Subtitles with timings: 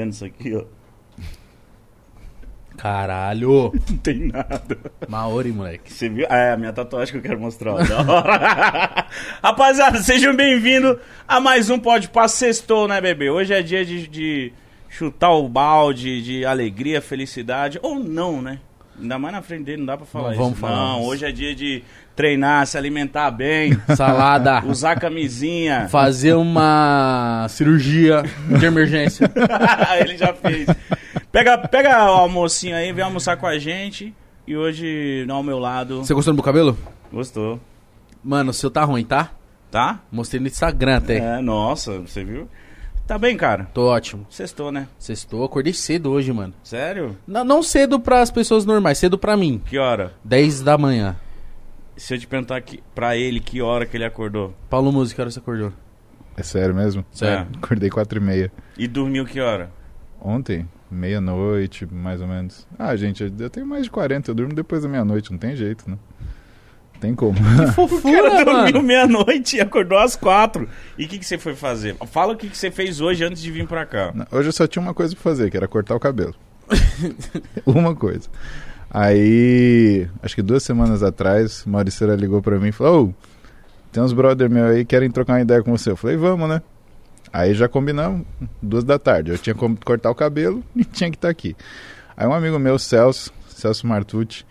[0.00, 0.64] Vendo isso aqui, ó?
[2.78, 3.70] Caralho.
[3.90, 4.78] Não tem nada.
[5.06, 5.92] Maori, moleque.
[5.92, 6.26] Você viu?
[6.30, 7.74] Ah, é a minha tatuagem que eu quero mostrar.
[7.74, 7.82] ó.
[7.82, 9.06] Da hora.
[9.44, 10.96] Rapaziada, sejam bem-vindos
[11.28, 13.28] a mais um Pode Passo Sextou, né, bebê?
[13.28, 14.52] Hoje é dia de, de
[14.88, 17.78] chutar o balde de alegria, felicidade.
[17.82, 18.58] Ou não, né?
[18.98, 20.42] Ainda mais na frente dele, não dá pra falar Não isso.
[20.42, 21.82] vamos falar não, hoje é dia de
[22.20, 24.62] treinar, se alimentar bem, Salada.
[24.66, 25.88] usar camisinha.
[25.88, 28.22] Fazer uma cirurgia
[28.58, 29.30] de emergência.
[30.04, 30.68] Ele já fez.
[31.32, 34.14] Pega, pega o almocinho aí, vem almoçar com a gente.
[34.46, 36.04] E hoje, ao meu lado.
[36.04, 36.76] Você gostou do meu cabelo?
[37.10, 37.58] Gostou?
[38.22, 39.30] Mano, o seu tá ruim, tá?
[39.70, 40.00] Tá?
[40.12, 41.16] Mostrei no Instagram até.
[41.16, 42.48] É, nossa, você viu?
[43.06, 43.66] Tá bem, cara.
[43.72, 44.26] Tô ótimo.
[44.28, 44.86] Sextou, né?
[44.98, 46.52] Sextou, acordei cedo hoje, mano.
[46.62, 47.16] Sério?
[47.26, 49.60] Não, não cedo pras pessoas normais, cedo pra mim.
[49.64, 50.12] Que hora?
[50.22, 51.16] 10 da manhã.
[51.96, 54.54] Se eu te perguntar aqui, pra ele que hora que ele acordou.
[54.70, 55.72] Paulo Música, que hora você acordou?
[56.36, 57.04] É sério mesmo?
[57.12, 57.46] Sério.
[57.62, 58.50] Acordei quatro e meia.
[58.78, 59.70] E dormiu que hora?
[60.20, 62.66] Ontem, meia-noite, mais ou menos.
[62.78, 65.90] Ah, gente, eu- tenho mais de 40, eu durmo depois da meia-noite, não tem jeito,
[65.90, 65.98] né?
[66.94, 67.36] Não tem como.
[67.76, 70.68] O Fofura, cara dormiu meia-noite e acordou às quatro.
[70.96, 71.96] E o que, que você foi fazer?
[72.06, 74.12] Fala o que, que você fez hoje antes de vir pra cá.
[74.30, 76.34] Hoje eu só tinha uma coisa pra fazer, que era cortar o cabelo.
[77.66, 78.28] uma coisa.
[78.90, 83.14] Aí, acho que duas semanas atrás, Mauriceira ligou pra mim e falou: Ô,
[83.92, 85.90] tem uns brother meu aí que querem trocar uma ideia com você.
[85.90, 86.60] Eu falei: Vamos, né?
[87.32, 88.26] Aí já combinamos,
[88.60, 89.30] duas da tarde.
[89.30, 91.56] Eu tinha como cortar o cabelo e tinha que estar aqui.
[92.16, 94.44] Aí um amigo meu, Celso, Celso Martucci,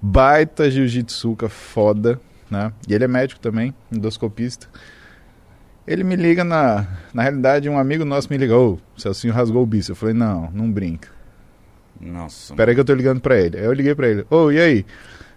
[0.00, 2.18] baita jiu-jitsuca foda,
[2.50, 2.72] né?
[2.88, 4.66] E ele é médico também, endoscopista.
[5.86, 6.86] Ele me liga na.
[7.12, 9.90] Na realidade, um amigo nosso me ligou, ô, o Celcinho rasgou o bíceps.
[9.90, 11.13] Eu falei, não, não brinca.
[12.00, 12.52] Nossa.
[12.52, 13.58] Espera aí que eu tô ligando pra ele.
[13.58, 14.86] Aí eu liguei pra ele, ô, e aí?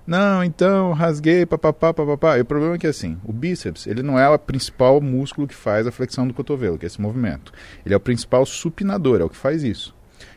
[0.06, 2.38] Não, então, rasguei, papapá, papapá.
[2.38, 5.54] E o problema é que assim, o bíceps, ele não é o principal músculo que
[5.54, 7.52] faz a flexão do cotovelo, que é esse movimento.
[7.86, 9.94] Ele é o principal supinador, é o que faz isso.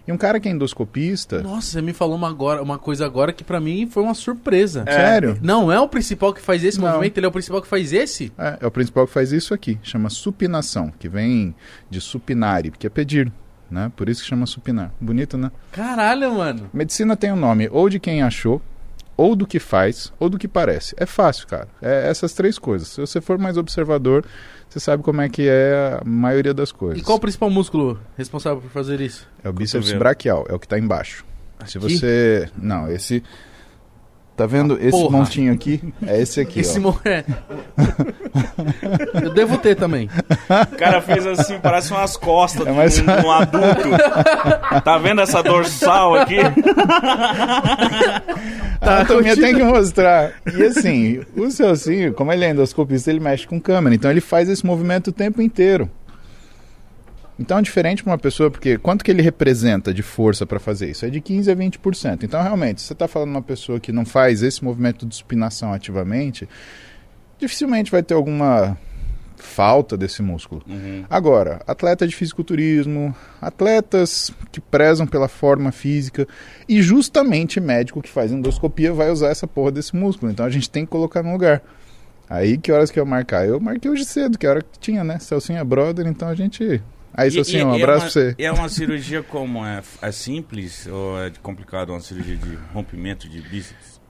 [0.06, 1.40] E um cara que é endoscopista.
[1.40, 4.84] Nossa, você me falou uma, agora, uma coisa agora que pra mim foi uma surpresa.
[4.88, 5.38] Sério?
[5.40, 6.88] Não é o principal que faz esse Não.
[6.88, 8.32] movimento, ele é o principal que faz esse?
[8.36, 11.54] É, é o principal que faz isso aqui, chama supinação, que vem
[11.88, 13.32] de supinare, que é pedir,
[13.70, 13.90] né?
[13.94, 14.92] Por isso que chama supinar.
[15.00, 15.50] Bonito, né?
[15.72, 16.68] Caralho, mano.
[16.72, 18.60] Medicina tem o nome ou de quem achou,
[19.16, 20.94] ou do que faz, ou do que parece.
[20.96, 21.68] É fácil, cara.
[21.82, 22.88] É essas três coisas.
[22.88, 24.24] Se você for mais observador,
[24.68, 26.98] você sabe como é que é a maioria das coisas.
[26.98, 29.28] E qual o principal músculo responsável por fazer isso?
[29.44, 31.24] É o bíceps braquial, é o que está embaixo.
[31.66, 31.96] Se Aqui?
[31.96, 32.48] você.
[32.56, 33.22] Não, esse.
[34.36, 35.18] Tá vendo esse porra.
[35.18, 35.82] montinho aqui?
[36.06, 36.82] É esse aqui, Esse ó.
[36.82, 37.24] mo- é.
[39.22, 40.08] Eu devo ter também.
[40.72, 43.88] O cara fez assim, parece umas costas É mais- de um, um adulto.
[44.82, 46.38] Tá vendo essa dorsal aqui?
[48.80, 50.32] A anatomia tem que mostrar.
[50.56, 53.94] E assim, o Celcinho, como ele é endoscopista, ele mexe com câmera.
[53.94, 55.90] Então ele faz esse movimento o tempo inteiro.
[57.40, 60.90] Então é diferente para uma pessoa, porque quanto que ele representa de força para fazer
[60.90, 61.06] isso?
[61.06, 62.22] É de 15 a 20%.
[62.22, 65.72] Então realmente, se você está falando uma pessoa que não faz esse movimento de supinação
[65.72, 66.46] ativamente,
[67.38, 68.76] dificilmente vai ter alguma
[69.36, 70.62] falta desse músculo.
[71.08, 76.28] Agora, atleta de fisiculturismo, atletas que prezam pela forma física
[76.68, 80.30] e justamente médico que faz endoscopia vai usar essa porra desse músculo.
[80.30, 81.62] Então a gente tem que colocar no lugar.
[82.28, 83.48] Aí que horas que eu marcar?
[83.48, 85.18] Eu marquei hoje cedo, que hora que tinha, né?
[85.18, 86.82] Celcinho é brother, então a gente.
[87.12, 88.34] Aí, Celcinho, um e abraço é pra uma, você.
[88.38, 89.64] E é uma cirurgia como?
[89.64, 94.00] É, é simples ou é complicado uma cirurgia de rompimento de bíceps?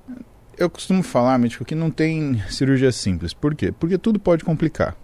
[0.56, 3.32] Eu costumo falar, médico, que não tem cirurgia simples.
[3.32, 3.72] Por quê?
[3.72, 4.94] Porque tudo pode complicar.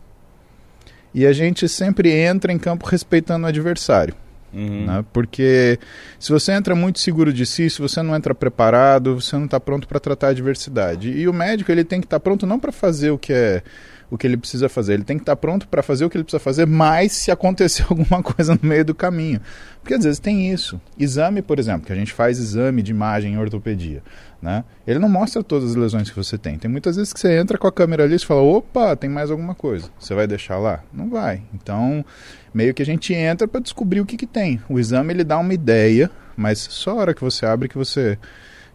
[1.15, 4.15] E a gente sempre entra em campo respeitando o adversário.
[4.53, 4.87] Uhum.
[4.87, 5.05] né?
[5.13, 5.79] Porque
[6.19, 9.61] se você entra muito seguro de si, se você não entra preparado, você não está
[9.61, 11.11] pronto para tratar a adversidade.
[11.11, 13.63] E o médico ele tem que estar pronto não para fazer o que é
[14.11, 16.25] o que ele precisa fazer, ele tem que estar pronto para fazer o que ele
[16.25, 19.41] precisa fazer, mas se acontecer alguma coisa no meio do caminho.
[19.83, 20.81] Porque às vezes tem isso.
[20.99, 24.03] Exame, por exemplo, que a gente faz exame de imagem em ortopedia,
[24.41, 24.65] né?
[24.87, 26.59] Ele não mostra todas as lesões que você tem.
[26.59, 29.31] Tem muitas vezes que você entra com a câmera ali e fala, opa, tem mais
[29.31, 29.89] alguma coisa.
[29.99, 30.83] Você vai deixar lá?
[30.93, 31.43] Não vai.
[31.55, 32.05] Então,
[32.53, 34.61] meio que a gente entra para descobrir o que, que tem.
[34.69, 38.19] O exame ele dá uma ideia, mas só a hora que você abre que você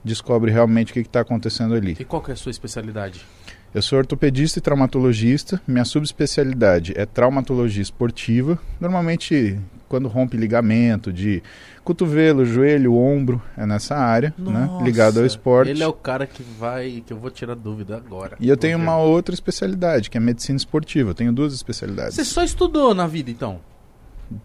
[0.04, 1.96] descobre realmente o que está acontecendo ali.
[2.00, 3.26] E qual que é a sua especialidade?
[3.74, 5.62] Eu sou ortopedista e traumatologista.
[5.66, 8.60] Minha subespecialidade é traumatologia esportiva.
[8.82, 9.58] Normalmente,
[9.88, 11.42] quando rompe ligamento de
[11.82, 14.70] cotovelo, joelho, ombro, é nessa área, né?
[14.84, 15.72] Ligado ao esporte.
[15.72, 17.02] Ele é o cara que vai.
[17.06, 18.36] que eu vou tirar dúvida agora.
[18.42, 21.12] E eu tenho uma outra especialidade, que é medicina esportiva.
[21.12, 22.16] Eu tenho duas especialidades.
[22.16, 23.62] Você só estudou na vida, então?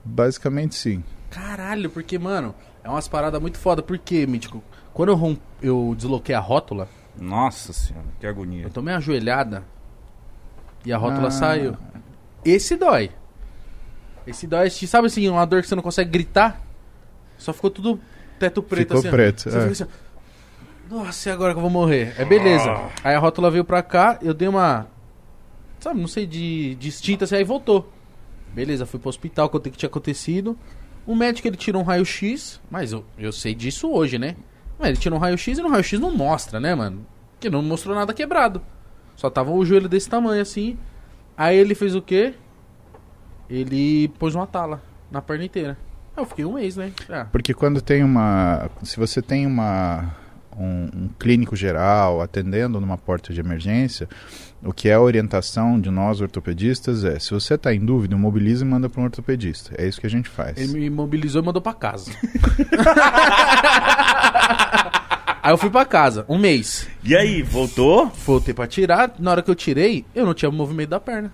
[0.05, 1.03] Basicamente, sim.
[1.31, 3.83] Caralho, porque, mano, é umas paradas muito foda.
[3.83, 4.63] Por quê, Mítico?
[4.95, 5.41] Quando eu, romp...
[5.61, 8.65] eu desloquei a rótula, Nossa senhora, que agonia.
[8.65, 9.65] eu tomei uma joelhada
[10.85, 11.31] e a rótula Ah.
[11.31, 11.77] saiu.
[12.45, 13.11] Esse dói.
[14.27, 16.61] Esse Doest, sabe assim, uma dor que você não consegue gritar?
[17.39, 18.01] Só ficou tudo
[18.41, 19.09] teto preto Ficou assim.
[19.09, 19.11] ó.
[19.11, 19.65] preto, Você é.
[19.67, 22.13] assim, ó, Nossa, e agora que eu vou morrer?
[22.19, 22.91] É beleza.
[23.05, 24.89] Aí a rótula veio pra cá, eu dei uma.
[25.79, 27.93] Sabe, não sei, de, de instinto assim, aí voltou.
[28.53, 30.59] Beleza, fui pro hospital, contei o que tinha acontecido.
[31.07, 34.35] O médico ele tirou um raio-x, mas eu, eu sei disso hoje, né?
[34.79, 37.05] Mas ele tirou um raio-x e no raio-x não mostra, né, mano?
[37.41, 38.61] Que não mostrou nada quebrado.
[39.15, 40.77] Só tava o joelho desse tamanho assim.
[41.37, 42.35] Aí ele fez o quê?
[43.49, 45.79] Ele pôs uma tala na perna inteira.
[46.17, 46.93] Aí eu fiquei um mês, né?
[47.09, 48.69] Ah, Porque quando tem uma.
[48.83, 50.15] Se você tem uma.
[50.59, 54.09] Um, um clínico geral atendendo numa porta de emergência,
[54.65, 58.65] o que é a orientação de nós ortopedistas é: se você está em dúvida, mobiliza
[58.65, 59.75] e manda para um ortopedista.
[59.77, 60.57] É isso que a gente faz.
[60.57, 62.11] ele me imobilizou e mandou pra casa.
[65.43, 66.89] Aí eu fui pra casa, um mês.
[67.05, 68.07] E aí, voltou?
[68.09, 69.15] Voltei pra tirar.
[69.19, 71.33] Na hora que eu tirei, eu não tinha movimento da perna.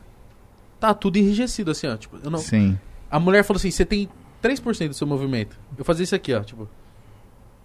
[0.79, 1.97] Tá tudo enrijecido assim, ó.
[1.97, 2.39] Tipo, eu não...
[2.39, 2.79] Sim.
[3.11, 4.09] A mulher falou assim: você tem
[4.43, 5.59] 3% do seu movimento.
[5.79, 6.41] Eu fazia isso aqui, ó.
[6.43, 6.69] Tipo.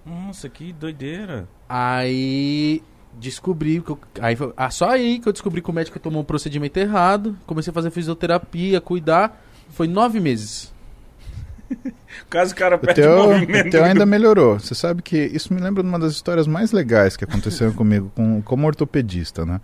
[0.05, 1.49] Nossa, que doideira.
[1.67, 2.81] Aí
[3.19, 6.21] descobri que eu, aí foi- ah, só aí que eu descobri que o médico tomou
[6.21, 7.35] um procedimento errado.
[7.45, 9.43] Comecei a fazer fisioterapia, cuidar.
[9.69, 10.73] Foi nove meses.
[12.29, 13.67] Caso o cara O perde o teu, movimento.
[13.67, 14.59] o teu ainda melhorou.
[14.59, 18.11] Você sabe que isso me lembra de uma das histórias mais legais que aconteceram comigo
[18.15, 19.59] com, como ortopedista, né?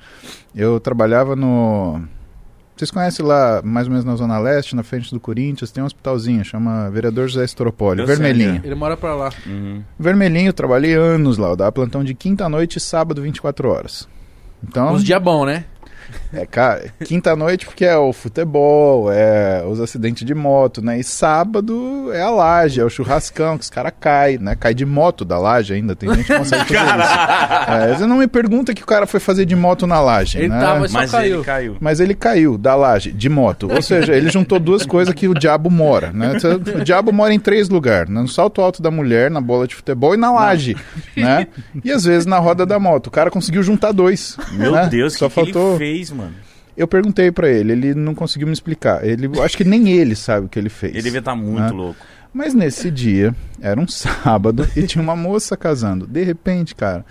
[0.55, 2.01] Eu trabalhava no...
[2.75, 5.85] Vocês conhecem lá, mais ou menos na Zona Leste, na frente do Corinthians, tem um
[5.85, 8.53] hospitalzinho, chama Vereador José Estropoli, Eu sei, vermelhinho.
[8.53, 8.61] né?
[8.63, 9.29] Ele mora pra lá.
[9.45, 9.83] Uhum.
[9.99, 14.09] Vermelhinho, eu trabalhei anos lá, eu dava plantão de quinta noite e sábado 24 horas.
[14.67, 15.65] Então, Uns dias bom, né?
[16.33, 20.99] É, cara, quinta noite porque é o futebol, é os acidentes de moto, né?
[20.99, 24.55] E sábado é a laje, é o churrascão, que os caras caem, né?
[24.55, 27.71] Cai de moto da laje ainda, tem gente que consegue fazer isso.
[27.71, 30.49] É, você não me pergunta que o cara foi fazer de moto na laje, Ele
[30.49, 30.59] né?
[30.59, 31.35] tava- Só Mas caiu.
[31.37, 31.77] ele caiu.
[31.79, 33.69] Mas ele caiu da laje, de moto.
[33.71, 36.33] Ou seja, ele juntou duas coisas que o diabo mora, né?
[36.75, 38.21] O diabo mora em três lugares, né?
[38.21, 40.75] no salto alto da mulher, na bola de futebol e na laje,
[41.15, 41.47] né?
[41.83, 43.07] E às vezes na roda da moto.
[43.07, 44.37] O cara conseguiu juntar dois.
[44.51, 44.87] Meu né?
[44.87, 45.77] Deus, o Só que, que faltou...
[45.93, 46.33] fez, mano?
[46.75, 49.05] Eu perguntei pra ele, ele não conseguiu me explicar.
[49.05, 50.93] Ele, eu acho que nem ele sabe o que ele fez.
[50.93, 51.69] Ele devia estar muito né?
[51.69, 51.99] louco.
[52.33, 56.07] Mas nesse dia, era um sábado e tinha uma moça casando.
[56.07, 57.05] De repente, cara,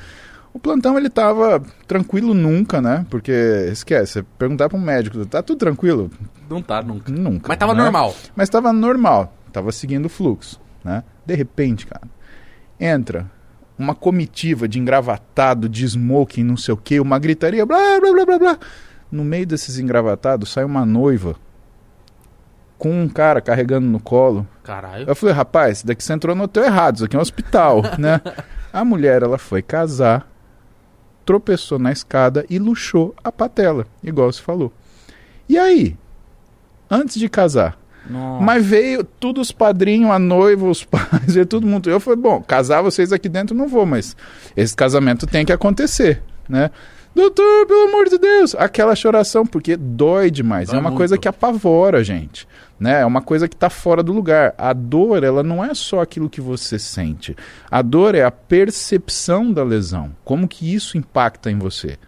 [0.53, 3.07] o plantão ele tava tranquilo nunca, né?
[3.09, 3.33] Porque
[3.71, 6.11] esquece, perguntar para um médico, tá tudo tranquilo?
[6.51, 7.13] Não tá nunca.
[7.13, 7.49] Nunca.
[7.49, 7.83] Mas tava né?
[7.83, 8.17] normal.
[8.35, 11.05] Mas tava normal, tava seguindo o fluxo, né?
[11.25, 12.09] De repente, cara,
[12.81, 13.31] entra
[13.83, 18.25] uma comitiva de engravatado, de smoking, não sei o que, uma gritaria, blá, blá, blá,
[18.25, 18.59] blá, blá.
[19.11, 21.37] No meio desses engravatados sai uma noiva
[22.79, 24.47] com um cara carregando no colo.
[24.65, 25.09] Caralho.
[25.09, 28.21] Eu falei, rapaz, daqui você entrou no hotel errado, isso aqui é um hospital, né?
[28.73, 30.29] A mulher, ela foi casar,
[31.25, 34.73] tropeçou na escada e luxou a patela, igual você falou.
[35.49, 35.97] E aí?
[36.91, 37.79] Antes de casar,
[38.09, 38.45] Nossa.
[38.45, 41.89] mas veio tudo os padrinhos, a noiva, os pais, veio todo mundo.
[41.89, 44.17] Eu falei, bom, casar vocês aqui dentro não vou, mas
[44.57, 46.71] esse casamento tem que acontecer, né?
[47.15, 50.69] Doutor, pelo amor de Deus, aquela choração, porque dói demais.
[50.69, 50.99] Dói é uma muito.
[50.99, 52.49] coisa que apavora a gente,
[52.81, 53.03] né?
[53.03, 54.55] É uma coisa que está fora do lugar.
[54.57, 57.37] A dor, ela não é só aquilo que você sente.
[57.71, 60.17] A dor é a percepção da lesão.
[60.25, 61.99] Como que isso impacta em você?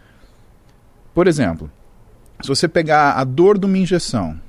[1.12, 1.70] Por exemplo,
[2.40, 4.40] se você pegar a dor de uma injeção,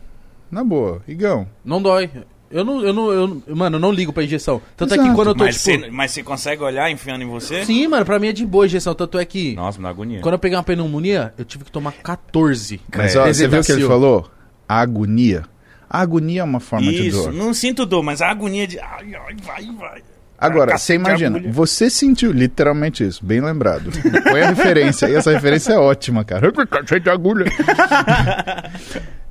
[0.51, 2.09] na boa, Igão, Não dói.
[2.51, 4.61] Eu não, eu não, eu, não- mano, eu não ligo pra injeção.
[4.77, 5.09] Tanto é Exato.
[5.09, 5.81] que quando eu tô, Mas tipo...
[5.83, 7.65] você mas você consegue olhar enfiando em você?
[7.65, 8.93] Sim, mano, pra mim é de boa a injeção.
[8.93, 10.21] Tanto é que Nossa, me dá agonia.
[10.21, 12.79] quando eu peguei uma pneumonia, eu tive que tomar 14.
[12.95, 14.29] Mas É, ó, você viu o que ele falou?
[14.69, 15.43] A agonia.
[15.89, 17.33] A agonia é uma forma de Isso, dor.
[17.33, 18.79] não sinto dor, mas a agonia de.
[18.79, 20.01] Ai, ai, vai, vai.
[20.37, 21.51] Agora, você imagina, agulha.
[21.51, 23.89] você sentiu literalmente isso, bem lembrado.
[24.29, 26.51] Põe a referência, e essa referência é ótima, cara.
[26.67, 27.45] Cacete de agulha.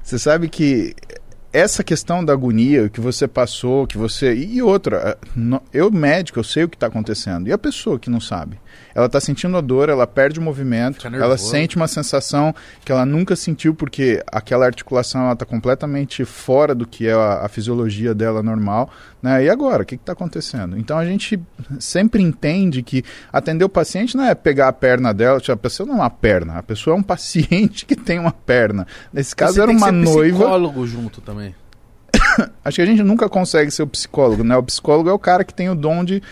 [0.04, 0.94] você sabe que
[1.50, 4.34] essa questão da agonia que você passou, que você.
[4.34, 7.49] E outra, eh, eu, médico, eu sei o que está acontecendo.
[7.49, 8.61] E a pessoa que não sabe?
[8.95, 12.54] Ela está sentindo a dor, ela perde o movimento, ela sente uma sensação
[12.85, 17.49] que ela nunca sentiu, porque aquela articulação está completamente fora do que é a, a
[17.49, 18.90] fisiologia dela normal.
[19.23, 19.45] Né?
[19.45, 19.83] E agora?
[19.83, 20.78] O que está acontecendo?
[20.78, 21.40] Então a gente
[21.81, 23.02] sempre entende que
[23.33, 26.11] atender o paciente não é pegar a perna dela, tipo, a pessoa não é uma
[26.11, 28.87] perna, a pessoa é um paciente que tem uma perna.
[29.12, 30.38] Nesse caso Você era uma noiva.
[30.38, 31.54] psicólogo junto também.
[32.64, 34.57] Acho que a gente nunca consegue ser o psicólogo, né?
[34.57, 36.23] O psicólogo é o cara que tem o dom de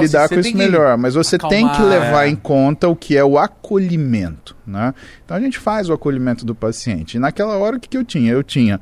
[0.00, 0.96] lidar assim, com isso melhor.
[0.96, 2.28] Mas você tem que acalmar, levar é.
[2.28, 4.94] em conta o que é o acolhimento, né?
[5.24, 7.16] Então a gente faz o acolhimento do paciente.
[7.16, 8.32] E naquela hora, o que, que eu tinha?
[8.32, 8.80] Eu tinha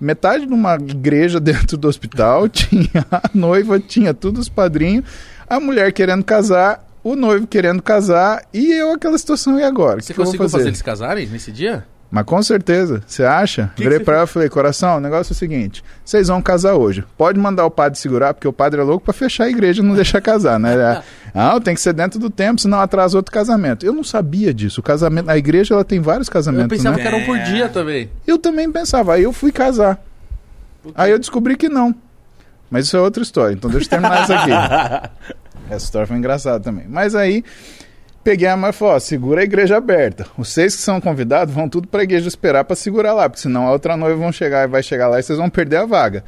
[0.00, 5.04] metade de uma igreja dentro do hospital, tinha a noiva, tinha todos os padrinhos,
[5.48, 10.00] a mulher querendo casar, o noivo querendo casar, e eu aquela situação, e agora?
[10.00, 10.68] Você que, conseguiu fazer fazer?
[10.68, 11.84] eles casarem nesse dia?
[12.10, 13.70] Mas com certeza, você acha?
[13.76, 16.42] Que Virei que pra ela e falei, coração, o negócio é o seguinte: vocês vão
[16.42, 17.04] casar hoje.
[17.16, 19.84] Pode mandar o padre segurar, porque o padre é louco pra fechar a igreja e
[19.84, 21.02] não deixar casar, né?
[21.32, 23.86] Ah, tem que ser dentro do tempo, senão atrasa outro casamento.
[23.86, 24.80] Eu não sabia disso.
[24.80, 27.02] O casamento, a igreja ela tem vários Eu casamentos, pensava né?
[27.02, 27.42] que era um por É.
[27.44, 28.10] dia também.
[28.26, 30.02] Eu também pensava, aí eu fui casar.
[30.92, 31.94] Aí eu descobri que não.
[32.68, 34.50] Mas isso é outra história, então deixa eu terminar isso aqui.
[35.70, 36.86] Essa história foi engraçada também.
[36.88, 37.44] Mas aí,
[38.24, 40.26] peguei a mãe e falei, ó, segura a igreja aberta.
[40.36, 43.66] Os seis que são convidados vão tudo pra igreja esperar pra segurar lá, porque senão
[43.66, 46.24] a outra noiva vão chegar e vai chegar lá e vocês vão perder a vaga.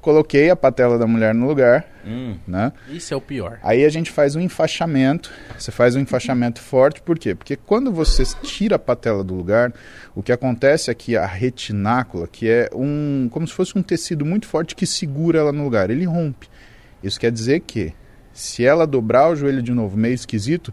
[0.00, 2.36] Coloquei a patela da mulher no lugar, Hum.
[2.46, 2.72] né?
[2.88, 3.58] Isso é o pior.
[3.64, 5.30] Aí a gente faz um enfaixamento.
[5.58, 7.34] Você faz um enfaixamento forte, por quê?
[7.34, 9.72] Porque quando você tira a patela do lugar,
[10.14, 13.28] o que acontece é que a retinácula, que é um.
[13.30, 16.48] como se fosse um tecido muito forte que segura ela no lugar, ele rompe.
[17.02, 17.92] Isso quer dizer que,
[18.32, 20.72] se ela dobrar o joelho de novo, meio esquisito,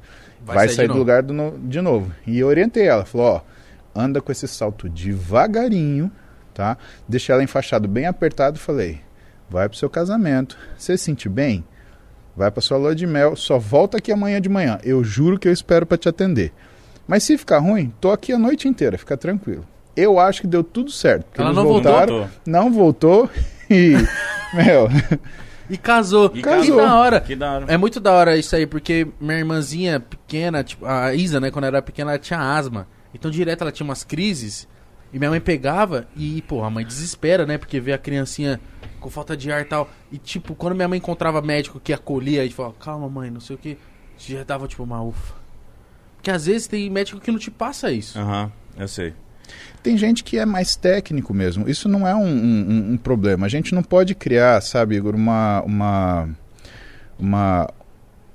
[0.54, 2.12] vai, sair, de do lugar do no- de novo.
[2.28, 3.42] E eu orientei ela, falou, ó,
[4.00, 6.12] anda com esse salto devagarinho,
[6.54, 6.78] tá?
[7.08, 9.00] Deixei ela enfaixado bem apertado e falei,
[9.50, 10.58] vai pro seu casamento.
[10.78, 11.64] Você se sentir bem?
[12.36, 14.78] Vai pra sua lua de mel, só volta aqui amanhã de manhã.
[14.84, 16.52] Eu juro que eu espero pra te atender.
[17.08, 19.66] Mas se ficar ruim, tô aqui a noite inteira, fica tranquilo.
[19.96, 21.40] Eu acho que deu tudo certo.
[21.42, 21.82] Ela não voltou?
[21.92, 22.30] voltaram, Voltou.
[22.46, 23.30] não voltou
[23.70, 23.94] e
[24.54, 24.90] meu,
[25.70, 26.28] E casou.
[26.28, 26.78] E Que casou.
[26.78, 27.22] da hora.
[27.22, 27.66] Que da hora.
[27.68, 31.66] É muito da hora isso aí, porque minha irmãzinha pequena, tipo, a Isa, né, quando
[31.66, 32.88] ela era pequena, ela tinha asma.
[33.14, 34.68] Então direto ela tinha umas crises
[35.14, 38.60] e minha mãe pegava e, pô, a mãe desespera, né, porque vê a criancinha
[39.00, 39.90] com falta de ar e tal.
[40.12, 43.56] E tipo, quando minha mãe encontrava médico que acolhia, gente falava, calma mãe, não sei
[43.56, 43.78] o que,
[44.18, 45.34] já dava tipo uma ufa.
[46.18, 48.20] Porque às vezes tem médico que não te passa isso.
[48.20, 49.14] Aham, eu sei.
[49.86, 51.70] Tem gente que é mais técnico mesmo.
[51.70, 53.46] Isso não é um, um- um problema.
[53.46, 55.62] A gente não pode criar, sabe, Igor, uma.
[55.64, 56.28] uma.
[57.20, 57.70] uma.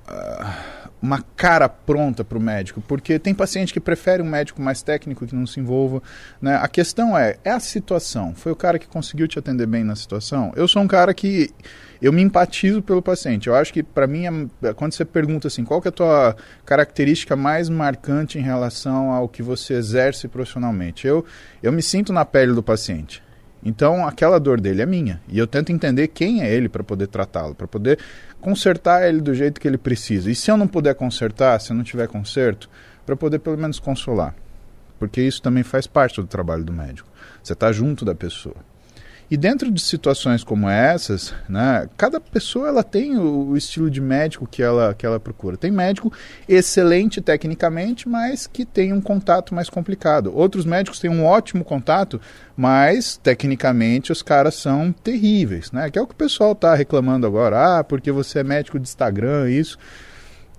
[0.06, 0.54] ah,
[1.02, 5.26] uma cara pronta para o médico, porque tem paciente que prefere um médico mais técnico
[5.26, 6.02] que não se envolva.
[6.40, 6.56] Né?
[6.56, 8.34] A questão é, é a situação.
[8.34, 10.52] Foi o cara que conseguiu te atender bem na situação?
[10.54, 11.50] Eu sou um cara que
[12.02, 13.48] eu me empatizo pelo paciente.
[13.48, 16.36] Eu acho que para mim, é- quando você pergunta assim, qual que é a tua
[16.66, 21.06] característica mais marcante em relação ao que você exerce profissionalmente?
[21.06, 21.24] Eu,
[21.62, 23.22] eu me sinto na pele do paciente.
[23.62, 25.20] Então, aquela dor dele é minha.
[25.28, 27.98] E eu tento entender quem é ele para poder tratá-lo, para poder
[28.40, 30.30] consertar ele do jeito que ele precisa.
[30.30, 32.68] E se eu não puder consertar, se não tiver conserto,
[33.04, 34.34] para poder pelo menos consolar.
[34.98, 37.08] Porque isso também faz parte do trabalho do médico.
[37.42, 38.56] Você está junto da pessoa.
[39.30, 44.00] E dentro de situações como essas, né, cada pessoa ela tem o, o estilo de
[44.00, 45.56] médico que ela, que ela procura.
[45.56, 46.12] Tem médico
[46.48, 50.36] excelente tecnicamente, mas que tem um contato mais complicado.
[50.36, 52.20] Outros médicos têm um ótimo contato,
[52.56, 55.88] mas tecnicamente os caras são terríveis, né?
[55.90, 57.78] Que é o que o pessoal está reclamando agora.
[57.78, 59.78] Ah, porque você é médico de Instagram, isso.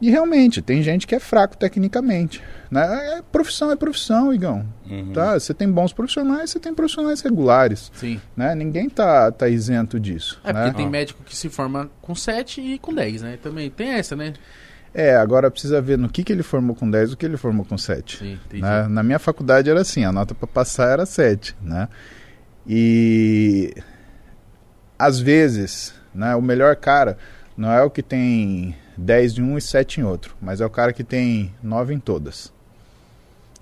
[0.02, 2.42] E realmente, tem gente que é fraco tecnicamente.
[2.72, 3.18] Né?
[3.18, 4.66] É, profissão é profissão, Igão.
[4.90, 5.14] Uhum.
[5.14, 5.40] Tá?
[5.40, 7.92] Você tem bons profissionais, você tem profissionais regulares.
[7.94, 8.20] Sim.
[8.36, 8.56] Né?
[8.56, 10.42] Ninguém tá, tá isento disso.
[10.44, 10.64] É né?
[10.64, 13.38] porque tem médico que se forma com 7 e com 10, né?
[13.42, 14.34] Também tem essa, né?
[14.94, 17.38] É, agora precisa ver no que, que ele formou com 10 e o que ele
[17.38, 18.18] formou com 7.
[18.18, 18.40] Sim.
[18.54, 18.88] Né?
[18.90, 21.88] Na minha faculdade era assim, a nota para passar era 7, né?
[22.68, 23.74] E
[24.98, 27.18] às vezes, né, o melhor cara
[27.58, 30.70] não é o que tem 10 em um e 7 em outro, mas é o
[30.70, 32.52] cara que tem 9 em todas.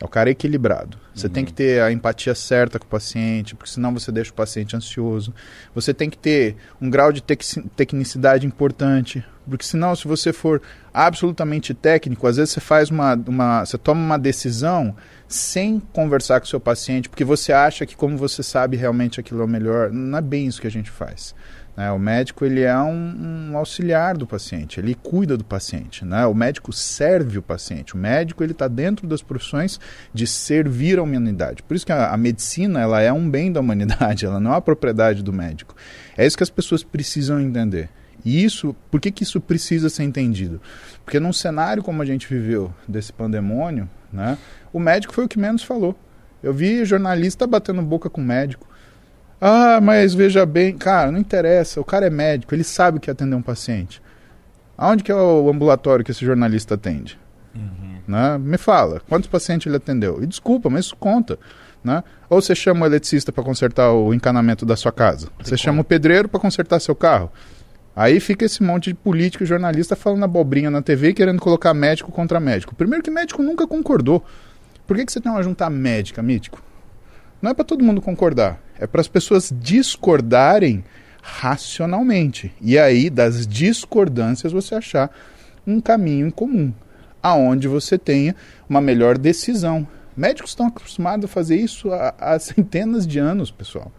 [0.02, 0.98] É o cara equilibrado.
[1.14, 4.34] Você tem que ter a empatia certa com o paciente, porque senão você deixa o
[4.34, 5.34] paciente ansioso.
[5.76, 10.62] Você tem que ter um grau de tec- tecnicidade importante, porque senão se você for
[10.94, 14.96] absolutamente técnico, às vezes você faz uma, uma você toma uma decisão
[15.28, 19.42] sem conversar com o seu paciente, porque você acha que como você sabe realmente aquilo
[19.42, 21.36] é o melhor, não é bem isso que a gente faz.
[21.80, 21.90] Né?
[21.94, 26.04] O médico ele é um, um auxiliar do paciente, ele cuida do paciente.
[26.04, 26.26] Né?
[26.26, 27.96] O médico serve o paciente.
[27.96, 29.80] O médico ele está dentro das profissões
[30.14, 31.64] de servir a humanidade.
[31.64, 34.58] Por isso que a, a medicina ela é um bem da humanidade, ela não é
[34.58, 35.74] a propriedade do médico.
[36.18, 37.88] É isso que as pessoas precisam entender.
[38.26, 40.62] E isso, por que, que isso precisa ser entendido?
[41.06, 44.38] Porque num cenário como a gente viveu desse pandemônio, né,
[44.74, 45.98] o médico foi o que menos falou.
[46.44, 48.69] Eu vi jornalista batendo boca com médico.
[49.42, 53.10] Ah, mas veja bem, cara, não interessa, o cara é médico, ele sabe o que
[53.10, 54.02] é atender um paciente.
[54.78, 57.20] Aonde que é o ambulatório que esse jornalista atende?
[58.08, 58.38] Né?
[58.38, 60.24] Me fala, quantos pacientes ele atendeu?
[60.24, 61.38] E desculpa, mas isso conta.
[61.84, 62.04] Né?
[62.30, 65.30] Ou você chama o eletricista para consertar o encanamento da sua casa.
[65.42, 67.32] Você chama o pedreiro para consertar seu carro.
[67.96, 72.12] Aí fica esse monte de político e jornalista falando abobrinha na TV querendo colocar médico
[72.12, 72.74] contra médico.
[72.74, 74.24] Primeiro que médico nunca concordou.
[74.88, 76.62] Por que, que você tem uma junta médica, mítico?
[77.42, 78.60] Não é para todo mundo concordar.
[78.80, 80.84] É para as pessoas discordarem
[81.22, 82.54] racionalmente.
[82.62, 85.12] E aí, das discordâncias, você achar
[85.68, 86.74] um caminho em comum.
[87.22, 88.36] Aonde você tenha
[88.68, 89.88] uma melhor decisão.
[90.16, 93.92] Médicos estão acostumados a fazer isso há, há centenas de anos, pessoal.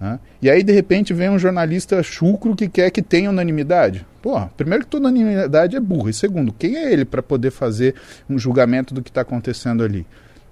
[0.00, 0.18] Né?
[0.40, 4.04] E aí, de repente, vem um jornalista chucro que quer que tenha unanimidade.
[4.20, 6.10] Pô, primeiro que toda unanimidade é burra.
[6.10, 7.94] E segundo, quem é ele para poder fazer
[8.28, 10.04] um julgamento do que está acontecendo ali?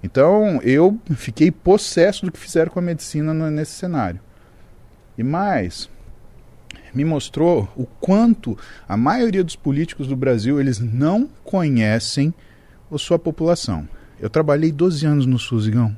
[0.03, 4.19] Então, eu fiquei possesso do que fizeram com a medicina nesse cenário.
[5.17, 5.89] E mais,
[6.93, 12.33] me mostrou o quanto a maioria dos políticos do Brasil eles não conhecem
[12.91, 13.87] a sua população.
[14.19, 15.95] Eu trabalhei 12 anos no SUS, Igão.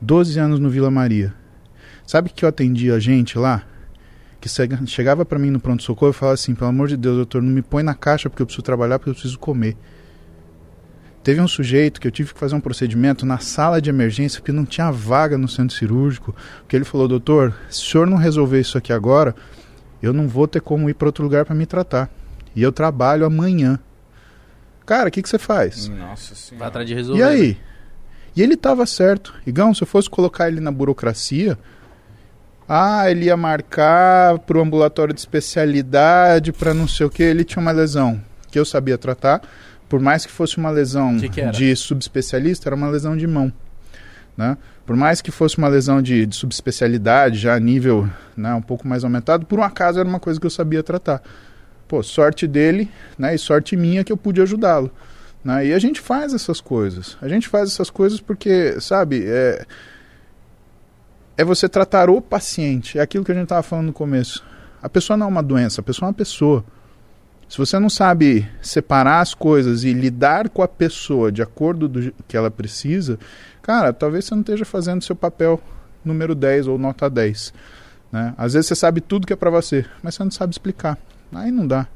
[0.00, 1.34] 12 anos no Vila Maria.
[2.06, 3.64] Sabe que eu atendia a gente lá?
[4.40, 4.48] Que
[4.86, 7.60] chegava para mim no pronto-socorro e falava assim: pelo amor de Deus, doutor, não me
[7.60, 9.76] põe na caixa porque eu preciso trabalhar, porque eu preciso comer.
[11.28, 14.50] Teve um sujeito que eu tive que fazer um procedimento na sala de emergência porque
[14.50, 16.34] não tinha vaga no centro cirúrgico.
[16.66, 19.36] Que ele falou: doutor, se o senhor não resolver isso aqui agora,
[20.02, 22.08] eu não vou ter como ir para outro lugar para me tratar.
[22.56, 23.78] E eu trabalho amanhã.
[24.86, 25.88] Cara, o que, que você faz?
[25.88, 26.60] Nossa senhora.
[26.60, 27.20] Vai atrás de resolver.
[27.20, 27.58] E aí?
[28.34, 29.34] E ele estava certo.
[29.46, 31.58] Igão, se eu fosse colocar ele na burocracia,
[32.66, 37.22] ah, ele ia marcar para o ambulatório de especialidade, para não sei o que.
[37.22, 38.18] Ele tinha uma lesão
[38.50, 39.42] que eu sabia tratar.
[39.88, 41.50] Por mais que fosse uma lesão Que que era?
[41.50, 43.52] de subespecialista, era uma lesão de mão.
[44.36, 44.56] Né?
[44.86, 48.86] Por mais que fosse uma lesão de, de subespecialidade, já a nível né, um pouco
[48.86, 51.22] mais aumentado, por um acaso era uma coisa que eu sabia tratar.
[51.88, 54.90] Pô, sorte dele né, e sorte minha que eu pude ajudá-lo.
[55.42, 55.68] Né?
[55.68, 57.16] E a gente faz essas coisas.
[57.20, 59.64] A gente faz essas coisas porque, sabe, é,
[61.36, 62.98] é você tratar o paciente.
[62.98, 64.44] É aquilo que a gente estava falando no começo.
[64.82, 66.64] A pessoa não é uma doença, a pessoa é uma pessoa.
[67.48, 72.12] Se você não sabe separar as coisas e lidar com a pessoa de acordo do
[72.26, 73.18] que ela precisa,
[73.62, 75.60] cara, talvez você não esteja fazendo seu papel
[76.04, 77.54] número 10 ou nota 10.
[78.12, 78.34] Né?
[78.36, 80.98] Às vezes você sabe tudo que é para você, mas você não sabe explicar.
[81.32, 81.86] Aí não dá.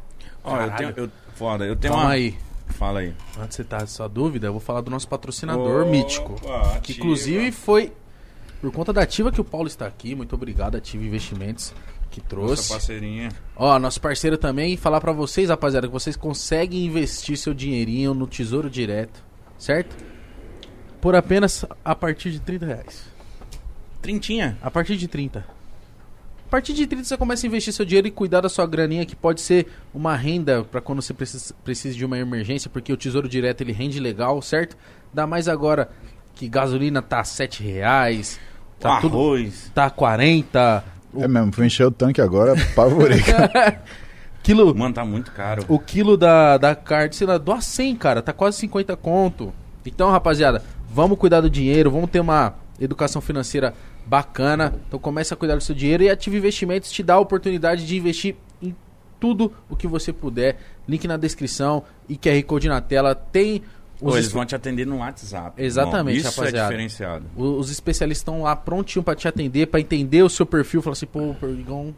[0.44, 0.92] Ó, eu tenho.
[0.96, 2.14] Eu, foda, eu tenho Calma uma.
[2.14, 2.36] aí.
[2.68, 3.12] Fala aí.
[3.38, 6.40] Antes de você tá sua dúvida, eu vou falar do nosso patrocinador Opa, mítico.
[6.40, 6.48] Que
[6.92, 6.98] ativa.
[6.98, 7.92] inclusive foi
[8.60, 10.14] por conta da Ativa que o Paulo está aqui.
[10.14, 11.74] Muito obrigado, Ativa Investimentos,
[12.12, 12.50] que trouxe.
[12.50, 13.30] Nossa parceirinha.
[13.56, 14.76] Ó, nosso parceiro também.
[14.76, 19.24] Falar para vocês, rapaziada, que vocês conseguem investir seu dinheirinho no Tesouro Direto,
[19.58, 19.96] certo?
[21.00, 23.04] Por apenas a partir de 30 reais.
[24.02, 24.58] Trintinha?
[24.62, 25.40] A partir de 30.
[25.40, 29.06] A partir de 30 você começa a investir seu dinheiro e cuidar da sua graninha,
[29.06, 32.96] que pode ser uma renda para quando você precisa, precisa de uma emergência, porque o
[32.96, 34.76] Tesouro Direto ele rende legal, certo?
[35.14, 35.90] Dá mais agora
[36.34, 38.38] que gasolina tá 7 reais,
[38.78, 40.84] tá arroz, tudo, tá 40,
[41.16, 43.20] é mesmo, fui encher o tanque agora, apavorei,
[44.42, 44.74] quilo...
[44.74, 45.64] Mano, tá muito caro.
[45.68, 49.52] O quilo da, da carne, sei lá, doa 100, cara, tá quase 50 conto.
[49.84, 53.74] Então, rapaziada, vamos cuidar do dinheiro, vamos ter uma educação financeira
[54.06, 54.74] bacana.
[54.86, 57.96] Então comece a cuidar do seu dinheiro e Ative Investimentos te dá a oportunidade de
[57.96, 58.74] investir em
[59.20, 60.58] tudo o que você puder.
[60.88, 63.14] Link na descrição e QR Code na tela.
[63.14, 63.62] Tem
[64.02, 65.62] ou os, eles es- vão te atender no WhatsApp.
[65.62, 66.30] Exatamente, irmão.
[66.30, 66.58] Isso rapaziada.
[66.58, 67.24] é diferenciado.
[67.36, 70.92] o- os especialistas estão lá prontinho pra te atender, pra entender o seu perfil, falar
[70.92, 71.94] assim, pô, Perdigão,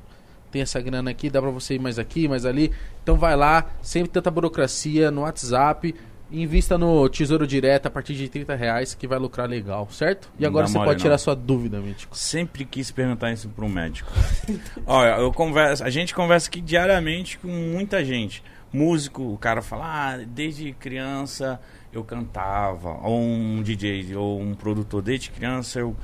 [0.53, 2.71] tem essa grana aqui, dá pra você ir mais aqui, mais ali.
[3.03, 5.93] Então vai lá, sempre tanta burocracia no WhatsApp,
[6.31, 10.29] invista no Tesouro Direto a partir de 30 reais que vai lucrar legal, certo?
[10.39, 11.19] E agora você mole, pode tirar não.
[11.19, 12.17] sua dúvida, Mítico.
[12.17, 14.11] Sempre quis perguntar isso para um médico.
[14.87, 18.43] Olha, eu converso, a gente conversa aqui diariamente com muita gente.
[18.73, 21.61] Músico, o cara fala, ah, desde criança
[21.97, 25.97] eu cantava, ou um DJ, ou um produtor, desde criança eu,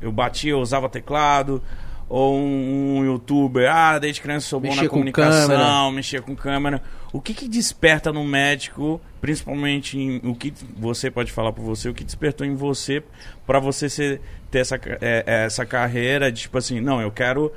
[0.00, 1.62] eu batia, eu usava teclado,
[2.08, 5.90] ou um, um youtuber, ah, desde criança eu sou bom Mexia na com comunicação, câmera.
[5.92, 6.82] mexia com câmera.
[7.12, 11.88] O que que desperta no médico, principalmente em, o que você pode falar por você,
[11.88, 13.02] o que despertou em você
[13.46, 17.52] para você ser, ter essa, é, é, essa carreira de tipo assim, não, eu quero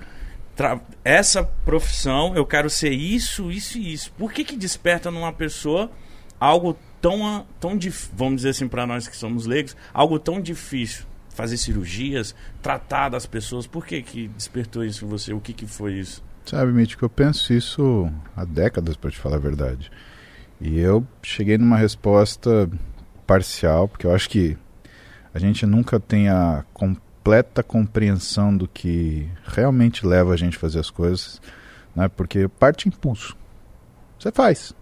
[1.03, 4.11] essa profissão, eu quero ser isso, isso e isso.
[4.13, 5.89] Por que que desperta numa pessoa
[6.39, 7.77] algo tão tão
[8.13, 11.05] vamos dizer assim para nós que somos leigos, algo tão difícil?
[11.29, 13.65] Fazer cirurgias, tratar das pessoas.
[13.65, 15.33] Por que que despertou isso em você?
[15.33, 16.21] O que que foi isso?
[16.45, 19.91] Sabe, Mítico, eu penso isso há décadas, para te falar a verdade.
[20.59, 22.69] E eu cheguei numa resposta
[23.25, 24.57] parcial, porque eu acho que
[25.33, 30.79] a gente nunca tem a completa compreensão do que realmente leva a gente a fazer
[30.79, 31.41] as coisas,
[31.95, 32.09] né?
[32.09, 33.37] Porque parte impulso.
[34.19, 34.73] Você faz,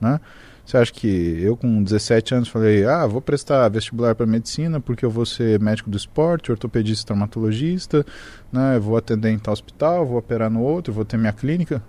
[0.00, 0.20] né?
[0.66, 5.04] Você acha que eu com 17 anos falei, ah, vou prestar vestibular para medicina porque
[5.04, 8.04] eu vou ser médico do esporte, ortopedista, traumatologista,
[8.52, 8.76] né?
[8.80, 11.80] Vou atender em tal hospital, vou operar no outro, vou ter minha clínica.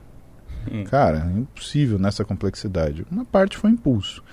[0.72, 0.84] Hum.
[0.84, 3.04] Cara, é impossível nessa complexidade.
[3.10, 4.24] Uma parte foi impulso.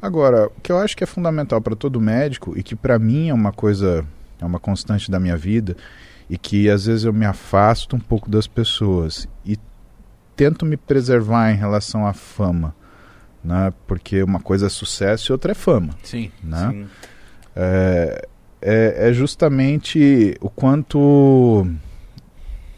[0.00, 3.28] Agora, o que eu acho que é fundamental para todo médico e que para mim
[3.28, 4.06] é uma coisa,
[4.40, 5.76] é uma constante da minha vida
[6.30, 9.58] e que às vezes eu me afasto um pouco das pessoas e
[10.34, 12.74] tento me preservar em relação à fama,
[13.44, 13.72] né?
[13.86, 16.30] Porque uma coisa é sucesso e outra é fama, Sim.
[16.42, 16.70] né?
[16.70, 16.86] Sim.
[17.56, 18.28] é,
[18.60, 21.66] é, é justamente o quanto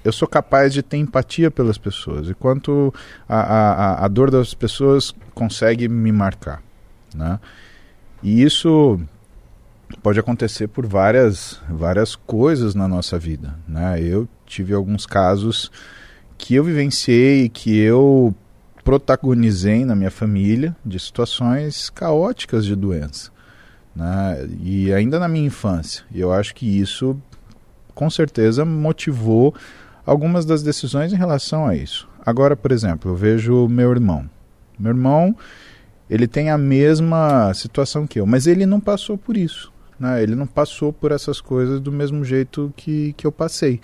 [0.04, 2.92] eu sou capaz de ter empatia pelas pessoas e quanto
[3.28, 6.62] a, a, a dor das pessoas consegue me marcar,
[7.14, 7.40] né?
[8.22, 9.00] E isso
[10.02, 14.00] pode acontecer por várias, várias coisas na nossa vida, né?
[14.00, 15.70] Eu tive alguns casos
[16.36, 18.34] que eu vivenciei, que eu
[18.84, 23.30] protagonizei na minha família de situações caóticas de doença,
[23.96, 24.46] né?
[24.62, 26.04] E ainda na minha infância.
[26.12, 27.18] E eu acho que isso
[27.94, 29.54] com certeza motivou
[30.04, 32.06] algumas das decisões em relação a isso.
[32.24, 34.28] Agora, por exemplo, eu vejo meu irmão.
[34.78, 35.34] Meu irmão,
[36.10, 39.72] ele tem a mesma situação que eu, mas ele não passou por isso.
[39.98, 40.22] Né?
[40.22, 43.80] Ele não passou por essas coisas do mesmo jeito que, que eu passei.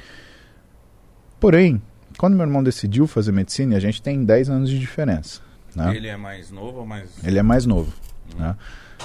[1.38, 1.80] Porém,
[2.20, 5.40] quando meu irmão decidiu fazer medicina, a gente tem 10 anos de diferença.
[5.74, 5.96] Né?
[5.96, 7.08] Ele é mais novo ou mais.
[7.24, 7.90] Ele é mais novo.
[8.34, 8.40] Hum.
[8.40, 8.56] Né?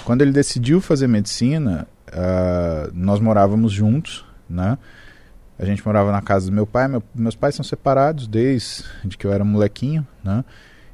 [0.03, 4.77] Quando ele decidiu fazer medicina, uh, nós morávamos juntos, né?
[5.57, 6.89] A gente morava na casa do meu pai.
[6.89, 8.83] Meu, meus pais são separados desde
[9.17, 10.43] que eu era molequinho, né?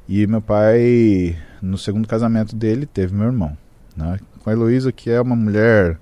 [0.08, 3.58] E meu pai, no segundo casamento dele, teve meu irmão,
[3.96, 4.20] né?
[4.38, 5.98] Com a Heloísa, que é uma mulher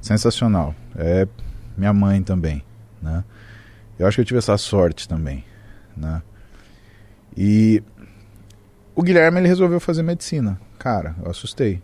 [0.00, 0.74] sensacional.
[0.96, 1.28] É
[1.76, 2.64] minha mãe também,
[3.02, 3.22] né?
[3.98, 5.44] Eu acho que eu tive essa sorte também,
[6.00, 6.22] né?
[7.36, 7.82] E
[8.94, 10.60] o Guilherme, ele resolveu fazer medicina.
[10.78, 11.80] Cara, eu assustei.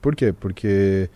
[0.00, 0.32] Por quê?
[0.32, 1.08] Porque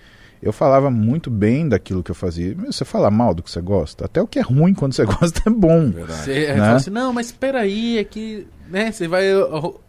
[0.42, 2.54] eu falava muito bem daquilo que eu fazia.
[2.66, 4.04] Você fala mal do que você gosta.
[4.04, 5.90] Até o que é ruim quando você gosta é bom.
[5.90, 6.56] Você né?
[6.56, 9.24] fala assim, não, mas espera aí, é que né, você vai,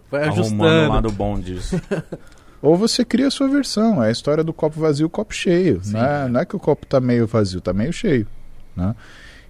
[0.10, 0.64] vai ajustando.
[0.64, 1.80] Arrumando o lado bom disso.
[2.62, 4.04] Ou você cria a sua versão.
[4.04, 5.80] É a história do copo vazio, copo cheio.
[5.86, 6.28] Né?
[6.28, 8.28] Não é que o copo tá meio vazio, tá meio cheio.
[8.76, 8.96] Né?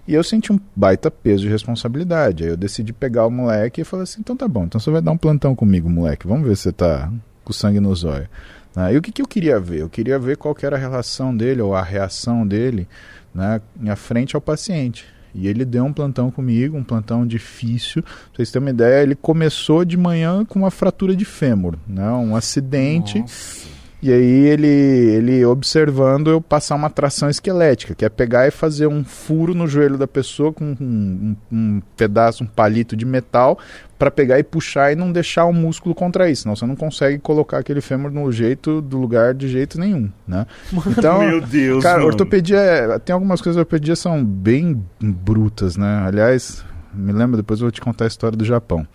[0.08, 2.42] E eu senti um baita peso de responsabilidade.
[2.42, 5.02] Aí eu decidi pegar o moleque e falei assim: então tá bom, então você vai
[5.02, 6.26] dar um plantão comigo, moleque.
[6.26, 7.12] Vamos ver se você tá
[7.44, 8.26] com sangue nos olhos.
[8.74, 8.94] Né?
[8.94, 9.82] E o que, que eu queria ver?
[9.82, 12.88] Eu queria ver qual que era a relação dele ou a reação dele
[13.34, 13.60] né,
[13.96, 15.04] frente ao paciente.
[15.34, 18.02] E ele deu um plantão comigo, um plantão difícil.
[18.02, 22.10] Pra vocês terem uma ideia, ele começou de manhã com uma fratura de fêmur, né,
[22.12, 23.20] um acidente.
[23.20, 23.77] Nossa.
[24.00, 28.86] E aí ele, ele observando eu passar uma tração esquelética, que é pegar e fazer
[28.86, 33.58] um furo no joelho da pessoa com um, um, um pedaço, um palito de metal,
[33.98, 37.58] para pegar e puxar e não deixar o músculo contrair, senão você não consegue colocar
[37.58, 40.46] aquele fêmur no jeito do lugar de jeito nenhum, né?
[40.86, 42.06] Então, meu Deus, cara, mano.
[42.06, 46.04] ortopedia, é, tem algumas coisas da ortopedia são bem brutas, né?
[46.06, 48.86] Aliás, me lembra, depois eu vou te contar a história do Japão.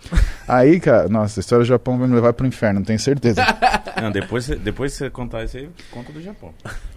[0.46, 3.42] Aí, cara, nossa, a história do Japão vai me levar pro inferno, tenho certeza.
[4.00, 6.52] Não, depois, depois você contar isso aí, conta do Japão.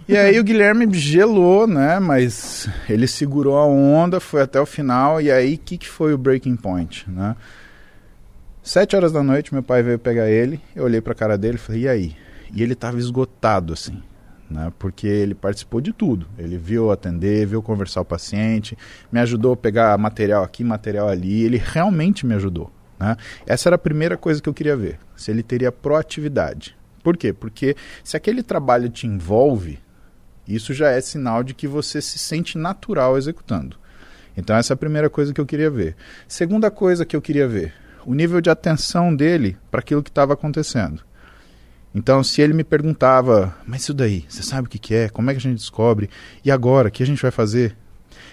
[0.08, 1.98] E aí o Guilherme gelou, né?
[2.00, 5.20] Mas ele segurou a onda, foi até o final.
[5.20, 7.36] E aí, o que, que foi o breaking point, né?
[8.62, 10.60] Sete horas da noite, meu pai veio pegar ele.
[10.74, 12.16] Eu olhei pra cara dele e falei, e aí?
[12.52, 14.02] E ele tava esgotado, assim
[14.50, 14.72] né?
[14.78, 16.26] Porque ele participou de tudo.
[16.38, 18.76] Ele viu atender, viu conversar o paciente,
[19.12, 21.42] me ajudou a pegar material aqui, material ali.
[21.42, 22.70] Ele realmente me ajudou.
[22.98, 23.16] Né?
[23.46, 24.98] Essa era a primeira coisa que eu queria ver.
[25.16, 26.76] Se ele teria proatividade.
[27.02, 27.32] Por quê?
[27.32, 29.78] Porque se aquele trabalho te envolve,
[30.46, 33.76] isso já é sinal de que você se sente natural executando.
[34.36, 35.96] Então essa é a primeira coisa que eu queria ver.
[36.26, 37.74] Segunda coisa que eu queria ver,
[38.06, 41.02] o nível de atenção dele para aquilo que estava acontecendo.
[41.98, 45.08] Então, se ele me perguntava, mas isso daí, você sabe o que, que é?
[45.08, 46.08] Como é que a gente descobre?
[46.44, 47.76] E agora, o que a gente vai fazer?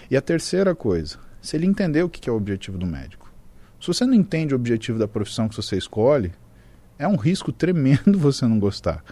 [0.08, 3.28] E a terceira coisa, se ele entender o que, que é o objetivo do médico.
[3.80, 6.32] Se você não entende o objetivo da profissão que você escolhe,
[6.96, 9.02] é um risco tremendo você não gostar.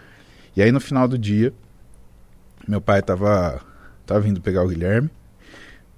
[0.55, 1.53] E aí, no final do dia,
[2.65, 3.61] meu pai estava
[4.05, 5.09] tava vindo pegar o Guilherme.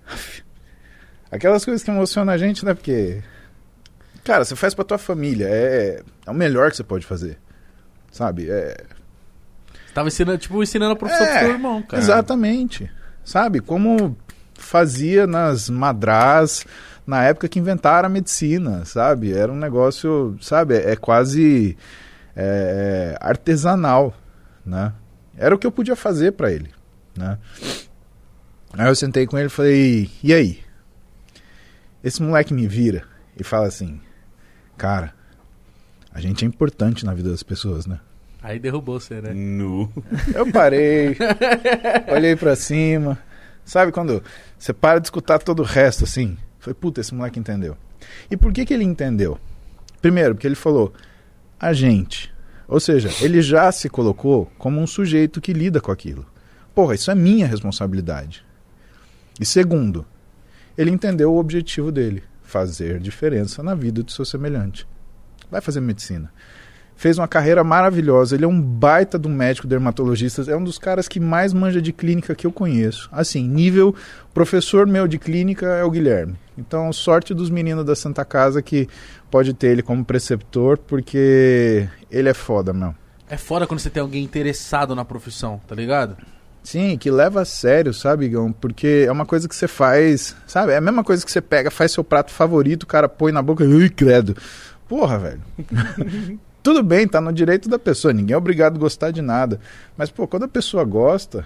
[1.29, 2.73] Aquelas coisas que emocionam a gente, né?
[2.73, 3.21] Porque,
[4.23, 7.37] cara, você faz pra tua família, é, é o melhor que você pode fazer.
[8.17, 8.49] Sabe?
[8.49, 8.75] É...
[9.93, 12.01] Tava ensinando, tipo, ensinando a profissão é, pro seu irmão, cara.
[12.01, 12.91] Exatamente.
[13.23, 13.59] Sabe?
[13.59, 14.17] Como
[14.55, 16.65] fazia nas madras
[17.05, 19.31] na época que inventaram a medicina, sabe?
[19.31, 20.75] Era um negócio, sabe?
[20.75, 21.77] É, é quase
[22.35, 24.15] é, é, artesanal,
[24.65, 24.93] né?
[25.37, 26.71] Era o que eu podia fazer para ele,
[27.15, 27.37] né?
[28.73, 30.59] Aí eu sentei com ele e falei, e aí?
[32.03, 33.03] Esse moleque me vira
[33.37, 34.01] e fala assim,
[34.75, 35.13] cara,
[36.11, 37.99] a gente é importante na vida das pessoas, né?
[38.47, 39.33] Aí derrubou você, né?
[39.33, 39.91] Nu.
[40.33, 41.17] Eu parei,
[42.09, 43.19] olhei para cima.
[43.65, 44.23] Sabe quando
[44.57, 46.37] você para de escutar todo o resto assim?
[46.57, 47.75] Foi puta, esse moleque entendeu.
[48.31, 49.37] E por que que ele entendeu?
[50.01, 50.93] Primeiro, porque ele falou
[51.59, 52.33] a gente.
[52.69, 56.25] Ou seja, ele já se colocou como um sujeito que lida com aquilo.
[56.73, 58.45] Porra, isso é minha responsabilidade.
[59.41, 60.05] E segundo,
[60.77, 64.87] ele entendeu o objetivo dele, fazer diferença na vida do seu semelhante
[65.49, 66.31] vai fazer medicina.
[66.97, 68.35] Fez uma carreira maravilhosa.
[68.35, 70.43] Ele é um baita um médico dermatologista.
[70.51, 73.07] É um dos caras que mais manja de clínica que eu conheço.
[73.11, 73.95] Assim, nível
[74.33, 76.35] professor meu de clínica é o Guilherme.
[76.57, 78.89] Então, sorte dos meninos da Santa Casa que
[79.29, 82.95] pode ter ele como preceptor, porque ele é foda, meu.
[83.29, 86.17] É foda quando você tem alguém interessado na profissão, tá ligado?
[86.63, 88.51] Sim, que leva a sério, sabe, Igão?
[88.51, 90.71] Porque é uma coisa que você faz, sabe?
[90.71, 93.41] É a mesma coisa que você pega, faz seu prato favorito, o cara põe na
[93.41, 94.35] boca e, ui, credo.
[94.87, 95.41] Porra, velho.
[96.67, 99.57] Tudo bem, tá no direito da pessoa, ninguém é obrigado a gostar de nada.
[99.95, 101.45] Mas, pô, quando a pessoa gosta,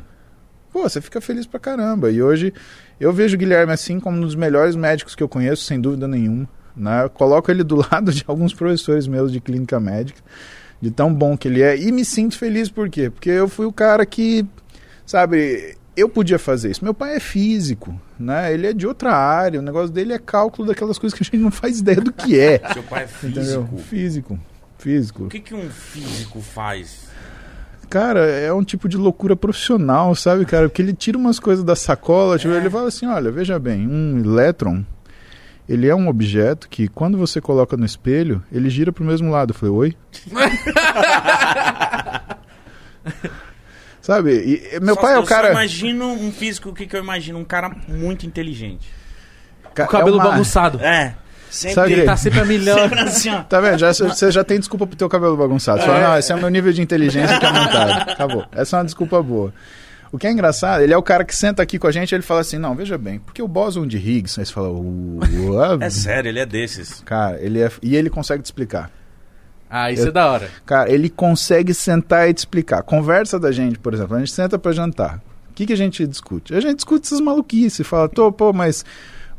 [0.73, 2.09] pô, você fica feliz pra caramba.
[2.09, 2.51] E hoje
[2.99, 6.07] eu vejo o Guilherme assim como um dos melhores médicos que eu conheço, sem dúvida
[6.07, 6.49] nenhuma.
[6.75, 7.03] Né?
[7.03, 10.19] Eu coloco ele do lado de alguns professores meus de clínica médica,
[10.81, 11.79] de tão bom que ele é.
[11.79, 13.11] E me sinto feliz por quê?
[13.11, 14.43] Porque eu fui o cara que,
[15.05, 16.83] sabe, eu podia fazer isso.
[16.83, 18.51] Meu pai é físico, né?
[18.51, 21.37] Ele é de outra área, o negócio dele é cálculo daquelas coisas que a gente
[21.37, 22.59] não faz ideia do que é.
[22.73, 23.67] Seu pai é Entendeu?
[23.87, 24.39] físico.
[24.81, 25.25] Físico.
[25.25, 27.09] O que, que um físico faz?
[27.89, 30.67] Cara, é um tipo de loucura profissional, sabe, cara?
[30.69, 32.57] Porque ele tira umas coisas da sacola, tipo, É.
[32.57, 34.83] ele fala assim, olha, veja bem, um elétron,
[35.69, 39.51] ele é um objeto que quando você coloca no espelho, ele gira pro mesmo lado.
[39.51, 39.95] Eu falei, oi?
[44.01, 44.31] sabe?
[44.33, 45.51] E, e meu Só- pai é eu o cara...
[45.51, 47.37] imagino um físico, o que, que eu imagino?
[47.39, 48.87] Um cara muito inteligente.
[49.73, 50.79] ca- O cabelo é uma- bagunçado.
[50.81, 51.15] É.
[51.51, 52.77] Sempre, Sabe Ele tá sempre a milhão.
[52.79, 53.43] sempre assim, ó.
[53.43, 53.77] Tá vendo?
[53.77, 55.81] Já, você já tem desculpa pro teu cabelo bagunçado.
[55.81, 56.03] Você fala, É.
[56.07, 58.09] não, esse é o meu nível de inteligência que é aumentado.
[58.11, 58.45] Acabou.
[58.53, 59.53] Essa é uma desculpa boa.
[60.13, 62.15] O que é engraçado, ele é o cara que senta aqui com a gente e
[62.15, 64.69] ele fala assim, não, veja bem, porque o bóson de Higgs, aí você fala?
[65.81, 67.01] É sério, ele é desses.
[67.05, 67.71] cara, ele é...
[67.81, 68.89] E ele consegue te explicar.
[69.69, 70.49] Ah, isso Eu- é da hora.
[70.65, 72.83] Cara, ele consegue sentar e te explicar.
[72.83, 75.21] Conversa da gente, por exemplo, a gente senta pra jantar.
[75.49, 76.53] O que, que a gente discute?
[76.53, 77.85] A gente discute essas maluquices.
[77.87, 78.83] Fala, tô, pô, mas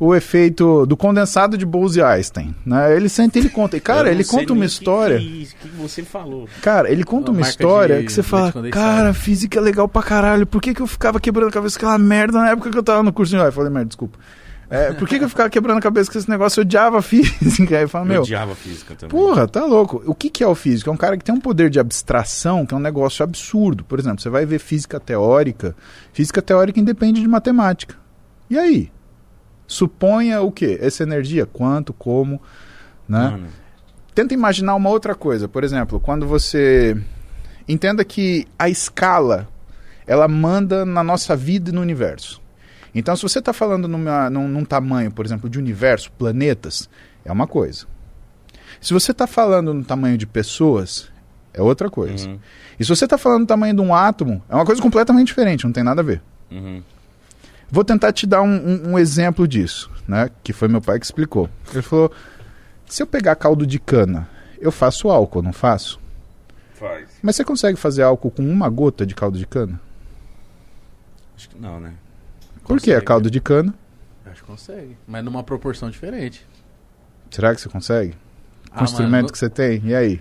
[0.04, 2.96] o efeito do condensado de Bose-Einstein, né?
[2.96, 3.76] Ele senta e ele conta.
[3.76, 5.18] E, cara, Eu ele conta uma nem o que história...
[5.18, 6.48] que- que você falou.
[6.60, 10.02] Cara, ele conta Uma uma história de que você fala, cara, física é legal pra
[10.02, 10.44] caralho.
[10.44, 12.82] Por que, que eu ficava quebrando a cabeça com aquela merda na época que eu
[12.82, 13.40] tava no curso de...
[13.40, 14.18] Ah, eu falei, merda, desculpa.
[14.68, 16.58] É, por que, que eu ficava quebrando a cabeça com esse negócio?
[16.60, 17.76] Eu odiava física.
[17.76, 19.10] Aí eu falo, Eu meu, odiava física também.
[19.10, 20.02] porra, tá louco.
[20.06, 20.90] O que, que é o físico?
[20.90, 23.84] É um cara que tem um poder de abstração que é um negócio absurdo.
[23.84, 25.76] Por exemplo, você vai ver física teórica.
[26.12, 27.94] Física teórica independe de matemática.
[28.50, 28.90] E aí?
[29.72, 30.78] Suponha o quê?
[30.82, 32.38] Essa energia, quanto, como,
[33.08, 33.30] né?
[33.30, 33.46] Mano,
[34.14, 35.48] tenta imaginar uma outra coisa.
[35.48, 36.94] Por exemplo, quando você
[37.66, 39.48] entenda que a escala
[40.06, 42.38] ela manda na nossa vida e no universo.
[42.94, 46.90] Então, se você está falando numa, num, num tamanho, por exemplo, de universo, planetas,
[47.24, 47.86] é uma coisa.
[48.78, 51.10] Se você está falando no tamanho de pessoas,
[51.54, 52.28] é outra coisa.
[52.28, 52.38] uhum,
[52.78, 55.64] E se você está falando no tamanho de um átomo, é uma coisa completamente diferente,
[55.64, 56.20] não tem nada a ver.
[56.50, 56.82] uhum.
[57.72, 60.28] Vou tentar te dar um, um- um exemplo disso, né?
[60.44, 61.48] Que foi meu pai que explicou.
[61.72, 62.12] Ele falou:
[62.86, 64.28] se eu pegar caldo de cana,
[64.60, 65.98] eu faço álcool, não faço?
[66.74, 67.08] Faz.
[67.22, 69.80] Mas você consegue fazer álcool com uma gota de caldo de cana?
[71.34, 71.94] Acho que não, né?
[72.64, 73.06] Por que é Consegue.
[73.06, 73.74] caldo de cana?
[74.26, 74.96] Acho que consegue.
[75.08, 76.46] Mas numa proporção diferente.
[77.30, 78.12] Será que você consegue?
[78.70, 79.80] Com Ah, o instrumento mano, que você tem?
[79.84, 80.20] E aí?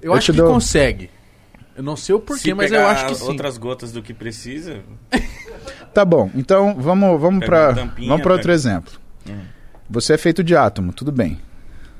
[0.00, 1.08] Eu Eu acho que dou- consegue.
[1.76, 3.24] Eu não sei o porquê, Se mas eu acho que sim.
[3.24, 4.80] outras gotas do que precisa.
[5.94, 8.94] Tá bom, então vamos, vamos para vamos para outro pega- exemplo.
[9.28, 9.40] Hum.
[9.90, 11.38] Você é feito de átomo, tudo bem.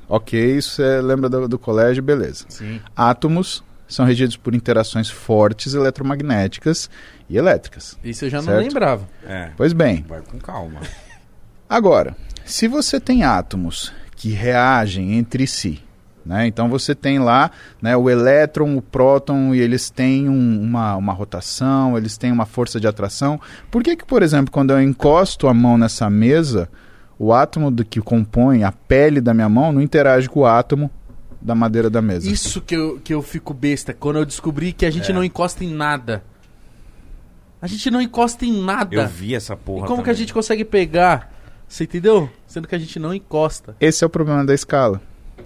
[0.09, 2.45] Ok, isso você lembra do, do colégio, beleza.
[2.49, 2.81] Sim.
[2.95, 6.89] Átomos são regidos por interações fortes eletromagnéticas
[7.29, 7.95] e elétricas.
[8.03, 8.63] Isso eu já não Certo.
[8.65, 9.07] lembrava.
[9.27, 9.51] É.
[9.55, 10.81] Pois bem, Vai com calma.
[11.69, 15.81] Agora, se você tem átomos que reagem entre si,
[16.25, 16.47] né?
[16.47, 21.13] então você tem lá né, o elétron, o próton, e eles têm um- uma, uma
[21.13, 23.39] rotação, eles têm uma força de atração.
[23.69, 26.69] Por que, que, por exemplo, quando eu encosto a mão nessa mesa,
[27.19, 30.89] o átomo do que compõe a pele da minha mão não interage com o átomo
[31.41, 32.29] da madeira da mesa?
[32.29, 35.13] Isso que eu, que eu fico besta, quando eu descobri que a gente É.
[35.13, 36.23] não encosta em nada.
[37.61, 38.93] A gente não encosta em nada.
[38.95, 39.85] Eu vi essa porra.
[39.85, 40.15] e como que a também.
[40.19, 41.31] gente consegue pegar?
[41.67, 42.29] Você entendeu?
[42.45, 43.75] Sendo que a gente não encosta.
[43.79, 45.01] Esse é o problema da escala.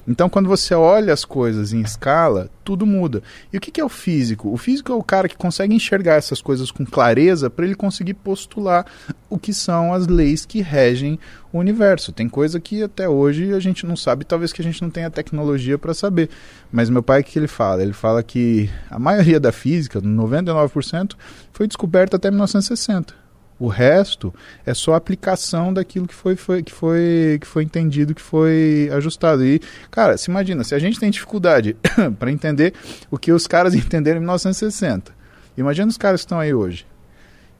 [0.08, 3.22] Então, quando você olha as coisas em escala, tudo muda.
[3.52, 4.50] E o que, que é o físico?
[4.52, 8.14] O físico é o cara que consegue enxergar essas coisas com clareza para ele conseguir
[8.14, 8.86] postular
[9.30, 11.20] o que são as leis que regem
[11.52, 12.14] o universo.
[12.14, 15.12] Tem coisa que até hoje a gente não sabe, talvez que a gente não tenha
[15.12, 16.30] tecnologia para saber.
[16.72, 17.82] Mas meu pai, o que ele fala?
[17.82, 21.16] Ele fala que a maioria da física, 99%,
[21.52, 23.27] foi descoberta até 1960.
[23.60, 24.34] O resto
[24.66, 29.44] é só aplicação daquilo que foi, foi- que foi, que foi entendido, que foi ajustado.
[29.44, 31.76] E, cara, se imagina, se a gente tem dificuldade
[32.20, 32.74] para entender
[33.10, 35.12] o que os caras entenderam em 1960,
[35.58, 36.86] imagina os caras que estão aí hoje.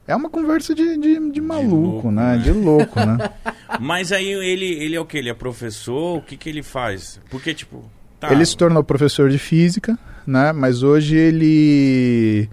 [0.06, 2.36] É uma conversa de, de, de maluco, louco, né?
[2.36, 2.42] né?
[2.42, 3.18] De louco, né?
[3.78, 5.18] Mas aí ele, ele é o que?
[5.18, 6.16] Ele é professor?
[6.16, 7.20] O que, que ele faz?
[7.28, 7.84] Porque, tipo.
[8.18, 8.32] Tá.
[8.32, 10.50] Ele se tornou professor de física, né?
[10.52, 12.48] Mas hoje ele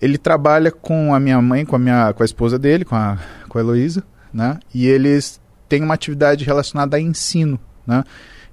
[0.00, 3.18] ele trabalha com a minha mãe, com a minha com a esposa dele, com a
[3.48, 4.02] com a Heloísa,
[4.32, 4.58] né?
[4.74, 8.04] E eles têm uma atividade relacionada a ensino, né?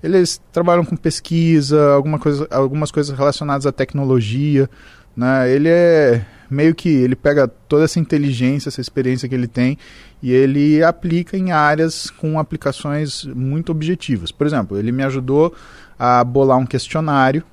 [0.04, 4.70] Eles trabalham com pesquisa, alguma coisa, algumas coisas relacionadas à tecnologia,
[5.16, 5.52] né?
[5.52, 9.78] Ele é meio que ele pega toda essa inteligência, essa experiência que ele tem
[10.22, 14.32] e ele aplica em áreas com aplicações muito objetivas.
[14.32, 15.54] Por exemplo, ele me ajudou
[15.98, 17.44] a bolar um questionário,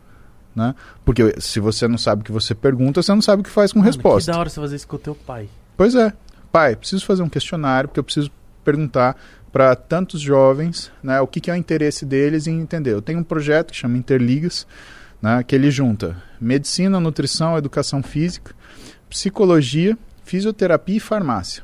[0.59, 0.75] né?
[1.05, 3.73] Porque se você não sabe o que você pergunta, você não sabe o que faz
[3.73, 4.31] com Mano, resposta.
[4.31, 5.49] Que da hora você fazer isso com o teu pai.
[5.77, 6.13] Pois é.
[6.51, 8.31] Pai, preciso fazer um questionário porque eu preciso
[8.65, 9.17] perguntar
[9.53, 12.93] para tantos jovens né, o que, que é o interesse deles em entender.
[12.93, 14.67] Eu tenho um projeto que chama Interligas,
[15.23, 18.55] né, que ele junta medicina, nutrição, educação física,
[19.09, 21.63] psicologia, fisioterapia e farmácia.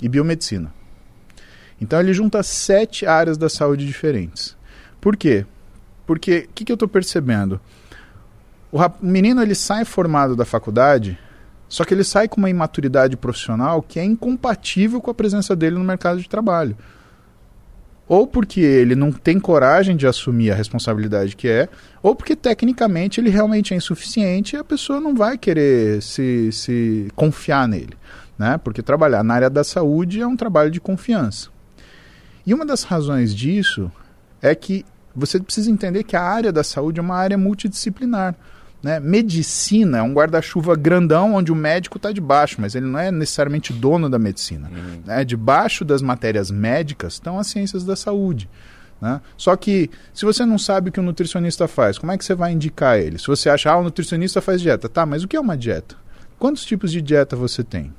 [0.00, 0.72] E biomedicina.
[1.80, 4.56] Então ele junta sete áreas da saúde diferentes.
[5.00, 5.46] Por quê?
[6.06, 7.60] Porque o que, que eu estou percebendo?
[8.74, 11.16] O, rap- menino ele sai formado da faculdade,
[11.68, 15.76] só que ele sai com uma imaturidade profissional que é incompatível com a presença dele
[15.76, 16.76] no mercado de trabalho.
[18.08, 21.68] Ou porque ele não tem coragem de assumir a responsabilidade que é,
[22.02, 27.06] ou porque tecnicamente ele realmente é insuficiente e a pessoa não vai querer se, se
[27.14, 27.96] confiar nele.
[28.36, 28.58] Né?
[28.58, 31.48] Porque trabalhar na área da saúde é um trabalho de confiança.
[32.44, 33.88] E uma das razões disso
[34.42, 34.84] é que
[35.14, 38.34] você precisa entender que a área da saúde é uma área multidisciplinar.
[38.84, 39.00] Né?
[39.00, 43.72] Medicina é um guarda-chuva grandão onde o médico está debaixo, mas ele não é necessariamente
[43.72, 44.70] dono da medicina.
[45.06, 45.24] Né?
[45.24, 48.46] Debaixo das matérias médicas estão as ciências da saúde.
[49.00, 49.22] Né?
[49.38, 52.34] Só que se você não sabe o que o nutricionista faz, como é que você
[52.34, 53.18] vai indicar ele?
[53.18, 54.86] Se você acha, ah, o nutricionista faz dieta.
[54.86, 55.96] Tá, mas o que é uma dieta?
[56.38, 57.90] Quantos tipos de dieta você tem?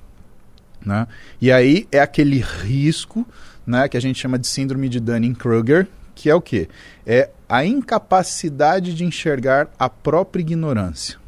[0.85, 1.07] Né?
[1.41, 3.25] E aí é aquele risco
[3.65, 6.69] né, que a gente chama de síndrome de Dunning-Kruger, que é o quê?
[7.05, 11.19] É a incapacidade de enxergar a própria ignorância.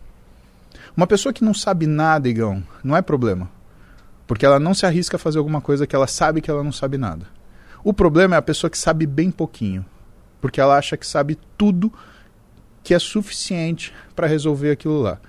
[0.96, 3.50] Uma pessoa que não sabe nada, Igão, não é problema.
[4.26, 6.72] Porque ela não se arrisca a fazer alguma coisa que ela sabe que ela não
[6.72, 7.28] sabe nada.
[7.84, 9.86] O problema é a pessoa que sabe bem pouquinho.
[10.42, 11.94] Porque ela acha que sabe tudo
[12.84, 15.20] que é suficiente para resolver aquilo lá.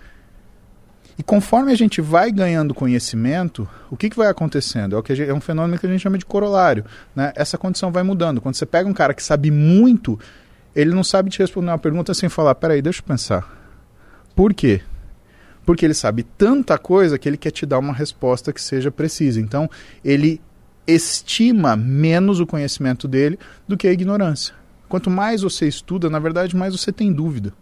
[1.19, 4.95] E conforme a gente vai ganhando conhecimento, o que, que vai acontecendo?
[4.95, 6.85] É, o que gente- é um fenômeno que a gente chama de corolário.
[7.15, 7.33] Né?
[7.35, 8.41] Essa condição vai mudando.
[8.41, 10.19] Quando você pega um cara que sabe muito,
[10.77, 13.53] ele não sabe te responder uma pergunta sem falar: peraí, deixa eu pensar.
[14.37, 14.81] Por quê?
[15.67, 19.41] Porque ele sabe tanta coisa que ele quer te dar uma resposta que seja precisa.
[19.41, 19.69] Então,
[20.05, 20.41] ele
[20.87, 24.55] estima menos o conhecimento dele do que a ignorância.
[24.89, 27.53] Quanto mais você estuda, na verdade, mais você tem dúvida.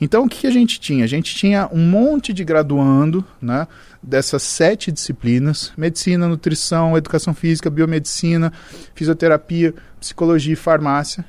[0.00, 1.04] Então, o que, a gente tinha?
[1.04, 3.68] A gente tinha um monte de graduando né,
[4.02, 8.52] dessas sete disciplinas: medicina, nutrição, educação física, biomedicina,
[8.94, 11.24] fisioterapia, psicologia e farmácia,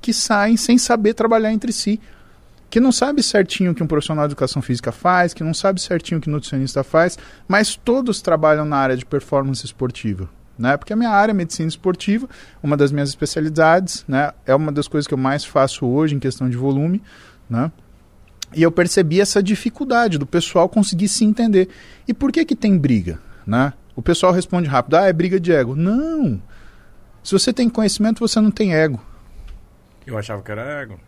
[0.00, 1.98] que saem sem saber trabalhar entre si.
[2.68, 5.80] Que não sabe certinho o que um profissional de educação física faz, que não sabe
[5.80, 10.28] certinho o que um nutricionista faz, mas todos trabalham na área de performance esportiva.
[10.58, 10.76] Né?
[10.76, 12.28] Porque a minha área é medicina esportiva,
[12.60, 14.32] uma das minhas especialidades, né?
[14.44, 17.00] é uma das coisas que eu mais faço hoje em questão de volume.
[17.48, 17.70] Né?
[18.56, 21.68] E eu percebi essa dificuldade do pessoal conseguir se entender.
[22.08, 23.18] E por que que tem briga?
[23.46, 23.72] Né?
[23.94, 25.76] O pessoal responde rápido, ah, é briga de ego.
[25.76, 26.40] Não!
[27.22, 28.98] Se você tem conhecimento, você não tem ego.
[30.06, 30.98] Eu achava que era ego.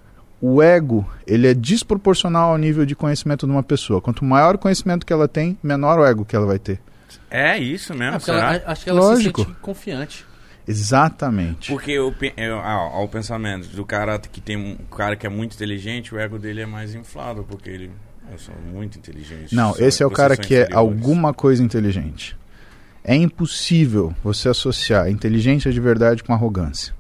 [0.41, 4.01] O ego, ele é desproporcional ao nível de conhecimento de uma pessoa.
[4.01, 6.81] Quanto maior o conhecimento que ela tem, menor o ego que ela vai ter.
[7.31, 8.55] É isso mesmo, será?
[8.57, 9.41] ela- acho que ela Lógico.
[9.41, 10.27] se sente confiante.
[10.69, 11.73] Exatamente.
[11.73, 15.55] Porque eu, pe- eu, ah, pensamento do cara que tem um cara que é muito
[15.55, 17.91] inteligente, o ego dele é mais inflado, porque ele
[18.31, 19.55] eu sou muito inteligente.
[19.55, 22.37] Não, esse é o cara que é alguma coisa inteligente.
[23.03, 26.95] É impossível você associar inteligência de verdade com arrogância.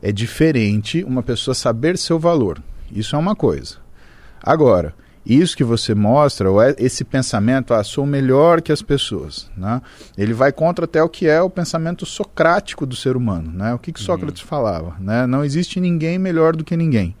[0.00, 2.62] É diferente uma pessoa saber seu valor.
[2.90, 3.76] Isso é uma coisa.
[4.42, 4.94] Agora,
[5.24, 9.80] isso que você mostra, ou é- esse pensamento, ah, sou melhor que as pessoas, né?
[10.18, 13.52] ele vai contra até o que é o pensamento socrático do ser humano.
[13.52, 13.72] Né?
[13.72, 14.96] O que, que Sócrates falava?
[14.98, 15.26] Né?
[15.26, 17.14] Não existe ninguém melhor do que ninguém.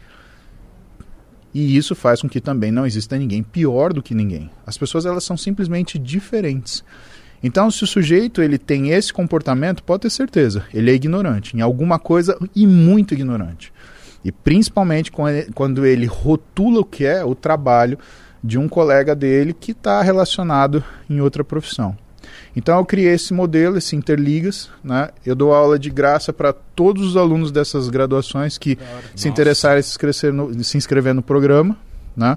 [1.54, 4.50] E isso faz com que também não exista ninguém pior do que ninguém.
[4.66, 6.82] As pessoas elas são simplesmente diferentes.
[7.42, 11.60] Então, se o sujeito ele tem esse comportamento, pode ter certeza, ele é ignorante em
[11.60, 13.72] alguma coisa e muito ignorante.
[14.24, 17.98] E principalmente quan- quando ele rotula o que é o trabalho
[18.42, 21.96] de um colega dele que está relacionado em outra profissão.
[22.54, 25.08] Então eu criei esse modelo, esse Interligas, né?
[25.24, 28.78] Eu dou aula de graça para todos os alunos dessas graduações que
[29.14, 29.28] se Nossa.
[29.28, 31.76] interessarem em se inscrever no, se inscrever no programa,
[32.16, 32.36] né?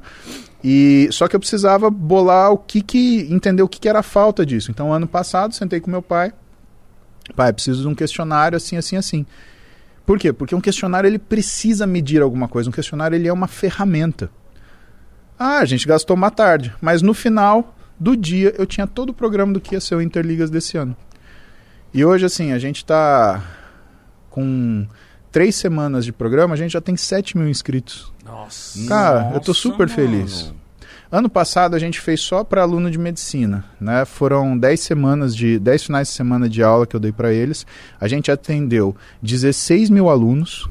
[0.64, 4.04] E só que eu precisava bolar o que que entender o que, que era a
[4.04, 4.72] falta disso.
[4.72, 6.34] Então ano passado sentei com meu pai,
[7.36, 9.26] pai, preciso de um questionário assim, assim, assim.
[10.06, 10.32] Por quê?
[10.32, 12.70] Porque um questionário ele precisa medir alguma coisa.
[12.70, 14.30] Um questionário ele é uma ferramenta.
[15.38, 19.14] Ah, a gente gastou uma tarde, mas no final do dia eu tinha todo o
[19.14, 20.96] programa do que ia ser o Interligas desse ano.
[21.94, 23.42] E hoje, assim, a gente está
[24.30, 24.86] com
[25.32, 28.14] três semanas de programa, a gente já tem 7 mil inscritos.
[28.24, 28.86] Nossa.
[28.88, 29.90] Cara, eu tô Nossa, super mano.
[29.90, 30.54] feliz.
[31.12, 34.06] Ano passado a gente fez só para aluno de medicina, né?
[34.06, 37.66] Foram 10 semanas de 10 finais de semana de aula que eu dei para eles.
[38.00, 40.68] A gente atendeu 16 mil alunos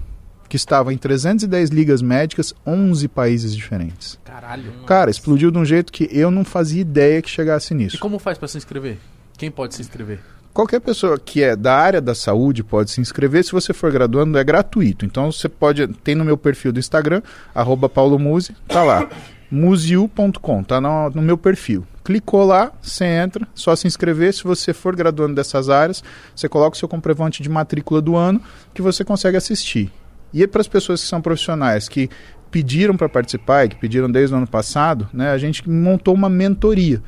[0.48, 4.18] que estavam em 310 ligas médicas, 11 países diferentes.
[4.24, 4.72] Caralho.
[4.86, 7.98] Cara, explodiu de um jeito que eu não fazia ideia que chegasse E nisso.
[7.98, 8.98] como faz pra se inscrever?
[9.38, 10.20] Quem pode se inscrever?
[10.52, 13.42] Qualquer pessoa que é da área da saúde pode se inscrever.
[13.44, 15.04] Se você for graduando, é gratuito.
[15.04, 15.88] Então você pode.
[15.88, 17.20] Tem no meu perfil do Instagram,
[17.52, 19.08] arroba Paulo Musi, tá lá.
[19.54, 21.86] Museu.com, tá no, no meu perfil.
[22.02, 24.34] Clicou lá, você entra, só se inscrever.
[24.34, 26.02] Se você for graduando dessas áreas,
[26.34, 28.42] você coloca o seu comprovante de matrícula do ano
[28.74, 29.90] que você consegue assistir.
[30.32, 32.10] E para as pessoas que são profissionais que
[32.50, 36.28] pediram para participar e que pediram desde o ano passado, né, a gente montou uma
[36.28, 37.00] mentoria.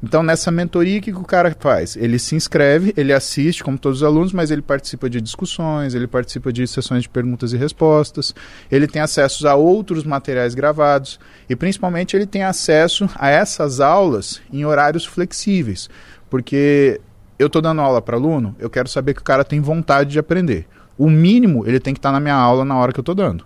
[0.00, 1.96] Então, nessa mentoria, o que, que o cara faz?
[1.96, 6.06] Ele se inscreve, ele assiste, como todos os alunos, mas ele participa de discussões, ele
[6.06, 8.32] participa de sessões de perguntas e respostas,
[8.70, 11.18] ele tem acesso a outros materiais gravados
[11.50, 15.90] e, principalmente, ele tem acesso a essas aulas em horários flexíveis.
[16.30, 17.00] Porque
[17.36, 20.18] eu estou dando aula para aluno, eu quero saber que o cara tem vontade de
[20.18, 20.66] aprender.
[20.96, 23.44] O mínimo, ele tem que estar na minha aula na hora que eu estou dando.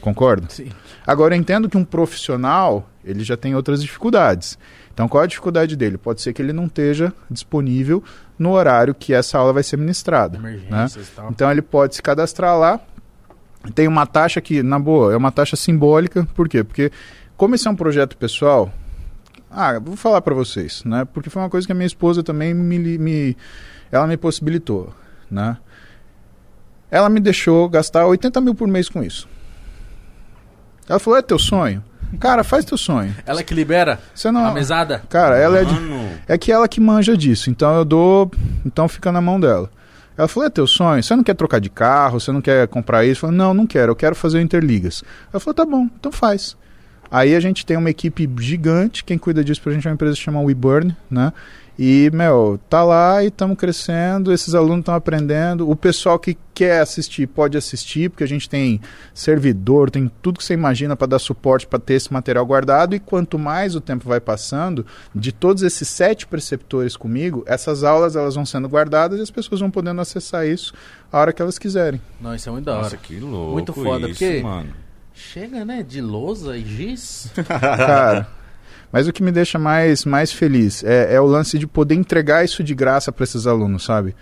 [0.00, 0.46] Concorda?
[0.48, 0.68] Sim.
[1.06, 4.58] Agora, eu entendo que um profissional, ele já tem outras dificuldades.
[4.92, 5.96] Então, qual a dificuldade dele?
[5.96, 8.02] Pode ser que ele não esteja disponível
[8.38, 10.38] no horário que essa aula vai ser ministrada.
[10.70, 10.86] né?
[11.30, 12.80] Então, ele pode se cadastrar lá.
[13.74, 16.26] Tem uma taxa que, na boa, é uma taxa simbólica.
[16.34, 16.62] Por quê?
[16.62, 16.90] Porque,
[17.36, 18.72] como esse é um projeto pessoal,
[19.50, 21.04] ah, vou falar para vocês, né?
[21.04, 23.36] Porque foi uma coisa que a minha esposa também me, me
[23.90, 24.92] ela me possibilitou,
[25.30, 25.56] né?
[26.90, 29.28] Ela me deixou gastar 80 mil por mês com isso.
[30.88, 31.82] Ela falou, é teu sonho?
[32.18, 33.14] Cara, faz teu sonho.
[33.26, 34.46] Ela que libera Você não...
[34.46, 35.02] a mesada?
[35.10, 35.74] Cara, ela é de...
[36.26, 38.30] É que ela que manja disso, então eu dou,
[38.64, 39.70] então fica na mão dela.
[40.18, 41.00] Ela falou: é teu sonho?
[41.00, 42.18] Você não quer trocar de carro?
[42.18, 43.18] Você não quer comprar isso?
[43.18, 45.04] Eu falei: não, não quero, eu quero fazer o Interligas.
[45.32, 46.56] Ela falou: tá bom, então faz.
[47.10, 50.16] Aí a gente tem uma equipe gigante, quem cuida disso pra gente é uma empresa
[50.16, 51.32] que chama WeBurn, né?
[51.78, 55.70] E, meu, tá lá e estamos crescendo, esses alunos estão aprendendo.
[55.70, 58.80] O pessoal que quer assistir pode assistir, porque a gente tem
[59.14, 62.96] servidor, tem tudo que você imagina para dar suporte para ter esse material guardado.
[62.96, 68.16] E quanto mais o tempo vai passando, de todos esses sete preceptores comigo, essas aulas
[68.16, 70.74] elas vão sendo guardadas e as pessoas vão podendo acessar isso
[71.12, 72.00] a hora que elas quiserem.
[72.20, 72.82] Não, isso é muito da hora.
[72.82, 74.70] nossa, que louco Muito foda, isso, porque- mano.
[75.14, 75.82] Chega, né?
[75.82, 77.30] De lousa e giz.
[77.46, 78.28] Cara.
[78.92, 82.44] Mas o que me deixa mais, mais feliz é, é o lance de poder entregar
[82.44, 84.14] isso de graça para esses alunos, sabe?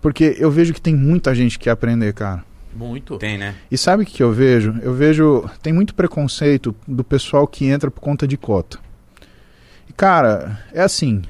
[0.00, 2.44] Porque eu vejo que tem muita gente que quer aprender, cara.
[2.74, 3.16] Muito.
[3.18, 3.54] Tem, né?
[3.70, 4.74] E sabe o que que eu vejo?
[4.82, 5.48] Eu vejo.
[5.62, 8.78] Tem muito preconceito do pessoal que entra por conta de cota.
[9.88, 11.22] E, cara, é assim.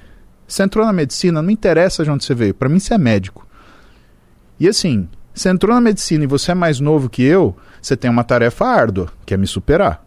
[0.47, 2.55] Você entrou na medicina, não interessa de onde você veio.
[2.55, 3.47] Pra mim, você é médico.
[4.59, 8.11] E assim, você entrou na medicina e você é mais novo que eu, você tem
[8.11, 10.05] uma tarefa árdua, que é me superar.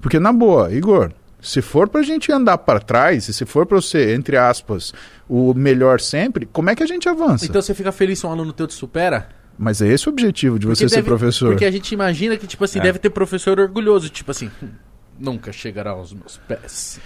[0.00, 1.12] Porque, na boa, Igor,
[1.42, 4.94] se for pra gente andar pra trás, e se for pra você, entre aspas,
[5.28, 7.44] o melhor sempre, como é que a gente avança?
[7.44, 9.28] Então você fica feliz se um aluno teu te supera?
[9.58, 11.48] Mas é esse o objetivo de você Porque ser deve- professor.
[11.50, 12.82] Porque a gente imagina que, tipo assim, É.
[12.82, 14.08] deve ter professor orgulhoso.
[14.08, 14.68] Tipo assim, "Hum,
[15.18, 16.98] nunca chegará aos meus pés.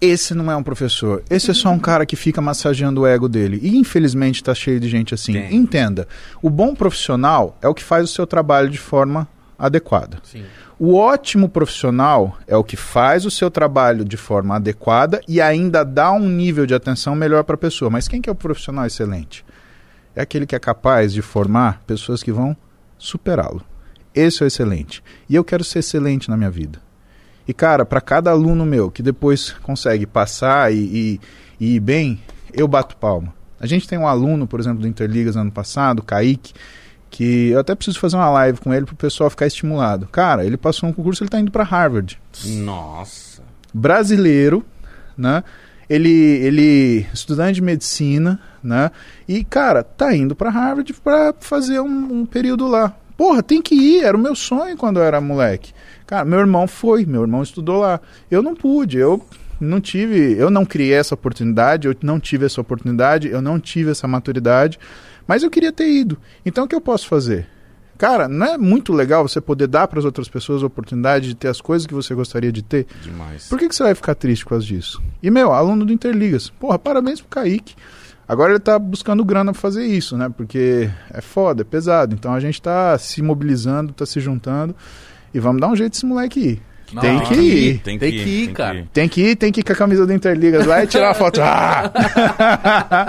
[0.00, 1.22] Esse não é um professor.
[1.30, 3.58] Esse é só um cara que fica massageando o ego dele.
[3.62, 5.32] E infelizmente tá cheio de gente assim.
[5.32, 5.54] Tem.
[5.56, 6.06] Entenda.
[6.42, 9.26] O bom profissional é o que faz o seu trabalho de forma
[9.58, 10.18] adequada.
[10.24, 10.44] Sim.
[10.78, 15.84] O ótimo profissional é o que faz o seu trabalho de forma adequada e ainda
[15.84, 17.90] dá um nível de atenção melhor para a pessoa.
[17.90, 19.44] Mas quem que é o profissional excelente?
[20.16, 22.56] É aquele que é capaz de formar pessoas que vão
[22.98, 23.62] superá-lo.
[24.14, 25.02] Esse é o excelente.
[25.28, 26.80] E eu quero ser excelente na minha vida.
[27.46, 31.20] E cara, para cada aluno meu que depois consegue passar e, e-
[31.60, 32.20] e ir bem,
[32.52, 33.32] eu bato palma.
[33.60, 36.52] A gente tem um aluno, por exemplo, do Interligas ano passado, Kaique,
[37.14, 40.08] que eu até preciso fazer uma live com ele para o pessoal ficar estimulado.
[40.08, 42.20] Cara, ele passou um concurso, ele está indo para Harvard.
[42.44, 43.40] Nossa.
[43.72, 44.64] Brasileiro,
[45.16, 45.44] né?
[45.88, 48.90] Ele, ele estudante de medicina, né?
[49.28, 52.92] E cara, tá indo para Harvard para fazer um, um período lá.
[53.16, 55.72] Porra, tem que ir, era o meu sonho quando eu era moleque.
[56.08, 58.00] Cara, meu irmão foi, meu irmão estudou lá.
[58.28, 59.24] Eu não pude, eu
[59.60, 63.92] não tive, eu não criei essa oportunidade, eu não tive essa oportunidade, eu não tive
[63.92, 64.80] essa maturidade,
[65.26, 66.18] mas eu queria ter ido.
[66.44, 67.46] Então o que eu posso fazer?
[67.96, 71.34] Cara, não é muito legal você poder dar para as outras pessoas a oportunidade de
[71.34, 72.86] ter as coisas que você gostaria de ter?
[73.02, 73.48] Demais.
[73.48, 75.00] Por que, que você vai ficar triste por causa disso?
[75.22, 76.50] E, meu, aluno do Interligas.
[76.50, 77.74] Porra, parabéns pro Kaique.
[78.26, 80.32] Agora ele tá buscando grana pra fazer isso, né?
[80.34, 82.14] Porque é foda, é pesado.
[82.14, 84.74] Então a gente tá se mobilizando, tá se juntando
[85.32, 86.62] e vamos dar um jeito desse moleque ir.
[86.92, 87.78] Não, tem que ir.
[87.78, 88.86] Tem Tem que ir, cara.
[88.92, 91.14] Tem que ir, tem que ir com a camisa do Interligas lá e tirar a
[91.14, 91.40] foto.
[91.42, 91.90] Ah!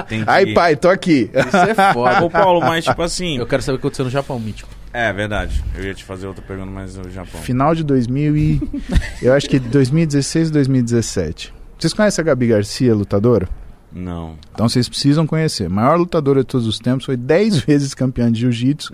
[0.07, 0.53] Tem que Aí, ir.
[0.53, 1.29] pai, tô aqui.
[1.33, 2.23] Isso é foda.
[2.23, 3.37] Ô, Paulo, mas tipo assim.
[3.37, 4.69] Eu quero saber o que aconteceu no Japão, mítico.
[4.93, 5.63] É verdade.
[5.75, 7.41] Eu ia te fazer outra pergunta, mas o Japão.
[7.41, 8.61] Final de 2000 e...
[9.21, 11.53] Eu acho que 2016, 2017.
[11.77, 13.49] Vocês conhecem a Gabi Garcia, lutadora?
[13.95, 14.35] Não.
[14.53, 15.69] Então vocês precisam conhecer.
[15.69, 18.91] Maior lutadora de todos os tempos, foi 10 vezes campeã de jiu-jitsu.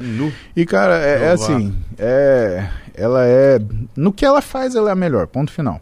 [0.55, 3.59] E, cara, é, é assim, é, ela é.
[3.95, 5.25] No que ela faz, ela é a melhor.
[5.25, 5.81] Ponto final.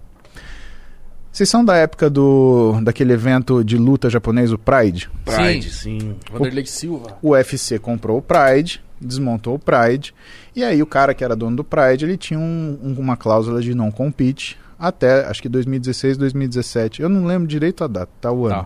[1.32, 5.10] Vocês são da época do daquele evento de luta japonês, o Pride?
[5.26, 6.16] Pride, sim.
[6.32, 7.18] Vanderlei Silva.
[7.22, 10.14] O UFC comprou o Pride, desmontou o Pride,
[10.56, 13.62] e aí o cara que era dono do Pride, ele tinha um- um- uma cláusula
[13.62, 17.02] de não compete até, acho que 2016, 2017.
[17.02, 18.56] Eu não lembro direito a data, tá o ano.
[18.64, 18.66] Tá.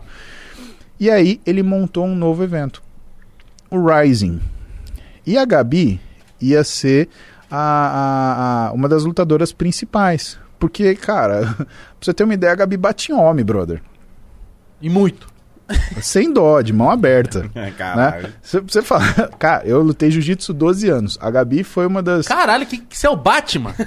[1.03, 2.81] E aí ele montou um novo evento,
[3.69, 4.39] o Rising.
[5.27, 5.99] E a Gabi
[6.39, 7.09] ia ser
[7.51, 10.39] a, a- a- uma das lutadoras principais.
[10.57, 11.65] Porque, cara, pra
[11.99, 13.81] você ter uma ideia, a Gabi bate em homem, brother.
[14.81, 15.27] E muito.
[16.01, 17.49] Sem dó, de mão aberta.
[17.77, 18.23] Caralho.
[18.23, 18.33] Né?
[18.41, 19.03] Você, você fala,
[19.39, 21.17] cara, eu lutei jiu-jitsu 12 anos.
[21.21, 22.27] A Gabi foi uma das.
[22.27, 23.73] Caralho, que, que você é o Batman?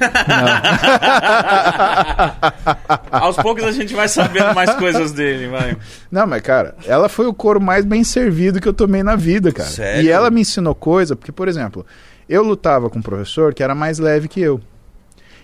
[3.10, 5.76] Aos poucos a gente vai sabendo mais coisas dele, vai.
[6.10, 9.52] Não, mas, cara, ela foi o couro mais bem servido que eu tomei na vida,
[9.52, 9.68] cara.
[9.68, 10.02] Sério?
[10.02, 11.84] E ela me ensinou coisa, porque, por exemplo,
[12.28, 14.60] eu lutava com um professor que era mais leve que eu.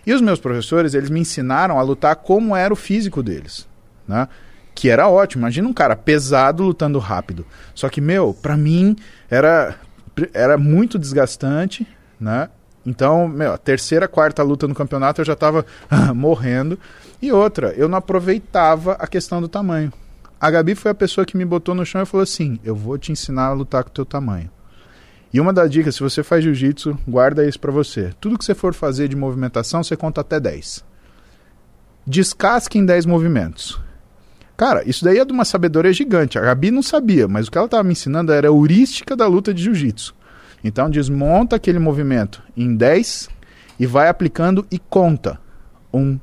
[0.06, 3.68] E os meus professores, eles me ensinaram a lutar como era o físico deles,
[4.06, 4.26] né?
[4.74, 5.42] Que era ótimo.
[5.42, 7.46] Imagina um cara pesado lutando rápido.
[7.74, 8.96] Só que, meu, pra mim
[9.30, 9.76] era,
[10.32, 11.86] era muito desgastante,
[12.18, 12.48] né?
[12.84, 15.64] Então, meu, a terceira, quarta luta no campeonato eu já tava
[16.14, 16.78] morrendo.
[17.20, 19.92] E outra, eu não aproveitava a questão do tamanho.
[20.40, 22.98] A Gabi foi a pessoa que me botou no chão e falou assim: Eu vou
[22.98, 24.50] te ensinar a lutar com o teu tamanho.
[25.32, 28.12] E uma das dicas, se você faz jiu-jitsu, guarda isso pra você.
[28.20, 30.84] Tudo que você for fazer de movimentação, você conta até 10.
[32.06, 33.80] Descasque em 10 movimentos.
[34.62, 36.38] Cara, isso daí é de uma sabedoria gigante.
[36.38, 39.26] A Gabi não sabia, mas o que ela estava me ensinando era a heurística da
[39.26, 40.14] luta de jiu-jitsu.
[40.62, 43.28] Então desmonta aquele movimento em 10
[43.76, 45.40] e vai aplicando e conta.
[45.92, 46.16] Um,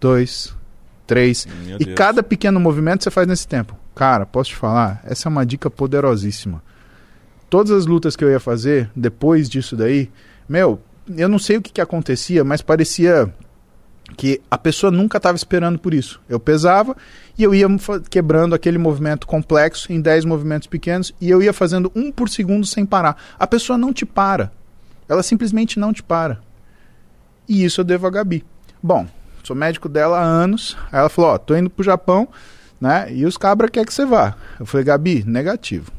[0.00, 0.52] dois,
[1.06, 1.46] três.
[1.64, 1.96] Meu e Deus.
[1.96, 3.76] cada pequeno movimento você faz nesse tempo.
[3.94, 5.00] Cara, posso te falar?
[5.04, 6.60] Essa é uma dica poderosíssima.
[7.48, 10.10] Todas as lutas que eu ia fazer depois disso daí,
[10.48, 10.80] meu,
[11.16, 13.32] eu não sei o que, que acontecia, mas parecia
[14.12, 16.20] que a pessoa nunca estava esperando por isso.
[16.28, 16.96] Eu pesava
[17.36, 17.66] e eu ia
[18.10, 22.66] quebrando aquele movimento complexo em 10 movimentos pequenos e eu ia fazendo um por segundo
[22.66, 23.16] sem parar.
[23.38, 24.52] A pessoa não te para.
[25.08, 26.40] Ela simplesmente não te para.
[27.48, 28.44] E isso eu devo a Gabi.
[28.82, 29.06] Bom,
[29.42, 30.76] sou médico dela há anos.
[30.90, 32.28] Aí ela falou: Ó, tô indo pro Japão,
[32.80, 33.12] né?
[33.12, 34.36] E os cabra quer que você vá.
[34.58, 35.90] Eu falei: Gabi, negativo.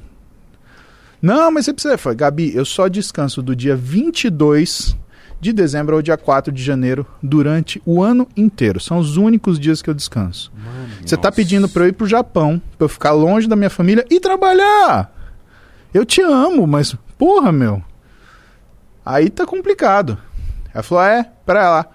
[1.22, 1.94] Não, mas você precisa.
[1.94, 4.96] Eu falei: Gabi, eu só descanso do dia 22
[5.40, 8.80] de dezembro ao dia 4 de janeiro durante o ano inteiro.
[8.80, 10.52] São os únicos dias que eu descanso.
[11.06, 11.36] Você tá Nossa.
[11.36, 15.14] pedindo pra eu ir pro Japão, pra eu ficar longe da minha família e trabalhar.
[15.94, 17.84] Eu te amo, mas porra, meu.
[19.06, 20.18] Aí tá complicado.
[20.74, 21.86] Ela falou: é, pera lá.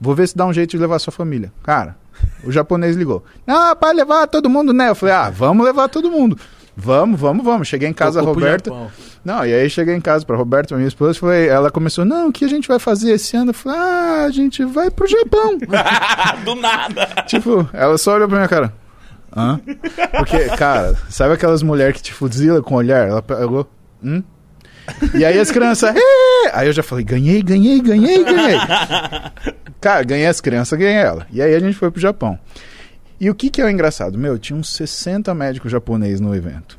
[0.00, 1.52] Vou ver se dá um jeito de levar sua família.
[1.62, 1.96] Cara,
[2.44, 3.24] o japonês ligou.
[3.46, 4.90] Ah, para levar todo mundo, né?
[4.90, 6.38] Eu falei: ah, vamos levar todo mundo.
[6.76, 7.66] Vamos, vamos, vamos.
[7.68, 8.70] Cheguei em casa, Tocou Roberta.
[9.24, 12.32] Não, e aí cheguei em casa pra Roberta, minha esposa, falei, ela começou, não, o
[12.32, 13.50] que a gente vai fazer esse ano?
[13.50, 15.58] Eu falei, ah, a gente vai pro Japão.
[16.44, 17.06] Do nada.
[17.26, 18.72] tipo, ela só olhou pra minha cara.
[19.34, 19.58] Hã?
[20.18, 23.08] Porque, cara, sabe aquelas mulheres que te fuzila com o olhar?
[23.08, 23.68] Ela pegou,
[24.02, 24.22] hum?
[25.14, 26.00] E aí as crianças, "É!"
[26.52, 28.56] aí eu já falei, ganhei, ganhei, ganhei, ganhei.
[29.80, 31.26] Cara, ganhei as crianças, ganhei ela.
[31.32, 32.38] E aí a gente foi pro Japão.
[33.20, 34.18] E o que que é o engraçado?
[34.18, 36.78] Meu, tinha uns 60 médicos japoneses no evento.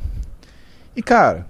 [0.96, 1.46] E, cara,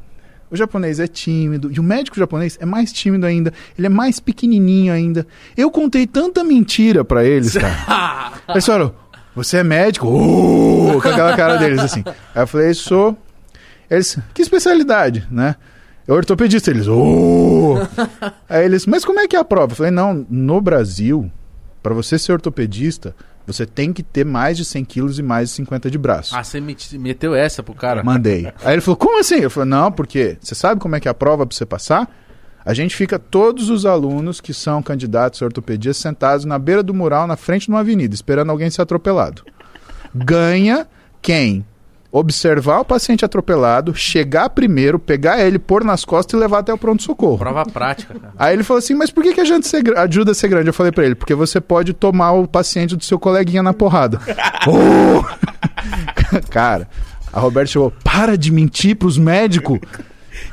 [0.50, 4.20] o japonês é tímido, e o médico japonês é mais tímido ainda, ele é mais
[4.20, 5.28] pequenininho ainda.
[5.58, 8.34] Eu contei tanta mentira pra eles, cara.
[8.50, 8.94] Eles falaram,
[9.36, 10.08] você é médico?
[10.08, 12.04] Uh, com aquela cara deles, assim.
[12.34, 13.18] Aí eu falei, sou.
[13.90, 15.56] Eles, que especialidade, né?
[16.08, 17.76] Eu ortopedista, eles, uh.
[18.48, 19.74] Aí eles, mas como é que é a prova?
[19.74, 21.30] Eu falei, não, no Brasil,
[21.84, 23.14] pra você ser ortopedista,
[23.48, 26.36] você tem que ter mais de 100 quilos e mais de 50 de braço.
[26.36, 28.04] Ah, você meteu essa pro cara?
[28.04, 28.46] Mandei.
[28.64, 29.38] Aí ele falou, como assim?
[29.38, 32.12] Eu falei, não, porque você sabe como é que é a prova pra você passar?
[32.66, 36.94] A gente fica todos os alunos que são candidatos à ortopedia sentados na beira do
[36.94, 39.44] mural, na frente de uma avenida, esperando alguém ser atropelado.
[40.14, 40.86] Ganha
[41.22, 41.66] quem
[42.20, 46.78] observar o paciente atropelado, chegar primeiro, pegar ele, pôr nas costas e levar até o
[46.78, 47.38] pronto-socorro.
[47.38, 48.34] Prova prática, cara.
[48.38, 50.70] Aí ele falou assim, mas por que, que a gente ajuda a ser grande?
[50.70, 54.20] Eu falei pra ele, porque você pode tomar o paciente do seu coleguinha na porrada.
[54.68, 55.24] Oh!
[56.50, 56.88] Cara,
[57.32, 59.80] A Roberta chegou, para de mentir pros médicos.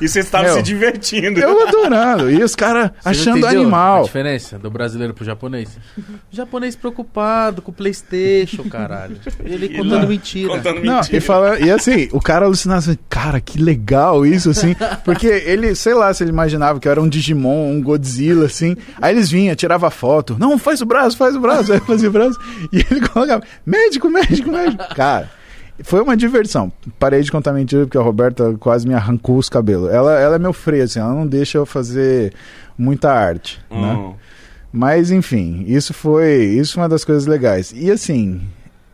[0.04, 1.40] E vocês estavam Meu, se divertindo.
[1.40, 2.30] Eu adorando.
[2.30, 4.02] E os caras Você achando entendeu A animal.
[4.04, 5.78] diferença do brasileiro pro japonês?
[5.98, 6.02] O
[6.36, 9.16] japonês preocupado com o Playstation, caralho.
[9.44, 10.48] Ele E contando lá, mentira.
[10.56, 11.16] Contando Não, mentira.
[11.16, 14.74] e, fala, e assim, o cara alucinava assim, cara, que legal isso, assim.
[15.04, 18.76] Porque ele, sei lá, se ele imaginava que eu era um Digimon, um Godzilla, assim.
[19.00, 20.36] Aí eles vinham, tirava foto.
[20.38, 21.72] Não, faz o braço, faz o braço.
[21.72, 22.38] Aí fazia o braço.
[22.72, 24.94] E ele colocava, médico, médico, médico.
[24.94, 25.30] Cara,
[25.82, 26.72] foi uma diversão.
[26.98, 29.90] Parei de contar mentira porque a Roberta quase me arrancou os cabelos.
[29.90, 32.32] Ela, ela é meu freio, assim, ela não deixa eu fazer
[32.78, 33.94] muita arte, né?
[33.94, 34.14] Hum.
[34.72, 37.72] Mas enfim, isso foi, isso foi uma das coisas legais.
[37.74, 38.40] E assim,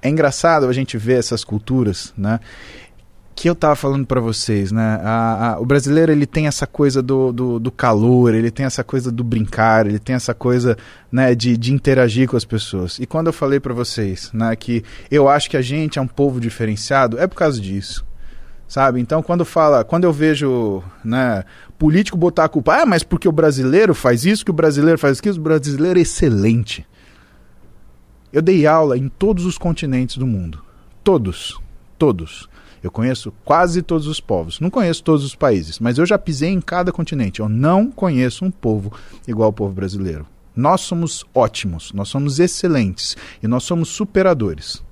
[0.02, 2.40] é engraçado a gente ver essas culturas, né?
[3.40, 5.00] Que eu tava falando pra vocês, né?
[5.02, 8.84] A- a- o brasileiro ele tem essa coisa do, do, do calor, ele tem essa
[8.84, 10.76] coisa do brincar, ele tem essa coisa,
[11.10, 12.98] né, de, de interagir com as pessoas.
[12.98, 16.06] E quando eu falei pra vocês, né, que eu acho que a gente é um
[16.06, 18.04] povo diferenciado, é por causa disso.
[18.68, 19.00] Sabe?
[19.00, 21.42] Então, quando fala, quando eu vejo, né,
[21.78, 25.18] político botar a culpa, ah, mas porque o brasileiro faz isso, que o brasileiro faz
[25.18, 26.86] aquilo, o brasileiro é excelente.
[28.30, 30.62] Eu dei aula em todos os continentes do mundo.
[31.02, 31.58] Todos.
[31.98, 32.49] Todos.
[32.82, 34.60] Eu conheço quase todos os povos.
[34.60, 37.40] Não conheço todos os países, mas eu já pisei em cada continente.
[37.40, 38.92] Eu não conheço um povo
[39.28, 40.26] igual ao povo brasileiro.
[40.56, 44.82] Nós somos ótimos, nós somos excelentes e nós somos superadores.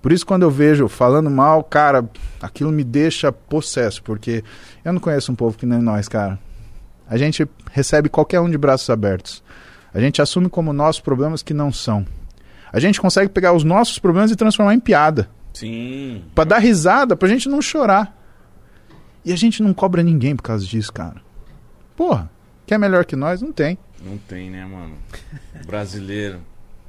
[0.00, 2.08] Por isso, quando eu vejo falando mal, cara,
[2.40, 4.42] aquilo me deixa possesso, porque
[4.84, 6.38] eu não conheço um povo que nem nós, cara.
[7.08, 9.44] A gente recebe qualquer um de braços abertos.
[9.94, 12.04] A gente assume como nossos problemas que não são.
[12.72, 15.28] A gente consegue pegar os nossos problemas e transformar em piada.
[15.52, 16.24] Sim.
[16.34, 18.16] Pra dar risada, pra gente não chorar.
[19.24, 21.22] E a gente não cobra ninguém por causa disso, cara.
[21.96, 22.30] Porra,
[22.66, 23.40] quer melhor que nós?
[23.40, 23.78] Não tem.
[24.04, 24.96] Não tem, né, mano?
[25.66, 26.40] Brasileiro.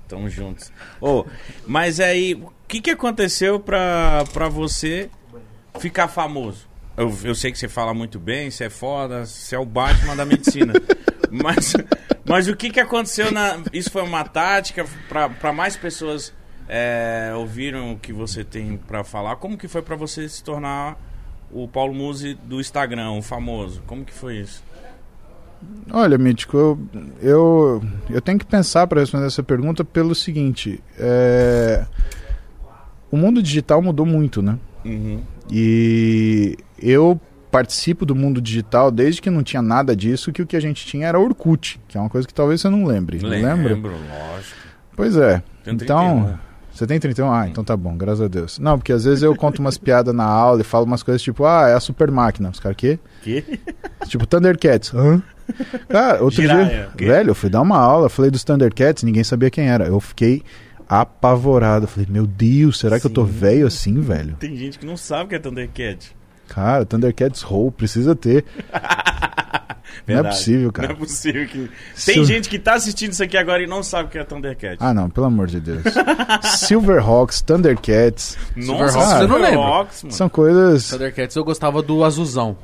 [0.07, 0.72] Tamo juntos.
[0.99, 1.26] Ô,
[1.66, 5.09] mas aí, o que que aconteceu pra, pra você
[5.80, 6.68] ficar famoso?
[6.95, 10.16] Eu, eu sei que você fala muito bem, você é foda, você é o Batman
[10.16, 10.74] da medicina.
[11.32, 11.74] mas,
[12.26, 13.59] mas o que que aconteceu na...
[13.72, 16.34] Isso foi uma tática pra, pra mais pessoas
[16.68, 19.36] é, ouviram o que você tem pra falar?
[19.38, 20.97] Como que foi pra você se tornar
[21.51, 23.82] o Paulo Musi do Instagram, o famoso?
[23.86, 24.64] Como que foi isso?
[25.91, 26.80] Olha, Mítico, eu,
[27.22, 31.86] eu, eu tenho que pensar para responder essa pergunta pelo seguinte: é,
[33.11, 34.57] o mundo digital mudou muito, né?
[34.84, 35.22] Uhum.
[35.49, 37.20] E eu
[37.51, 40.86] participo do mundo digital desde que não tinha nada disso, que o que a gente
[40.86, 43.20] tinha era Orkut, que é uma coisa que talvez você não lembre.
[43.22, 43.74] Não lembra?
[43.74, 44.57] Lembro, lógico.
[44.95, 45.43] Pois é.
[45.66, 46.53] Então, 31.
[46.74, 47.32] Você tem 31?
[47.32, 48.57] Ah, então tá bom, graças a Deus.
[48.57, 51.45] Não, porque às vezes eu conto umas piadas na aula e falo umas coisas tipo,
[51.45, 52.49] ah, é a super máquina.
[52.49, 52.97] Os caras, quê?
[53.21, 53.43] Que?
[54.07, 54.93] Tipo, Thundercats.
[54.93, 55.21] Hã?
[55.88, 57.05] Cara, outro dia, quê?
[57.05, 59.86] velho, eu fui dar uma aula, falei dos Thundercats, ninguém sabia quem era.
[59.86, 60.41] Eu fiquei
[60.88, 61.88] apavorado.
[61.88, 63.32] Falei, meu Deus, será que eu tô Sim.
[63.32, 64.36] velho assim, velho?
[64.39, 66.15] Tem gente que não sabe o que é Thundercat.
[66.47, 68.45] Cara, Thundercats Roll, precisa ter.
[70.08, 70.36] Não é Verdade.
[70.36, 70.88] possível, cara.
[70.89, 71.70] Não é possível que.
[71.96, 74.24] Se Tem gente que tá assistindo isso aqui agora e não sabe o que é
[74.24, 74.78] Thundercat.
[74.80, 75.84] Ah, não, pelo amor de Deus.
[76.58, 79.88] Silverhawks, Thundercats, Nossa, Silverhawks, eu não lembro.
[80.12, 80.89] São coisas.
[80.89, 82.58] Thundercats eu gostava do azulzão.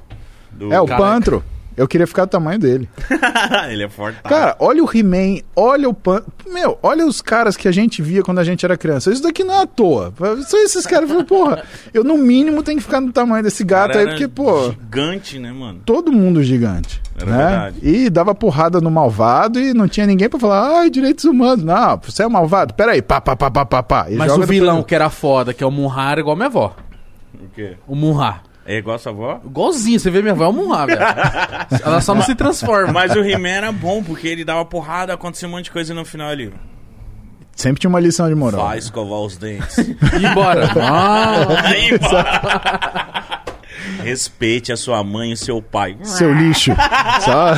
[0.52, 1.06] Do- É o Careca.
[1.08, 1.44] Pantro.
[1.78, 2.90] Eu queria ficar do tamanho dele.
[3.70, 4.22] Ele é forte.
[4.24, 6.22] Cara, olha o He-Man, olha o Pan...
[6.48, 9.12] Meu, olha os caras que a gente via quando a gente era criança.
[9.12, 10.14] Isso daqui não é à toa.
[10.46, 11.64] Só esses caras falam, porra,
[11.94, 15.52] eu no mínimo tenho que ficar do tamanho desse gato aí, porque, pô, Gigante, né,
[15.52, 15.82] mano?
[15.86, 17.02] todo mundo gigante.
[17.16, 17.38] Era né?
[17.38, 17.80] verdade.
[17.82, 21.64] E dava porrada no malvado e não tinha ninguém pra falar, ai, direitos humanos.
[21.64, 22.74] Não, você é malvado?
[22.74, 24.06] Peraí, pá, pá, pá, pá, pá, pá.
[24.10, 26.48] E Mas joga o vilão que era foda, que é o Munra, era igual minha
[26.48, 26.76] avó.
[27.34, 27.78] O quê?
[27.88, 28.49] O Munra.
[28.70, 29.42] É igual a sua avó?
[29.44, 30.48] Igualzinho, você vê minha avó é
[30.86, 31.02] velho.
[31.84, 32.94] Ela só não se transforma.
[32.94, 35.96] Mas o He-Man era bom, porque ele dava porrada, acontecia um monte de coisa e
[35.96, 36.54] no final ali.
[37.56, 38.62] Sempre tinha uma lição de moral.
[38.68, 39.76] Vai escovar os dentes.
[40.22, 40.70] E embora.
[40.80, 43.42] Ah, Aí, bora.
[44.06, 45.98] Respeite a sua mãe e seu pai.
[46.04, 46.72] Seu lixo.
[47.22, 47.54] só,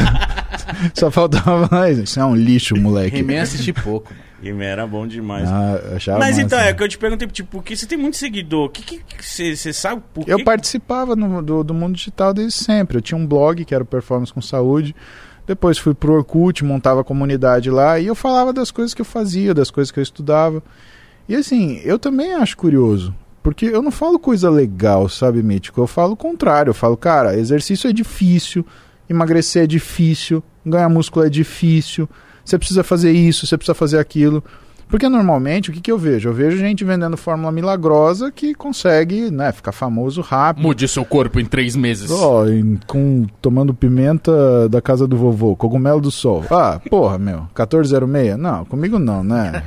[0.93, 1.97] só faltava mais.
[1.97, 3.17] Isso é um lixo, moleque.
[3.17, 4.13] He-Man assisti pouco.
[4.43, 5.47] He-Man era bom demais.
[5.49, 6.41] Ah, eu Mas massa.
[6.41, 8.69] então, é que eu te perguntei, tipo, porque você tem muito seguidor.
[8.69, 12.97] Que você sabe por Eu que- participava no- do, do mundo digital desde sempre.
[12.97, 14.95] Eu tinha um blog que era o Performance com Saúde.
[15.45, 19.05] Depois fui pro Orkut, montava a comunidade lá e eu falava das coisas que eu
[19.05, 20.63] fazia, das coisas que eu estudava.
[21.27, 23.13] E assim, eu também acho curioso.
[23.43, 25.81] Porque eu não falo coisa legal, sabe, Mítico?
[25.81, 26.69] Eu falo o contrário.
[26.69, 28.65] Eu falo, cara, exercício é difícil,
[29.09, 32.07] emagrecer é difícil, ganhar músculo é difícil,
[32.51, 34.43] você precisa fazer isso, você precisa fazer aquilo.
[34.87, 36.27] Porque normalmente, o que, que eu vejo?
[36.27, 40.61] Eu vejo gente vendendo fórmula milagrosa que consegue né, ficar famoso rápido.
[40.63, 42.11] Mude seu corpo em três meses.
[42.11, 46.43] Ó, em- com, tomando pimenta da casa do vovô, cogumelo do sol.
[46.51, 48.37] Ah, porra, meu, 1406?
[48.37, 49.63] Não, comigo não, né?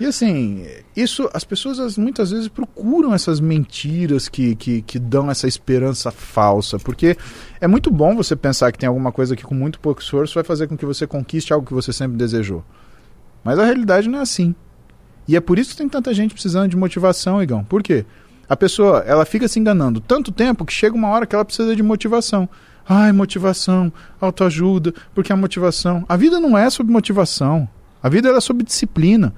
[0.00, 0.64] E assim,
[0.96, 6.10] isso as pessoas as- muitas vezes procuram essas mentiras que, que, que dão essa esperança
[6.12, 7.16] falsa, porque
[7.60, 10.44] é muito bom você pensar que tem alguma coisa que com muito pouco esforço vai
[10.44, 12.64] fazer com que você conquiste algo que você sempre desejou.
[13.42, 14.54] Mas a realidade não é assim.
[15.26, 17.64] E é por isso que tem tanta gente precisando de motivação, Igão.
[17.64, 18.06] Por quê?
[18.48, 21.74] A pessoa, ela fica se enganando tanto tempo que chega uma hora que ela precisa
[21.76, 22.48] de motivação.
[22.88, 26.04] Ai, motivação, autoajuda, porque a motivação.
[26.08, 27.68] A vida não é sobre motivação.
[28.02, 29.34] A vida é sobre disciplina.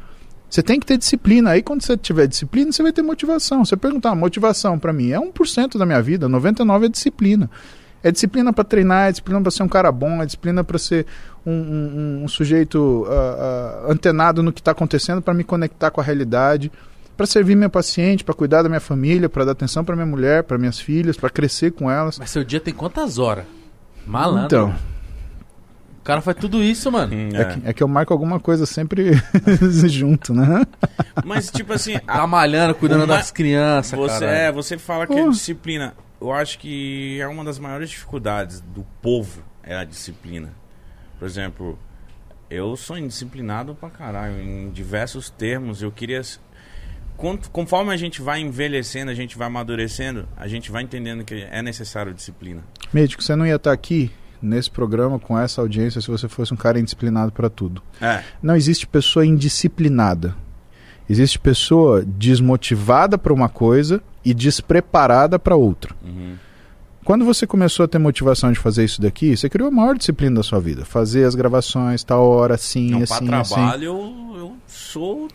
[0.51, 1.51] Você tem que ter disciplina.
[1.51, 3.65] Aí quando você tiver disciplina, você vai ter motivação.
[3.65, 7.49] Você perguntar, motivação para mim é 1% da minha vida, 99 é disciplina.
[8.03, 11.07] É disciplina para treinar, é disciplina para ser um cara bom, é disciplina para ser
[11.47, 13.13] um, um- um sujeito ah,
[13.87, 16.73] ah, antenado no que está acontecendo, para me conectar com a realidade,
[17.15, 20.43] para servir meu paciente, para cuidar da minha família, para dar atenção para minha mulher,
[20.45, 22.19] para minhas filhas, para crescer com elas.
[22.19, 23.45] Mas seu dia tem quantas horas?
[24.07, 24.47] Malandro.
[24.47, 24.75] Então,
[26.01, 27.15] O cara faz tudo isso, mano.
[27.15, 27.45] Hum, é, é.
[27.45, 29.13] que, é que eu marco alguma coisa sempre
[29.89, 30.65] junto, né?
[31.25, 34.33] Mas, tipo assim, Tá malhando, cuidando Uma- das crianças, Você, cara.
[34.33, 35.31] é, você fala que é Pô.
[35.31, 35.95] disciplina.
[36.21, 40.53] Eu acho que é uma das maiores dificuldades do povo é a disciplina.
[41.19, 41.79] Por exemplo,
[42.51, 45.83] eu sou indisciplinado pra caralho em diversos termos.
[45.83, 46.21] Eu queria.
[47.17, 51.47] Quanto- Conforme a gente vai envelhecendo, a gente vai amadurecendo, a gente vai entendendo que
[51.51, 52.63] é necessário disciplina.
[52.93, 54.11] Médico, você não ia estar aqui
[54.43, 57.83] nesse programa com essa audiência se você fosse um cara indisciplinado para tudo.
[58.01, 58.23] É.
[58.43, 60.35] Não existe pessoa indisciplinada.
[61.09, 65.95] Existe pessoa desmotivada para uma coisa e despreparada para outra.
[66.05, 66.35] Uhum.
[67.05, 70.37] Quando você começou a ter motivação de fazer isso daqui, você criou a maior disciplina
[70.37, 70.85] da sua vida.
[70.85, 73.55] Fazer as gravações, tal hora, assim, Não, assim, pra assim.
[73.55, 75.29] trabalho eu, eu sou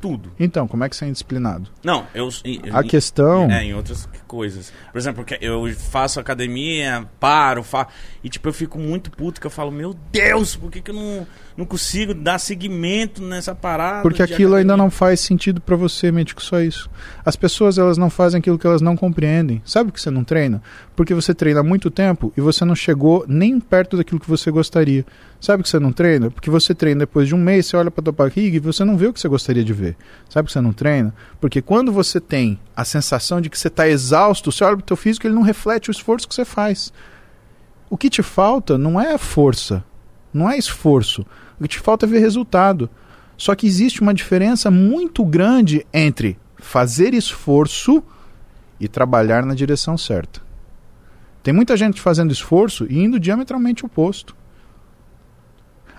[0.00, 0.32] tudo.
[0.40, 1.70] Então, como é que você é indisciplinado?
[1.84, 2.28] Não, eu.
[2.72, 3.50] A em- questão.
[3.50, 4.72] É, em outras coisas.
[4.90, 7.86] Por exemplo, eu faço academia, paro, fa...
[8.24, 10.94] e tipo, eu fico muito puto que eu falo, meu Deus, por que, que eu
[10.94, 14.02] não, não consigo dar seguimento nessa parada?
[14.02, 16.90] Porque aquilo ainda academia?" não faz sentido pra você, médico, só isso.
[17.24, 19.60] As pessoas, elas não fazem aquilo que elas não compreendem.
[19.64, 20.62] Sabe que você não treina?
[20.96, 24.50] Porque você treina há muito tempo e você não chegou nem perto daquilo que você
[24.50, 25.04] gostaria.
[25.42, 26.30] Sabe que você não treina?
[26.30, 28.96] Porque você treina depois de um mês, você olha pra tua barriga e você não
[28.96, 29.96] vê o que você gostaria de ver.
[30.28, 31.12] Sabe que você não treina?
[31.40, 34.96] Porque quando você tem a sensação de que você está exausto, você olha pro teu
[34.96, 36.92] físico ele não reflete o esforço que você faz.
[37.90, 39.84] O que te falta não é força,
[40.32, 41.26] não é esforço.
[41.58, 42.88] O que te falta é ver resultado.
[43.36, 48.00] Só que existe uma diferença muito grande entre fazer esforço
[48.78, 50.40] e trabalhar na direção certa.
[51.42, 54.40] Tem muita gente fazendo esforço e indo diametralmente oposto.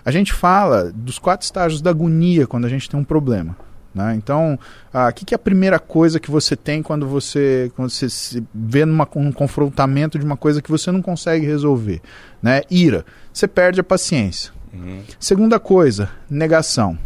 [0.05, 3.55] A gente fala dos quatro estágios da agonia quando a gente tem um problema.
[3.93, 4.15] Né?
[4.15, 4.57] Então,
[4.91, 8.09] ah, o que, que é a primeira coisa que você tem quando você, quando você
[8.09, 12.01] se vê num um confrontamento de uma coisa que você não consegue resolver?
[12.41, 12.61] Né?
[12.71, 13.05] Ira.
[13.31, 14.51] Você perde a paciência.
[14.73, 15.03] Uhum.
[15.19, 16.97] Segunda coisa, negação.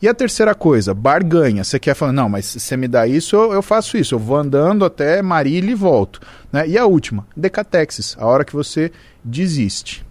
[0.00, 1.62] E a terceira coisa, barganha.
[1.62, 4.14] Você quer falar, não, mas se você me dá isso, eu, eu faço isso.
[4.14, 6.20] Eu vou andando até Marília e volto.
[6.50, 6.66] Né?
[6.66, 8.90] E a última, decatexis, a hora que você
[9.22, 10.06] desiste.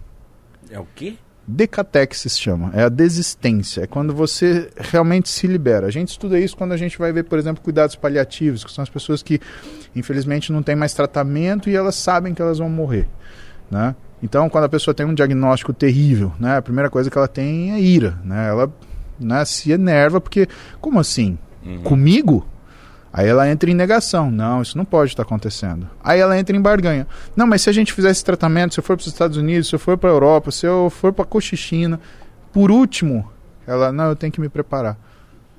[0.70, 1.16] É o quê?
[1.50, 5.86] Decatexis chama, é a desistência, é quando você realmente se libera.
[5.86, 8.82] A gente estuda isso quando a gente vai ver, por exemplo, cuidados paliativos, que são
[8.82, 9.40] as pessoas que,
[9.94, 13.08] infelizmente, não têm mais tratamento e elas sabem que elas vão morrer.
[13.70, 13.94] Né?
[14.22, 17.72] Então, quando a pessoa tem um diagnóstico terrível, né, a primeira coisa que ela tem
[17.72, 18.18] é ira.
[18.24, 18.48] Né?
[18.48, 18.72] Ela
[19.18, 20.46] né, se enerva porque,
[20.80, 21.36] como assim?
[21.64, 21.82] Uhum.
[21.82, 22.46] Comigo?
[23.12, 24.30] Aí ela entra em negação.
[24.30, 25.88] Não, isso não pode estar acontecendo.
[26.02, 27.06] Aí ela entra em barganha.
[27.34, 29.68] Não, mas se a gente fizer esse tratamento, se eu for para os Estados Unidos,
[29.68, 32.00] se eu for para a Europa, se eu for para a Cochichina,
[32.52, 33.28] por último,
[33.66, 34.96] ela, não, eu tenho que me preparar.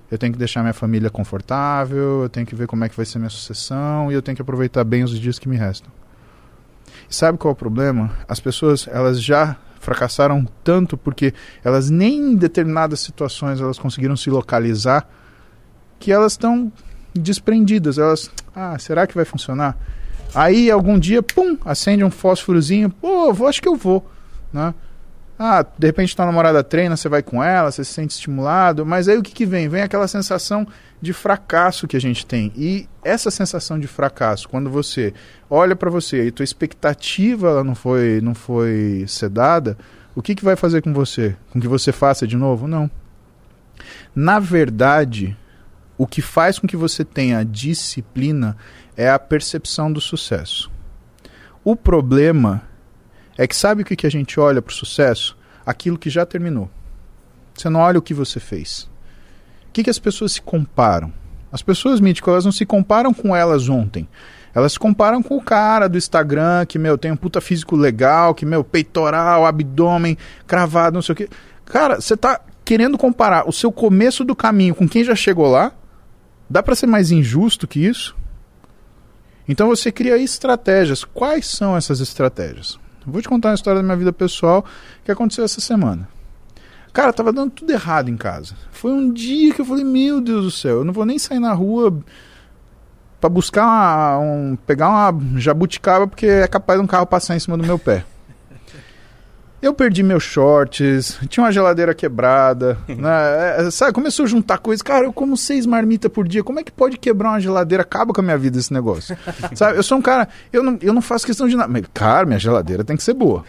[0.10, 3.06] Eu tenho que deixar minha família confortável, eu tenho que ver como é que vai
[3.06, 5.92] ser minha sucessão e eu tenho que aproveitar bem os dias que me restam.
[7.10, 8.12] E sabe qual é o problema?
[8.28, 11.34] As pessoas, elas já fracassaram tanto porque
[11.64, 15.10] elas nem em determinadas situações elas conseguiram se localizar
[15.98, 16.72] que elas estão
[17.14, 17.98] desprendidas.
[17.98, 19.78] Elas, ah, será que vai funcionar?
[20.34, 24.10] Aí algum dia, pum, acende um fósforozinho, pô, vou, acho que eu vou,
[24.54, 24.74] né?
[25.44, 29.10] Ah, de repente tua namorada treina, você vai com ela, você se sente estimulado, mas
[29.10, 29.68] aí o que, que vem?
[29.68, 30.68] Vem aquela sensação
[31.02, 32.54] de fracasso que a gente tem.
[32.56, 35.14] E essa sensação de fracasso, quando você
[35.50, 39.76] olha para você e tua expectativa ela não foi, não foi sedada,
[40.16, 41.36] o que, que vai fazer com você?
[41.52, 42.68] Com que você faça de novo?
[42.68, 42.90] Não.
[44.14, 45.36] Na verdade,
[46.02, 48.58] o que faz com que você tenha disciplina
[48.98, 50.72] é a percepção do sucesso.
[51.64, 52.64] O problema
[53.38, 55.38] é que sabe o que, que a gente olha para o sucesso?
[55.64, 56.72] Aquilo que já terminou.
[57.54, 58.90] Você não olha o que você fez.
[59.70, 61.14] O que, que as pessoas se comparam?
[61.52, 64.10] As pessoas, Mítico, elas não se comparam com elas ontem.
[64.56, 68.34] Elas se comparam com o cara do Instagram, que, meu, tem um puta físico legal,
[68.34, 71.30] que, meu, peitoral, abdômen, cravado, não sei o quê.
[71.64, 75.72] Cara, você tá querendo comparar o seu começo do caminho com quem já chegou lá.
[76.52, 78.14] Dá para ser mais injusto que isso?
[79.48, 81.06] Então você cria estratégias.
[81.06, 82.78] Quais são essas estratégias?
[83.08, 84.66] Vou te contar uma história da minha vida pessoal
[85.06, 86.10] que aconteceu essa semana.
[86.92, 88.54] Cara, tava dando tudo errado em casa.
[88.70, 91.40] Foi um dia que eu falei, meu Deus do céu, eu não vou nem sair
[91.40, 91.98] na rua
[93.22, 97.40] para buscar uma, um, pegar uma jabuticaba porque é capaz de um carro passar em
[97.40, 98.04] cima do meu pé.
[99.62, 103.68] Eu perdi meus shorts, tinha uma geladeira quebrada, né?
[103.68, 103.94] É, sabe?
[103.94, 104.82] Começou a juntar coisas.
[104.82, 106.44] Cara, eu como seis marmitas por dia.
[106.44, 107.84] Como é que pode quebrar uma geladeira?
[107.84, 109.16] Acaba com a minha vida esse negócio.
[109.54, 109.78] sabe?
[109.78, 110.28] Eu sou um cara.
[110.52, 111.70] Eu não, eu não faço questão de nada.
[111.72, 113.46] Mas, cara, minha geladeira tem que ser boa.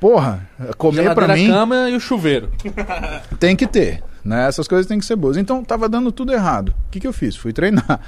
[0.00, 2.50] Porra, comer pra mim cama e o chuveiro.
[3.38, 4.02] tem que ter.
[4.24, 4.48] Né?
[4.48, 5.36] Essas coisas têm que ser boas.
[5.36, 6.70] Então tava dando tudo errado.
[6.70, 7.36] O que, que eu fiz?
[7.36, 8.00] Fui treinar.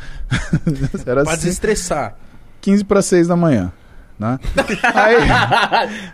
[1.07, 2.17] Era Pra assim, desestressar.
[2.61, 3.73] 15 para 6 da manhã.
[4.23, 4.39] Né?
[4.95, 5.17] Aí,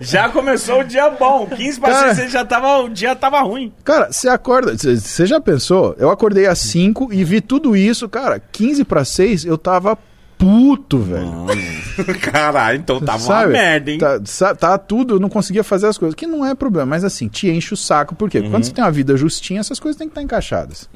[0.01, 1.47] Já começou o dia bom.
[1.47, 2.15] 15 pra Cara.
[2.15, 3.73] 6 já tava, o dia tava ruim.
[3.85, 4.75] cara, você acorda.
[4.77, 5.95] Você já pensou?
[5.99, 8.41] Eu acordei às 5 e vi tudo isso, cara.
[8.53, 9.99] 15 para 6 eu tava
[10.39, 11.29] puto, velho.
[12.23, 13.47] Caralho, então tava Sabe?
[13.47, 13.99] uma merda, hein?
[13.99, 16.15] Tá, sa- tá tudo, eu não conseguia fazer as coisas.
[16.15, 18.15] Que não é problema, mas assim, te enche o saco.
[18.15, 18.39] Por quê?
[18.39, 20.89] Porque Quando você tem uma vida justinha, essas coisas têm que estar encaixadas.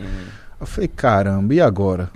[0.60, 2.08] Eu falei, caramba, e agora?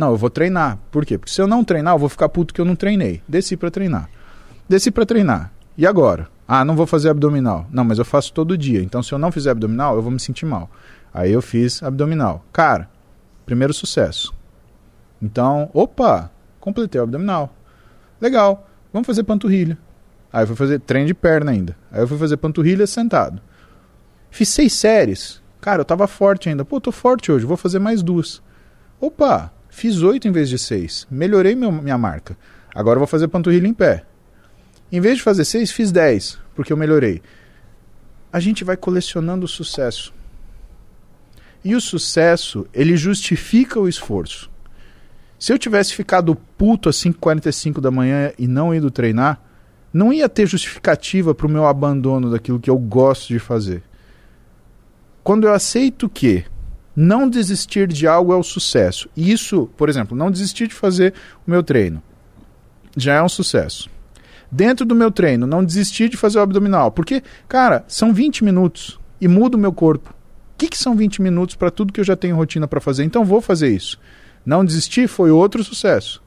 [0.00, 0.78] Não, eu vou treinar.
[0.90, 1.18] Por quê?
[1.18, 3.22] Porque se eu não treinar, eu vou ficar puto que eu não treinei.
[3.28, 4.08] Desci pra treinar.
[4.66, 5.52] Desci pra treinar.
[5.76, 6.26] E agora?
[6.48, 7.66] Ah, não vou fazer abdominal.
[7.70, 8.82] Não, mas eu faço todo dia.
[8.82, 10.70] Então, se eu não fizer abdominal, eu vou me sentir mal.
[11.12, 12.42] Aí eu fiz abdominal.
[12.50, 12.88] Cara,
[13.44, 14.32] primeiro sucesso.
[15.20, 16.30] Então, opa,
[16.60, 17.54] completei o abdominal.
[18.18, 19.76] Legal, vamos fazer panturrilha.
[20.32, 21.76] Aí eu fui fazer treino de perna ainda.
[21.92, 23.42] Aí eu fui fazer panturrilha sentado.
[24.30, 25.42] Fiz seis séries.
[25.60, 26.64] Cara, eu tava forte ainda.
[26.64, 28.42] Pô, tô forte hoje, vou fazer mais duas.
[28.98, 31.06] Opa, fiz oito em vez de seis.
[31.10, 32.36] Melhorei meu- minha marca.
[32.74, 34.04] Agora vou fazer panturrilha em pé.
[34.92, 37.22] Em vez de fazer seis, fiz dez, porque eu melhorei.
[38.32, 40.12] A gente vai colecionando sucesso.
[41.64, 44.50] E o sucesso, ele justifica o esforço.
[45.38, 49.40] Se eu tivesse ficado puto às 5h45 da manhã e não ido treinar,
[49.92, 53.82] não ia ter justificativa para o meu abandono daquilo que eu gosto de fazer.
[55.22, 56.44] Quando eu aceito que
[56.94, 61.14] não desistir de algo é o sucesso, isso, por exemplo, não desistir de fazer
[61.46, 62.02] o meu treino,
[62.96, 63.88] já é um sucesso.
[64.50, 68.98] Dentro do meu treino, não desistir de fazer o abdominal, porque, cara, são 20 minutos
[69.20, 70.10] e muda o meu corpo.
[70.10, 73.04] O que, que são 20 minutos para tudo que eu já tenho rotina para fazer?
[73.04, 73.98] Então vou fazer isso.
[74.44, 76.22] Não desistir foi outro sucesso.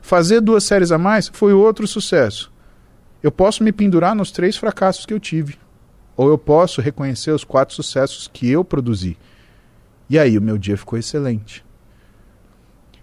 [0.00, 2.50] Fazer duas séries a mais foi outro sucesso.
[3.22, 5.58] Eu posso me pendurar nos três fracassos que eu tive.
[6.16, 9.16] Ou eu posso reconhecer os quatro sucessos que eu produzi.
[10.10, 11.64] E aí o meu dia ficou excelente.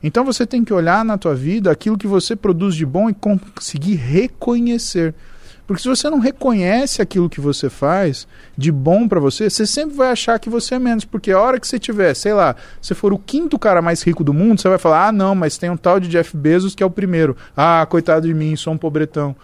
[0.03, 3.13] Então você tem que olhar na tua vida aquilo que você produz de bom e
[3.13, 5.15] conseguir reconhecer.
[5.65, 8.27] Porque se você não reconhece aquilo que você faz
[8.57, 11.05] de bom para você, você sempre vai achar que você é menos.
[11.05, 14.23] Porque a hora que você tiver, sei lá, você for o quinto cara mais rico
[14.23, 16.83] do mundo, você vai falar: ah, não, mas tem um tal de Jeff Bezos que
[16.83, 17.35] é o primeiro.
[17.55, 19.35] Ah, coitado de mim, sou um pobretão.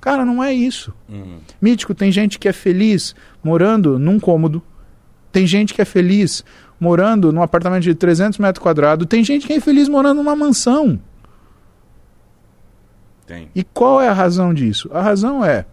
[0.00, 0.92] Cara, não é isso.
[1.60, 4.60] Mítico, tem gente que é feliz morando num cômodo.
[5.32, 6.44] Tem gente que é feliz
[6.82, 9.06] morando num apartamento de 300 metros quadrados.
[9.06, 10.98] Tem gente que é infeliz morando numa mansão.
[13.24, 13.48] Tem.
[13.54, 14.90] E qual é a razão disso?
[14.92, 15.64] A razão é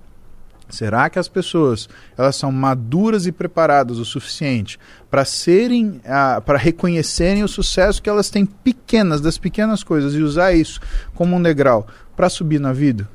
[0.69, 4.77] Será que as pessoas elas são maduras e preparadas o suficiente
[5.09, 5.99] para serem,
[6.45, 10.79] para reconhecerem o sucesso que elas têm pequenas das pequenas coisas e usar isso
[11.15, 13.09] como um degrau para subir na vida?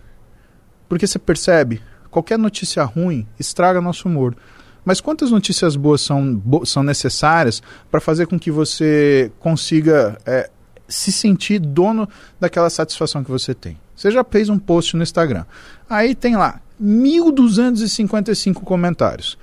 [0.88, 1.80] Porque você percebe,
[2.10, 4.36] qualquer notícia ruim estraga nosso humor.
[4.84, 10.50] Mas quantas notícias boas são, bo são necessárias para fazer com que você consiga é,
[10.86, 12.08] se sentir dono
[12.38, 13.78] daquela satisfação que você tem?
[13.96, 15.44] Você já fez um post no Instagram.
[15.88, 19.38] Aí tem lá 1.255 comentários.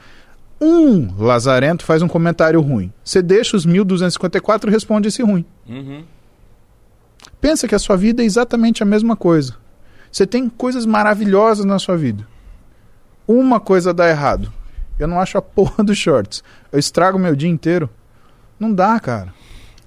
[0.60, 2.94] Um lazarento faz um comentário ruim.
[3.04, 5.44] Você deixa os 1.254 e responde esse ruim.
[5.68, 6.04] Uhum.
[7.40, 9.56] Pensa que a sua vida é exatamente a mesma coisa.
[10.12, 12.28] Você tem coisas maravilhosas na sua vida.
[13.28, 14.54] Uma coisa dá errado.
[15.02, 16.44] Eu não acho a porra dos shorts.
[16.72, 17.90] Eu estrago meu dia inteiro.
[18.60, 19.34] Não dá, cara.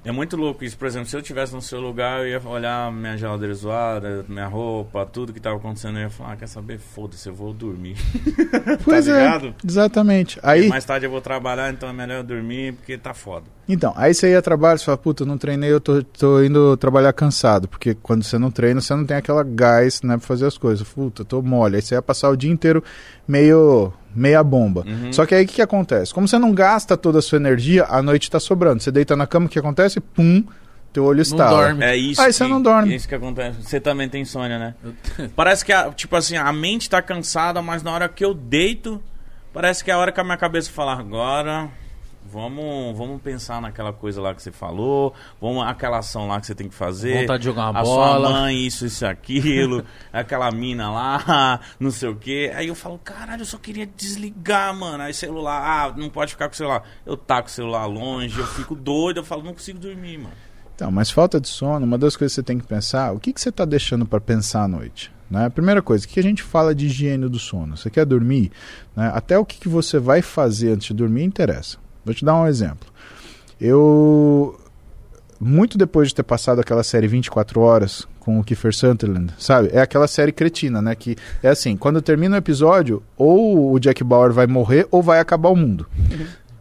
[0.05, 0.77] É muito louco isso.
[0.77, 4.47] Por exemplo, se eu estivesse no seu lugar, eu ia olhar minha geladeira zoada, minha
[4.47, 5.97] roupa, tudo que tava acontecendo.
[5.97, 6.79] Eu ia falar, ah, quer saber?
[6.79, 7.97] Foda-se, eu vou dormir.
[8.85, 9.55] Pois é, ligado?
[9.67, 10.39] exatamente.
[10.43, 10.69] Aí...
[10.69, 13.47] Mais tarde eu vou trabalhar, então é melhor eu dormir, porque tá foda.
[13.69, 16.77] então, aí você ia trabalhar, você fala, puta, eu não treinei, eu tô, tô indo
[16.77, 17.69] trabalhar cansado.
[17.69, 20.87] Porque quando você não treina, você não tem aquela gás, né, pra fazer as coisas.
[20.87, 21.77] Puta, eu tô mole.
[21.77, 22.83] Aí você ia passar o dia inteiro
[23.27, 24.85] meio meia bomba.
[24.87, 25.13] Uhum.
[25.13, 26.13] Só que aí o que, que acontece?
[26.13, 28.83] Como você não gasta toda a sua energia, a noite tá sobrando.
[28.83, 30.01] Você deita na cama, o que acontece?
[30.01, 30.45] Pum,
[30.93, 31.85] teu olho dorme.
[31.85, 32.21] É isso.
[32.21, 32.93] Aí que, você não dorme.
[32.93, 33.63] É isso que acontece.
[33.63, 34.75] Você também tem insônia, né?
[35.35, 39.03] Parece que, a, tipo assim, a mente tá cansada, mas na hora que eu deito,
[39.53, 41.71] parece que é a hora que a minha cabeça fala, agora
[42.27, 46.55] Vamos, vamos pensar naquela coisa lá que você falou, vamos aquela ação lá que você
[46.55, 47.21] tem que fazer.
[47.21, 48.29] Vontade de jogar uma a bola.
[48.29, 52.51] sua mãe, isso, isso, aquilo, aquela mina lá, não sei o quê.
[52.55, 55.03] Aí eu falo, caralho, eu só queria desligar, mano.
[55.03, 56.83] Aí celular, ah, não pode ficar com o celular.
[57.05, 60.35] Eu taco o celular longe, eu fico doido, eu falo, não consigo dormir, mano.
[60.75, 63.33] Então, mas falta de sono, uma das coisas que você tem que pensar, o que,
[63.33, 65.13] que você está deixando para pensar à noite?
[65.31, 65.49] Né?
[65.49, 67.77] Primeira coisa, o que a gente fala de higiene do sono?
[67.77, 68.51] Você quer dormir?
[68.97, 69.11] Né?
[69.15, 71.79] Até o que, que você vai fazer antes de dormir interessa.
[72.05, 72.89] Vou te dar um exemplo.
[73.61, 74.59] Eu,
[75.41, 79.69] muito depois de ter passado aquela série 24 horas com o Kiefer Sutherland, sabe?
[79.73, 80.95] É aquela série cretina, né?
[80.95, 85.21] Que é assim, quando termina o episódio, ou o Jack Bauer vai morrer ou vai
[85.21, 85.87] acabar o mundo.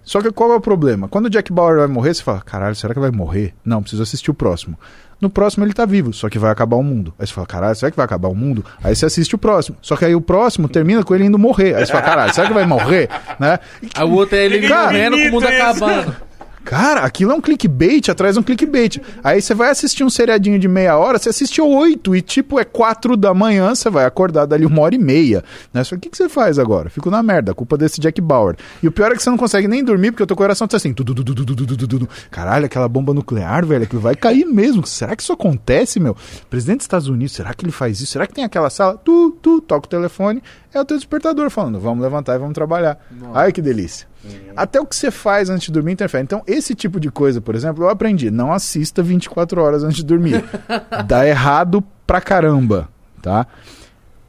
[0.04, 1.08] Só que qual é o problema?
[1.08, 3.54] Quando o Jack Bauer vai morrer, você fala, caralho, será que vai morrer?
[3.64, 4.78] Não, preciso assistir o próximo.
[5.24, 7.14] No próximo ele tá vivo, só que vai acabar o mundo.
[7.18, 8.66] Aí você fala, caralho, será que vai acabar o mundo?
[8.84, 9.78] Aí você assiste o próximo.
[9.82, 11.76] Só que aí o próximo termina com ele indo morrer.
[11.76, 13.10] Aí você fala, caralho, será que vai morrer?
[13.40, 13.58] Né?
[13.96, 16.16] Aí o outro é ele morrendo com o mundo acabando.
[16.64, 19.02] Cara, aquilo é um clickbait atrás de um clickbait.
[19.24, 22.64] Aí você vai assistir um seriadinho de meia hora, você assistiu oito e tipo é
[22.64, 25.44] quatro da manhã, você vai acordar dali uma hora e meia.
[25.74, 25.84] Né?
[25.84, 26.90] Você o que, que você faz agora?
[26.90, 28.56] Fico na merda, culpa desse Jack Bauer.
[28.82, 30.78] E o pior é que você não consegue nem dormir porque o teu coração tá
[30.78, 30.94] assim.
[30.94, 34.86] Du, du, du, Caralho, aquela bomba nuclear, velho, que vai cair mesmo.
[34.86, 36.16] Será que isso acontece, meu?
[36.50, 38.14] Presidente dos Estados Unidos, será que ele faz isso?
[38.14, 38.98] Será que tem aquela sala?
[38.98, 40.42] Tu, tu, toca o telefone,
[40.74, 42.98] é o teu despertador falando, vamos levantar e vamos trabalhar.
[43.12, 43.40] Nossa.
[43.40, 44.13] Ai, que delícia.
[44.56, 46.24] Até o que você faz antes de dormir interfere.
[46.24, 48.32] Então, esse tipo de coisa, por exemplo, eu aprendi.
[48.32, 50.44] Não assista 24 horas antes de dormir.
[51.08, 52.90] Dá errado pra caramba,
[53.22, 53.48] tá?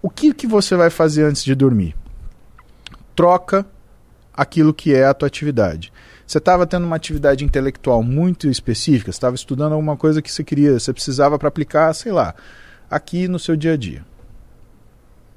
[0.03, 1.95] O que, que você vai fazer antes de dormir?
[3.15, 3.65] Troca
[4.33, 5.93] aquilo que é a tua atividade.
[6.27, 10.43] Você estava tendo uma atividade intelectual muito específica, você estava estudando alguma coisa que você
[10.43, 12.35] queria, você precisava para aplicar, sei lá,
[12.91, 14.05] aqui no seu dia a dia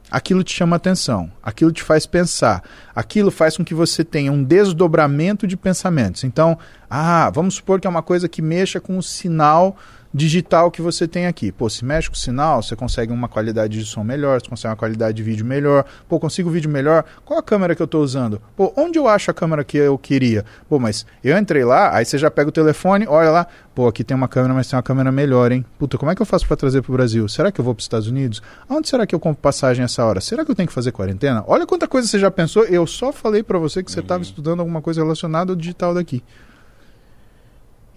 [0.10, 2.64] aquilo te chama atenção, aquilo te faz pensar,
[2.95, 6.24] aquilo faz com que você tenha um desdobramento de pensamentos.
[6.24, 6.58] Então,
[6.89, 9.78] ah, vamos supor que é uma coisa que mexa com o sinal
[10.14, 11.51] digital que você tem aqui.
[11.51, 14.72] Pô, se mexe com o sinal, você consegue uma qualidade de som melhor, você consegue
[14.72, 15.86] uma qualidade de vídeo melhor.
[16.08, 17.03] Pô, consigo vídeo melhor.
[17.26, 18.41] Qual a câmera que eu estou usando?
[18.55, 20.45] Pô, onde eu acho a câmera que eu queria?
[20.70, 24.03] Pô, mas eu entrei lá, aí você já pega o telefone, olha lá, pô, aqui
[24.03, 25.66] tem uma câmera, mas tem uma câmera melhor, hein?
[25.78, 27.28] Puta, como é que eu faço para trazer para o Brasil?
[27.28, 28.41] Será que eu vou para os Estados Unidos?
[28.68, 30.22] Aonde será que eu compro passagem essa hora?
[30.22, 31.43] Será que eu tenho que fazer quarentena?
[31.47, 32.64] Olha quanta coisa você já pensou.
[32.64, 36.24] Eu só falei para você que você estava estudando alguma coisa relacionada ao digital daqui.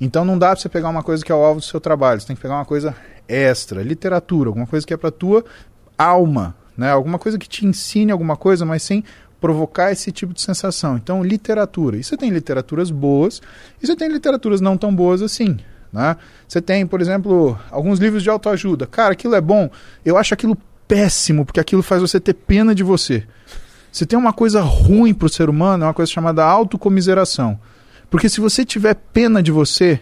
[0.00, 2.20] Então não dá pra você pegar uma coisa que é o alvo do seu trabalho,
[2.20, 2.94] você tem que pegar uma coisa
[3.28, 5.44] extra, literatura, alguma coisa que é pra tua
[5.96, 6.90] alma, né?
[6.90, 9.04] Alguma coisa que te ensine alguma coisa, mas sem
[9.40, 10.96] provocar esse tipo de sensação.
[10.96, 11.96] Então, literatura.
[11.96, 13.40] E você tem literaturas boas,
[13.82, 15.58] e você tem literaturas não tão boas assim.
[15.92, 16.16] Né?
[16.46, 18.86] Você tem, por exemplo, alguns livros de autoajuda.
[18.86, 19.70] Cara, aquilo é bom.
[20.04, 23.24] Eu acho aquilo péssimo, porque aquilo faz você ter pena de você.
[23.90, 27.58] Se tem uma coisa ruim para o ser humano, é uma coisa chamada autocomiseração.
[28.10, 30.00] Porque se você tiver pena de você,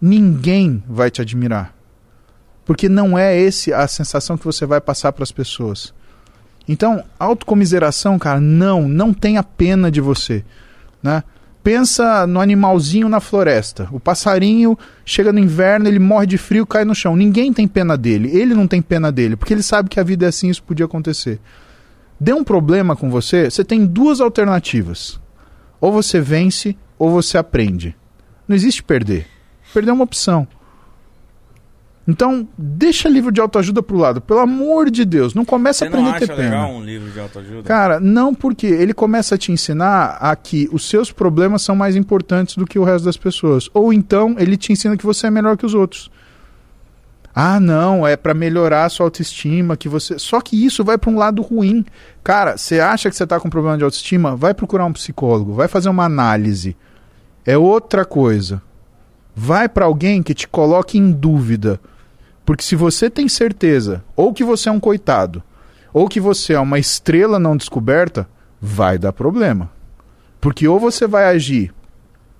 [0.00, 1.72] ninguém vai te admirar.
[2.64, 5.94] Porque não é esse a sensação que você vai passar para as pessoas.
[6.68, 10.44] Então, autocomiseração, cara, não, não tenha pena de você,
[11.02, 11.22] né?
[11.62, 13.86] Pensa no animalzinho na floresta.
[13.92, 17.14] O passarinho chega no inverno, ele morre de frio, cai no chão.
[17.14, 18.30] Ninguém tem pena dele.
[18.34, 20.86] Ele não tem pena dele, porque ele sabe que a vida é assim, isso podia
[20.86, 21.38] acontecer.
[22.18, 25.20] Deu um problema com você, você tem duas alternativas.
[25.80, 27.96] Ou você vence, ou você aprende.
[28.46, 29.26] Não existe perder.
[29.72, 30.46] Perder é uma opção.
[32.08, 34.20] Então, deixa livro de autoajuda pro lado.
[34.20, 36.50] Pelo amor de Deus, não começa Você a aprender não a ter acha pena.
[36.50, 37.62] legal um livro de autoajuda?
[37.62, 41.94] Cara, não porque ele começa a te ensinar a que os seus problemas são mais
[41.94, 43.70] importantes do que o resto das pessoas.
[43.72, 46.10] Ou então ele te ensina que você é melhor que os outros.
[47.34, 50.18] Ah, não, é pra melhorar a sua autoestima, que você.
[50.18, 51.84] Só que isso vai pra um lado ruim.
[52.24, 54.34] Cara, você acha que você tá com problema de autoestima?
[54.34, 56.76] Vai procurar um psicólogo, vai fazer uma análise.
[57.46, 58.60] É outra coisa.
[59.34, 61.80] Vai pra alguém que te coloque em dúvida.
[62.44, 65.42] Porque se você tem certeza, ou que você é um coitado,
[65.92, 68.28] ou que você é uma estrela não descoberta,
[68.60, 69.70] vai dar problema.
[70.40, 71.72] Porque ou você vai agir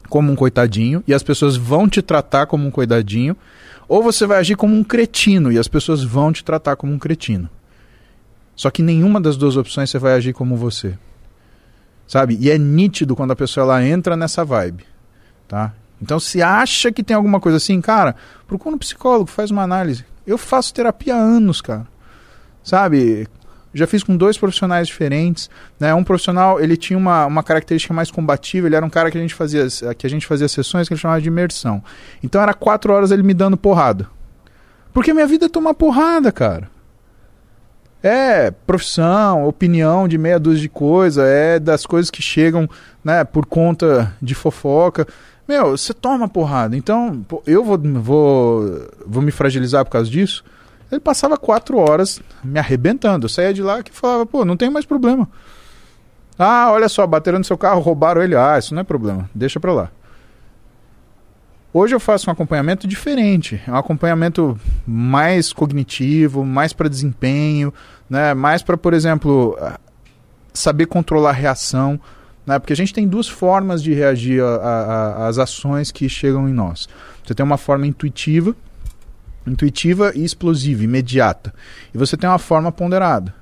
[0.08, 3.36] como um coitadinho e as pessoas vão te tratar como um coitadinho,
[3.90, 6.98] ou você vai agir como um cretino e as pessoas vão te tratar como um
[6.98, 7.50] cretino.
[8.54, 10.96] Só que nenhuma das duas opções você vai agir como você.
[12.06, 12.38] Sabe?
[12.40, 14.84] E é nítido quando a pessoa ela entra nessa vibe,
[15.48, 15.74] tá?
[16.00, 18.14] Então, se acha que tem alguma coisa assim, cara,
[18.46, 20.04] procura um psicólogo, faz uma análise.
[20.24, 21.88] Eu faço terapia há anos, cara.
[22.62, 23.26] Sabe?
[23.72, 25.48] Já fiz com dois profissionais diferentes.
[25.78, 25.94] Né?
[25.94, 29.20] Um profissional, ele tinha uma, uma característica mais combativa, ele era um cara que a
[29.20, 29.66] gente fazia,
[29.96, 31.82] que a gente fazia sessões que ele chamava de imersão.
[32.22, 34.08] Então era quatro horas ele me dando porrada.
[34.92, 36.68] Porque minha vida é tomar porrada, cara.
[38.02, 42.68] É profissão, opinião de meia dúzia de coisa, é das coisas que chegam
[43.04, 45.06] né, por conta de fofoca.
[45.46, 46.76] Meu, você toma porrada.
[46.76, 50.42] Então, eu vou, vou, vou me fragilizar por causa disso.
[50.90, 53.26] Ele passava quatro horas me arrebentando.
[53.26, 55.28] Eu saía de lá que falava, pô, não tem mais problema.
[56.38, 58.34] Ah, olha só, bateram no seu carro, roubaram ele.
[58.34, 59.90] Ah, isso não é problema, deixa pra lá.
[61.72, 67.72] Hoje eu faço um acompanhamento diferente, é um acompanhamento mais cognitivo, mais para desempenho,
[68.08, 68.34] né?
[68.34, 69.56] mais para, por exemplo,
[70.52, 72.00] saber controlar a reação,
[72.44, 72.58] né?
[72.58, 74.42] porque a gente tem duas formas de reagir
[75.18, 76.88] às ações que chegam em nós.
[77.24, 78.56] Você tem uma forma intuitiva,
[79.50, 81.52] intuitiva e explosiva, imediata,
[81.94, 83.34] e você tem uma forma ponderada.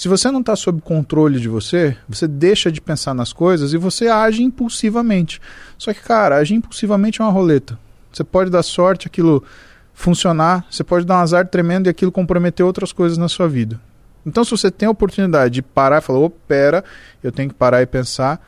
[0.00, 3.76] Se você não está sob controle de você, você deixa de pensar nas coisas e
[3.76, 5.40] você age impulsivamente.
[5.76, 7.78] Só que, cara, agir impulsivamente é uma roleta.
[8.10, 9.44] Você pode dar sorte, aquilo
[9.92, 13.78] funcionar, você pode dar um azar tremendo e aquilo comprometer outras coisas na sua vida.
[14.24, 16.82] Então, se você tem a oportunidade de parar e falar, oh, pera,
[17.22, 18.40] eu tenho que parar e pensar,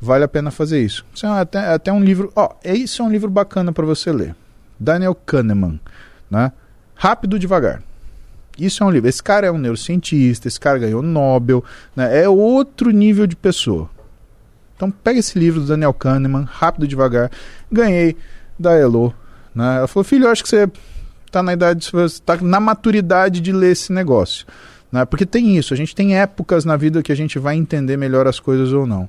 [0.00, 1.06] vale a pena fazer isso.
[1.14, 4.10] Isso é até, até um livro, ó, oh, isso é um livro bacana para você
[4.10, 4.34] ler.
[4.82, 5.80] Daniel Kahneman,
[6.30, 6.52] né?
[6.94, 7.82] Rápido devagar.
[8.58, 9.08] Isso é um livro.
[9.08, 11.64] Esse cara é um neurocientista, esse cara ganhou Nobel,
[11.96, 12.22] né?
[12.22, 13.88] é outro nível de pessoa.
[14.76, 17.30] Então pega esse livro do Daniel Kahneman, rápido devagar.
[17.70, 18.16] Ganhei
[18.58, 19.14] da Elo.
[19.54, 19.78] Né?
[19.78, 20.68] Ela falou, filho, eu acho que você
[21.26, 24.46] está na idade, está na maturidade de ler esse negócio.
[24.90, 25.04] Né?
[25.04, 28.26] Porque tem isso, a gente tem épocas na vida que a gente vai entender melhor
[28.26, 29.08] as coisas ou não.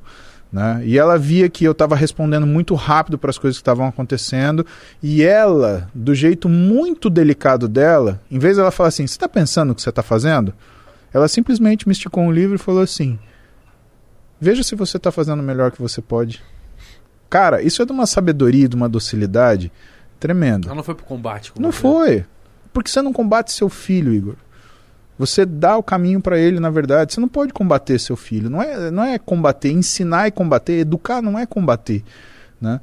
[0.54, 0.84] Né?
[0.86, 4.64] E ela via que eu estava respondendo muito rápido para as coisas que estavam acontecendo.
[5.02, 9.72] E ela, do jeito muito delicado dela, em vez dela falar assim: Você está pensando
[9.72, 10.54] o que você está fazendo?
[11.12, 13.18] Ela simplesmente me esticou um livro e falou assim:
[14.40, 16.44] Veja se você está fazendo o melhor que você pode.
[17.32, 19.72] Cara, isso é de uma sabedoria, de uma docilidade
[20.20, 20.68] tremenda.
[20.68, 21.52] Ela não foi pro combate.
[21.58, 22.26] Não foi.
[22.72, 24.36] Porque você não combate seu filho, Igor.
[25.18, 27.14] Você dá o caminho para ele, na verdade.
[27.14, 28.50] Você não pode combater seu filho.
[28.50, 30.80] Não é, não é combater, ensinar e combater.
[30.80, 32.04] Educar não é combater.
[32.60, 32.80] Né?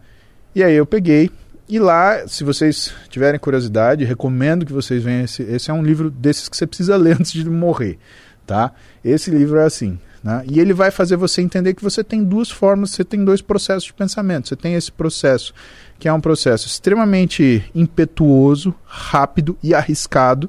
[0.55, 1.31] E aí eu peguei.
[1.68, 5.24] E lá, se vocês tiverem curiosidade, recomendo que vocês venham.
[5.24, 7.99] Esse, esse é um livro desses que você precisa ler antes de morrer.
[8.47, 8.72] Tá?
[9.05, 9.99] Esse livro é assim.
[10.22, 10.45] Né?
[10.49, 13.85] E ele vai fazer você entender que você tem duas formas, você tem dois processos
[13.85, 14.49] de pensamento.
[14.49, 15.53] Você tem esse processo,
[15.99, 20.49] que é um processo extremamente impetuoso, rápido e arriscado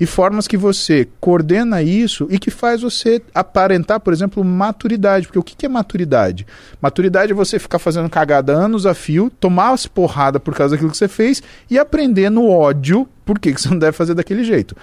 [0.00, 5.26] e formas que você coordena isso e que faz você aparentar, por exemplo, maturidade.
[5.26, 6.46] Porque o que é maturidade?
[6.80, 10.90] Maturidade é você ficar fazendo cagada anos a fio, tomar as porrada por causa daquilo
[10.90, 14.74] que você fez e aprender no ódio por que você não deve fazer daquele jeito.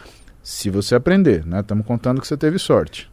[0.44, 1.62] Se você aprender, né?
[1.62, 3.10] Estamos contando que você teve sorte.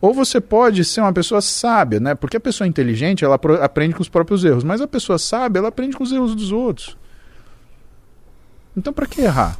[0.00, 2.14] Ou você pode ser uma pessoa sábia, né?
[2.14, 5.68] Porque a pessoa inteligente, ela aprende com os próprios erros, mas a pessoa sábia, ela
[5.68, 6.96] aprende com os erros dos outros.
[8.74, 9.58] Então, para que errar,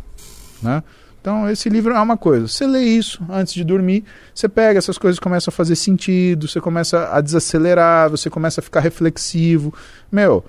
[0.63, 0.83] né?
[1.21, 2.47] Então, esse livro é uma coisa.
[2.47, 4.05] Você lê isso antes de dormir,
[4.35, 8.65] você pega essas coisas, começa a fazer sentido, você começa a desacelerar, você começa a
[8.65, 9.75] ficar reflexivo.
[10.11, 10.45] Meu,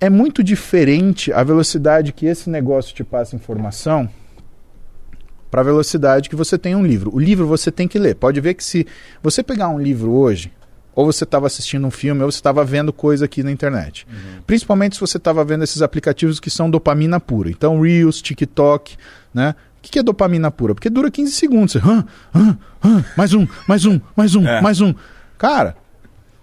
[0.00, 4.08] é muito diferente a velocidade que esse negócio te passa informação
[5.50, 7.14] para a velocidade que você tem um livro.
[7.14, 8.16] O livro você tem que ler.
[8.16, 8.86] Pode ver que se
[9.22, 10.52] você pegar um livro hoje,
[10.94, 14.06] ou você estava assistindo um filme, ou você estava vendo coisa aqui na internet.
[14.08, 14.42] Uhum.
[14.46, 17.50] Principalmente se você estava vendo esses aplicativos que são dopamina pura.
[17.50, 18.96] Então, Reels, TikTok,
[19.34, 19.54] né?
[19.78, 20.74] O que é dopamina pura?
[20.74, 21.72] Porque dura 15 segundos.
[21.72, 22.04] Você, hã,
[22.34, 24.60] hã, hã, mais um, mais um, mais um, é.
[24.62, 24.94] mais um.
[25.36, 25.76] Cara,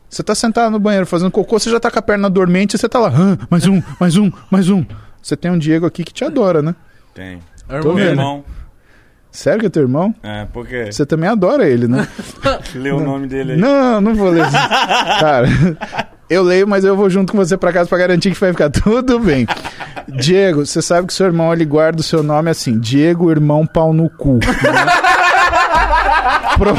[0.09, 2.85] você está sentado no banheiro fazendo cocô, você já está com a perna dormente, você
[2.85, 4.85] está lá, hã, mais um, mais um, mais um.
[5.21, 6.75] Você tem um Diego aqui que te adora, né?
[7.13, 7.39] Tem.
[7.69, 8.43] É Tô meu irmão.
[9.31, 10.13] Sério que é teu irmão?
[10.21, 10.91] É, porque.
[10.91, 12.05] Você também adora ele, né?
[12.75, 13.57] Lê o nome dele aí.
[13.57, 14.45] Não, não vou ler.
[14.51, 15.47] Cara,
[16.29, 18.69] eu leio, mas eu vou junto com você pra casa pra garantir que vai ficar
[18.69, 19.47] tudo bem.
[20.07, 23.93] Diego, você sabe que seu irmão ele guarda o seu nome assim: Diego, irmão pau
[23.93, 24.39] no cu.
[26.57, 26.73] Pro...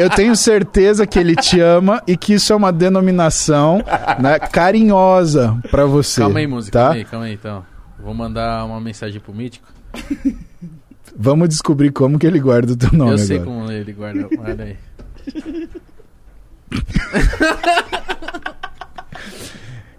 [0.00, 3.82] Eu tenho certeza que ele te ama e que isso é uma denominação
[4.18, 6.20] né, carinhosa pra você.
[6.20, 6.78] Calma aí, música.
[6.78, 6.84] Tá?
[6.84, 7.64] Calma aí, calma aí, então.
[7.98, 9.66] Vou mandar uma mensagem pro Mítico.
[11.22, 13.50] Vamos descobrir como que ele guarda o teu nome Eu sei agora.
[13.58, 14.26] como ele guarda.
[14.38, 14.76] Olha aí.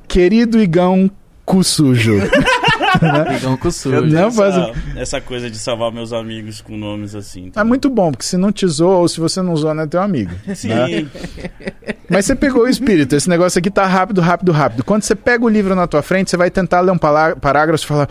[0.07, 1.09] Querido Igão
[1.45, 2.15] cu sujo.
[3.37, 3.95] Igão cu sujo.
[3.97, 7.51] Eu Não essa, faz- essa coisa de salvar meus amigos com nomes assim.
[7.55, 9.87] É muito bom, porque se não te zoa ou se você não zoa, não é
[9.87, 10.31] teu amigo.
[10.55, 10.69] Sim.
[10.69, 11.07] né?
[12.09, 13.15] Mas você pegou o espírito.
[13.15, 14.83] Esse negócio aqui tá rápido, rápido, rápido.
[14.83, 17.87] Quando você pega o livro na tua frente, você vai tentar ler um parágrafo e
[17.87, 18.09] falar.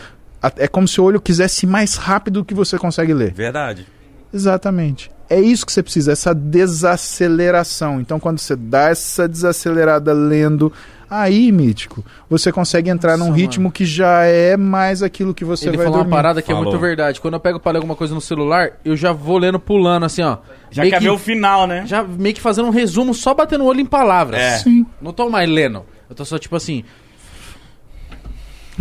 [0.56, 3.32] É como se o olho quisesse ir mais rápido do que você consegue ler.
[3.32, 3.86] Verdade.
[4.32, 5.10] Exatamente.
[5.28, 8.00] É isso que você precisa, essa desaceleração.
[8.00, 10.72] Então, quando você dá essa desacelerada lendo,
[11.08, 13.72] aí, mítico, você consegue entrar Nossa, num ritmo mano.
[13.72, 16.10] que já é mais aquilo que você Ele vai falou dormir.
[16.12, 16.70] uma parada que é Falou.
[16.70, 17.20] muito verdade.
[17.20, 20.22] Quando eu pego pra ler alguma coisa no celular, eu já vou lendo pulando, assim,
[20.22, 20.38] ó.
[20.70, 21.84] Já quer que- ver o final, né?
[21.86, 24.40] Já meio que fazendo um resumo, só batendo o olho em palavras.
[24.40, 24.58] É.
[24.58, 24.86] Sim.
[25.00, 25.84] Não tô mais lendo.
[26.08, 26.84] Eu tô só tipo assim.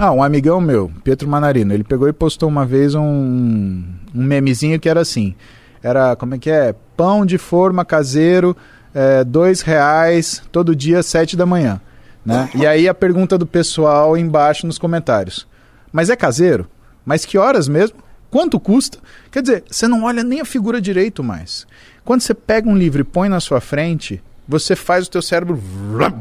[0.01, 3.83] Ah, um amigão meu, Pietro Manarino, ele pegou e postou uma vez um,
[4.15, 5.35] um memezinho que era assim.
[5.83, 6.73] Era, como é que é?
[6.95, 8.55] Pão de forma caseiro,
[8.93, 11.81] é, dois reais, todo dia, sete da manhã.
[12.25, 12.49] Né?
[12.55, 15.45] E aí a pergunta do pessoal embaixo nos comentários.
[15.91, 16.65] Mas é caseiro?
[17.05, 17.97] Mas que horas mesmo?
[18.31, 18.99] Quanto custa?
[19.29, 21.67] Quer dizer, você não olha nem a figura direito mais.
[22.05, 25.61] Quando você pega um livro e põe na sua frente, você faz o teu cérebro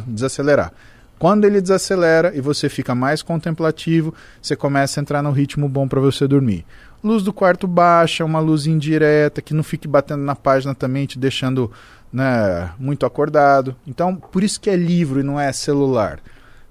[0.05, 0.72] desacelerar.
[1.19, 5.89] Quando ele desacelera e você fica mais contemplativo, você começa a entrar no ritmo bom
[5.89, 6.65] para você dormir.
[7.03, 11.19] Luz do quarto baixa, uma luz indireta, que não fique batendo na página também, te
[11.19, 11.70] deixando
[12.12, 13.74] né, muito acordado.
[13.86, 16.20] Então, por isso que é livro e não é celular.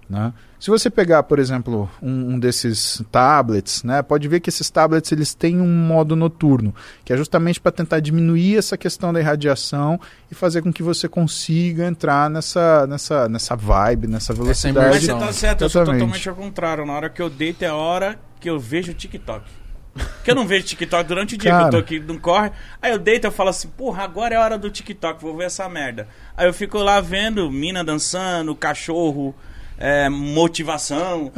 [0.10, 0.34] Né?
[0.60, 5.12] Se você pegar, por exemplo, um, um desses tablets, né, pode ver que esses tablets
[5.12, 6.74] eles têm um modo noturno,
[7.06, 10.00] que é justamente para tentar diminuir essa questão da irradiação
[10.32, 14.90] e fazer com que você consiga entrar nessa, nessa, nessa vibe, nessa velocidade.
[14.90, 16.02] Mas você Não, tá certo, eu sou totalmente.
[16.02, 16.86] totalmente ao contrário.
[16.86, 19.46] Na hora que eu deito é a hora que eu vejo o TikTok.
[19.94, 21.64] Porque eu não vejo TikTok durante o dia Cara.
[21.64, 22.52] que eu tô aqui, não corre.
[22.82, 25.46] Aí eu deito e falo assim, porra, agora é a hora do TikTok, vou ver
[25.46, 26.08] essa merda.
[26.36, 29.36] Aí eu fico lá vendo mina dançando, cachorro,
[29.78, 31.32] é, motivação.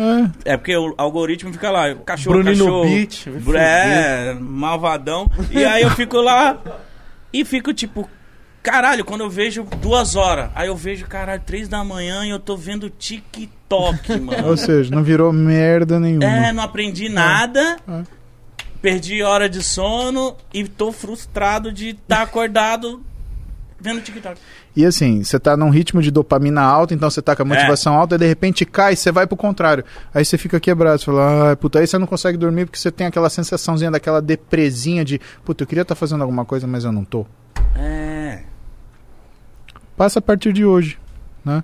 [0.46, 0.54] É.
[0.54, 2.84] É porque o algoritmo fica lá, cachorro, Bruninho cachorro.
[2.86, 5.30] Beat, é, malvadão.
[5.52, 6.58] E aí eu fico lá
[7.32, 8.10] e fico tipo,
[8.64, 12.40] caralho, quando eu vejo duas horas, aí eu vejo, caralho, três da manhã e eu
[12.40, 14.48] tô vendo TikTok, mano.
[14.48, 16.26] Ou seja, não virou merda nenhuma.
[16.26, 17.78] É, não aprendi nada.
[17.88, 18.20] É.
[18.82, 23.04] Perdi hora de sono e tô frustrado de estar acordado
[23.80, 24.40] vendo TikTok.
[24.76, 27.96] E assim, você tá num ritmo de dopamina alta, então você tá com a motivação
[27.96, 29.84] alta, e de repente cai, você vai pro contrário.
[30.14, 32.92] Aí você fica quebrado, você fala, ah, puta, aí você não consegue dormir porque você
[32.92, 36.92] tem aquela sensaçãozinha daquela depresinha de, puta, eu queria estar fazendo alguma coisa, mas eu
[36.92, 37.26] não tô.
[37.76, 38.44] É.
[39.96, 40.98] Passa a partir de hoje,
[41.44, 41.64] né?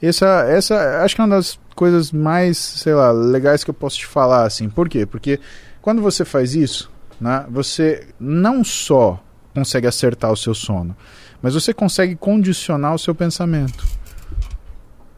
[0.00, 3.98] Essa, essa, acho que é uma das coisas mais, sei lá, legais que eu posso
[3.98, 4.68] te falar, assim.
[4.68, 5.06] Por quê?
[5.06, 5.38] Porque
[5.80, 6.90] quando você faz isso,
[7.20, 9.22] né, você não só
[9.54, 10.96] consegue acertar o seu sono,
[11.42, 13.84] mas você consegue condicionar o seu pensamento.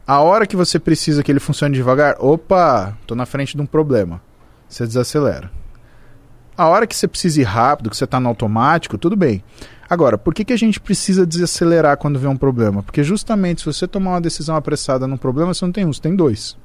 [0.06, 3.66] A hora que você precisa que ele funcione devagar, opa, tô na frente de um
[3.66, 4.20] problema.
[4.68, 5.50] Você desacelera.
[6.56, 9.42] A hora que você precisa ir rápido, que você está no automático, tudo bem.
[9.88, 12.82] Agora, por que, que a gente precisa desacelerar quando vê um problema?
[12.82, 16.00] Porque justamente se você tomar uma decisão apressada num problema, você não tem um, você
[16.00, 16.56] tem dois.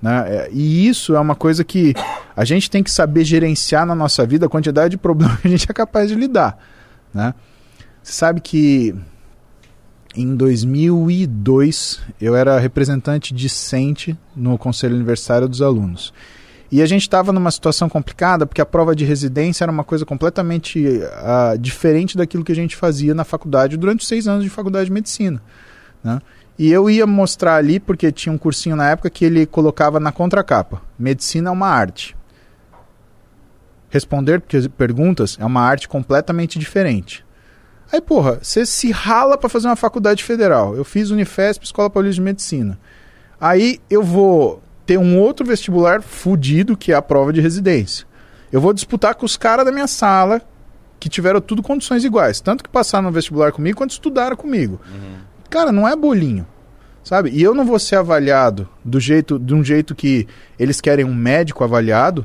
[0.00, 0.24] Né?
[0.26, 1.94] É, E isso é uma coisa que
[2.36, 5.50] a gente tem que saber gerenciar na nossa vida a quantidade de problemas que a
[5.50, 6.58] gente é capaz de lidar.
[7.14, 7.34] Né?
[8.02, 8.94] Você sabe que
[10.14, 16.12] em 2002 eu era representante discente no Conselho Universitário dos Alunos.
[16.70, 20.06] E a gente estava numa situação complicada porque a prova de residência era uma coisa
[20.06, 24.86] completamente ah, diferente daquilo que a gente fazia na faculdade durante seis anos de faculdade
[24.86, 25.42] de medicina.
[26.02, 26.18] Né?
[26.58, 30.10] E eu ia mostrar ali, porque tinha um cursinho na época que ele colocava na
[30.12, 32.16] contracapa: Medicina é uma arte.
[33.90, 34.40] Responder
[34.76, 37.24] perguntas é uma arte completamente diferente.
[37.92, 40.74] Aí, porra, você se rala para fazer uma faculdade federal.
[40.74, 42.78] Eu fiz Unifesp, Escola Paulista de Medicina.
[43.38, 48.06] Aí eu vou ter um outro vestibular fudido, que é a prova de residência.
[48.50, 50.40] Eu vou disputar com os caras da minha sala,
[50.98, 52.40] que tiveram tudo condições iguais.
[52.40, 54.80] Tanto que passaram no vestibular comigo, quanto estudaram comigo.
[55.50, 56.46] Cara, não é bolinho.
[57.04, 57.28] Sabe?
[57.30, 60.26] E eu não vou ser avaliado do jeito, de um jeito que
[60.58, 62.24] eles querem um médico avaliado.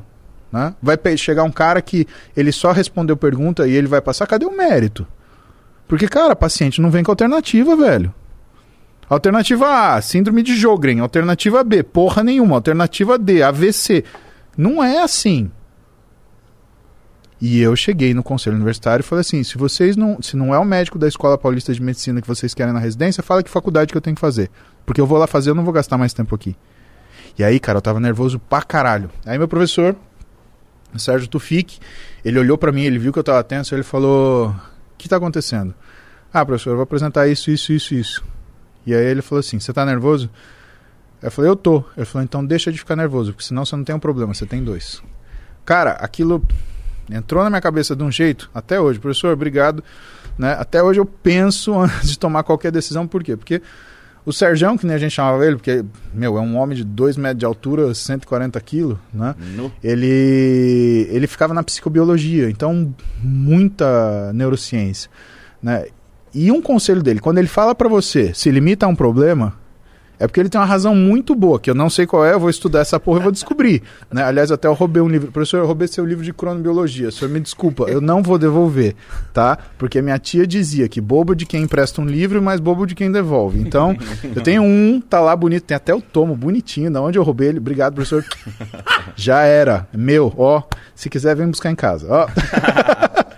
[0.50, 0.74] Né?
[0.80, 4.26] Vai chegar um cara que ele só respondeu pergunta e ele vai passar.
[4.26, 5.06] Cadê o mérito?
[5.88, 8.14] Porque, cara, paciente não vem com alternativa, velho.
[9.08, 11.00] Alternativa A, síndrome de Jogren.
[11.00, 12.56] Alternativa B, porra nenhuma.
[12.56, 14.04] Alternativa D, AVC.
[14.56, 15.50] Não é assim.
[17.40, 20.58] E eu cheguei no conselho universitário e falei assim: se vocês não, se não é
[20.58, 23.92] o médico da Escola Paulista de Medicina que vocês querem na residência, fala que faculdade
[23.92, 24.50] que eu tenho que fazer.
[24.84, 26.56] Porque eu vou lá fazer, eu não vou gastar mais tempo aqui.
[27.38, 29.08] E aí, cara, eu tava nervoso pra caralho.
[29.24, 29.94] Aí meu professor,
[30.96, 31.78] Sérgio Tufik,
[32.24, 34.54] ele olhou pra mim, ele viu que eu tava tenso, ele falou: "O
[34.98, 35.74] que tá acontecendo?"
[36.32, 38.24] "Ah, professor, eu vou apresentar isso, isso, isso, isso."
[38.84, 40.28] E aí ele falou assim: "Você tá nervoso?"
[41.22, 43.84] Eu falei: "Eu tô." Ele falou: "Então deixa de ficar nervoso, porque senão você não
[43.84, 45.02] tem um problema, você tem dois."
[45.64, 46.42] Cara, aquilo
[47.10, 49.82] entrou na minha cabeça de um jeito, até hoje, professor, obrigado.
[50.36, 50.52] Né?
[50.52, 53.36] Até hoje eu penso antes de tomar qualquer decisão, por quê?
[53.36, 53.62] Porque
[54.28, 55.82] O Serjão, que nem a gente chamava ele, porque,
[56.12, 59.34] meu, é um homem de 2 metros de altura, 140 quilos, né?
[59.56, 59.72] No.
[59.82, 65.10] Ele, ele ficava na psicobiologia, então muita neurociência,
[65.62, 65.86] né?
[66.34, 69.54] E um conselho dele, quando ele fala pra você, se limita a um problema,
[70.18, 72.40] é porque ele tem uma razão muito boa, que eu não sei qual é, eu
[72.40, 73.82] vou estudar essa porra e vou descobrir.
[74.10, 74.22] Né?
[74.22, 75.30] Aliás, até eu roubei um livro.
[75.30, 77.08] Professor, eu roubei seu livro de cronobiologia.
[77.08, 78.94] O senhor me desculpa, eu não vou devolver,
[79.32, 79.58] tá?
[79.78, 83.10] Porque minha tia dizia que bobo de quem empresta um livro, mas bobo de quem
[83.10, 83.60] devolve.
[83.60, 83.96] Então,
[84.34, 87.48] eu tenho um, tá lá bonito, tem até o tomo bonitinho, da onde eu roubei
[87.48, 87.58] ele.
[87.58, 88.24] Obrigado, professor.
[89.14, 90.62] Já era, meu, ó.
[90.94, 92.28] Se quiser, vem buscar em casa, ó.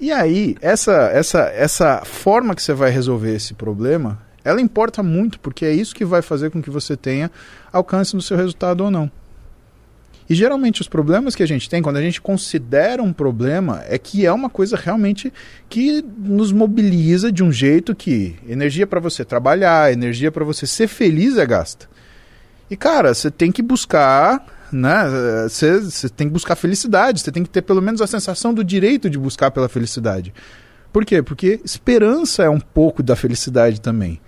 [0.00, 5.38] E aí, essa, essa, essa forma que você vai resolver esse problema, ela importa muito,
[5.40, 7.30] porque é isso que vai fazer com que você tenha
[7.72, 9.10] alcance no seu resultado ou não.
[10.28, 13.96] E geralmente os problemas que a gente tem, quando a gente considera um problema, é
[13.96, 15.32] que é uma coisa realmente
[15.68, 20.86] que nos mobiliza de um jeito que energia para você trabalhar, energia para você ser
[20.86, 21.88] feliz é gasta.
[22.70, 25.48] E cara, você tem que buscar né?
[25.48, 28.62] Você, você tem que buscar felicidade, você tem que ter pelo menos a sensação do
[28.62, 30.32] direito de buscar pela felicidade.
[30.92, 31.22] Por quê?
[31.22, 34.20] Porque esperança é um pouco da felicidade também.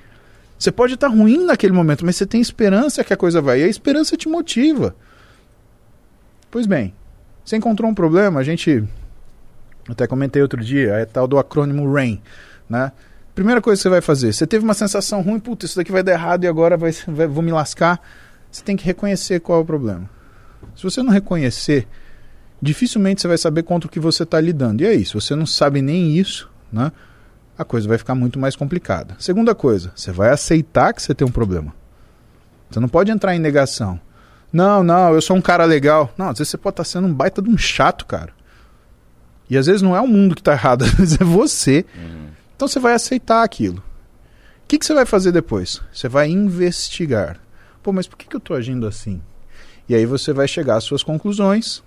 [0.61, 3.61] Você pode estar ruim naquele momento, mas você tem esperança que a coisa vai.
[3.61, 4.95] E a esperança te motiva.
[6.51, 6.93] Pois bem,
[7.43, 8.85] você encontrou um problema, a gente
[9.89, 12.21] até comentei outro dia, é tal do acrônimo RAIN,
[12.69, 12.93] né?
[13.35, 16.03] Primeira coisa que você vai fazer, você teve uma sensação ruim, puta, isso daqui vai
[16.03, 17.99] dar errado e agora vai, vai, vou me lascar.
[18.51, 20.11] Você tem que reconhecer qual é o problema.
[20.77, 21.89] Se você não reconhecer,
[22.61, 24.83] dificilmente você vai saber contra o que você está lidando.
[24.83, 26.93] E é isso, você não sabe nem isso, né?
[27.61, 29.15] A coisa vai ficar muito mais complicada.
[29.19, 31.75] Segunda coisa, você vai aceitar que você tem um problema.
[32.71, 34.01] Você não pode entrar em negação.
[34.51, 36.11] Não, não, eu sou um cara legal.
[36.17, 38.33] Não, às vezes você pode estar sendo um baita de um chato, cara.
[39.51, 41.85] E às vezes não é o mundo que está errado, às vezes é você.
[41.95, 42.29] Uhum.
[42.57, 43.81] Então você vai aceitar aquilo.
[44.65, 45.83] O que, que você vai fazer depois?
[45.93, 47.39] Você vai investigar.
[47.83, 49.21] Pô, mas por que, que eu estou agindo assim?
[49.87, 51.83] E aí você vai chegar às suas conclusões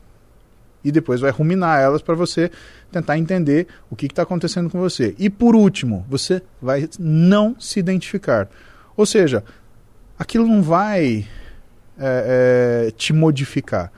[0.84, 2.52] e depois vai ruminar elas para você
[2.92, 5.16] tentar entender o que está acontecendo com você.
[5.18, 8.48] E por último, você vai não se identificar.
[8.96, 9.44] Ou seja,
[10.18, 11.26] aquilo não vai
[11.98, 13.92] é, é, te modificar.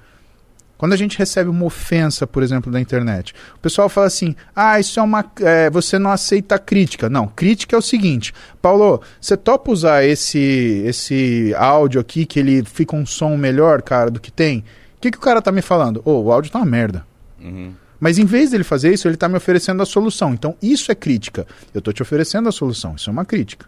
[0.77, 4.79] Quando a gente recebe uma ofensa, por exemplo, da internet, o pessoal fala assim: ah,
[4.79, 5.23] isso é uma.
[5.39, 7.09] É, você não aceita crítica.
[7.09, 12.63] Não, crítica é o seguinte: Paulo, você topa usar esse, esse áudio aqui que ele
[12.65, 14.65] fica um som melhor, cara, do que tem?
[15.05, 16.01] O que, que o cara tá me falando?
[16.03, 17.05] Ô, oh, o áudio tá uma merda.
[17.39, 17.73] Uhum.
[17.99, 20.33] Mas em vez dele fazer isso, ele tá me oferecendo a solução.
[20.33, 21.45] Então, isso é crítica.
[21.75, 22.95] Eu tô te oferecendo a solução.
[22.95, 23.67] Isso é uma crítica.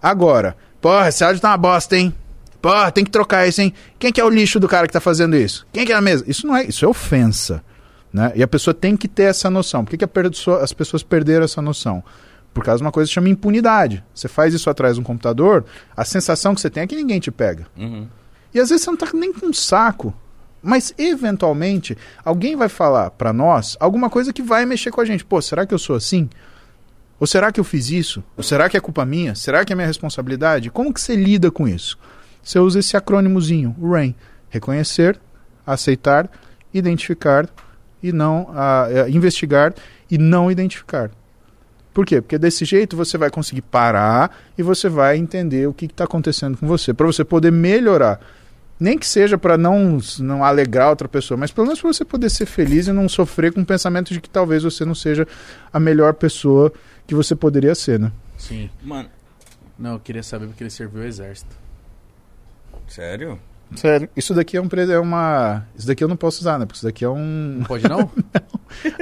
[0.00, 2.14] Agora, porra, esse áudio tá uma bosta, hein?
[2.60, 3.74] Pô, tem que trocar isso, hein?
[3.98, 5.66] Quem que é o lixo do cara que tá fazendo isso?
[5.72, 6.22] Quem que é a mesa?
[6.28, 7.60] Isso não é, isso é ofensa.
[8.12, 8.30] Né?
[8.36, 9.84] E a pessoa tem que ter essa noção.
[9.84, 12.00] Por que, que pessoa, as pessoas perderam essa noção?
[12.54, 14.04] Por causa de uma coisa que chama impunidade.
[14.14, 15.64] Você faz isso atrás de um computador,
[15.96, 17.66] a sensação que você tem é que ninguém te pega.
[17.76, 18.06] Uhum.
[18.54, 20.14] E às vezes você não tá nem com um saco.
[20.62, 25.24] Mas, eventualmente, alguém vai falar para nós alguma coisa que vai mexer com a gente.
[25.24, 26.30] Pô, será que eu sou assim?
[27.18, 28.22] Ou será que eu fiz isso?
[28.36, 29.34] Ou será que é culpa minha?
[29.34, 30.70] Será que é minha responsabilidade?
[30.70, 31.98] Como que você lida com isso?
[32.42, 34.14] Você usa esse acrônimozinho, RAIN.
[34.50, 35.18] Reconhecer,
[35.66, 36.30] aceitar,
[36.72, 37.48] identificar
[38.02, 39.74] e não uh, investigar
[40.10, 41.10] e não identificar.
[41.94, 42.20] Por quê?
[42.20, 46.56] Porque desse jeito você vai conseguir parar e você vai entender o que está acontecendo
[46.56, 48.20] com você, para você poder melhorar.
[48.82, 52.28] Nem que seja para não, não alegrar outra pessoa, mas pelo menos para você poder
[52.28, 55.24] ser feliz e não sofrer com o pensamento de que talvez você não seja
[55.72, 56.72] a melhor pessoa
[57.06, 58.10] que você poderia ser, né?
[58.36, 58.68] Sim.
[58.82, 59.08] Mano,
[59.78, 61.54] não, eu queria saber porque ele serviu o exército.
[62.88, 63.38] Sério?
[63.76, 64.08] Sério.
[64.16, 65.64] Isso daqui é um é uma.
[65.76, 66.66] Isso daqui eu não posso usar, né?
[66.66, 67.58] Porque isso daqui é um.
[67.58, 67.98] Não pode não?
[68.10, 68.10] não.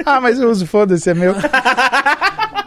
[0.05, 1.33] Ah, mas eu uso, foda-se, é meu.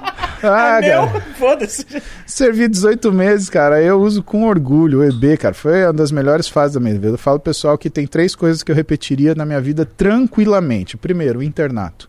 [0.45, 1.21] Ah, é meu?
[1.39, 1.87] Foda-se.
[2.27, 3.83] Servi 18 meses, cara.
[3.83, 5.01] Eu uso com orgulho.
[5.01, 7.09] O EB, cara, foi uma das melhores fases da minha vida.
[7.09, 10.97] Eu falo pessoal que tem três coisas que eu repetiria na minha vida tranquilamente.
[10.97, 12.09] Primeiro, o internato.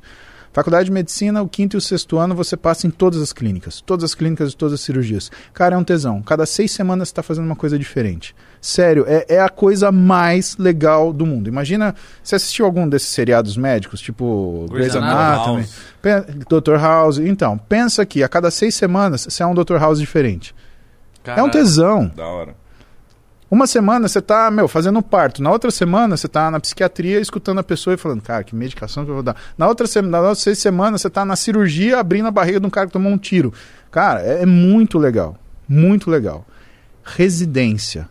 [0.56, 3.82] Faculdade de Medicina, o quinto e o sexto ano você passa em todas as clínicas.
[3.82, 5.30] Todas as clínicas e todas as cirurgias.
[5.53, 6.22] Cara, é um tesão.
[6.22, 8.34] Cada seis semanas você está fazendo uma coisa diferente.
[8.61, 11.49] Sério, é, é, a coisa mais legal do mundo.
[11.49, 15.68] Imagina, você assistiu algum desses seriados médicos, tipo Grey's Anatomy,
[16.48, 16.77] Dr.
[16.80, 17.18] House.
[17.18, 19.76] Então, pensa que a cada seis semanas você é um Dr.
[19.76, 20.56] House diferente.
[21.22, 22.10] Caralho, é um tesão.
[22.15, 22.56] Da hora.
[23.49, 25.41] Uma semana você tá, meu, fazendo um parto.
[25.41, 29.05] Na outra semana você tá na psiquiatria escutando a pessoa e falando, cara, que medicação
[29.05, 29.35] que eu vou dar.
[29.57, 32.65] Na outra semana, na outra seis semanas você tá na cirurgia abrindo a barriga de
[32.65, 33.53] um cara que tomou um tiro.
[33.91, 35.38] Cara, é, é muito legal.
[35.67, 36.45] Muito legal.
[37.03, 38.09] Residência.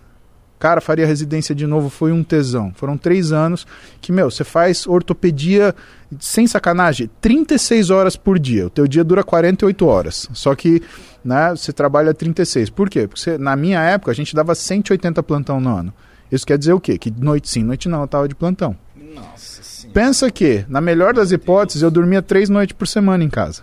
[0.59, 2.73] Cara, faria residência de novo, foi um tesão.
[2.75, 3.67] Foram três anos
[4.01, 5.75] que, meu, você faz ortopedia
[6.19, 8.67] sem sacanagem, 36 horas por dia.
[8.67, 10.29] O teu dia dura 48 horas.
[10.33, 10.83] Só que,
[11.25, 12.71] né, você trabalha 36.
[12.71, 13.07] Por quê?
[13.07, 15.93] Porque você, na minha época a gente dava 180 plantão no ano.
[16.31, 16.97] Isso quer dizer o quê?
[16.97, 18.77] Que noite sim, noite não, eu tava de plantão.
[18.97, 19.95] Nossa senhora.
[19.95, 23.63] Pensa que, na melhor das hipóteses, eu dormia três noites por semana em casa.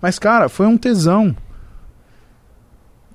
[0.00, 1.36] Mas, cara, foi um tesão.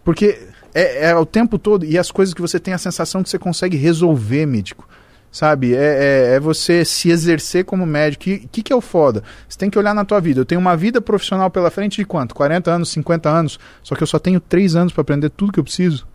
[0.04, 3.30] Porque é, é o tempo todo, e as coisas que você tem a sensação que
[3.30, 4.88] você consegue resolver, médico.
[5.32, 5.74] Sabe?
[5.74, 8.30] É, é, é você se exercer como médico.
[8.30, 9.24] O que, que é o foda?
[9.50, 10.40] Você tem que olhar na tua vida.
[10.40, 12.36] Eu tenho uma vida profissional pela frente de quanto?
[12.36, 13.60] 40 anos, 50 anos.
[13.82, 16.08] Só que eu só tenho 3 anos para aprender tudo que eu preciso.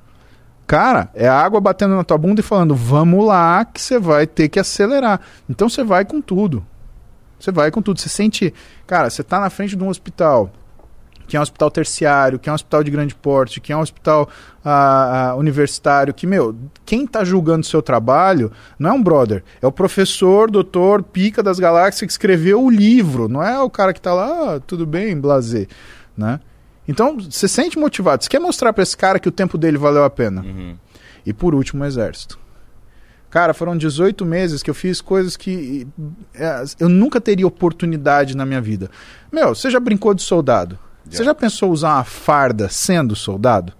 [0.69, 4.25] Cara, é a água batendo na tua bunda e falando: vamos lá, que você vai
[4.25, 5.21] ter que acelerar.
[5.51, 6.65] Então você vai com tudo.
[7.41, 7.99] Você vai com tudo.
[7.99, 8.55] Você sente.
[8.87, 10.53] Cara, você tá na frente de um hospital
[11.29, 13.81] que é um hospital terciário, que é um hospital de grande porte, que é um
[13.81, 14.29] hospital
[14.65, 16.57] ah, ah, universitário, que, meu,
[16.87, 21.43] quem está julgando o seu trabalho não é um brother, é o professor, doutor, pica
[21.43, 24.87] das galáxias que escreveu o livro, não é o cara que está lá, ah, tudo
[24.87, 25.69] bem, blazer,
[26.17, 26.41] né?
[26.89, 30.05] Então, você sente motivado, você quer mostrar para esse cara que o tempo dele valeu
[30.05, 30.41] a pena.
[30.41, 30.75] Uhum.
[31.27, 32.39] E por último, o exército.
[33.29, 35.87] Cara, foram 18 meses que eu fiz coisas que
[36.35, 38.91] é, eu nunca teria oportunidade na minha vida.
[39.31, 40.79] Meu, você já brincou de soldado?
[41.11, 43.73] Você já pensou usar uma farda sendo soldado?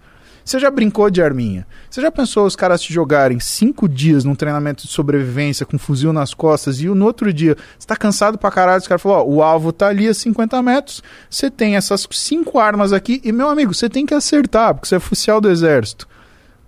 [0.49, 1.67] Você já brincou de arminha?
[1.91, 5.79] Você já pensou os caras te jogarem cinco dias num treinamento de sobrevivência com um
[5.79, 8.81] fuzil nas costas e no outro dia você tá cansado pra caralho?
[8.81, 12.59] Os caras falaram: ó, o alvo tá ali a 50 metros, você tem essas cinco
[12.59, 16.09] armas aqui e, meu amigo, você tem que acertar, porque você é oficial do exército.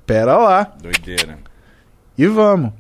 [0.05, 0.75] Pera lá.
[0.83, 1.39] Doideira.
[2.19, 2.73] E vamos.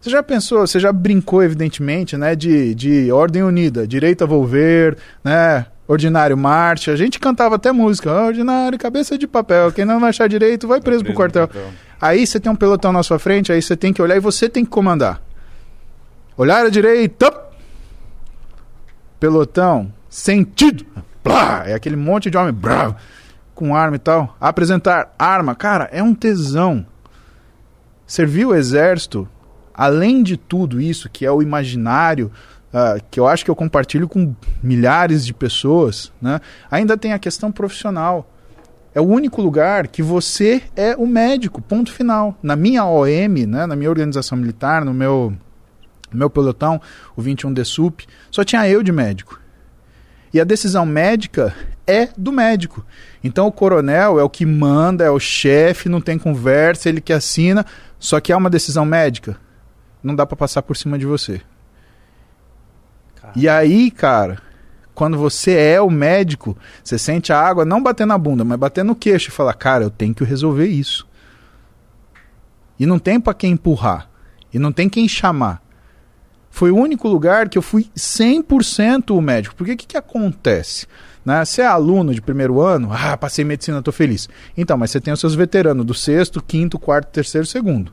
[0.00, 5.66] Você já pensou, você já brincou, evidentemente, né, de, de Ordem Unida, direita volver, né,
[5.88, 10.68] Ordinário Marte, a gente cantava até música, Ordinário, cabeça de papel, quem não achar direito
[10.68, 11.48] vai preso, preso pro quartel.
[11.98, 14.50] Aí você tem um pelotão na sua frente, aí você tem que olhar e você
[14.50, 15.22] tem que comandar.
[16.36, 17.34] Olhar à direita,
[19.18, 20.84] pelotão, sentido,
[21.24, 22.94] blá, é aquele monte de homem bravo,
[23.54, 24.36] com arma e tal.
[24.38, 26.84] Apresentar arma, cara, é um tesão.
[28.06, 29.26] Servir o exército,
[29.72, 32.30] além de tudo isso, que é o imaginário
[32.72, 36.40] uh, que eu acho que eu compartilho com milhares de pessoas, né?
[36.70, 38.30] ainda tem a questão profissional.
[38.94, 42.36] É o único lugar que você é o médico, ponto final.
[42.42, 45.32] Na minha OM, né, na minha organização militar, no meu,
[46.12, 46.80] meu pelotão,
[47.14, 49.40] o 21 de SUP, só tinha eu de médico.
[50.32, 51.54] E a decisão médica
[51.86, 52.84] é do médico.
[53.22, 57.12] Então o coronel é o que manda, é o chefe, não tem conversa, ele que
[57.12, 57.64] assina,
[57.98, 59.36] só que é uma decisão médica.
[60.02, 61.40] Não dá para passar por cima de você.
[63.34, 64.40] E aí, cara,
[64.94, 68.84] quando você é o médico, você sente a água não bater na bunda, mas bater
[68.84, 71.06] no queixo e fala, cara, eu tenho que resolver isso.
[72.78, 74.08] E não tem para quem empurrar.
[74.52, 75.62] E não tem quem chamar.
[76.50, 79.54] Foi o único lugar que eu fui 100% o médico.
[79.54, 80.86] Porque o que, que acontece?
[81.24, 81.44] Né?
[81.44, 84.28] Você é aluno de primeiro ano, ah, passei medicina, estou feliz.
[84.56, 87.92] Então, mas você tem os seus veteranos do sexto, quinto, quarto, terceiro, segundo.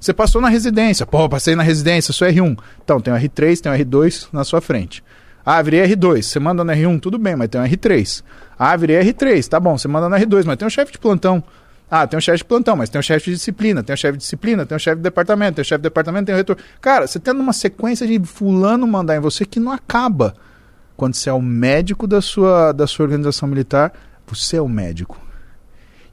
[0.00, 1.04] Você passou na residência.
[1.04, 2.58] Pô, passei na residência, sou R1.
[2.82, 5.02] Então, tem o R3, tem o R2 na sua frente.
[5.44, 6.22] Ah, virei R2.
[6.22, 8.22] Você manda no R1, tudo bem, mas tem o R3.
[8.58, 9.48] Ah, virei R3.
[9.48, 11.42] Tá bom, você manda no R2, mas tem um chefe de plantão.
[11.90, 14.18] Ah, tem um chefe de plantão, mas tem um chefe de disciplina, tem um chefe
[14.18, 16.58] de disciplina, tem um chefe de departamento, tem um chefe de departamento, tem um reitor.
[16.82, 20.34] Cara, você tendo uma sequência de fulano mandar em você que não acaba.
[20.98, 23.92] Quando você é o médico da sua, da sua organização militar,
[24.26, 25.18] você é o médico.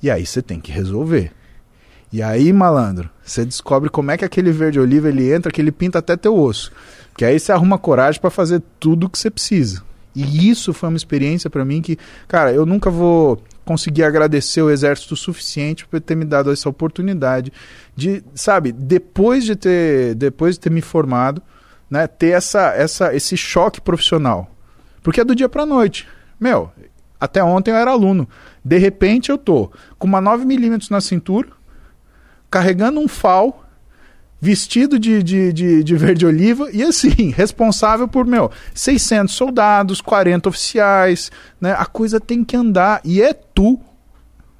[0.01, 1.33] E aí você tem que resolver.
[2.15, 5.69] E aí, malandro, você descobre como é que aquele verde oliva ele entra, que ele
[5.69, 6.71] pinta até teu osso.
[7.17, 9.83] Que aí você arruma coragem para fazer tudo o que você precisa.
[10.15, 14.69] E isso foi uma experiência para mim que, cara, eu nunca vou conseguir agradecer o
[14.69, 17.51] exército o suficiente por ter me dado essa oportunidade
[17.93, 21.41] de, sabe, depois de ter, depois de ter me formado,
[21.89, 24.49] né, ter essa, essa, esse choque profissional.
[25.03, 26.07] Porque é do dia para noite.
[26.39, 26.71] Meu,
[27.19, 28.25] até ontem eu era aluno.
[28.63, 29.69] De repente eu tô
[29.99, 31.49] com uma 9mm na cintura,
[32.55, 33.65] carregando um fal,
[34.39, 40.47] vestido de, de, de, de verde oliva e assim, responsável por, meu, 600 soldados, 40
[40.47, 41.29] oficiais,
[41.59, 41.75] né?
[41.77, 43.77] A coisa tem que andar e é tu,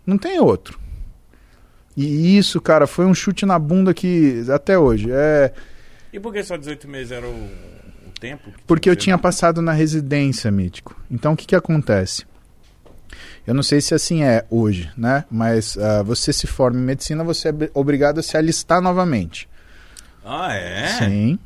[0.05, 0.77] não tem outro.
[1.95, 5.53] E isso, cara, foi um chute na bunda que até hoje é
[6.11, 7.31] E por que só 18 meses era o,
[8.09, 8.51] o tempo?
[8.67, 11.01] Porque eu tinha passado na residência, mítico.
[11.09, 12.25] Então o que que acontece?
[13.45, 15.25] Eu não sei se assim é hoje, né?
[15.29, 19.47] Mas uh, você se forma em medicina, você é obrigado a se alistar novamente.
[20.23, 20.87] Ah, é?
[20.97, 21.37] Sim.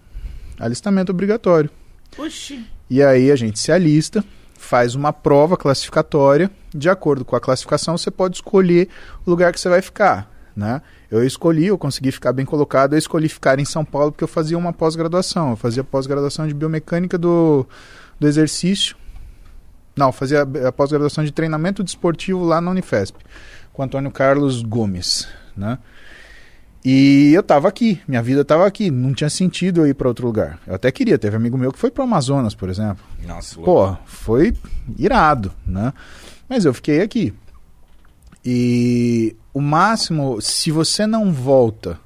[0.58, 1.70] Alistamento obrigatório.
[2.18, 2.66] Oxi.
[2.90, 4.24] E aí a gente se alista,
[4.58, 6.50] faz uma prova classificatória.
[6.74, 8.88] De acordo com a classificação, você pode escolher
[9.26, 10.32] o lugar que você vai ficar.
[10.56, 10.82] né?
[11.10, 14.28] Eu escolhi, eu consegui ficar bem colocado, eu escolhi ficar em São Paulo porque eu
[14.28, 15.52] fazia uma pós-graduação.
[15.52, 17.66] Eu fazia pós-graduação de biomecânica do,
[18.20, 18.96] do exercício.
[20.00, 23.18] Não, fazia a pós-graduação de treinamento desportivo lá na Unifesp,
[23.74, 25.28] com Antônio Carlos Gomes,
[25.58, 25.78] né?
[26.86, 30.26] E eu tava aqui, minha vida tava aqui, não tinha sentido eu ir para outro
[30.26, 30.58] lugar.
[30.66, 33.04] Eu até queria, teve amigo meu que foi para Amazonas, por exemplo.
[33.28, 34.56] Nossa, Pô, foi
[34.98, 35.92] irado, né?
[36.48, 37.34] Mas eu fiquei aqui.
[38.46, 42.00] E o máximo, se você não volta,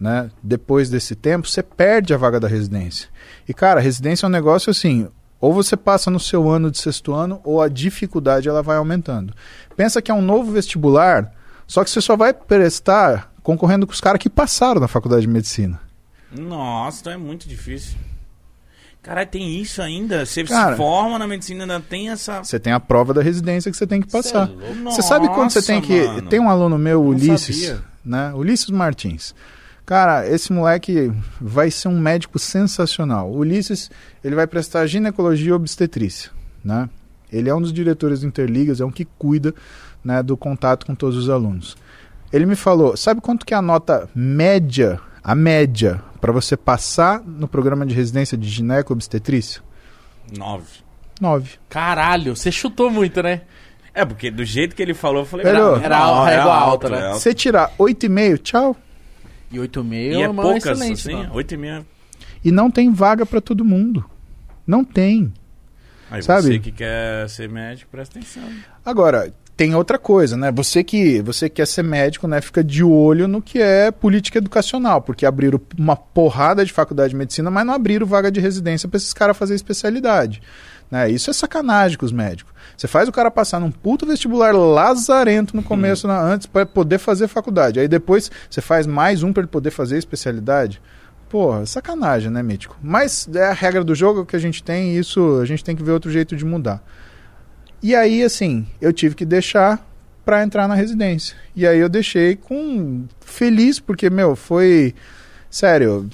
[0.00, 3.08] né, depois desse tempo, você perde a vaga da residência.
[3.48, 5.06] E cara, residência é um negócio assim,
[5.40, 9.34] ou você passa no seu ano de sexto ano, ou a dificuldade ela vai aumentando.
[9.76, 11.32] Pensa que é um novo vestibular,
[11.66, 15.28] só que você só vai prestar concorrendo com os caras que passaram na faculdade de
[15.28, 15.80] medicina.
[16.30, 17.96] Nossa, então é muito difícil.
[19.02, 20.26] Caralho, tem isso ainda?
[20.26, 22.44] Você Cara, se forma na medicina, ainda tem essa.
[22.44, 24.50] Você tem a prova da residência que você tem que passar.
[24.50, 24.84] É.
[24.84, 26.02] Você sabe quando você tem que.
[26.06, 26.28] mano.
[26.28, 27.82] Tem um aluno meu, Ulisses, sabia.
[28.04, 28.32] né?
[28.34, 29.34] Ulisses Martins.
[29.84, 33.30] Cara, esse moleque vai ser um médico sensacional.
[33.30, 33.90] O Ulisses,
[34.22, 36.30] ele vai prestar ginecologia e obstetrícia,
[36.64, 36.88] né?
[37.32, 39.54] Ele é um dos diretores do Interligas, é um que cuida,
[40.04, 41.76] né, do contato com todos os alunos.
[42.32, 47.22] Ele me falou, sabe quanto que é a nota média, a média, para você passar
[47.24, 49.62] no programa de residência de gineco obstetrícia?
[50.36, 50.80] Nove.
[51.20, 51.58] Nove.
[51.68, 53.42] Caralho, você chutou muito, né?
[53.92, 55.46] É, porque do jeito que ele falou, eu falei.
[55.52, 57.12] Não, era não, a é alta, né?
[57.12, 58.76] Você tirar 8,5, tchau.
[59.50, 61.12] E 8,5 E é é uma poucas, excelente, assim?
[61.12, 61.34] mano.
[61.34, 61.86] Oito e meia.
[62.44, 64.04] E não tem vaga para todo mundo.
[64.66, 65.32] Não tem.
[66.10, 66.42] Aí Sabe?
[66.42, 68.42] você que quer ser médico, presta atenção.
[68.84, 70.50] Agora, tem outra coisa, né?
[70.52, 74.38] Você que você que quer ser médico, né, fica de olho no que é política
[74.38, 78.88] educacional, porque abriram uma porrada de faculdade de medicina, mas não abriram vaga de residência
[78.88, 80.40] para esses caras fazer especialidade.
[80.90, 81.10] Né?
[81.10, 82.49] Isso é sacanagem com os médicos.
[82.80, 86.96] Você faz o cara passar num puto vestibular lazarento no começo, na- antes, para poder
[86.96, 87.78] fazer faculdade.
[87.78, 90.80] Aí depois você faz mais um para ele poder fazer especialidade.
[91.28, 92.78] Porra, sacanagem, né, Mítico?
[92.82, 95.76] Mas é a regra do jogo que a gente tem e isso a gente tem
[95.76, 96.82] que ver outro jeito de mudar.
[97.82, 99.86] E aí, assim, eu tive que deixar
[100.24, 101.36] para entrar na residência.
[101.54, 104.94] E aí eu deixei com feliz porque meu, foi
[105.50, 106.08] sério,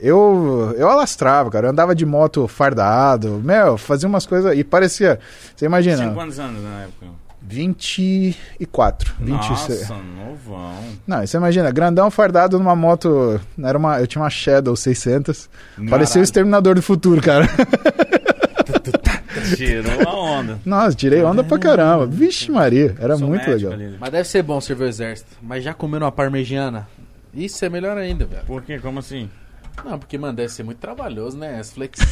[0.00, 5.18] eu eu alastrava, cara, eu andava de moto fardado, meu, fazia umas coisas e parecia,
[5.54, 7.06] você imagina, Tinha quantos anos na época?
[7.40, 9.88] 24, 26.
[9.88, 10.74] Nossa, novão.
[11.06, 15.48] Não, você imagina, grandão fardado numa moto, era uma, eu tinha uma Shadow 600,
[15.88, 17.48] parecia o exterminador do futuro, cara.
[19.56, 20.58] Tirou a onda.
[20.64, 22.06] Nossa, tirei onda pra caramba.
[22.06, 23.86] Vixe Maria, era Sou muito médico legal.
[23.88, 23.96] ali.
[23.98, 25.30] Mas deve ser bom servir o exército.
[25.40, 26.88] Mas já comendo uma parmegiana?
[27.32, 28.42] Isso é melhor ainda, velho.
[28.46, 28.78] Por quê?
[28.78, 29.30] Como assim?
[29.84, 31.58] Não, porque, mano, deve ser muito trabalhoso, né?
[31.58, 32.06] As flexão.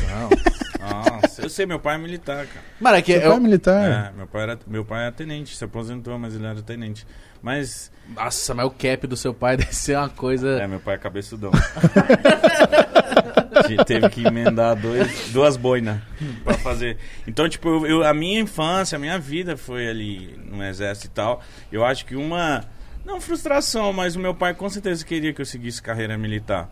[0.80, 2.64] Nossa, eu sei, meu pai é militar, cara.
[2.80, 3.28] mano, é que Seu eu...
[3.30, 3.90] pai é militar.
[4.12, 7.06] É, meu pai, era, meu pai é tenente, se aposentou, mas ele era tenente.
[7.42, 10.60] Mas, Nossa, mas o cap do seu pai deve ser uma coisa...
[10.60, 11.50] é, meu pai é cabeçudão.
[13.66, 15.98] Te- Teve que emendar dois, duas boinas
[16.44, 16.98] pra fazer.
[17.26, 21.10] Então, tipo, eu, eu- a minha infância, a minha vida foi ali no exército e
[21.10, 21.42] tal.
[21.72, 22.64] Eu acho que uma.
[23.04, 26.68] Não frustração, mas o meu pai com certeza queria que eu seguisse carreira militar.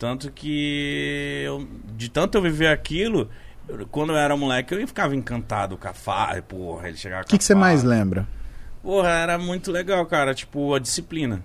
[0.00, 1.42] Tanto que.
[1.44, 3.28] Eu, de tanto eu viver aquilo,
[3.68, 6.40] eu- quando eu era moleque, eu ficava encantado com a farra.
[6.42, 8.26] Porra, ele chegava O que, que você mais lembra?
[8.82, 10.34] Porra, era muito legal, cara.
[10.34, 11.44] Tipo, a disciplina.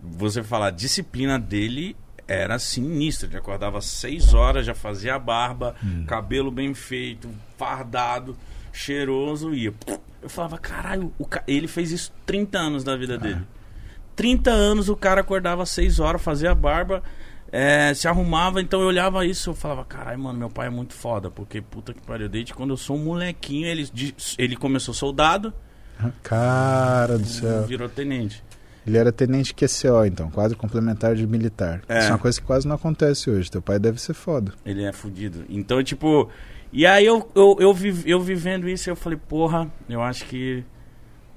[0.00, 1.96] Você falar, a disciplina dele
[2.28, 3.28] era sinistra.
[3.28, 5.74] Ele acordava às 6 horas, já fazia a barba,
[6.06, 8.36] cabelo bem feito, fardado,
[8.72, 9.72] cheiroso, ia.
[10.20, 13.42] Eu falava, caralho, ca- ele fez isso 30 anos da vida dele.
[14.16, 17.02] 30 anos o cara acordava às 6 horas, fazia a barba,
[17.56, 20.92] é, se arrumava, então eu olhava isso eu falava, caralho, mano, meu pai é muito
[20.92, 23.88] foda, porque puta que pariu, desde quando eu sou um molequinho, ele,
[24.36, 25.54] ele começou soldado,
[26.22, 27.64] Cara do céu.
[27.64, 28.44] virou tenente.
[28.86, 31.80] Ele era tenente QCO, então, quadro complementar de militar.
[31.88, 31.98] É.
[31.98, 33.50] Isso é uma coisa que quase não acontece hoje.
[33.50, 34.52] Teu pai deve ser foda.
[34.64, 35.44] Ele é fudido.
[35.48, 36.30] Então, tipo.
[36.72, 40.62] E aí eu, eu, eu, eu vivendo isso, eu falei, porra, eu acho que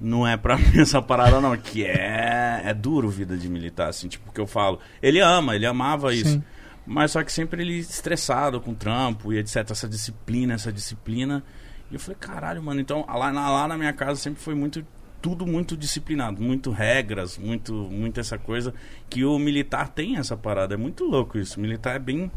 [0.00, 1.56] não é pra mim essa parada, não.
[1.56, 2.62] Que é.
[2.64, 4.78] É duro vida de militar, assim, tipo, que eu falo.
[5.02, 6.30] Ele ama, ele amava isso.
[6.30, 6.42] Sim.
[6.86, 9.70] Mas só que sempre ele estressado com o trampo e etc.
[9.70, 11.42] Essa disciplina, essa disciplina.
[11.90, 14.84] E eu falei, caralho, mano, então lá na, lá na minha casa sempre foi muito.
[15.22, 18.72] Tudo muito disciplinado, muito regras, muito, muito essa coisa
[19.10, 20.72] que o militar tem essa parada.
[20.74, 21.58] É muito louco isso.
[21.58, 22.32] O militar é bem.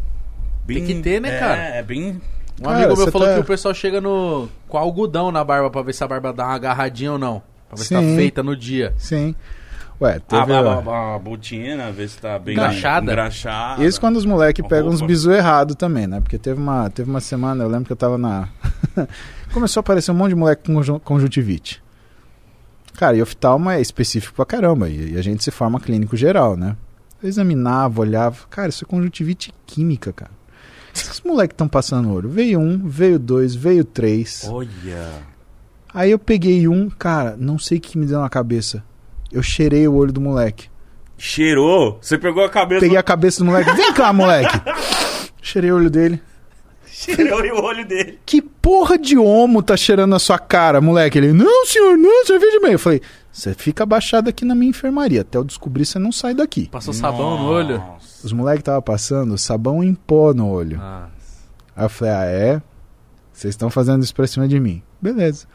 [0.65, 1.61] bem Tem que ter, né, é, cara?
[1.61, 2.22] É bem.
[2.60, 5.69] Um Cara, amigo meu falou tá- que o pessoal chega no com algodão na barba
[5.69, 7.41] pra ver se a barba dá uma agarradinha ou não.
[7.74, 8.16] Pra ver se tá Sim.
[8.16, 8.94] feita no dia.
[8.98, 9.36] Sim.
[10.02, 10.54] Ué, A, teve.
[10.54, 13.06] a, ó, a, a botina, ver se tá bem Engraxada?
[13.12, 13.86] engraxada.
[13.86, 16.20] Isso quando os moleques A pegam uns bizu errado também, né?
[16.20, 18.50] Porque teve uma, teve uma semana, eu lembro que eu tava na.
[19.54, 21.82] Começou a aparecer um monte de moleque com conjun- conjuntivite.
[22.95, 24.90] Cara, e oftalmo é específico pra caramba.
[24.90, 26.76] E, e a gente se forma clínico geral, né?
[27.22, 28.38] Eu examinava, olhava.
[28.50, 30.32] Cara, isso é conjuntivite química, cara.
[30.94, 32.30] Esses moleques estão passando olho.
[32.30, 34.48] Veio um, veio dois, veio três.
[34.48, 35.32] Olha.
[35.94, 38.84] Aí eu peguei um, cara, não sei o que me deu na cabeça.
[39.32, 40.68] Eu cheirei o olho do moleque.
[41.18, 41.99] Cheirou?
[42.02, 42.82] Você pegou a cabeça.
[42.82, 43.72] Peguei a cabeça do moleque.
[43.74, 44.60] Vem cá, moleque.
[45.41, 46.22] Cheirei o olho dele.
[46.86, 48.20] Cheirou o olho dele.
[48.26, 51.18] Que porra de homo tá cheirando a sua cara, moleque?
[51.18, 52.74] Ele, não, senhor, não, cerveja bem.
[52.74, 53.02] Eu falei,
[53.32, 55.22] você fica abaixado aqui na minha enfermaria.
[55.22, 56.70] Até eu descobrir, você não sai daqui.
[56.70, 57.78] Passou sabão no olho.
[57.78, 58.26] Nossa.
[58.26, 60.80] Os moleques estavam passando sabão em pó no olho.
[60.82, 61.07] Ah,
[61.76, 62.61] Aí eu falei, ah, é?
[63.34, 64.82] Vocês estão fazendo isso pra cima de mim.
[65.02, 65.48] Beleza.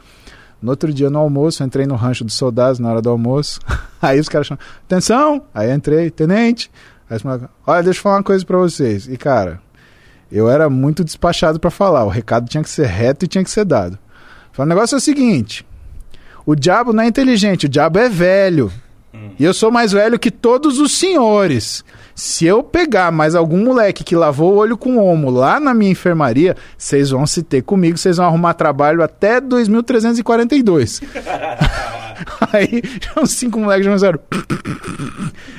[0.61, 3.59] No outro dia, no almoço, entrei no rancho dos soldados na hora do almoço.
[4.01, 5.41] Aí os caras chamam, atenção!
[5.53, 6.69] Aí entrei, tenente.
[7.09, 9.07] Aí os moleques, olha, deixa eu falar uma coisa pra vocês.
[9.07, 9.61] E cara,
[10.31, 12.03] eu era muito despachado pra falar.
[12.03, 13.97] O recado tinha que ser reto e tinha que ser dado.
[14.57, 15.65] O negócio é o seguinte:
[16.45, 18.71] o diabo não é inteligente, o diabo é velho.
[19.39, 21.83] E eu sou mais velho que todos os senhores.
[22.13, 25.91] Se eu pegar mais algum moleque que lavou o olho com homo lá na minha
[25.91, 31.01] enfermaria, vocês vão se ter comigo, vocês vão arrumar trabalho até 2342.
[32.51, 32.81] Aí,
[33.21, 34.19] uns cinco moleques já começaram.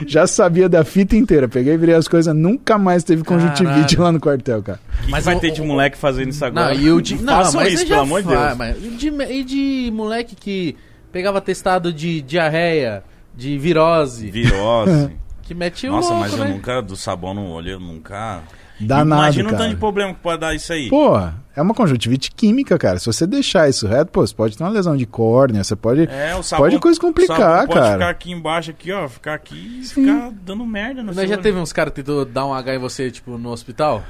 [0.06, 1.46] Já sabia da fita inteira.
[1.48, 3.64] Peguei, virei as coisas, nunca mais teve conjuntivite
[3.96, 4.02] Caralho.
[4.02, 4.80] lá no quartel, cara.
[5.00, 6.74] O que Mas vai o- ter de moleque fazendo isso agora?
[6.74, 7.16] Não, e o de.
[7.22, 8.56] Não, Façam mas isso, pelo já amor de Deus.
[8.56, 10.76] mas- e, de, e de moleque que
[11.12, 13.02] pegava testado de diarreia,
[13.40, 15.16] de virose, Virose.
[15.42, 16.50] que mete o Nossa, louco, mas eu né?
[16.52, 18.42] nunca, do sabão no olho, eu nunca.
[18.78, 19.64] Danado, Imagina o cara.
[19.64, 20.88] tanto de problema que pode dar isso aí.
[20.88, 22.98] Pô, é uma conjuntivite química, cara.
[22.98, 26.08] Se você deixar isso reto, pô, você pode ter uma lesão de córnea, você pode.
[26.10, 27.92] É, o sabão, Pode coisa complicar, o sabão pode cara.
[27.92, 29.06] ficar aqui embaixo, aqui, ó.
[29.08, 31.42] Ficar aqui e ficar dando merda no seu já olho.
[31.42, 34.02] teve uns caras que tentou dar um H em você, tipo, no hospital?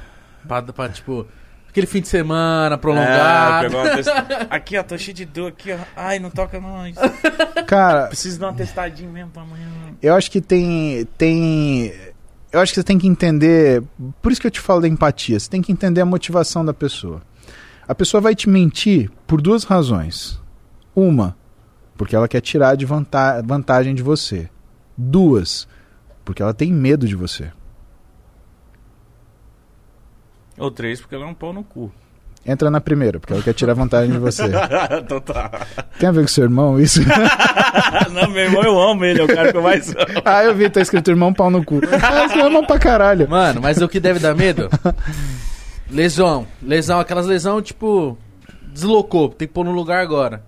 [0.47, 1.27] Pra, pra, tipo,
[1.71, 3.69] aquele fim de semana É, prolongado.
[3.95, 4.21] testa...
[4.49, 5.77] Aqui, ó, tô cheio de dor aqui, ó.
[5.95, 6.87] Ai, não toca não.
[6.87, 6.99] Isso.
[7.65, 9.67] Cara, Preciso dar uma testadinha mesmo pra amanhã.
[10.01, 11.05] eu acho que tem.
[11.17, 11.93] tem.
[12.51, 13.81] Eu acho que você tem que entender.
[14.21, 15.39] Por isso que eu te falo da empatia.
[15.39, 17.21] Você tem que entender a motivação da pessoa.
[17.87, 20.39] A pessoa vai te mentir por duas razões.
[20.95, 21.35] Uma,
[21.97, 24.49] porque ela quer tirar de vanta- vantagem de você.
[24.97, 25.67] Duas,
[26.25, 27.51] porque ela tem medo de você.
[30.61, 31.91] Ou três, porque ela é um pau no cu.
[32.45, 34.43] Entra na primeira, porque ela quer tirar vantagem de você.
[35.03, 35.65] então tá.
[35.99, 37.01] Tem a ver com seu irmão isso?
[38.13, 40.21] não, meu irmão, eu amo ele, é o cara que eu mais amo.
[40.23, 41.81] ah, eu vi, tá escrito irmão pau no cu.
[42.01, 43.27] Ah, você ama pra caralho.
[43.27, 44.69] Mano, mas o que deve dar medo?
[45.89, 46.47] lesão.
[46.61, 48.17] Lesão, aquelas lesão, tipo,
[48.71, 50.43] deslocou, tem que pôr no lugar agora.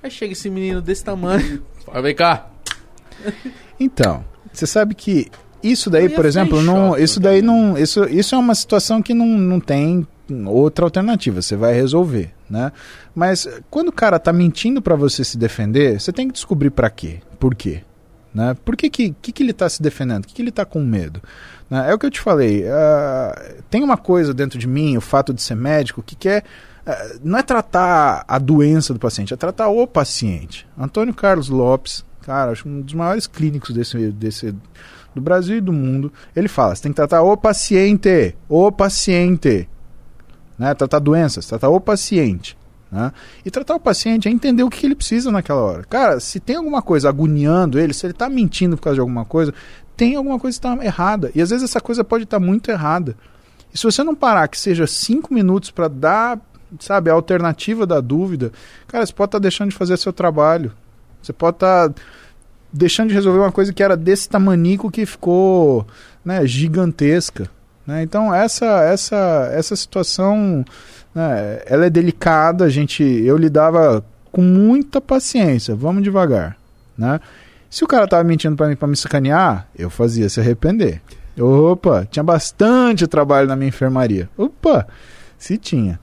[0.00, 1.62] Aí chega esse menino desse tamanho.
[1.84, 2.46] Fala, vem cá.
[3.80, 5.28] Então, você sabe que
[5.62, 9.02] isso daí, por exemplo, em não, choque, isso daí não, isso, isso é uma situação
[9.02, 10.06] que não, não tem
[10.46, 12.72] outra alternativa, você vai resolver, né?
[13.14, 16.90] Mas quando o cara tá mentindo pra você se defender, você tem que descobrir pra
[16.90, 17.82] quê, por quê,
[18.34, 18.56] né?
[18.64, 20.26] Por que que, que, que ele tá se defendendo?
[20.26, 21.20] Que, que ele tá com medo?
[21.70, 21.90] né?
[21.90, 25.34] É o que eu te falei, ah, tem uma coisa dentro de mim, o fato
[25.34, 26.44] de ser médico, que quer
[26.86, 30.66] ah, não é tratar a doença do paciente, é tratar o paciente.
[30.78, 34.54] Antônio Carlos Lopes, cara, acho um dos maiores clínicos desse, desse
[35.18, 39.68] do Brasil e do mundo, ele fala: você tem que tratar o paciente, o paciente.
[40.58, 40.74] Né?
[40.74, 42.56] Tratar doenças, tratar o paciente.
[42.90, 43.12] Né?
[43.44, 45.84] E tratar o paciente é entender o que ele precisa naquela hora.
[45.84, 49.24] Cara, se tem alguma coisa agoniando ele, se ele está mentindo por causa de alguma
[49.24, 49.52] coisa,
[49.96, 51.30] tem alguma coisa que está errada.
[51.34, 53.16] E às vezes essa coisa pode estar muito errada.
[53.72, 56.40] E se você não parar que seja cinco minutos para dar,
[56.80, 58.52] sabe, a alternativa da dúvida,
[58.86, 60.72] cara, você pode estar deixando de fazer seu trabalho.
[61.20, 61.92] Você pode estar
[62.72, 65.86] deixando de resolver uma coisa que era desse tamanico que ficou
[66.24, 67.48] né, gigantesca.
[67.86, 68.02] Né?
[68.02, 70.64] Então essa essa essa situação
[71.14, 72.64] né, ela é delicada.
[72.64, 75.74] A gente eu lidava com muita paciência.
[75.74, 76.56] Vamos devagar,
[76.96, 77.20] né?
[77.70, 81.02] Se o cara tava mentindo para mim para me sacanear, eu fazia se arrepender.
[81.38, 84.28] Opa, tinha bastante trabalho na minha enfermaria.
[84.36, 84.86] Opa,
[85.36, 86.00] se tinha.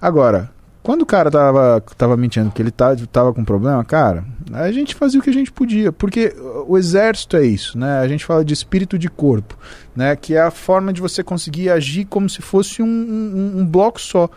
[0.00, 0.50] Agora,
[0.82, 4.94] quando o cara tava, tava mentindo que ele tá, tava com problema, cara, a gente
[4.94, 5.92] fazia o que a gente podia.
[5.92, 6.34] Porque
[6.66, 7.98] o exército é isso, né?
[7.98, 9.56] A gente fala de espírito de corpo,
[9.94, 10.16] né?
[10.16, 14.00] Que é a forma de você conseguir agir como se fosse um, um, um bloco
[14.00, 14.30] só.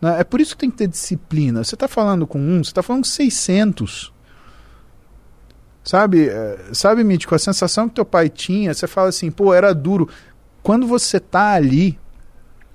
[0.00, 0.20] Né?
[0.20, 1.64] É por isso que tem que ter disciplina.
[1.64, 4.12] Você tá falando com um, você tá falando com 600.
[5.82, 9.74] Sabe, eh, sabe, Mítico, a sensação que teu pai tinha, você fala assim, pô, era
[9.74, 10.06] duro.
[10.62, 11.98] Quando você tá ali,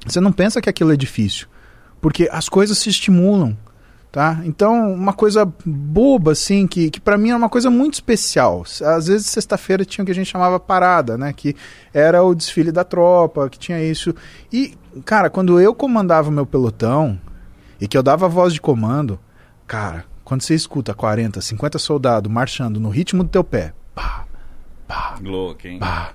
[0.03, 1.47] você não pensa que aquilo é difícil.
[2.03, 3.57] Porque as coisas se estimulam,
[4.11, 4.41] tá?
[4.43, 8.65] Então, uma coisa boba, assim, que, que para mim era uma coisa muito especial.
[8.81, 11.31] Às vezes, sexta-feira tinha o que a gente chamava parada, né?
[11.31, 11.55] Que
[11.93, 14.13] era o desfile da tropa, que tinha isso.
[14.51, 17.17] E, cara, quando eu comandava o meu pelotão,
[17.79, 19.17] e que eu dava a voz de comando,
[19.65, 24.25] cara, quando você escuta 40, 50 soldados marchando no ritmo do teu pé, pá,
[24.85, 25.79] pá, Louco, hein?
[25.79, 26.11] pá,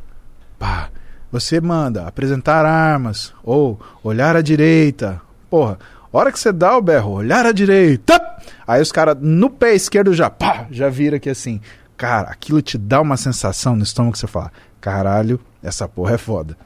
[0.59, 0.91] pá,
[1.33, 5.27] você manda apresentar armas ou olhar à direita.
[5.51, 5.79] Porra,
[6.13, 8.21] hora que você dá o berro, olhar à direita,
[8.67, 11.61] aí os caras no pé esquerdo já, pá, já vira aqui assim.
[11.97, 16.19] Cara, aquilo te dá uma sensação no estômago que você fala: caralho, essa porra é
[16.19, 16.57] foda.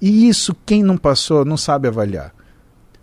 [0.00, 2.32] E isso, quem não passou, não sabe avaliar.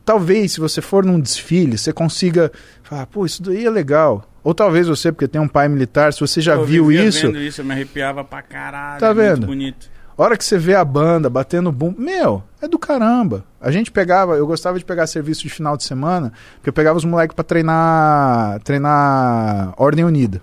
[0.06, 2.52] Talvez, se você for num desfile, você consiga
[2.84, 4.30] falar, pô, isso daí é legal.
[4.44, 7.40] Ou talvez você, porque tem um pai militar, se você já Eu viu isso, vendo
[7.40, 8.99] isso, eu me arrepiava pra caralho.
[8.99, 9.48] Tá é muito vendo?
[9.48, 9.93] bonito.
[10.22, 13.44] Hora que você vê a banda batendo bum, meu, é do caramba.
[13.60, 16.98] A gente pegava, eu gostava de pegar serviço de final de semana, porque eu pegava
[16.98, 20.41] os moleques pra treinar, treinar Ordem Unida.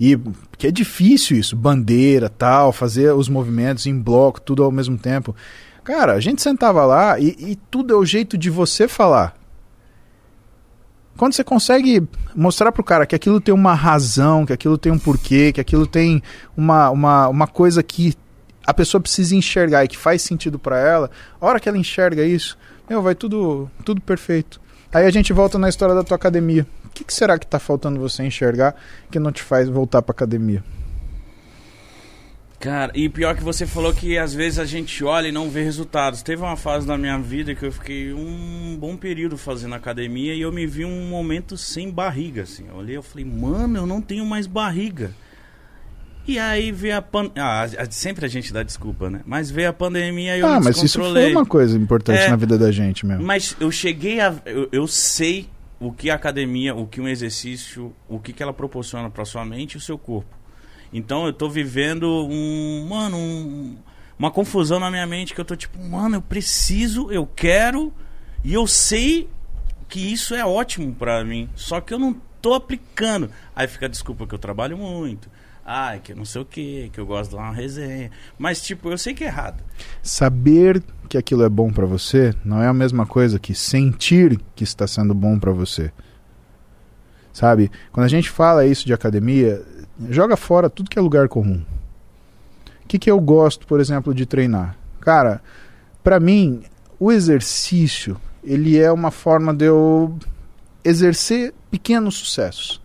[0.00, 0.16] E
[0.56, 5.34] que é difícil isso, bandeira, tal, fazer os movimentos em bloco, tudo ao mesmo tempo.
[5.82, 9.34] Cara, a gente sentava lá e, e tudo é o jeito de você falar.
[11.16, 12.06] Quando você consegue
[12.36, 15.84] mostrar pro cara que aquilo tem uma razão, que aquilo tem um porquê, que aquilo
[15.84, 16.22] tem
[16.56, 18.14] uma, uma, uma coisa que
[18.68, 22.22] a pessoa precisa enxergar e que faz sentido pra ela, a hora que ela enxerga
[22.22, 24.60] isso, meu, vai tudo, tudo perfeito.
[24.92, 26.66] Aí a gente volta na história da tua academia.
[26.84, 28.76] O que, que será que tá faltando você enxergar
[29.10, 30.62] que não te faz voltar pra academia?
[32.60, 35.62] Cara, e pior que você falou que às vezes a gente olha e não vê
[35.62, 36.20] resultados.
[36.20, 40.42] Teve uma fase na minha vida que eu fiquei um bom período fazendo academia e
[40.42, 42.66] eu me vi um momento sem barriga, assim.
[42.68, 45.10] Eu olhei e falei, mano, eu não tenho mais barriga.
[46.28, 47.42] E aí veio a pandemia.
[47.42, 49.22] Ah, sempre a gente dá desculpa, né?
[49.24, 52.28] Mas veio a pandemia e eu ah, mas isso foi uma coisa importante É.
[52.28, 53.24] na vida da gente mesmo.
[53.24, 54.34] Mas eu cheguei a.
[54.44, 55.48] Eu, eu sei
[55.80, 59.42] o que a academia, o que um exercício, o que, que ela proporciona para sua
[59.44, 60.36] mente e o seu corpo.
[60.92, 62.86] Então eu tô vivendo um.
[62.88, 63.76] Mano, um-
[64.18, 67.90] uma confusão na minha mente que eu tô tipo, mano, eu preciso, eu quero
[68.44, 69.28] e eu sei
[69.88, 71.48] que isso é ótimo pra mim.
[71.54, 73.30] Só que eu não tô aplicando.
[73.56, 75.30] Aí fica a desculpa que eu trabalho muito.
[75.70, 78.10] Ai, que não sei o que, que eu gosto de dar uma resenha.
[78.38, 79.62] Mas, tipo, eu sei que é errado.
[80.02, 84.64] Saber que aquilo é bom pra você não é a mesma coisa que sentir que
[84.64, 85.92] está sendo bom pra você.
[87.34, 87.70] Sabe?
[87.92, 89.62] Quando a gente fala isso de academia,
[90.08, 91.62] joga fora tudo que é lugar comum.
[92.82, 94.74] O que, que eu gosto, por exemplo, de treinar?
[95.02, 95.42] Cara,
[96.02, 96.62] pra mim,
[96.98, 100.18] o exercício, ele é uma forma de eu
[100.82, 102.80] exercer pequenos sucessos.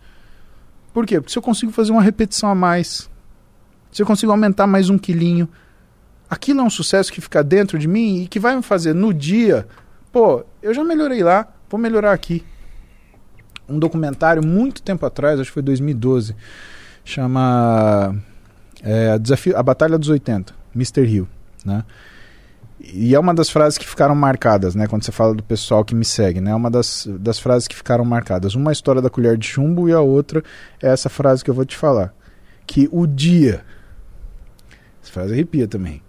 [0.94, 1.20] Por quê?
[1.20, 3.10] Porque se eu consigo fazer uma repetição a mais,
[3.92, 5.50] se eu consigo aumentar mais um quilinho,
[6.30, 9.14] aquilo é um sucesso que fica dentro de mim e que vai me fazer no
[9.14, 9.68] dia,
[10.12, 12.44] pô, eu já melhorei lá, vou melhorar aqui.
[13.68, 16.36] Um documentário muito tempo atrás, acho que foi 2012,
[17.04, 18.16] chama
[18.84, 21.06] é, Desafio, A Batalha dos 80, Mr.
[21.06, 21.28] Hill,
[21.66, 21.84] né?
[22.84, 24.88] E é uma das frases que ficaram marcadas, né?
[24.88, 26.52] Quando você fala do pessoal que me segue, né?
[26.52, 28.56] É uma das, das frases que ficaram marcadas.
[28.56, 30.44] Uma é história da colher de chumbo e a outra
[30.82, 32.14] é essa frase que eu vou te falar.
[32.68, 33.64] Que o dia...
[35.02, 36.02] Essa frase arrepia também.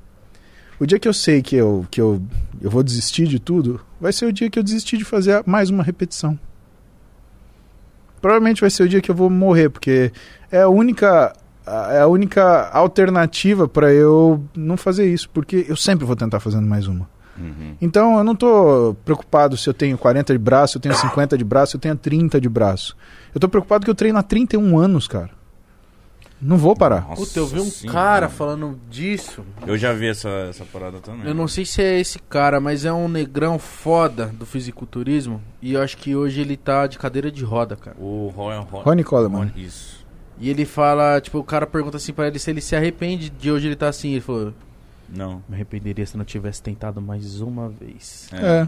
[0.78, 2.20] O dia que eu sei que eu, que eu,
[2.60, 5.70] eu vou desistir de tudo, vai ser o dia que eu desistir de fazer mais
[5.70, 6.38] uma repetição.
[8.20, 10.10] Provavelmente vai ser o dia que eu vou morrer, porque
[10.50, 11.32] é a única,
[11.66, 16.66] é a única alternativa para eu não fazer isso, porque eu sempre vou tentar fazendo
[16.66, 17.08] mais uma.
[17.80, 21.36] Então eu não tô preocupado se eu tenho 40 de braço, se eu tenho 50
[21.36, 22.96] de braço, se eu tenho 30 de braço.
[23.34, 25.30] Eu tô preocupado que eu treino há 31 anos, cara.
[26.40, 27.08] Não vou parar.
[27.08, 27.98] Nossa Puta, eu vi um Senhora.
[27.98, 29.42] cara falando disso.
[29.66, 31.26] Eu já vi essa, essa parada também.
[31.26, 35.40] Eu não sei se é esse cara, mas é um negrão foda do fisiculturismo.
[35.62, 37.96] E eu acho que hoje ele tá de cadeira de roda, cara.
[37.98, 39.50] O Ron, Ron, Ronnie Coleman.
[39.56, 40.03] Isso.
[40.38, 43.50] E ele fala, tipo, o cara pergunta assim pra ele se ele se arrepende de
[43.50, 44.12] hoje ele tá assim.
[44.12, 44.52] Ele falou,
[45.08, 45.42] Não.
[45.48, 48.28] me arrependeria se eu não tivesse tentado mais uma vez.
[48.32, 48.62] É.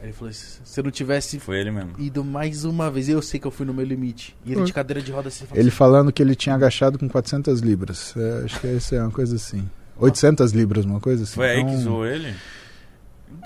[0.00, 1.90] Aí ele falou, se eu não tivesse Foi ele mesmo.
[1.98, 4.34] ido mais uma vez, eu sei que eu fui no meu limite.
[4.46, 7.06] E ele de cadeira de roda assim, Ele assim, falando que ele tinha agachado com
[7.06, 8.14] 400 libras.
[8.16, 9.68] É, acho que isso é uma coisa assim.
[9.98, 11.34] 800 libras, uma coisa assim.
[11.34, 12.34] Foi aí que Então, zoou ele?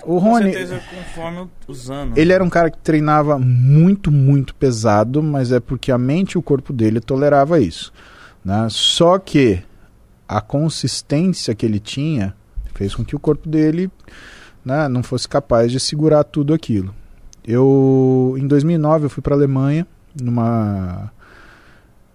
[0.03, 2.17] O Com Rony, certeza conforme os anos.
[2.17, 6.37] ele era um cara que treinava muito, muito pesado, mas é porque a mente e
[6.37, 7.91] o corpo dele tolerava isso.
[8.43, 8.67] Né?
[8.69, 9.63] Só que
[10.27, 12.35] a consistência que ele tinha
[12.73, 13.89] fez com que o corpo dele
[14.63, 16.93] né, não fosse capaz de segurar tudo aquilo.
[17.47, 19.87] Eu, em 2009, eu fui para a Alemanha
[20.19, 21.11] numa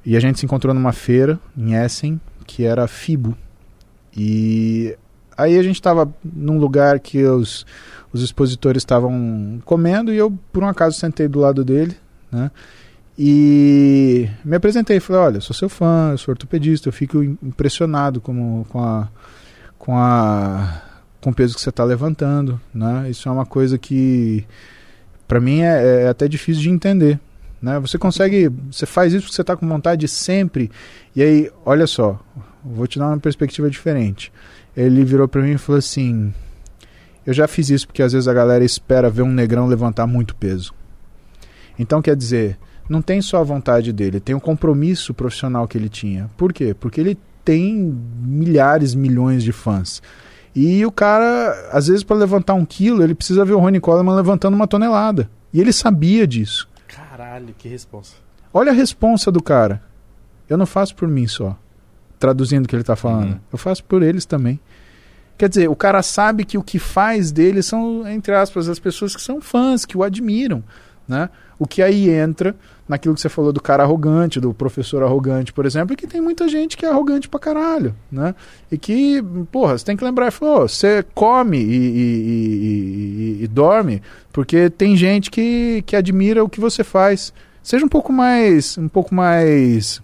[0.04, 3.36] e a gente se encontrou numa feira em Essen que era FIBO
[4.16, 4.96] e
[5.42, 7.64] aí a gente estava num lugar que os
[8.12, 11.96] os expositores estavam comendo e eu por um acaso sentei do lado dele,
[12.32, 12.50] né?
[13.18, 18.64] E me apresentei, falei, olha, sou seu fã, sou ortopedista, eu fico im- impressionado com,
[18.68, 19.08] com a
[19.78, 20.82] com a
[21.20, 23.08] com o peso que você está levantando, né?
[23.10, 24.44] Isso é uma coisa que
[25.28, 27.20] para mim é, é até difícil de entender,
[27.60, 27.78] Né?
[27.78, 30.70] Você consegue, você faz isso porque você está com vontade sempre.
[31.14, 32.18] E aí, olha só,
[32.64, 34.32] vou te dar uma perspectiva diferente.
[34.76, 36.32] Ele virou para mim e falou assim:
[37.26, 40.34] Eu já fiz isso porque às vezes a galera espera ver um negrão levantar muito
[40.36, 40.72] peso.
[41.78, 45.88] Então quer dizer, não tem só a vontade dele, tem o compromisso profissional que ele
[45.88, 46.28] tinha.
[46.36, 46.74] Por quê?
[46.74, 50.02] Porque ele tem milhares, milhões de fãs.
[50.54, 54.16] E o cara, às vezes, para levantar um quilo, ele precisa ver o Ronnie Coleman
[54.16, 55.30] levantando uma tonelada.
[55.52, 56.68] E ele sabia disso.
[56.88, 58.16] Caralho, que resposta.
[58.52, 59.80] Olha a responsa do cara.
[60.48, 61.56] Eu não faço por mim só.
[62.20, 63.32] Traduzindo o que ele está falando.
[63.32, 63.40] Uhum.
[63.52, 64.60] Eu faço por eles também.
[65.36, 69.16] Quer dizer, o cara sabe que o que faz dele são, entre aspas, as pessoas
[69.16, 70.62] que são fãs, que o admiram.
[71.08, 71.28] Né?
[71.58, 72.54] O que aí entra
[72.90, 76.20] naquilo que você falou do cara arrogante, do professor arrogante, por exemplo, e que tem
[76.20, 78.34] muita gente que é arrogante pra caralho, né?
[78.70, 79.22] E que,
[79.52, 84.02] porra, você tem que lembrar, falou, você come e, e, e, e, dorme
[84.32, 87.32] porque tem gente que, que admira o que você faz.
[87.62, 90.02] Seja um pouco mais, um pouco mais,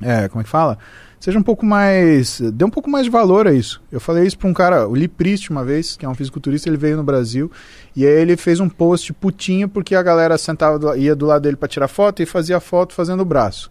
[0.00, 0.76] é, como é que fala?
[1.22, 3.80] Seja um pouco mais, dê um pouco mais de valor a isso.
[3.92, 6.68] Eu falei isso para um cara, o Lee Priest uma vez, que é um fisiculturista,
[6.68, 7.48] ele veio no Brasil
[7.94, 11.54] e aí ele fez um post putinho porque a galera sentava, ia do lado dele
[11.54, 13.70] para tirar foto e fazia foto fazendo o braço.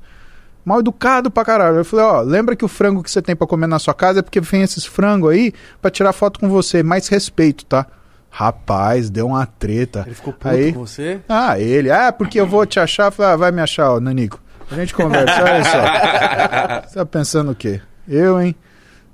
[0.63, 1.75] Mal educado pra caralho.
[1.75, 4.19] Eu falei, ó, lembra que o frango que você tem para comer na sua casa
[4.19, 5.51] é porque vem esses frango aí
[5.81, 6.81] para tirar foto com você.
[6.81, 7.85] Mais respeito, tá?
[8.29, 10.03] Rapaz, deu uma treta.
[10.05, 11.19] Ele ficou puto aí, com você?
[11.27, 11.91] Ah, ele.
[11.91, 13.11] Ah, porque eu vou te achar.
[13.11, 14.39] Falei, ah, vai me achar, ó, Nanico.
[14.72, 16.88] A gente conversa, olha só.
[16.88, 17.81] Você tá pensando o quê?
[18.07, 18.56] Eu, hein?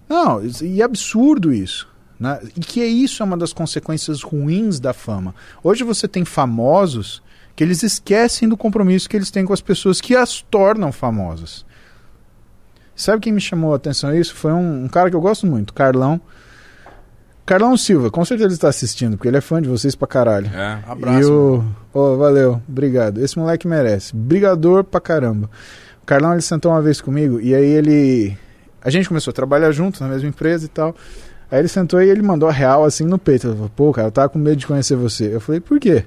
[0.07, 1.87] Não, e é absurdo isso.
[2.19, 2.39] Né?
[2.55, 5.33] E que isso é uma das consequências ruins da fama.
[5.63, 7.21] Hoje você tem famosos
[7.55, 11.65] que eles esquecem do compromisso que eles têm com as pessoas que as tornam famosas.
[12.95, 14.35] Sabe quem me chamou a atenção isso?
[14.35, 16.21] Foi um, um cara que eu gosto muito, Carlão.
[17.47, 20.51] Carlão Silva, com certeza ele está assistindo, porque ele é fã de vocês pra caralho.
[20.53, 20.79] É.
[20.85, 21.21] Abraço.
[21.21, 21.63] E o...
[21.93, 23.23] oh, valeu, obrigado.
[23.23, 24.13] Esse moleque merece.
[24.13, 25.49] Brigador pra caramba.
[26.03, 28.37] O Carlão ele sentou uma vez comigo e aí ele.
[28.81, 30.93] A gente começou a trabalhar junto na mesma empresa e tal.
[31.49, 33.47] Aí ele sentou e ele mandou a real assim no peito.
[33.47, 35.33] Ele falou, pô, cara, eu tava com medo de conhecer você.
[35.33, 36.03] Eu falei, por quê?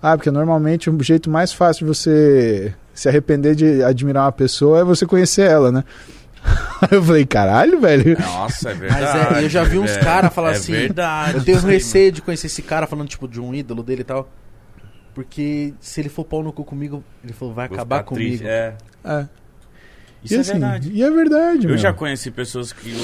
[0.00, 4.80] Ah, porque normalmente o jeito mais fácil de você se arrepender de admirar uma pessoa
[4.80, 5.84] é você conhecer ela, né?
[6.90, 8.16] eu falei, caralho, velho.
[8.20, 9.34] Nossa, é Mas verdade.
[9.40, 10.04] é, eu já vi uns velho.
[10.04, 10.72] caras falar é assim.
[10.72, 11.38] verdade.
[11.38, 14.28] Eu tenho receio de conhecer esse cara falando, tipo, de um ídolo dele e tal.
[15.14, 17.66] Porque se ele for pau no cu comigo, ele falou, vai.
[17.68, 18.48] Vou acabar ficar triste, comigo.
[18.48, 18.74] É.
[19.04, 19.26] É.
[20.24, 20.90] Isso e, é assim, verdade.
[20.92, 21.78] E é verdade, Eu meu.
[21.78, 22.94] já conheci pessoas que.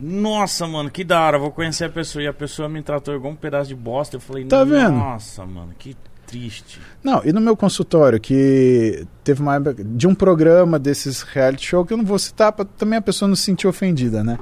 [0.00, 1.38] Nossa, mano, que da hora.
[1.38, 4.16] Vou conhecer a pessoa e a pessoa me tratou igual um pedaço de bosta.
[4.16, 4.92] Eu falei, Tá vendo?
[4.92, 5.96] nossa, mano, que
[6.32, 6.80] triste.
[7.04, 11.84] Não, e no meu consultório, que teve uma época de um programa desses reality show
[11.84, 14.38] que eu não vou citar pra também a pessoa não se sentir ofendida, né?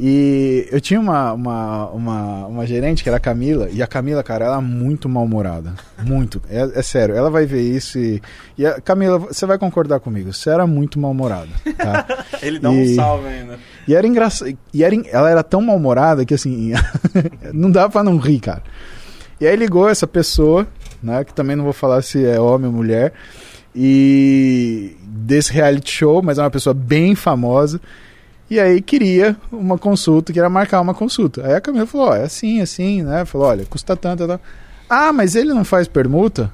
[0.00, 4.22] E eu tinha uma, uma, uma, uma gerente que era a Camila, e a Camila,
[4.22, 5.74] cara, ela é muito mal-humorada.
[6.04, 6.40] Muito.
[6.48, 8.22] É, é sério, ela vai ver isso e.
[8.56, 11.48] E a Camila, você vai concordar comigo, você era muito mal-humorada.
[11.76, 12.06] Tá?
[12.40, 13.58] Ele dá E- um salve ainda.
[13.88, 14.56] E era engraçado.
[14.72, 16.72] E era, ela era tão mal-humorada que assim.
[17.52, 18.62] não dava pra não rir, cara.
[19.40, 20.64] E aí ligou essa pessoa,
[21.02, 21.24] né?
[21.24, 23.12] Que também não vou falar se é homem ou mulher.
[23.74, 27.80] E desse reality show, mas é uma pessoa bem famosa.
[28.50, 31.46] E aí queria uma consulta, queria marcar uma consulta.
[31.46, 33.24] Aí a Camila falou, é assim, assim, né?
[33.24, 34.40] Falou, olha, custa tanto, tal.
[34.88, 36.50] Ah, mas ele não faz permuta?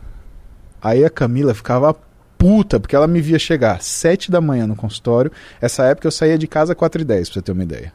[0.83, 1.97] Aí a Camila ficava
[2.45, 5.33] puta, porque ela me via chegar às sete da manhã no consultório.
[5.63, 7.91] Essa época eu saía de casa às 4 e 10 pra você ter uma ideia.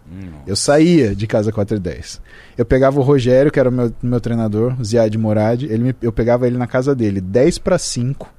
[0.47, 2.19] Eu saía de casa às 4 e 10
[2.57, 5.95] Eu pegava o Rogério, que era o meu, meu treinador, o Ziad Morad, ele me-
[6.01, 8.33] eu pegava ele na casa dele, 10 para 5.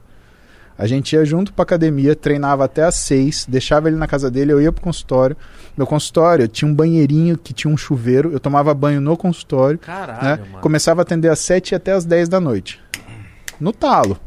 [0.76, 4.50] A gente ia junto pra academia, treinava até às 6, deixava ele na casa dele,
[4.52, 5.36] eu ia pro consultório.
[5.76, 9.78] Meu consultório tinha um banheirinho que tinha um chuveiro, eu tomava banho no consultório.
[9.78, 10.36] Caralho, né?
[10.50, 10.60] mano.
[10.62, 12.80] Começava a atender às 7 e até às 10 da noite.
[13.60, 14.18] No talo.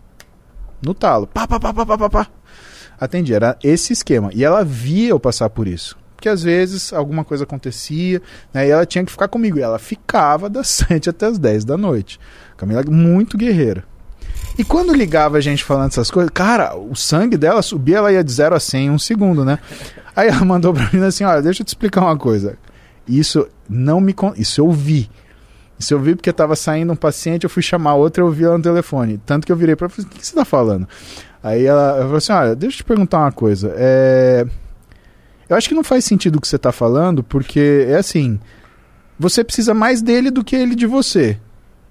[0.83, 1.27] No talo.
[1.27, 2.27] Pá, pá, pá, pá, pá, pá, pá.
[2.99, 4.29] Atendia, era esse esquema.
[4.33, 5.97] E ela via eu passar por isso.
[6.15, 8.21] Porque às vezes alguma coisa acontecia,
[8.53, 8.67] né?
[8.67, 9.59] E ela tinha que ficar comigo.
[9.59, 12.19] E ela ficava das 7 até as 10 da noite.
[12.55, 13.83] Camila muito guerreira.
[14.57, 18.23] E quando ligava a gente falando essas coisas, cara, o sangue dela subia, ela ia
[18.23, 19.57] de 0 a 100 em um segundo, né?
[20.15, 22.57] Aí ela mandou pra mim assim: olha, deixa eu te explicar uma coisa.
[23.07, 24.15] Isso não me.
[24.37, 25.09] Isso eu vi.
[25.83, 28.57] Isso eu vi porque tava saindo um paciente, eu fui chamar outra, eu vi ela
[28.57, 29.19] no telefone.
[29.25, 30.87] Tanto que eu virei pra ela e falei: o que que você tá falando?
[31.43, 33.73] Aí ela falou assim: olha, deixa eu te perguntar uma coisa.
[33.75, 34.47] É.
[35.49, 38.39] Eu acho que não faz sentido o que você tá falando, porque é assim.
[39.19, 41.37] Você precisa mais dele do que ele de você.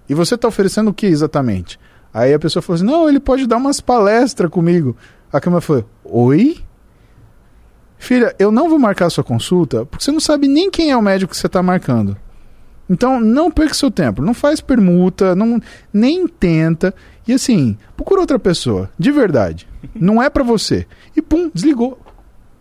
[0.08, 1.78] E você tá oferecendo o que exatamente?
[2.14, 4.96] Aí a pessoa falou assim: não, ele pode dar umas palestras comigo.
[5.30, 6.56] A câmera falou: oi?
[7.98, 11.02] Filha, eu não vou marcar sua consulta porque você não sabe nem quem é o
[11.02, 12.16] médico que você tá marcando.
[12.88, 14.22] Então, não perca seu tempo.
[14.22, 15.60] Não faz permuta, não,
[15.92, 16.94] nem tenta.
[17.26, 18.90] E assim, procura outra pessoa.
[18.98, 19.68] De verdade.
[19.94, 20.86] Não é pra você.
[21.16, 21.98] E pum, desligou.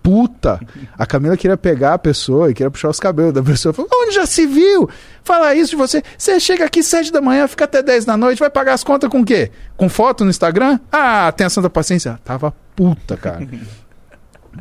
[0.04, 0.60] Puta!
[0.98, 3.72] A Camila queria pegar a pessoa e queria puxar os cabelos da pessoa.
[3.72, 4.90] Falou, onde já se viu?
[5.24, 6.02] Falar isso de você.
[6.18, 9.10] Você chega aqui sete da manhã, fica até 10 da noite, vai pagar as contas
[9.12, 9.52] com o quê?
[9.78, 10.80] Com foto no Instagram?
[10.92, 12.20] Ah, tem a santa paciência.
[12.24, 13.48] Tava puta, cara.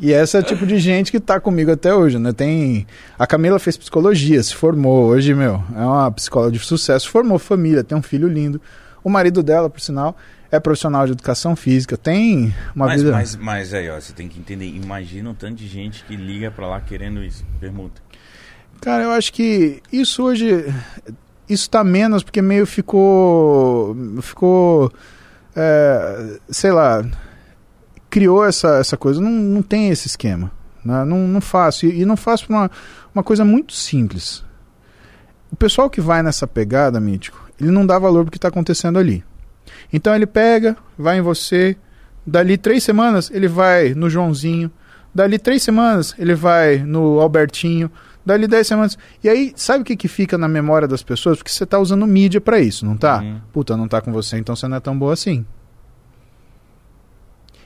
[0.01, 2.33] E esse é o tipo de gente que tá comigo até hoje, né?
[2.33, 2.87] Tem.
[3.19, 5.07] A Camila fez psicologia, se formou.
[5.07, 8.61] Hoje, meu, é uma psicóloga de sucesso, formou família, tem um filho lindo.
[9.03, 10.17] O marido dela, por sinal,
[10.51, 13.13] é profissional de educação física, tem uma Mas, vida.
[13.15, 14.67] mas, mas aí, ó, você tem que entender.
[14.67, 17.45] Imagina o tanto de gente que liga pra lá querendo isso.
[17.59, 18.01] Permuta.
[18.81, 20.73] Cara, eu acho que isso hoje.
[21.49, 23.97] Isso tá menos porque meio ficou.
[24.23, 24.93] Ficou.
[25.57, 27.05] é, sei lá.
[28.11, 29.21] Criou essa, essa coisa.
[29.21, 30.51] Não, não tem esse esquema.
[30.85, 31.05] Né?
[31.05, 31.87] Não, não faço.
[31.87, 32.71] E, e não faço por uma,
[33.15, 34.45] uma coisa muito simples.
[35.51, 38.99] O pessoal que vai nessa pegada, Mítico, ele não dá valor pro que tá acontecendo
[38.99, 39.25] ali.
[39.93, 41.77] Então ele pega, vai em você.
[42.27, 44.71] Dali três semanas ele vai no Joãozinho.
[45.15, 47.91] Dali três semanas ele vai no Albertinho.
[48.25, 48.99] Dali dez semanas.
[49.25, 51.39] E aí, sabe o que, que fica na memória das pessoas?
[51.39, 53.21] Porque você tá usando mídia pra isso, não tá?
[53.21, 53.41] Uhum.
[53.53, 55.45] Puta, não tá com você, então você não é tão boa assim.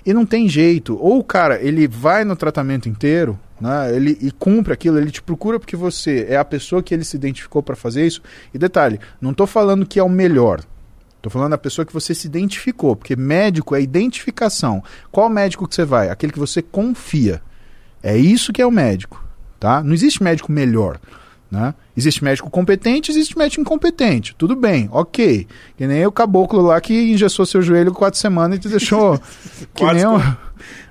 [0.05, 0.99] E não tem jeito.
[1.01, 3.95] Ou o cara, ele vai no tratamento inteiro, né?
[3.95, 7.17] Ele e cumpre aquilo, ele te procura porque você é a pessoa que ele se
[7.17, 8.23] identificou pra fazer isso.
[8.53, 10.61] E detalhe, não tô falando que é o melhor.
[11.23, 14.85] Tô falando da pessoa que você se identificou, porque médico é identificação.
[15.11, 16.11] Qual médico que você vai?
[16.11, 17.41] Aquele que você confia.
[18.03, 19.25] É isso que é o médico,
[19.59, 19.83] tá?
[19.83, 21.01] Não existe médico melhor,
[21.55, 21.73] né?
[21.97, 24.35] Existe médico competente, existe médico incompetente.
[24.37, 25.47] Tudo bem, ok.
[25.77, 29.19] Que nem o caboclo lá que engessou seu joelho quatro semanas e te deixou
[29.75, 30.21] que nem um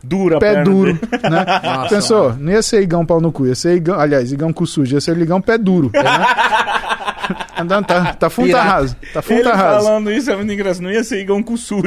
[0.04, 1.00] Dura pé duro, dele.
[1.30, 1.46] né?
[1.64, 2.34] Nossa, Pensou?
[2.36, 5.02] Não ia ser igão pau no cu, ia ser igão, aliás, igão cu sujo, ia
[5.02, 5.90] ser ligão pé duro.
[5.94, 6.02] Né?
[7.58, 8.70] Andando, tá, tá fundo Pirata.
[8.70, 8.96] raso.
[9.14, 9.86] Tá fundo Ele raso.
[9.86, 10.84] falando isso é muito engraçado.
[10.84, 11.84] Não ia ser igão com sujo.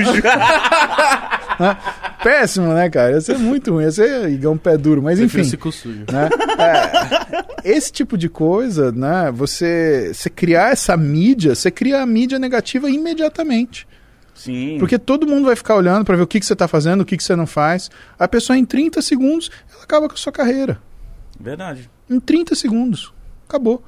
[1.59, 1.77] Né?
[2.23, 3.13] Péssimo, né, cara?
[3.13, 5.45] Ia ser muito ruim, ia ser igão pé duro, mas enfim.
[5.45, 6.05] sujo.
[6.11, 6.29] né?
[7.63, 9.31] É, esse tipo de coisa, né?
[9.33, 13.87] Você, você criar essa mídia, você cria a mídia negativa imediatamente.
[14.35, 14.77] Sim.
[14.79, 17.05] Porque todo mundo vai ficar olhando pra ver o que, que você tá fazendo, o
[17.05, 17.91] que, que você não faz.
[18.19, 20.79] A pessoa, em 30 segundos, ela acaba com a sua carreira.
[21.41, 21.91] Verdade.
[22.09, 23.13] Em 30 segundos.
[23.49, 23.83] Acabou.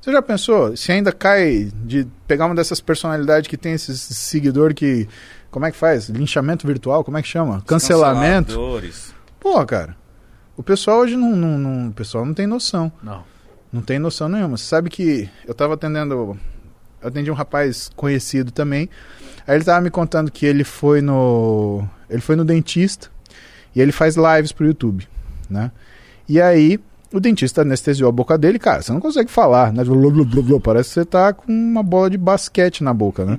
[0.00, 0.76] Você já pensou?
[0.76, 5.08] Se ainda cai de pegar uma dessas personalidades que tem esse seguidor que.
[5.54, 6.08] Como é que faz?
[6.08, 7.04] Linchamento virtual?
[7.04, 7.62] Como é que chama?
[7.64, 8.58] Cancelamento?
[9.38, 9.96] Pô, cara.
[10.56, 12.90] O pessoal hoje não, não, não- O pessoal não tem noção.
[13.00, 13.22] Não.
[13.72, 14.56] Não tem noção nenhuma.
[14.56, 16.36] Você sabe que eu tava atendendo.
[17.00, 18.90] Eu atendi um rapaz conhecido também.
[19.46, 21.86] Aí ele tava me contando que ele foi no.
[22.10, 23.08] Ele foi no dentista
[23.76, 25.06] e ele faz lives pro YouTube,
[25.48, 25.70] né?
[26.28, 26.80] E aí
[27.12, 29.84] o dentista anestesiou a boca dele, cara, você não consegue falar, né?
[30.64, 33.38] Parece que você tá com uma bola de basquete na boca, né?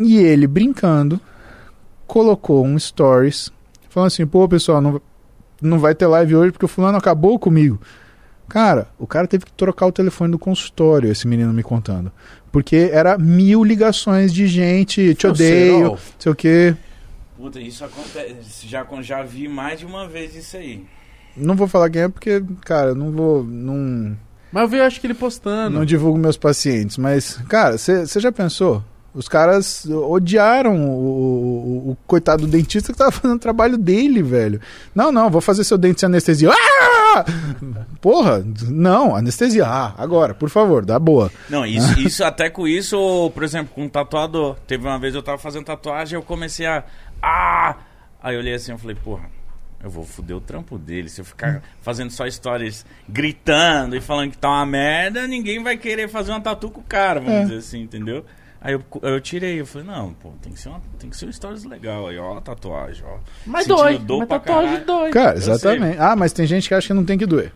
[0.00, 1.20] E ele brincando
[2.06, 3.52] colocou um stories
[3.88, 5.00] falando assim, pô, pessoal, não,
[5.60, 7.78] não vai ter live hoje porque o fulano acabou comigo.
[8.48, 12.10] Cara, o cara teve que trocar o telefone do consultório, esse menino me contando.
[12.50, 16.74] Porque era mil ligações de gente, te odeio, sei o quê.
[17.36, 18.66] Puta, isso acontece.
[18.66, 20.84] Já, já vi mais de uma vez isso aí.
[21.36, 23.44] Não vou falar quem é porque, cara, eu não vou.
[23.44, 24.16] Não,
[24.50, 25.78] Mas eu vi, acho que ele postando.
[25.78, 26.98] não divulgo meus pacientes.
[26.98, 28.82] Mas, cara, você já pensou?
[29.12, 34.22] Os caras odiaram o, o- o coitado do dentista que tava fazendo o trabalho dele,
[34.22, 34.60] velho.
[34.94, 36.50] Não, não, vou fazer seu dente sem anestesia.
[36.52, 37.24] Ah!
[38.00, 39.66] Porra, não, anestesia.
[39.66, 41.30] Ah, agora, por favor, dá boa.
[41.48, 44.56] Não, isso, isso até com isso, por exemplo, com um tatuador.
[44.66, 46.84] Teve uma vez eu tava fazendo tatuagem eu comecei a.
[47.20, 47.76] Ah!
[48.22, 49.24] Aí eu olhei assim e falei, porra,
[49.82, 51.08] eu vou foder o trampo dele.
[51.08, 55.76] Se eu ficar fazendo só stories gritando e falando que tá uma merda, ninguém vai
[55.76, 57.42] querer fazer uma tatu com o cara, vamos É.
[57.42, 58.24] dizer assim, entendeu?
[58.60, 61.26] Aí eu, eu tirei, eu falei, não, pô, tem que ser, uma, tem que ser
[61.26, 63.18] um stories legal aí, ó, a tatuagem, ó.
[63.46, 63.98] Mas Sentindo dói.
[63.98, 64.86] dor Mas tatuagem caralho.
[64.86, 65.10] dói.
[65.10, 65.98] Cara, exatamente.
[65.98, 67.52] Ah, mas tem gente que acha que não tem que doer.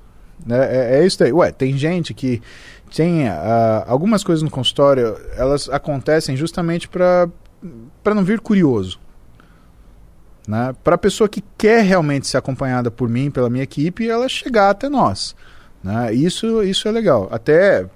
[0.46, 0.56] Né?
[0.56, 1.32] É, é isso daí.
[1.32, 2.40] Ué, tem gente que
[2.94, 7.28] tem ah, algumas coisas no consultório, elas acontecem justamente para
[8.02, 9.00] para não vir curioso.
[10.46, 10.74] Né?
[10.84, 14.70] Para a pessoa que quer realmente ser acompanhada por mim, pela minha equipe, ela chegar
[14.70, 15.34] até nós.
[15.82, 16.12] Né?
[16.12, 17.28] Isso, isso é legal.
[17.30, 17.86] Até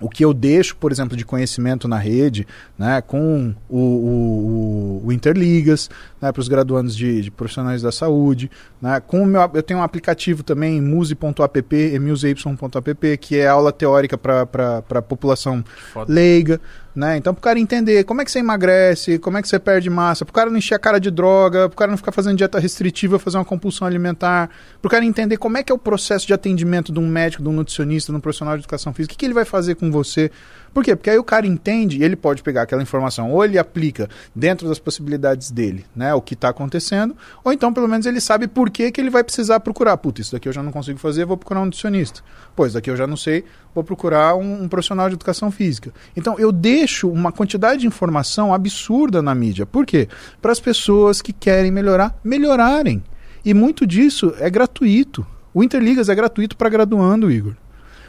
[0.00, 2.46] o que eu deixo, por exemplo, de conhecimento na rede,
[2.78, 5.90] né, com o, o, o- Interligas,
[6.22, 8.50] né, para os graduandos de, de profissionais da saúde,
[8.80, 14.16] né, com o meu, eu tenho um aplicativo também, muse.app, emilzy.app, que é aula teórica
[14.16, 16.12] para a população Foda.
[16.12, 16.60] leiga,
[16.98, 17.16] Né?
[17.16, 20.24] Então, pro cara entender como é que você emagrece, como é que você perde massa,
[20.24, 23.20] pro cara não encher a cara de droga, pro cara não ficar fazendo dieta restritiva,
[23.20, 24.50] fazer uma compulsão alimentar,
[24.82, 27.48] pro cara entender como é que é o processo de atendimento de um médico, de
[27.48, 29.92] um nutricionista, de um profissional de educação física, o que, que ele vai fazer com
[29.92, 30.28] você.
[30.72, 30.94] Por quê?
[30.94, 34.68] Porque aí o cara entende e ele pode pegar aquela informação, ou ele aplica dentro
[34.68, 38.70] das possibilidades dele, né, o que está acontecendo, ou então pelo menos ele sabe por
[38.70, 39.96] que, que ele vai precisar procurar.
[39.96, 42.20] Puta, isso daqui eu já não consigo fazer, vou procurar um nutricionista.
[42.54, 45.92] Pois, daqui eu já não sei, vou procurar um, um profissional de educação física.
[46.16, 49.66] Então eu deixo uma quantidade de informação absurda na mídia.
[49.66, 50.08] Por quê?
[50.40, 53.02] Para as pessoas que querem melhorar, melhorarem.
[53.44, 55.26] E muito disso é gratuito.
[55.54, 57.54] O Interligas é gratuito para graduando, Igor.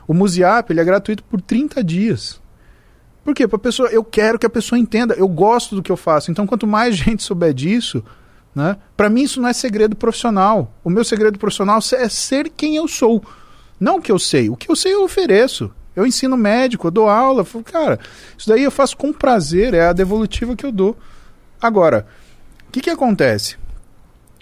[0.07, 2.41] O Museap ele é gratuito por 30 dias.
[3.23, 3.47] Por quê?
[3.47, 6.31] Pra pessoa, eu quero que a pessoa entenda, eu gosto do que eu faço.
[6.31, 8.03] Então, quanto mais gente souber disso,
[8.55, 8.77] né?
[8.97, 10.73] Para mim isso não é segredo profissional.
[10.83, 13.23] O meu segredo profissional é ser quem eu sou.
[13.79, 14.49] Não o que eu sei.
[14.49, 15.71] O que eu sei eu ofereço.
[15.95, 17.45] Eu ensino médico, eu dou aula.
[17.45, 17.99] Falo, cara,
[18.37, 20.97] isso daí eu faço com prazer, é a devolutiva que eu dou.
[21.61, 22.07] Agora,
[22.67, 23.57] o que, que acontece?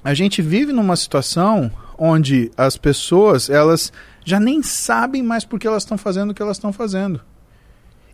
[0.04, 3.92] A gente vive numa situação onde as pessoas, elas
[4.24, 7.22] já nem sabem mais por que elas estão fazendo o que elas estão fazendo.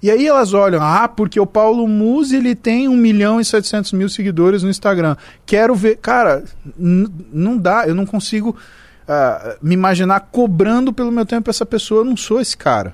[0.04, 3.94] E aí elas olham, ah, porque o Paulo Musi ele tem 1 milhão e 700
[3.94, 5.16] mil seguidores no Instagram.
[5.46, 5.96] Quero ver.
[5.96, 6.44] Cara,
[6.78, 12.02] não dá, eu não consigo uh, me imaginar cobrando pelo meu tempo essa pessoa.
[12.02, 12.94] Eu não sou esse cara.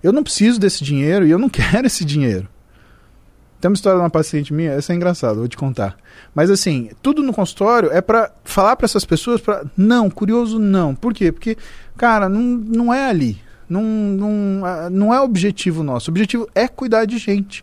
[0.00, 2.48] Eu não preciso desse dinheiro e eu não quero esse dinheiro.
[3.60, 5.96] Tem uma história de uma paciente minha, essa é engraçada, vou te contar.
[6.32, 10.94] Mas assim, tudo no consultório é para falar para essas pessoas para não, curioso não.
[10.94, 11.32] Por quê?
[11.32, 11.58] Porque,
[11.96, 13.49] cara, não, não é ali.
[13.70, 16.10] Não, não, ah, não é objetivo nosso.
[16.10, 17.62] O objetivo é cuidar de gente.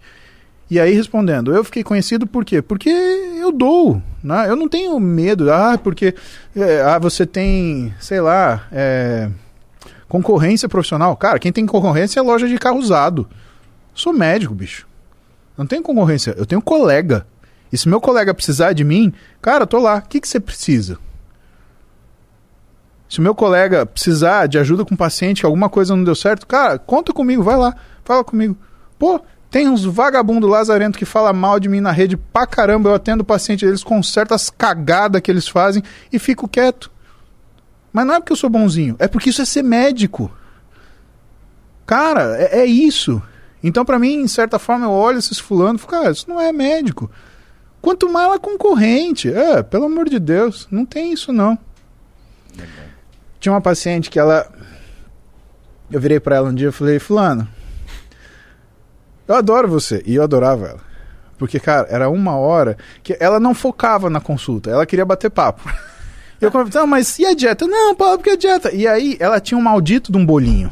[0.71, 2.61] E aí, respondendo, eu fiquei conhecido por quê?
[2.61, 4.01] Porque eu dou.
[4.23, 4.49] Né?
[4.49, 5.51] Eu não tenho medo.
[5.51, 6.15] Ah, porque
[6.55, 9.29] é, ah, você tem, sei lá, é,
[10.07, 11.15] concorrência profissional.
[11.17, 13.27] Cara, quem tem concorrência é loja de carro usado.
[13.93, 14.87] Sou médico, bicho.
[15.57, 16.33] Não tenho concorrência.
[16.37, 17.27] Eu tenho colega.
[17.71, 19.97] E se meu colega precisar de mim, cara, tô lá.
[19.97, 20.97] O que, que você precisa?
[23.09, 26.45] Se o meu colega precisar de ajuda com o paciente, alguma coisa não deu certo,
[26.45, 28.57] cara, conta comigo, vai lá, fala comigo.
[28.99, 32.95] Pô, tem uns vagabundo lazarento que fala mal de mim na rede pra caramba, eu
[32.95, 35.81] atendo o paciente, eles consertam as cagadas que eles fazem
[36.11, 36.91] e fico quieto.
[37.93, 40.29] Mas não é porque eu sou bonzinho, é porque isso é ser médico.
[41.85, 43.21] Cara, é, é isso.
[43.63, 46.39] Então, para mim, em certa forma, eu olho esses fulano e fico, cara, isso não
[46.39, 47.09] é médico.
[47.81, 49.31] Quanto mais é concorrente.
[49.31, 51.57] É, pelo amor de Deus, não tem isso não.
[53.39, 54.47] Tinha uma paciente que ela.
[55.89, 57.47] Eu virei para ela um dia e falei, Fulano,
[59.27, 60.01] eu adoro você.
[60.05, 60.87] E eu adorava ela.
[61.37, 65.61] Porque, cara, era uma hora que ela não focava na consulta, ela queria bater papo.
[66.39, 67.65] Eu não, mas e a dieta?
[67.65, 68.71] Não, Paulo, porque a dieta.
[68.71, 70.71] E aí ela tinha um maldito de um bolinho.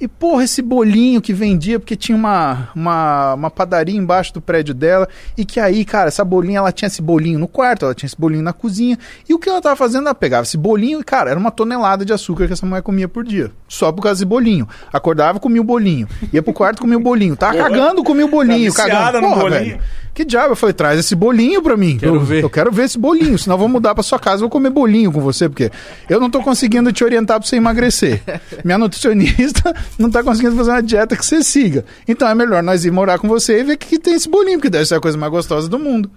[0.00, 4.72] E, porra, esse bolinho que vendia, porque tinha uma, uma, uma padaria embaixo do prédio
[4.72, 8.06] dela, e que aí, cara, essa bolinha, ela tinha esse bolinho no quarto, ela tinha
[8.06, 8.96] esse bolinho na cozinha,
[9.28, 10.06] e o que ela tava fazendo?
[10.06, 13.08] Ela pegava esse bolinho e, cara, era uma tonelada de açúcar que essa mulher comia
[13.08, 13.50] por dia.
[13.66, 14.68] Só por causa desse bolinho.
[14.92, 16.08] Acordava, comia o bolinho.
[16.32, 17.36] Ia pro quarto, comia o bolinho.
[17.36, 18.72] Tava cagando, comia o bolinho.
[18.72, 19.20] Tá cagando.
[19.20, 19.64] Porra, bolinho.
[19.64, 19.80] velho.
[20.14, 20.52] Que diabo?
[20.52, 21.96] Eu falei, traz esse bolinho pra mim.
[21.98, 22.42] Quero eu, ver.
[22.42, 25.12] eu quero ver esse bolinho, senão eu vou mudar pra sua casa, vou comer bolinho
[25.12, 25.70] com você, porque
[26.08, 28.22] eu não tô conseguindo te orientar pra você emagrecer.
[28.64, 31.84] Minha nutricionista não tá conseguindo fazer uma dieta que você siga.
[32.06, 34.58] Então é melhor nós ir morar com você e ver que, que tem esse bolinho,
[34.58, 36.10] porque deve ser a coisa mais gostosa do mundo.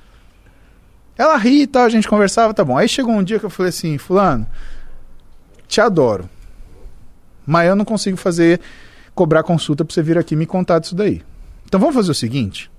[1.17, 2.77] Ela ri e tal, a gente conversava, tá bom.
[2.77, 4.47] Aí chegou um dia que eu falei assim, fulano,
[5.67, 6.27] te adoro.
[7.45, 8.59] Mas eu não consigo fazer,
[9.13, 11.21] cobrar consulta pra você vir aqui me contar disso daí.
[11.65, 12.70] Então vamos fazer o seguinte.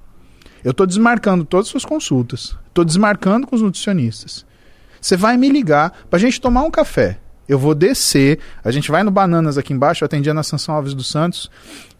[0.65, 2.57] Eu estou desmarcando todas as suas consultas.
[2.69, 4.47] Estou desmarcando com os nutricionistas.
[5.01, 7.19] Você vai me ligar para a gente tomar um café.
[7.49, 8.39] Eu vou descer.
[8.65, 10.05] A gente vai no Bananas aqui embaixo.
[10.05, 11.51] Eu atendia na Sansão Alves dos Santos.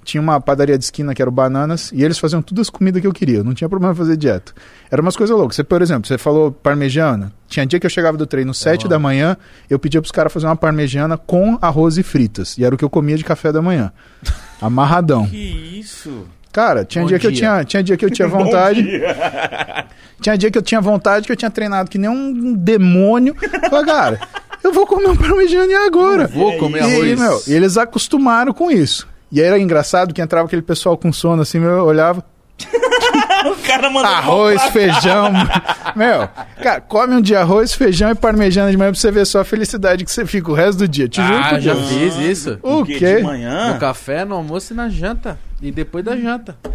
[0.05, 1.91] Tinha uma padaria de esquina que era o Bananas.
[1.93, 3.43] E eles faziam todas as comidas que eu queria.
[3.43, 4.53] Não tinha problema fazer dieta.
[4.91, 5.57] Era umas coisas loucas.
[5.57, 7.33] Você, por exemplo, você falou parmegiana.
[7.49, 9.37] Tinha dia que eu chegava do treino sete da manhã.
[9.69, 12.57] Eu pedia para os caras fazer uma parmegiana com arroz e fritas.
[12.57, 13.93] E era o que eu comia de café da manhã.
[14.63, 15.27] Amarradão.
[15.27, 15.37] Que
[15.81, 16.25] isso?
[16.53, 17.41] Cara, tinha Bom dia, que eu dia.
[17.41, 18.83] tinha, tinha dia que eu tinha vontade.
[18.83, 19.87] dia.
[20.21, 23.35] Tinha dia que eu tinha vontade, que eu tinha treinado que nem um demônio.
[23.71, 24.21] Falei, cara,
[24.63, 26.27] eu vou comer um parmegiana agora.
[26.29, 27.19] Vou comer E, arroz.
[27.21, 29.09] meu, e eles acostumaram com isso.
[29.33, 32.23] E aí era engraçado que entrava aquele pessoal com sono assim, meu, eu olhava.
[33.51, 35.31] o cara mandou Arroz, feijão.
[35.97, 36.29] meu,
[36.63, 39.45] cara, come um dia arroz, feijão e parmegiana de manhã pra você ver só a
[39.45, 41.09] felicidade que você fica o resto do dia.
[41.09, 41.89] Te juro Ah, já Deus.
[41.89, 42.59] fiz isso.
[42.63, 42.99] O O quê?
[42.99, 43.17] quê?
[43.17, 43.73] De manhã?
[43.75, 45.39] No café, no almoço e na janta.
[45.61, 46.57] E depois da janta.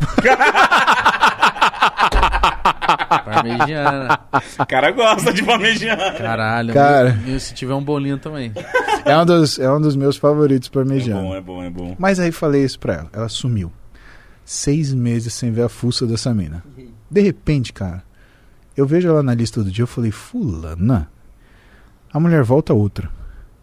[3.26, 4.20] Parmegiana.
[4.60, 6.12] O cara gosta de parmegiana.
[6.14, 6.74] Caralho.
[6.74, 7.18] Cara.
[7.26, 8.52] E se tiver um bolinho também.
[9.06, 11.22] É um dos, é um dos meus favoritos É parmegiana.
[11.22, 11.96] bom, é bom, é bom.
[12.00, 13.72] Mas aí falei isso pra ela, ela sumiu.
[14.50, 16.64] Seis meses sem ver a fuça dessa mina.
[17.12, 18.02] De repente, cara,
[18.78, 21.10] eu vejo ela na lista do dia, eu falei, fulana.
[22.14, 23.10] A mulher volta outra.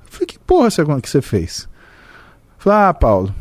[0.05, 0.69] Eu falei, que porra
[1.01, 1.67] que você fez?
[2.59, 3.35] Eu falei, ah, Paulo,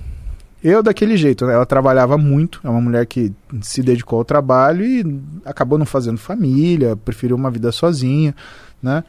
[0.64, 1.54] eu daquele jeito, né?
[1.54, 6.18] Ela trabalhava muito, é uma mulher que se dedicou ao trabalho e acabou não fazendo
[6.18, 8.34] família, preferiu uma vida sozinha,
[8.82, 9.04] né?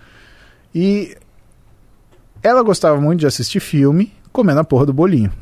[0.75, 1.17] E
[2.43, 5.33] ela gostava muito de assistir filme comendo a porra do bolinho.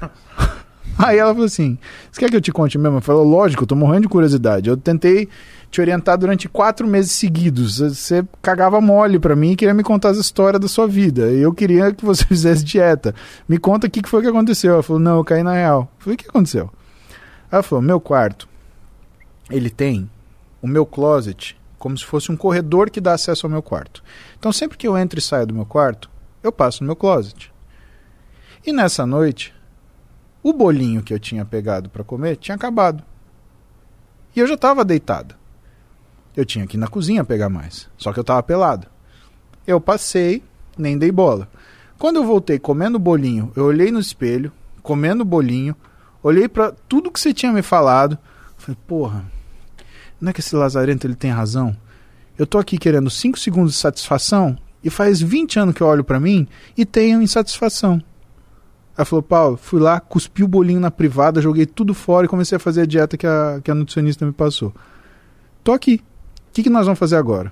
[0.98, 1.78] Aí ela falou assim:
[2.10, 2.98] Você quer que eu te conte mesmo?
[2.98, 4.68] Eu falei: Lógico, eu tô morrendo de curiosidade.
[4.68, 5.28] Eu tentei
[5.70, 7.78] te orientar durante quatro meses seguidos.
[7.78, 11.22] Você cagava mole pra mim e queria me contar as histórias da sua vida.
[11.22, 13.14] Eu queria que você fizesse dieta.
[13.48, 14.74] Me conta o que foi que aconteceu.
[14.74, 15.90] Ela falou: Não, eu caí na real.
[15.98, 16.70] Eu falei: O que aconteceu?
[17.50, 18.48] Ela falou: Meu quarto,
[19.50, 20.08] ele tem
[20.60, 24.04] o meu closet como se fosse um corredor que dá acesso ao meu quarto.
[24.38, 26.08] Então sempre que eu entro e saio do meu quarto,
[26.40, 27.52] eu passo no meu closet.
[28.64, 29.52] E nessa noite,
[30.42, 33.04] o bolinho que eu tinha pegado para comer tinha acabado.
[34.34, 35.34] E eu já estava deitado.
[36.36, 37.88] Eu tinha que ir na cozinha pegar mais.
[37.96, 38.86] Só que eu estava pelado.
[39.66, 40.42] Eu passei,
[40.76, 41.48] nem dei bola.
[41.98, 44.50] Quando eu voltei comendo o bolinho, eu olhei no espelho,
[44.82, 45.76] comendo o bolinho,
[46.22, 48.18] olhei para tudo que você tinha me falado.
[48.56, 49.24] Falei, porra,
[50.20, 51.76] não é que esse lazarento ele tem razão?
[52.36, 56.02] Eu tô aqui querendo 5 segundos de satisfação e faz 20 anos que eu olho
[56.02, 58.02] para mim e tenho insatisfação.
[58.96, 62.56] Ela falou, Paulo, fui lá, cuspi o bolinho na privada, joguei tudo fora e comecei
[62.56, 64.72] a fazer a dieta que a, que a nutricionista me passou.
[65.64, 66.02] Tô aqui.
[66.50, 67.50] O que, que nós vamos fazer agora?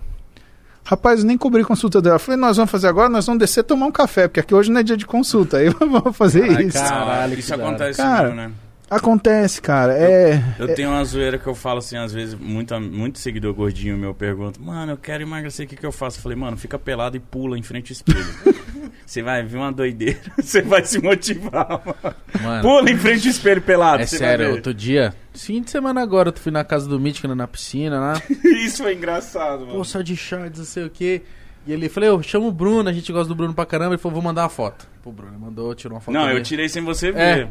[0.84, 2.16] Rapaz, eu nem cobri consulta dela.
[2.16, 4.70] Eu falei, nós vamos fazer agora, nós vamos descer tomar um café, porque aqui hoje
[4.70, 5.56] não é dia de consulta.
[5.58, 6.78] Aí vamos fazer Ai, isso.
[6.78, 6.90] cara.
[6.90, 8.52] Caralho, isso acontece Cara, mesmo, né?
[8.90, 9.92] Acontece, cara.
[9.96, 10.42] É.
[10.58, 14.12] Eu tenho uma zoeira que eu falo assim, às vezes, muito, muito seguidor gordinho meu
[14.12, 16.18] pergunta, mano, eu quero emagrecer, o que, que eu faço?
[16.18, 18.60] Eu falei, mano, fica pelado e pula em frente ao espelho.
[19.06, 22.14] Você vai ver uma doideira, você vai se motivar, mano.
[22.42, 24.02] Mano, Pula em frente ao espelho pelado.
[24.04, 24.56] é você sério, vai ver.
[24.58, 28.22] outro dia, fim de semana agora, eu fui na casa do Mítico, na piscina lá.
[28.44, 29.72] Isso foi engraçado, mano.
[29.78, 31.22] Pô, só de shorts, não sei o quê.
[31.66, 33.94] E ele falou, eu chamo o Bruno, a gente gosta do Bruno pra caramba.
[33.94, 34.86] Ele falou, vou mandar uma foto.
[35.02, 36.14] Pô, o Bruno mandou, tirou uma foto.
[36.14, 36.42] Não, eu minha.
[36.42, 37.48] tirei sem você É.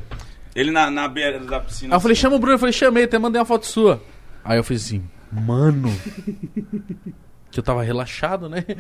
[0.56, 1.94] Ele na, na beira da piscina.
[1.94, 4.02] Aí eu falei, chama o Bruno, eu falei, chamei, até mandei uma foto sua.
[4.44, 5.90] Aí eu fiz assim, mano.
[7.52, 8.66] que eu tava relaxado, né?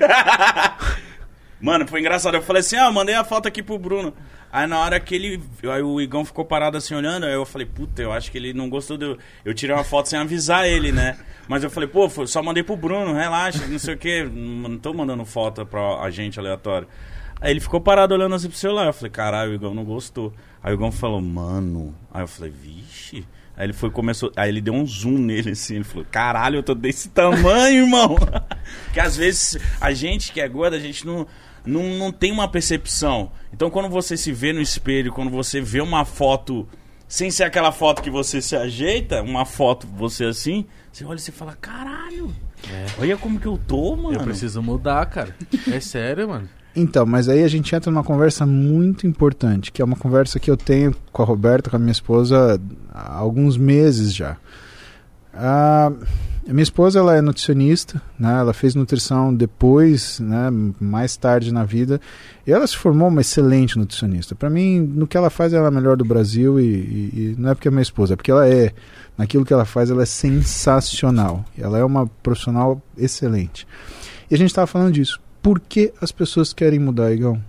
[1.61, 2.35] Mano, foi engraçado.
[2.35, 4.13] Eu falei assim, ah, eu mandei a foto aqui pro Bruno.
[4.51, 5.43] Aí na hora que ele.
[5.63, 8.53] Aí o Igão ficou parado assim olhando, aí eu falei, puta, eu acho que ele
[8.53, 9.19] não gostou do.
[9.43, 11.17] Eu tirei uma foto sem avisar ele, né?
[11.47, 14.23] Mas eu falei, pô, só mandei pro Bruno, relaxa, não sei o quê.
[14.23, 16.87] Não tô mandando foto pra agente aleatório.
[17.41, 18.87] Aí ele ficou parado olhando assim pro celular.
[18.87, 20.33] Eu falei, caralho, o Igão não gostou.
[20.63, 21.95] Aí o Igão falou, mano.
[22.13, 23.25] Aí eu falei, vixe.
[23.55, 24.31] Aí ele foi, começou.
[24.35, 25.75] Aí ele deu um zoom nele assim.
[25.75, 28.15] Ele falou, caralho, eu tô desse tamanho, irmão.
[28.85, 31.27] Porque às vezes a gente que é gorda, a gente não,
[31.65, 33.31] não, não tem uma percepção.
[33.53, 36.67] Então quando você se vê no espelho, quando você vê uma foto.
[37.07, 41.19] Sem ser aquela foto que você se ajeita, uma foto você assim, você olha e
[41.19, 42.31] você fala, caralho,
[42.99, 44.13] olha como que eu tô, mano.
[44.13, 45.35] Eu preciso mudar, cara.
[45.71, 46.47] É sério, mano.
[46.81, 50.49] Então, mas aí a gente entra numa conversa muito importante, que é uma conversa que
[50.49, 52.59] eu tenho com a Roberta, com a minha esposa,
[52.93, 54.37] há alguns meses já.
[55.33, 55.91] A
[56.47, 58.39] minha esposa ela é nutricionista, né?
[58.39, 60.49] Ela fez nutrição depois, né?
[60.79, 62.01] Mais tarde na vida.
[62.47, 64.33] E ela se formou uma excelente nutricionista.
[64.35, 67.35] Para mim, no que ela faz, ela é a melhor do Brasil e, e- e
[67.37, 68.73] não é porque é minha esposa, é porque ela é.
[69.17, 71.43] Naquilo que ela faz, ela é sensacional.
[71.57, 73.67] Ela é uma profissional excelente.
[74.31, 75.19] E a gente estava falando disso.
[75.49, 77.43] Por que as pessoas querem mudar, Igão?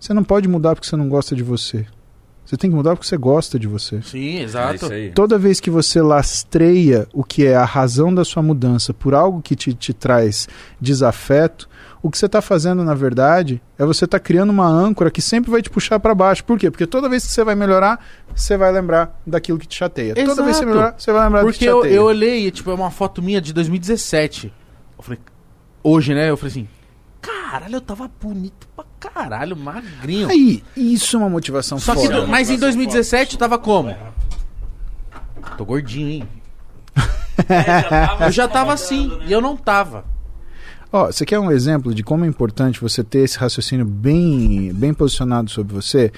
[0.00, 1.84] Você não pode mudar porque você não gosta de você.
[2.42, 4.00] Você tem que mudar porque você gosta de você.
[4.00, 4.90] Sim, É exato.
[4.90, 5.10] aí.
[5.10, 9.42] Toda vez que você lastreia o que é a razão da sua mudança por algo
[9.42, 10.48] que te, te traz
[10.80, 11.68] desafeto,
[12.02, 15.50] o que você está fazendo, na verdade, é você estar criando uma âncora que sempre
[15.50, 16.44] vai te puxar para baixo.
[16.44, 16.70] Por quê?
[16.70, 18.02] Porque toda vez que você vai melhorar,
[18.34, 20.14] você vai lembrar daquilo que te chateia.
[20.14, 20.66] Toda vez que você Exato.
[20.66, 21.94] melhorar, você vai lembrar do que Porque te eu, chateia.
[21.94, 24.50] eu olhei, tipo, é uma foto minha de 2017.
[24.96, 25.18] Eu falei,
[25.82, 26.30] hoje, né?
[26.30, 26.68] Eu falei assim,
[27.26, 30.28] caralho, eu tava bonito pra caralho, magrinho.
[30.28, 33.94] Aí, isso é uma motivação Só que, do- mas em Motivação 2017 eu tava como?
[35.56, 36.28] Tô gordinho, hein?
[37.48, 39.24] É, Eu já tava assim, né?
[39.26, 40.04] e eu não tava.
[40.90, 44.94] Ó, você quer um exemplo de como é importante você ter esse raciocínio bem, bem
[44.94, 46.10] posicionado sobre você?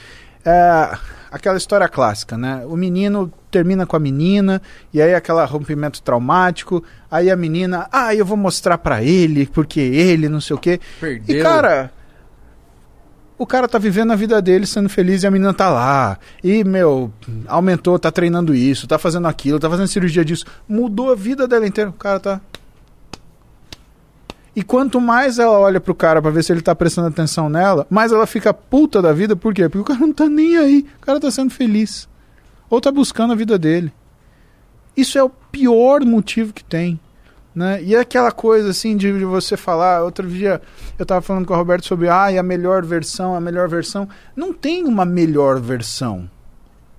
[0.44, 0.96] É
[1.30, 2.64] aquela história clássica, né?
[2.66, 4.62] O menino termina com a menina
[4.92, 9.80] e aí aquele rompimento traumático, aí a menina, ah, eu vou mostrar pra ele porque
[9.80, 10.80] ele não sei o quê.
[11.00, 11.38] Perdeu.
[11.38, 11.92] E cara,
[13.38, 16.18] o cara tá vivendo a vida dele sendo feliz e a menina tá lá.
[16.42, 17.12] E, meu,
[17.46, 20.44] aumentou, tá treinando isso, tá fazendo aquilo, tá fazendo cirurgia disso.
[20.68, 21.90] Mudou a vida dela inteira.
[21.90, 22.40] O cara tá.
[24.54, 27.86] E quanto mais ela olha pro cara pra ver se ele tá prestando atenção nela,
[27.88, 29.36] mais ela fica puta da vida.
[29.36, 29.68] Por quê?
[29.68, 30.86] Porque o cara não tá nem aí.
[31.00, 32.08] O cara tá sendo feliz.
[32.68, 33.92] ou tá buscando a vida dele.
[34.96, 36.98] Isso é o pior motivo que tem.
[37.54, 37.82] Né?
[37.82, 40.60] E é aquela coisa assim de, de você falar, outro dia
[40.98, 44.08] eu tava falando com o Roberto sobre ah, a melhor versão, a melhor versão.
[44.36, 46.30] Não tem uma melhor versão.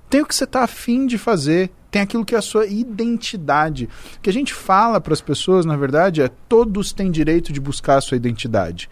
[0.09, 3.89] Tem o que você tá afim de fazer, tem aquilo que é a sua identidade.
[4.17, 7.59] O que a gente fala para as pessoas, na verdade, é todos têm direito de
[7.59, 8.89] buscar a sua identidade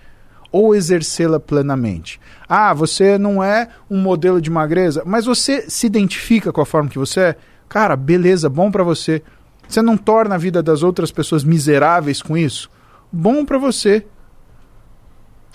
[0.51, 2.19] ou exercê-la plenamente.
[2.47, 6.89] Ah, você não é um modelo de magreza, mas você se identifica com a forma
[6.89, 7.35] que você é?
[7.67, 9.21] Cara, beleza, bom para você.
[9.67, 12.71] Você não torna a vida das outras pessoas miseráveis com isso?
[13.11, 14.05] Bom para você.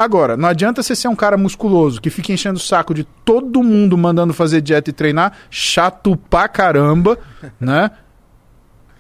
[0.03, 3.63] Agora, não adianta você ser um cara musculoso que fica enchendo o saco de todo
[3.63, 7.17] mundo mandando fazer dieta e treinar, chato pra caramba,
[7.61, 7.89] né?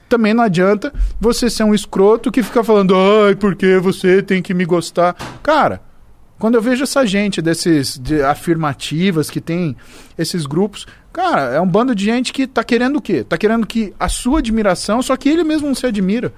[0.08, 4.54] Também não adianta você ser um escroto que fica falando, ai, porque você tem que
[4.54, 5.16] me gostar.
[5.42, 5.80] Cara,
[6.38, 9.74] quando eu vejo essa gente desses de afirmativas que tem
[10.16, 13.24] esses grupos, cara, é um bando de gente que tá querendo o quê?
[13.24, 16.32] Tá querendo que a sua admiração, só que ele mesmo não se admira.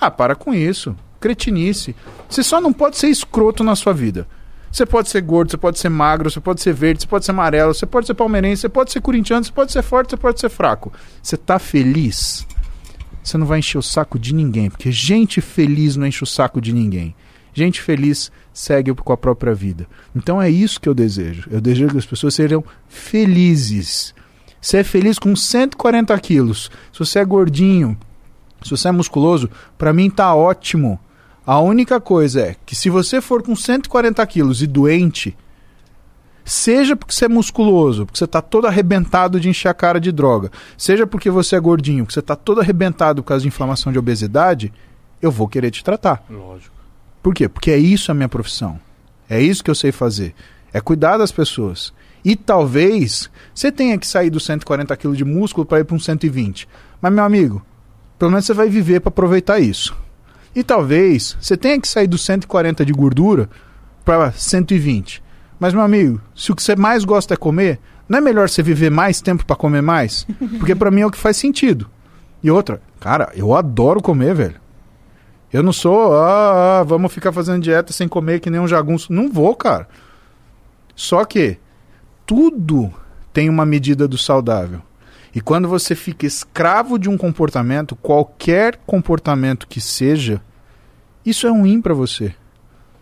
[0.00, 0.96] Ah, para com isso.
[1.20, 1.94] Cretinice.
[2.28, 4.26] Você só não pode ser escroto na sua vida.
[4.70, 7.30] Você pode ser gordo, você pode ser magro, você pode ser verde, você pode ser
[7.30, 10.40] amarelo, você pode ser palmeirense, você pode ser corintiano, você pode ser forte, você pode
[10.40, 10.92] ser fraco.
[11.22, 12.46] Você tá feliz?
[13.22, 16.60] Você não vai encher o saco de ninguém, porque gente feliz não enche o saco
[16.60, 17.14] de ninguém.
[17.52, 19.86] Gente feliz segue com a própria vida.
[20.14, 21.48] Então é isso que eu desejo.
[21.50, 24.14] Eu desejo que as pessoas sejam felizes.
[24.60, 26.70] Você é feliz com 140 quilos.
[26.92, 27.98] Se você é gordinho,
[28.62, 31.00] se você é musculoso, para mim tá ótimo.
[31.48, 35.34] A única coisa é que se você for com 140 quilos e doente,
[36.44, 40.12] seja porque você é musculoso, porque você está todo arrebentado de encher a cara de
[40.12, 43.90] droga, seja porque você é gordinho, porque você está todo arrebentado por causa de inflamação
[43.90, 44.70] de obesidade,
[45.22, 46.22] eu vou querer te tratar.
[46.28, 46.76] Lógico.
[47.22, 47.48] Por quê?
[47.48, 48.78] Porque é isso a minha profissão.
[49.26, 50.34] É isso que eu sei fazer.
[50.70, 51.94] É cuidar das pessoas.
[52.22, 55.98] E talvez você tenha que sair dos 140 kg de músculo para ir para um
[55.98, 56.68] 120.
[57.00, 57.64] Mas, meu amigo,
[58.18, 59.96] pelo menos você vai viver para aproveitar isso.
[60.58, 63.48] E talvez você tenha que sair dos 140 de gordura
[64.04, 65.22] para 120.
[65.56, 67.78] Mas, meu amigo, se o que você mais gosta é comer,
[68.08, 70.26] não é melhor você viver mais tempo para comer mais?
[70.58, 71.88] Porque para mim é o que faz sentido.
[72.42, 74.56] E outra, cara, eu adoro comer, velho.
[75.52, 79.12] Eu não sou, ah, ah, vamos ficar fazendo dieta sem comer que nem um jagunço.
[79.12, 79.88] Não vou, cara.
[80.96, 81.56] Só que
[82.26, 82.92] tudo
[83.32, 84.82] tem uma medida do saudável.
[85.32, 90.42] E quando você fica escravo de um comportamento, qualquer comportamento que seja,
[91.24, 92.34] isso é ruim para você.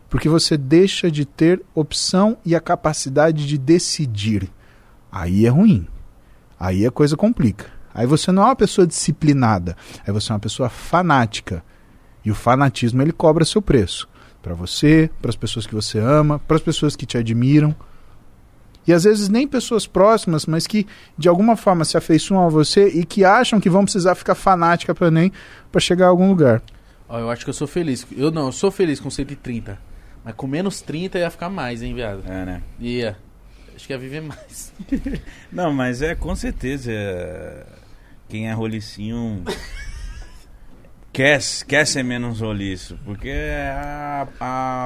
[0.08, 4.50] Porque você deixa de ter opção e a capacidade de decidir.
[5.10, 5.86] Aí é ruim.
[6.58, 7.66] Aí a coisa complica.
[7.92, 9.76] Aí você não é uma pessoa disciplinada.
[10.06, 11.62] Aí você é uma pessoa fanática.
[12.24, 14.08] E o fanatismo ele cobra seu preço.
[14.42, 17.74] Para você, para as pessoas que você ama, para as pessoas que te admiram.
[18.86, 20.86] E às vezes nem pessoas próximas, mas que
[21.18, 24.94] de alguma forma se afeiçoam a você e que acham que vão precisar ficar fanática
[24.94, 25.32] para nem
[25.72, 26.62] para chegar a algum lugar.
[27.08, 28.06] Ó, eu acho que eu sou feliz.
[28.16, 29.78] Eu não, eu sou feliz com 130.
[30.24, 32.22] Mas com menos 30 ia ficar mais, hein, viado?
[32.26, 32.62] É, né?
[32.80, 33.16] Ia.
[33.74, 34.72] Acho que ia viver mais.
[35.52, 36.90] Não, mas é com certeza.
[36.90, 37.66] é,
[38.28, 39.44] Quem é rolicinho
[41.16, 42.98] quer, quer ser menos roliço.
[43.04, 44.28] Porque a,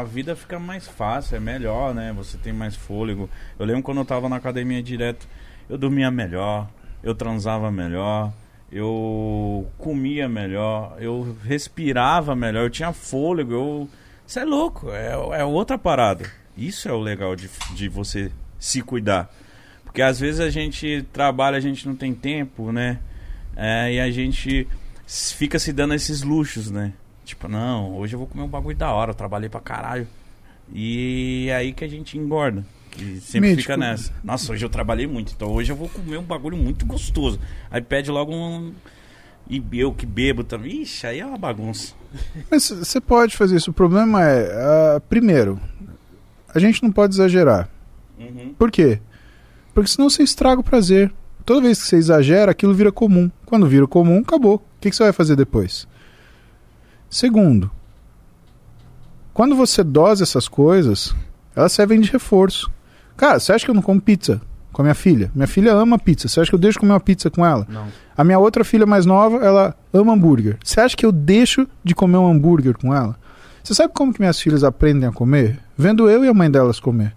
[0.01, 2.13] a vida fica mais fácil, é melhor, né?
[2.13, 3.29] Você tem mais fôlego.
[3.59, 5.27] Eu lembro quando eu tava na academia direto,
[5.69, 6.71] eu dormia melhor,
[7.03, 8.33] eu transava melhor.
[8.73, 13.89] Eu comia melhor, eu respirava melhor, eu tinha fôlego, eu.
[14.27, 16.31] Isso é louco, é, é outra parada.
[16.57, 19.29] Isso é o legal de, de você se cuidar.
[19.85, 23.01] Porque às vezes a gente trabalha, a gente não tem tempo, né?
[23.57, 24.69] É, e a gente
[25.07, 26.93] fica se dando esses luxos, né?
[27.25, 30.07] Tipo, não, hoje eu vou comer um bagulho da hora, eu trabalhei pra caralho.
[30.73, 32.65] E é aí que a gente engorda.
[32.91, 33.63] Que sempre Mítico.
[33.63, 34.13] fica nessa.
[34.23, 37.39] Nossa, hoje eu trabalhei muito, então hoje eu vou comer um bagulho muito gostoso.
[37.71, 38.73] Aí pede logo um.
[39.49, 40.83] E eu que bebo também.
[40.83, 41.95] Ixi, aí é uma bagunça.
[42.51, 43.71] Mas você pode fazer isso.
[43.71, 45.61] O problema é, ah, primeiro,
[46.55, 47.69] a gente não pode exagerar.
[48.19, 48.55] Uhum.
[48.59, 49.01] Por quê?
[49.75, 51.13] Porque senão você estraga o prazer.
[51.45, 53.31] Toda vez que você exagera, aquilo vira comum.
[53.47, 54.57] Quando vira comum, acabou.
[54.57, 55.89] O que, que você vai fazer depois?
[57.09, 57.71] Segundo,
[59.33, 61.15] quando você dosa essas coisas,
[61.57, 62.71] elas servem de reforço.
[63.21, 64.41] Cara, você acha que eu não como pizza
[64.73, 65.31] com a minha filha?
[65.35, 66.27] Minha filha ama pizza.
[66.27, 67.67] Você acha que eu deixo comer uma pizza com ela?
[67.69, 67.87] Não.
[68.17, 70.57] A minha outra filha mais nova, ela ama hambúrguer.
[70.65, 73.15] Você acha que eu deixo de comer um hambúrguer com ela?
[73.63, 75.61] Você sabe como que minhas filhas aprendem a comer?
[75.77, 77.15] Vendo eu e a mãe delas comer.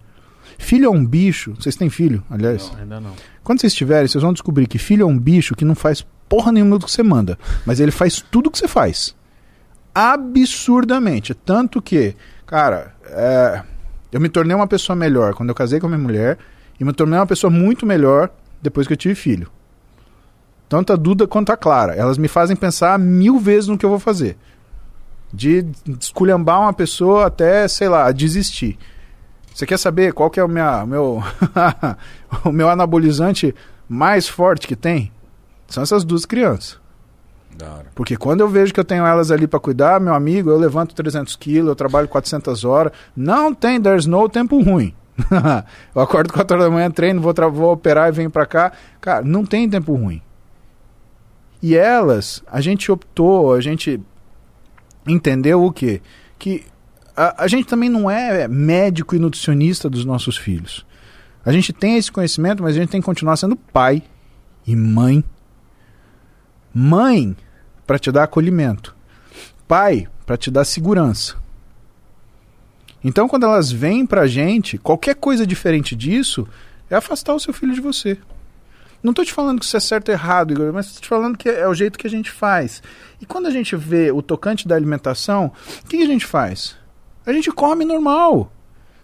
[0.57, 1.55] Filho é um bicho.
[1.57, 2.69] Vocês têm filho, aliás?
[2.77, 3.13] Ainda não.
[3.41, 6.51] Quando vocês tiverem, vocês vão descobrir que filho é um bicho que não faz porra
[6.51, 7.39] nenhuma do que você manda.
[7.65, 9.15] Mas ele faz tudo o que você faz.
[9.95, 11.33] Absurdamente.
[11.33, 12.13] Tanto que,
[12.45, 13.63] cara, é,
[14.13, 16.37] eu me tornei uma pessoa melhor quando eu casei com a minha mulher.
[16.79, 18.29] E me tornei uma pessoa muito melhor
[18.61, 19.49] depois que eu tive filho.
[20.69, 21.93] tanto a Duda quanto a Clara.
[21.93, 24.37] Elas me fazem pensar mil vezes no que eu vou fazer.
[25.31, 25.65] De
[25.99, 28.77] esculhambar uma pessoa até, sei lá, desistir.
[29.53, 31.23] Você quer saber qual que é o, minha, meu,
[32.45, 33.53] o meu anabolizante
[33.87, 35.11] mais forte que tem?
[35.67, 36.79] São essas duas crianças.
[37.95, 40.95] Porque quando eu vejo que eu tenho elas ali para cuidar, meu amigo, eu levanto
[40.95, 42.91] 300 quilos, eu trabalho 400 horas.
[43.15, 44.93] Não tem, there's no tempo ruim.
[45.95, 48.71] eu acordo 4 horas da manhã, treino, vou, vou operar e venho para cá.
[48.99, 50.21] Cara, não tem tempo ruim.
[51.61, 54.01] E elas, a gente optou, a gente
[55.07, 56.01] entendeu o quê?
[56.37, 56.65] Que
[57.15, 60.85] a, a gente também não é médico e nutricionista dos nossos filhos.
[61.45, 64.01] A gente tem esse conhecimento, mas a gente tem que continuar sendo pai
[64.65, 65.23] e mãe.
[66.73, 67.35] Mãe
[67.85, 68.95] para te dar acolhimento.
[69.67, 71.35] Pai para te dar segurança.
[73.03, 76.47] Então, quando elas vêm pra gente, qualquer coisa diferente disso
[76.89, 78.17] é afastar o seu filho de você.
[79.01, 81.37] Não tô te falando que isso é certo ou errado, Igor, mas tô te falando
[81.37, 82.81] que é o jeito que a gente faz.
[83.19, 85.51] E quando a gente vê o tocante da alimentação,
[85.83, 86.77] o que, a gente faz?
[87.25, 88.49] A gente come normal.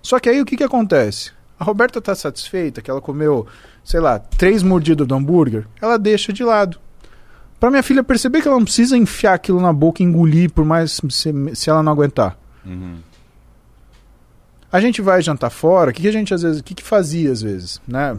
[0.01, 1.31] Só que aí o que, que acontece?
[1.59, 3.45] A Roberta tá satisfeita que ela comeu,
[3.83, 6.79] sei lá, três mordidas do hambúrguer, ela deixa de lado.
[7.59, 10.63] Pra minha filha perceber que ela não precisa enfiar aquilo na boca e engolir por
[10.63, 12.37] mais se, se ela não aguentar.
[12.65, 12.97] Uhum.
[14.71, 16.83] A gente vai jantar fora, o que, que a gente às vezes, o que, que
[16.83, 18.17] fazia às vezes, né?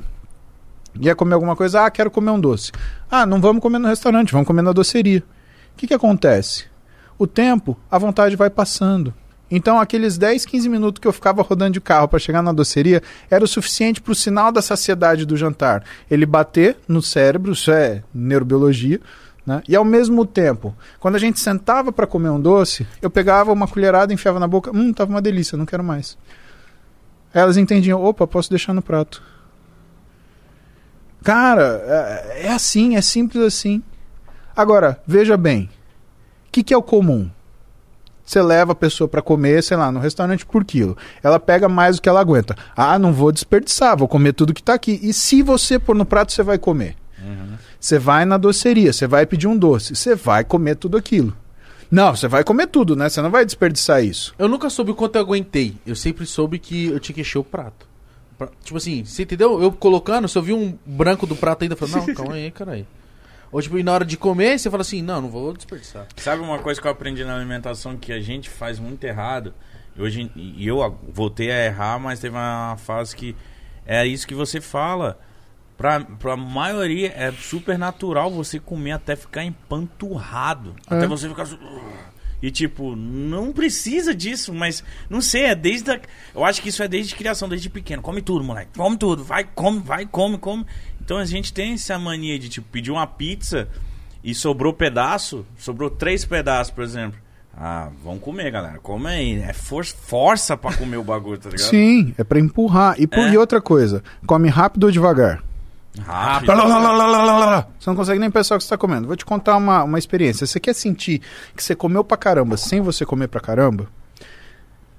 [1.01, 2.73] Ia comer alguma coisa, ah, quero comer um doce.
[3.11, 5.23] Ah, não vamos comer no restaurante, vamos comer na doceria.
[5.73, 6.65] O que, que acontece?
[7.17, 9.15] O tempo, a vontade vai passando.
[9.51, 13.03] Então, aqueles 10, 15 minutos que eu ficava rodando de carro para chegar na doceria
[13.29, 15.85] era o suficiente para o sinal da saciedade do jantar.
[16.11, 19.01] Ele bater no cérebro, isso é neurobiologia,
[19.47, 19.62] né?
[19.67, 23.67] E ao mesmo tempo, quando a gente sentava para comer um doce, eu pegava uma
[23.67, 26.17] colherada, enfiava na boca, hum, tava uma delícia, não quero mais.
[27.33, 29.23] Elas entendiam, opa, posso deixar no prato.
[31.23, 33.83] Cara, é, é assim, é simples assim.
[34.57, 35.71] Agora, veja bem,
[36.49, 37.31] o que, que é o comum?
[38.25, 40.97] Você leva a pessoa para comer, sei lá, no restaurante por quilo.
[41.23, 42.55] Ela pega mais do que ela aguenta.
[42.77, 45.01] Ah, não vou desperdiçar, vou comer tudo que tá aqui.
[45.03, 46.97] E se você pôr no prato, você vai comer.
[47.78, 51.36] Você vai na doceria, você vai pedir um doce, você vai comer tudo aquilo.
[51.90, 53.09] Não, você vai comer tudo, né?
[53.09, 54.32] Você não vai desperdiçar isso.
[54.38, 55.74] Eu nunca soube o quanto eu aguentei.
[55.84, 57.86] Eu sempre soube que eu tinha que encher o prato.
[58.38, 59.60] Pra- Tipo assim, você entendeu?
[59.60, 62.51] Eu colocando, se eu vi um branco do prato ainda, eu falei, não, calma aí,
[62.52, 62.86] caralho.
[63.51, 66.06] Ou tipo, e na hora de comer, você fala assim, não, não vou desperdiçar.
[66.16, 69.52] Sabe uma coisa que eu aprendi na alimentação que a gente faz muito errado?
[69.97, 73.34] E Hoje, e eu a- voltei a errar, mas teve uma fase que
[73.84, 75.18] é isso que você fala.
[75.81, 80.74] Pra, pra maioria é super natural você comer até ficar empanturrado.
[80.90, 80.94] É.
[80.94, 81.48] Até você ficar.
[82.43, 85.90] E tipo, não precisa disso, mas não sei, é desde.
[85.90, 85.98] A,
[86.35, 88.02] eu acho que isso é desde criação, desde pequeno.
[88.02, 88.73] Come tudo, moleque.
[88.77, 89.24] Come tudo.
[89.24, 90.66] Vai, come, vai, come, come.
[91.01, 93.66] Então a gente tem essa mania de tipo, pedir uma pizza
[94.23, 97.19] e sobrou pedaço, sobrou três pedaços, por exemplo.
[97.57, 98.78] Ah, vamos comer, galera.
[98.81, 99.40] Come aí.
[99.40, 101.69] É for força pra comer o bagulho, tá ligado?
[101.70, 102.97] Sim, é para empurrar.
[103.01, 103.32] E, por, É.
[103.32, 105.43] e outra coisa, come rápido ou devagar?
[105.99, 106.53] Rápido.
[107.79, 109.07] Você não consegue nem pensar o que você está comendo.
[109.07, 110.47] Vou te contar uma, uma experiência.
[110.47, 111.21] Você quer sentir
[111.57, 113.89] que você comeu pra caramba sem você comer pra caramba?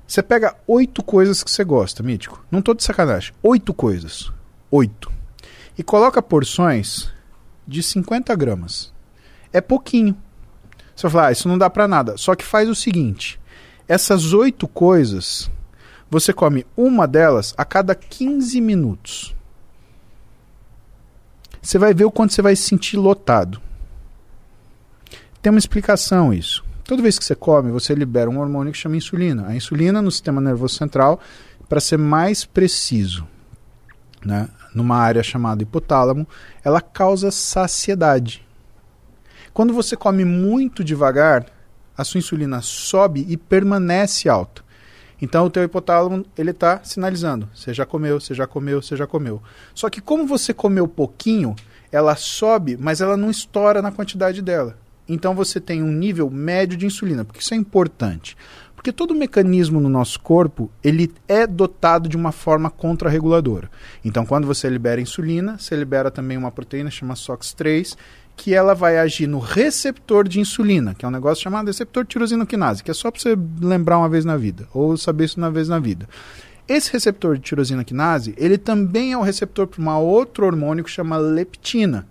[0.06, 2.44] Você pega oito coisas que você gosta, mítico.
[2.52, 3.34] Não tô de sacanagem.
[3.42, 4.32] Oito coisas.
[4.70, 5.10] Oito.
[5.78, 7.10] E coloca porções
[7.66, 8.94] de 50 gramas.
[9.54, 10.18] É pouquinho.
[10.94, 12.18] Você vai falar, ah, isso não dá pra nada.
[12.18, 13.40] Só que faz o seguinte:
[13.88, 15.50] essas oito coisas,
[16.10, 19.34] você come uma delas a cada 15 minutos
[21.62, 23.62] você vai ver o quanto você vai se sentir lotado.
[25.42, 26.64] Tem uma explicação isso.
[26.84, 29.48] Toda vez que você come, você libera um hormônio que chama insulina.
[29.48, 31.20] A insulina no sistema nervoso central,
[31.70, 33.28] para ser mais preciso,
[34.26, 36.28] né, numa área chamada hipotálamo,
[36.64, 38.46] ela causa saciedade.
[39.54, 41.46] Quando você come muito devagar,
[41.98, 44.64] a sua insulina sobe e permanece alta.
[45.22, 49.06] Então o teu hipotálamo ele está sinalizando, você já comeu, você já comeu, você já
[49.06, 49.42] comeu.
[49.74, 51.56] Só que como você comeu pouquinho,
[51.92, 54.78] ela sobe, mas ela não estoura na quantidade dela.
[55.08, 58.38] Então você tem um nível médio de insulina, porque isso é importante.
[58.76, 63.70] Porque todo mecanismo no nosso corpo, ele é dotado de uma forma contrarreguladora.
[64.04, 67.96] Então quando você libera insulina, você libera também uma proteína chamada SOX3,
[68.36, 72.84] que ela vai agir no receptor de insulina, que é um negócio chamado receptor tirosinoquinase,
[72.84, 75.68] que é só para você lembrar uma vez na vida, ou saber isso uma vez
[75.68, 76.08] na vida.
[76.68, 81.18] Esse receptor de tirosinoquinase, ele também é o receptor para um outro hormônio que chama
[81.18, 82.08] leptina,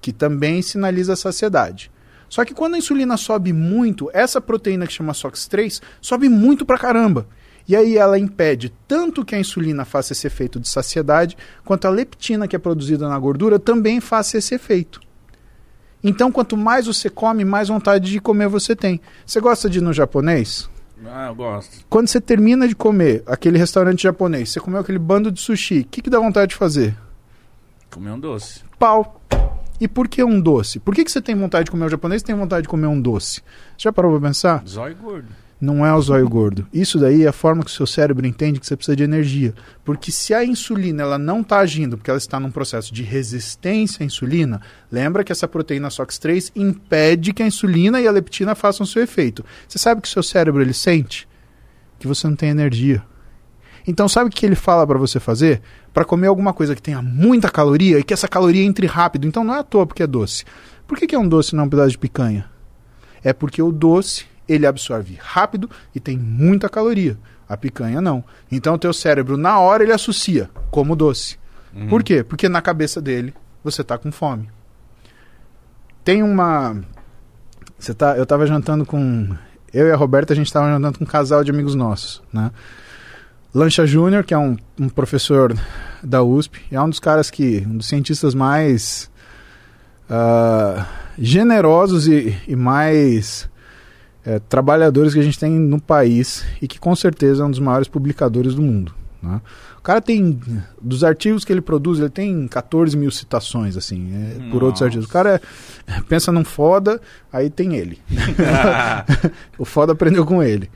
[0.00, 1.90] que também sinaliza saciedade.
[2.28, 6.78] Só que quando a insulina sobe muito, essa proteína que chama SOX3 sobe muito pra
[6.78, 7.26] caramba.
[7.68, 11.90] E aí ela impede tanto que a insulina faça esse efeito de saciedade, quanto a
[11.90, 15.00] leptina que é produzida na gordura também faça esse efeito.
[16.04, 19.00] Então, quanto mais você come, mais vontade de comer você tem.
[19.24, 20.68] Você gosta de ir no japonês?
[21.06, 21.84] Ah, eu gosto.
[21.88, 25.84] Quando você termina de comer aquele restaurante japonês, você comeu aquele bando de sushi, o
[25.84, 26.96] que, que dá vontade de fazer?
[27.90, 28.62] Comer um doce.
[28.78, 29.20] Pau.
[29.80, 30.78] E por que um doce?
[30.78, 32.86] Por que, que você tem vontade de comer o japonês e tem vontade de comer
[32.86, 33.42] um doce?
[33.76, 34.62] Você já parou pra pensar?
[34.66, 35.28] Zóio gordo.
[35.62, 36.66] Não é o zóio gordo.
[36.72, 39.54] Isso daí é a forma que o seu cérebro entende que você precisa de energia.
[39.84, 44.02] Porque se a insulina ela não está agindo, porque ela está num processo de resistência
[44.02, 44.60] à insulina,
[44.90, 49.44] lembra que essa proteína SOX3 impede que a insulina e a leptina façam seu efeito.
[49.68, 51.28] Você sabe que o seu cérebro ele sente?
[51.96, 53.00] Que você não tem energia.
[53.86, 55.62] Então sabe o que ele fala para você fazer?
[55.94, 59.28] Para comer alguma coisa que tenha muita caloria e que essa caloria entre rápido.
[59.28, 60.44] Então não é à toa porque é doce.
[60.88, 62.50] Por que, que é um doce não um pedaço de picanha?
[63.22, 67.16] É porque o doce ele absorve rápido e tem muita caloria.
[67.48, 68.24] A picanha não.
[68.50, 71.38] Então o teu cérebro na hora ele associa como doce.
[71.74, 71.88] Uhum.
[71.88, 72.22] Por quê?
[72.22, 74.48] Porque na cabeça dele você tá com fome.
[76.04, 76.76] Tem uma
[77.78, 79.36] você tá, eu tava jantando com
[79.72, 82.50] eu e a Roberta, a gente tava jantando com um casal de amigos nossos, né?
[83.54, 85.54] Lancha Júnior, que é um, um professor
[86.02, 89.10] da USP, e é um dos caras que, um dos cientistas mais
[90.08, 90.86] ah,
[91.18, 93.48] generosos e, e mais
[94.24, 97.60] é, trabalhadores que a gente tem no país e que com certeza é um dos
[97.60, 98.94] maiores publicadores do mundo.
[99.22, 99.40] Né?
[99.78, 100.40] O cara tem,
[100.80, 105.06] dos artigos que ele produz, ele tem 14 mil citações, assim, é, por outros artigos.
[105.06, 105.40] O cara
[105.86, 107.00] é, pensa num foda,
[107.32, 107.98] aí tem ele.
[109.58, 110.70] o foda aprendeu com ele.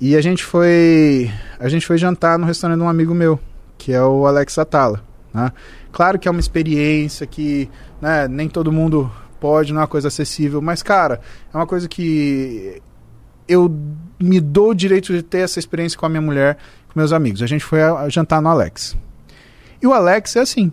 [0.00, 3.38] E a gente foi, a gente foi jantar no restaurante de um amigo meu,
[3.76, 5.02] que é o Alex Atala.
[5.32, 5.52] Né?
[5.92, 7.68] Claro que é uma experiência que
[8.00, 9.10] né, nem todo mundo
[9.40, 11.20] pode, não é uma coisa acessível, mas, cara,
[11.52, 12.80] é uma coisa que
[13.48, 13.74] eu
[14.20, 16.56] me dou o direito de ter essa experiência com a minha mulher,
[16.92, 17.42] com meus amigos.
[17.42, 18.96] A gente foi a- a jantar no Alex.
[19.82, 20.70] E o Alex é assim.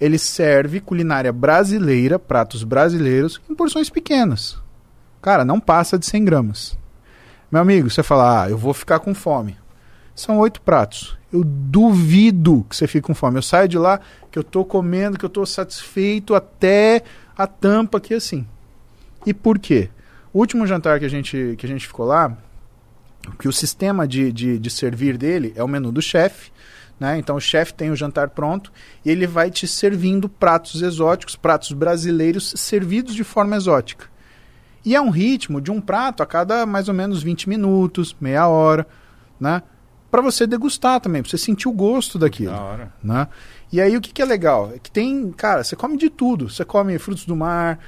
[0.00, 4.56] Ele serve culinária brasileira, pratos brasileiros, em porções pequenas.
[5.20, 6.78] Cara, não passa de 100 gramas.
[7.50, 9.56] Meu amigo, você fala, ah, eu vou ficar com fome.
[10.14, 11.16] São oito pratos.
[11.32, 13.38] Eu duvido que você fique com fome.
[13.38, 14.00] Eu saio de lá
[14.30, 17.02] que eu tô comendo, que eu tô satisfeito até
[17.36, 18.46] a tampa aqui assim.
[19.24, 19.88] E por quê?
[20.32, 22.36] O último jantar que a gente, que a gente ficou lá,
[23.38, 26.50] que o sistema de, de, de servir dele é o menu do chefe.
[26.98, 27.18] Né?
[27.18, 28.70] Então o chefe tem o jantar pronto
[29.04, 34.06] e ele vai te servindo pratos exóticos, pratos brasileiros servidos de forma exótica.
[34.84, 38.46] E é um ritmo de um prato a cada mais ou menos 20 minutos, meia
[38.48, 38.86] hora,
[39.38, 39.62] né?
[40.10, 42.92] Para você degustar também, para você sentir o gosto daquilo Da hora.
[43.02, 43.28] né?
[43.72, 44.72] E aí o que, que é legal?
[44.74, 46.50] É que tem, cara, você come de tudo.
[46.50, 47.78] Você come frutos do mar,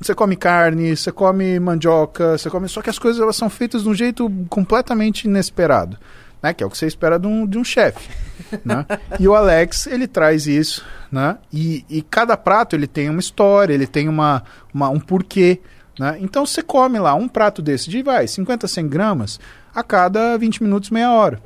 [0.00, 2.68] você come carne, você come mandioca, você come.
[2.68, 5.96] Só que as coisas elas são feitas de um jeito completamente inesperado.
[6.42, 6.52] Né?
[6.52, 8.08] Que é o que você espera de um, de um chefe.
[8.64, 8.86] né?
[9.18, 11.38] E o Alex, ele traz isso, né?
[11.52, 14.42] E, e cada prato ele tem uma história, ele tem uma,
[14.72, 15.60] uma, um porquê.
[15.98, 16.18] Né?
[16.20, 19.40] Então você come lá um prato desse de vai, 50, 100 gramas
[19.74, 21.40] a cada 20 minutos, meia hora.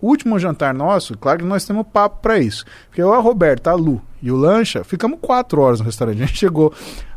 [0.00, 2.64] O último jantar nosso, claro que nós temos papo para isso.
[2.88, 6.22] Porque eu, a Roberta, a Lu e o Lancha, ficamos quatro horas no restaurante.
[6.22, 6.72] A gente chegou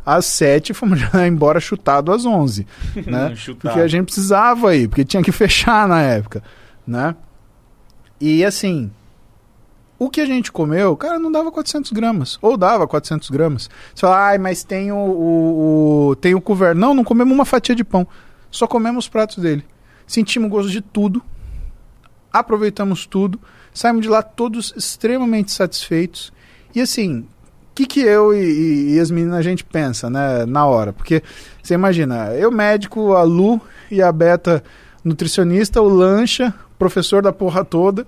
[0.06, 2.66] às sete e fomos já embora chutado às onze.
[3.06, 3.34] né?
[3.60, 6.42] Porque a gente precisava ir, porque tinha que fechar na época.
[6.88, 7.16] Né?
[8.20, 8.90] E assim,
[10.00, 12.40] o que a gente comeu, cara, não dava 400 gramas.
[12.42, 13.70] Ou dava 400 gramas.
[13.94, 16.78] Você fala, ai, mas tem o, o, o- tem o couvert.
[16.78, 18.08] Não, não comemos uma fatia de pão.
[18.50, 19.66] Só comemos os pratos dele.
[20.10, 21.22] Sentimos gosto de tudo.
[22.34, 23.40] Aproveitamos tudo.
[23.72, 26.34] Saímos de lá todos extremamente satisfeitos.
[26.74, 27.26] E assim, o
[27.76, 30.92] que, que eu e, e- as meninas a gente pensa, né, na hora?
[30.92, 31.22] Porque
[31.62, 33.62] você imagina, eu médico, a Lu
[33.92, 34.64] e a Beta
[35.06, 38.06] nutricionista, o Lancha, professor da porra toda,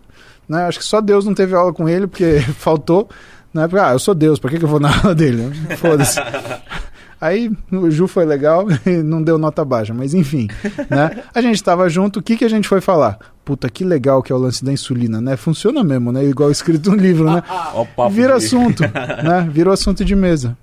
[0.49, 0.65] né?
[0.65, 3.07] Acho que só Deus não teve aula com ele, porque faltou,
[3.53, 3.67] né?
[3.67, 5.51] Porque, ah, eu sou Deus, por que, que eu vou na aula dele?
[5.77, 6.19] Foda-se.
[7.22, 10.48] Aí o Ju foi legal e não deu nota baixa, mas enfim,
[10.89, 11.23] né?
[11.34, 13.19] A gente tava junto, o que, que a gente foi falar?
[13.45, 15.38] Puta, que legal que é o lance da insulina, né?
[15.38, 16.23] Funciona mesmo, né?
[16.26, 17.43] Igual escrito no livro, né?
[17.95, 19.48] O Vira assunto, né?
[19.52, 20.57] Virou assunto de mesa.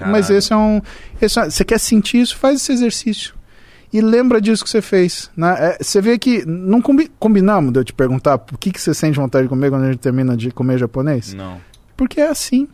[0.00, 0.38] Mas Caralho.
[0.38, 0.80] esse é um.
[1.20, 2.36] esse é- você quer sentir isso?
[2.36, 3.34] Faz esse exercício.
[3.92, 5.30] E lembra disso que você fez.
[5.36, 5.54] Né?
[5.58, 6.44] É, você vê que.
[6.44, 9.70] Não combi- combinamos de eu te perguntar por que, que você sente vontade de comer
[9.70, 11.32] quando a gente termina de comer japonês?
[11.34, 11.58] Não.
[11.96, 12.66] Porque é assim.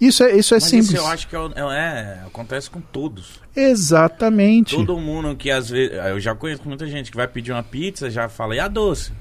[0.00, 0.88] Isso é, isso é Mas simples.
[0.90, 3.40] isso eu acho que é, o- é- acontece com todos.
[3.56, 4.74] Exatamente.
[4.76, 5.96] Todo mundo que às vezes.
[5.96, 9.12] Eu já conheço muita gente que vai pedir uma pizza já fala, e a doce?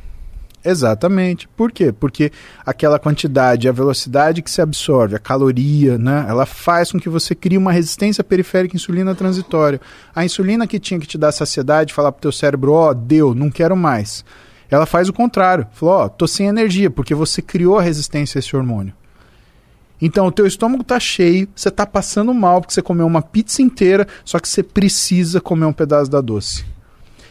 [0.66, 1.48] Exatamente.
[1.50, 1.92] Por quê?
[1.92, 2.32] Porque
[2.66, 6.26] aquela quantidade, a velocidade que se absorve, a caloria, né?
[6.28, 9.82] Ela faz com que você crie uma resistência periférica à insulina transitória.
[10.16, 13.52] A insulina que tinha que te dar saciedade, falar pro teu cérebro, ó, deu, não
[13.52, 14.24] quero mais.
[14.72, 15.68] Ela faz o contrário.
[15.74, 18.94] Falou, ó, tô sem energia, porque você criou a resistência a esse hormônio.
[20.02, 23.62] Então o teu estômago tá cheio, você tá passando mal porque você comeu uma pizza
[23.62, 26.66] inteira, só que você precisa comer um pedaço da doce.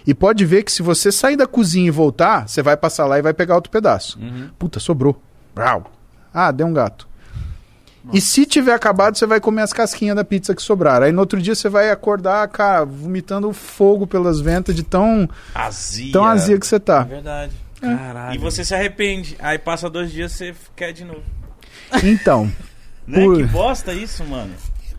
[0.07, 3.19] E pode ver que se você sair da cozinha e voltar, você vai passar lá
[3.19, 4.19] e vai pegar outro pedaço.
[4.19, 4.49] Uhum.
[4.59, 5.21] Puta, sobrou.
[5.55, 5.85] Brau.
[6.33, 7.07] Ah, deu um gato.
[8.13, 11.07] E se tiver acabado, você vai comer as casquinhas da pizza que sobraram.
[11.07, 16.11] Aí no outro dia você vai acordar, cara, vomitando fogo pelas ventas de tão, Azia.
[16.13, 17.03] tão azia que você É tá.
[17.05, 17.53] verdade.
[17.81, 18.35] Caralho.
[18.35, 19.37] E você se arrepende.
[19.39, 21.23] Aí passa dois dias você quer de novo.
[22.05, 22.51] Então,
[23.07, 23.25] Né?
[23.25, 24.53] Por- Que bosta isso, mano.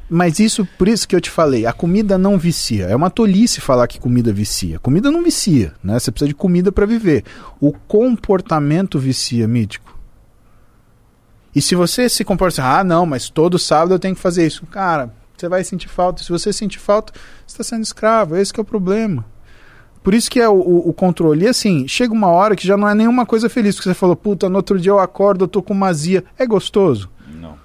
[0.09, 2.85] mas isso, por isso que eu te falei, a comida não vicia.
[2.87, 4.77] É uma tolice falar que comida vicia.
[4.79, 5.97] Comida não vicia, né?
[5.97, 7.23] Você precisa de comida para viver.
[7.61, 9.97] O comportamento vicia, mítico.
[11.55, 14.45] E se você se comporta assim, ah, não, mas todo sábado eu tenho que fazer
[14.45, 14.65] isso.
[14.65, 16.21] Cara, você vai sentir falta.
[16.23, 17.13] Se você sentir falta,
[17.47, 18.35] você está sendo escravo.
[18.35, 19.23] Esse que é o problema.
[20.03, 21.45] Por isso que é o, o- o controle.
[21.45, 23.75] E assim, chega uma hora que já não é nenhuma coisa feliz.
[23.75, 26.23] Porque você falou, puta, no outro dia eu acordo, eu tô com mazia.
[26.37, 27.09] É gostoso?
[27.39, 27.55] Não.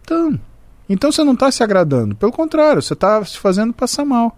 [0.00, 0.40] Então,
[0.88, 2.14] então você não está se agradando.
[2.14, 4.36] Pelo contrário, você está se fazendo passar mal.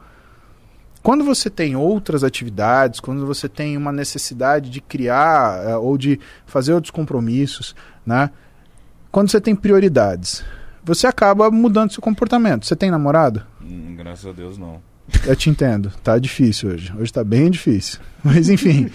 [1.02, 6.20] Quando você tem outras atividades, quando você tem uma necessidade de criar eh, ou de
[6.44, 7.74] fazer outros compromissos,
[8.04, 8.30] né?
[9.10, 10.44] Quando você tem prioridades,
[10.84, 12.66] você acaba mudando seu comportamento.
[12.66, 13.42] Você tem namorado?
[13.62, 14.80] Hum, graças a Deus, não.
[15.26, 15.92] Eu te entendo.
[16.02, 16.92] Tá difícil hoje.
[16.98, 17.98] Hoje tá bem difícil.
[18.22, 18.90] Mas enfim.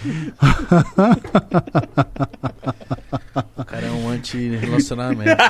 [3.58, 5.42] O cara é um anti-relacionamento.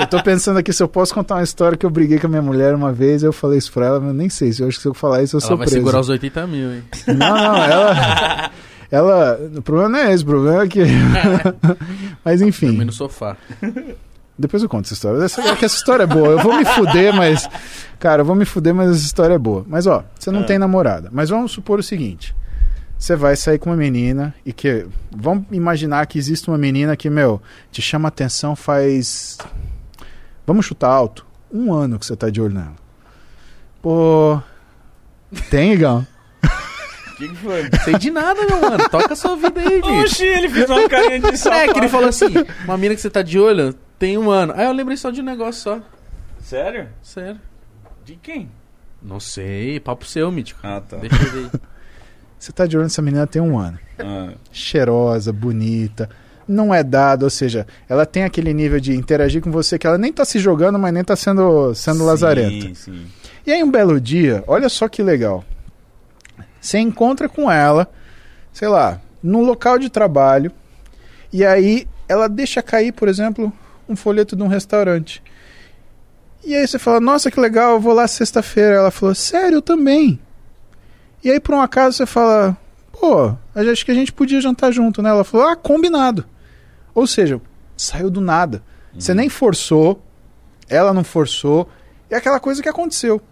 [0.00, 2.30] Eu tô pensando aqui se eu posso contar uma história que eu briguei com a
[2.30, 4.52] minha mulher uma vez, eu falei isso pra ela, mas nem sei.
[4.52, 5.80] Se eu acho que se eu falar isso, eu Ela sou vai preso.
[5.80, 6.82] segurar os 80 mil, hein?
[7.08, 8.50] Não, não, ela.
[8.90, 9.40] Ela.
[9.56, 10.80] O problema não é esse, o problema é que.
[12.24, 12.66] mas enfim.
[12.68, 13.36] Dormir no sofá.
[14.38, 15.22] Depois eu conto essa história.
[15.22, 16.28] Essa, é que essa história é boa.
[16.28, 17.48] Eu vou me fuder, mas.
[17.98, 19.64] Cara, eu vou me fuder, mas essa história é boa.
[19.68, 20.44] Mas ó, você não Ah.
[20.44, 21.08] tem namorada.
[21.12, 22.34] Mas vamos supor o seguinte.
[22.98, 24.86] Você vai sair com uma menina e que.
[25.14, 27.40] Vamos imaginar que existe uma menina que, meu,
[27.70, 29.38] te chama atenção faz.
[30.46, 31.26] Vamos chutar alto.
[31.52, 32.74] Um ano que você tá de olho nela.
[33.80, 34.40] Pô.
[35.50, 36.06] Tem, Igão?
[36.44, 37.68] O que, que foi?
[37.84, 38.88] Sei de nada, meu mano.
[38.88, 40.00] Toca a sua vida aí, bicho.
[40.02, 41.62] Oxi, ele fez uma carinha de safado.
[41.62, 42.26] É, que ele falou assim:
[42.64, 44.52] uma mina que você tá de olho tem um ano.
[44.56, 45.80] Aí eu lembrei só de um negócio só.
[46.40, 46.88] Sério?
[47.00, 47.40] Sério.
[48.04, 48.50] De quem?
[49.00, 50.58] Não sei, papo seu, mítico.
[50.64, 50.96] Ah, tá.
[50.96, 51.50] Deixa eu ver.
[52.36, 53.78] Você tá de olho nessa menina tem um ano.
[54.00, 56.10] Ah, cheirosa, bonita,
[56.48, 59.96] não é dado, ou seja, ela tem aquele nível de interagir com você que ela
[59.96, 62.74] nem tá se jogando, mas nem tá sendo, sendo sim, lazarenta.
[62.74, 63.06] Sim,
[63.46, 65.44] E aí um belo dia, olha só que legal.
[66.60, 67.88] Você encontra com ela,
[68.52, 70.50] sei lá, num local de trabalho,
[71.32, 73.52] e aí ela deixa cair, por exemplo,
[73.92, 75.22] um folheto de um restaurante.
[76.44, 78.76] E aí você fala, nossa, que legal, eu vou lá sexta-feira.
[78.76, 80.18] Ela falou, sério, eu também.
[81.22, 82.56] E aí, por um acaso, você fala,
[82.92, 85.10] pô, acho que a gente podia jantar junto, né?
[85.10, 86.24] Ela falou, ah, combinado.
[86.94, 87.40] Ou seja,
[87.76, 88.62] saiu do nada.
[88.94, 90.02] Você nem forçou,
[90.68, 91.68] ela não forçou,
[92.10, 93.22] é aquela coisa que aconteceu.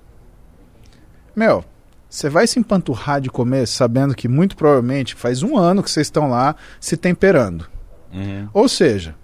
[1.37, 1.65] Meu,
[2.09, 6.07] você vai se empanturrar de comer sabendo que muito provavelmente faz um ano que vocês
[6.07, 7.69] estão lá se temperando.
[8.13, 8.49] Uhum.
[8.53, 9.15] Ou seja,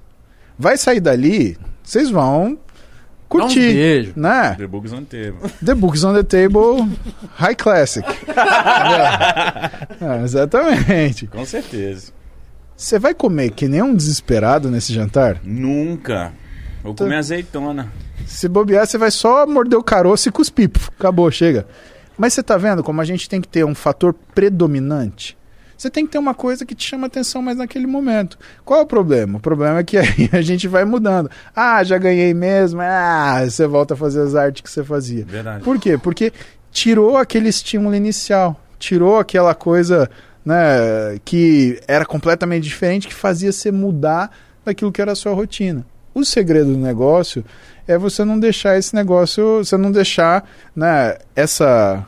[0.58, 2.58] vai sair dali, vocês vão Dá um
[3.28, 4.12] curtir, beijo.
[4.16, 4.54] né?
[4.56, 5.50] The Bugs on Table.
[5.64, 6.88] The Books on the Table
[7.34, 8.06] High Classic.
[10.00, 11.26] É, exatamente.
[11.26, 12.12] Com certeza.
[12.76, 15.40] Você vai comer que nem um desesperado nesse jantar?
[15.42, 16.32] Nunca.
[16.82, 17.04] Vou Tá.
[17.04, 17.90] comer azeitona.
[18.26, 20.70] Se bobear, você vai só morder o caroço e cuspir.
[20.98, 21.66] Acabou, chega.
[22.18, 25.36] Mas você tá vendo como a gente tem que ter um fator predominante?
[25.76, 28.38] Você tem que ter uma coisa que te chama atenção mais naquele momento.
[28.64, 29.38] Qual é o problema?
[29.38, 31.30] O problema é que aí a gente vai mudando.
[31.54, 32.80] Ah, já ganhei mesmo.
[32.80, 35.24] Ah, você volta a fazer as artes que você fazia.
[35.24, 35.62] Verdade.
[35.62, 35.98] Por quê?
[35.98, 36.32] Porque
[36.72, 40.10] tirou aquele estímulo inicial, tirou aquela coisa
[40.44, 44.30] né, que era completamente diferente, que fazia você mudar
[44.64, 45.84] daquilo que era a sua rotina.
[46.14, 47.44] O segredo do negócio
[47.86, 52.06] é você não deixar esse negócio, você não deixar né, essa,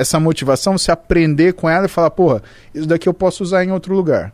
[0.00, 2.42] essa motivação, você aprender com ela e falar, porra,
[2.74, 4.32] isso daqui eu posso usar em outro lugar.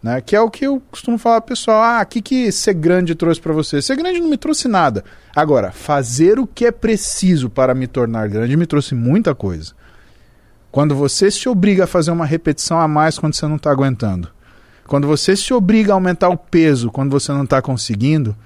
[0.00, 0.20] Né?
[0.20, 3.40] Que é o que eu costumo falar pessoal, ah, o que, que ser grande trouxe
[3.40, 3.82] para você?
[3.82, 5.04] Ser grande não me trouxe nada.
[5.34, 9.72] Agora, fazer o que é preciso para me tornar grande me trouxe muita coisa.
[10.70, 14.30] Quando você se obriga a fazer uma repetição a mais quando você não está aguentando.
[14.86, 18.36] Quando você se obriga a aumentar o peso quando você não está conseguindo,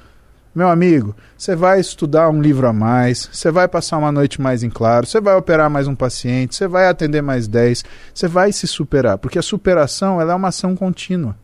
[0.54, 4.62] meu amigo, você vai estudar um livro a mais, você vai passar uma noite mais
[4.62, 7.84] em claro, você vai operar mais um paciente, você vai atender mais 10,
[8.14, 11.36] você vai se superar, porque a superação ela é uma ação contínua.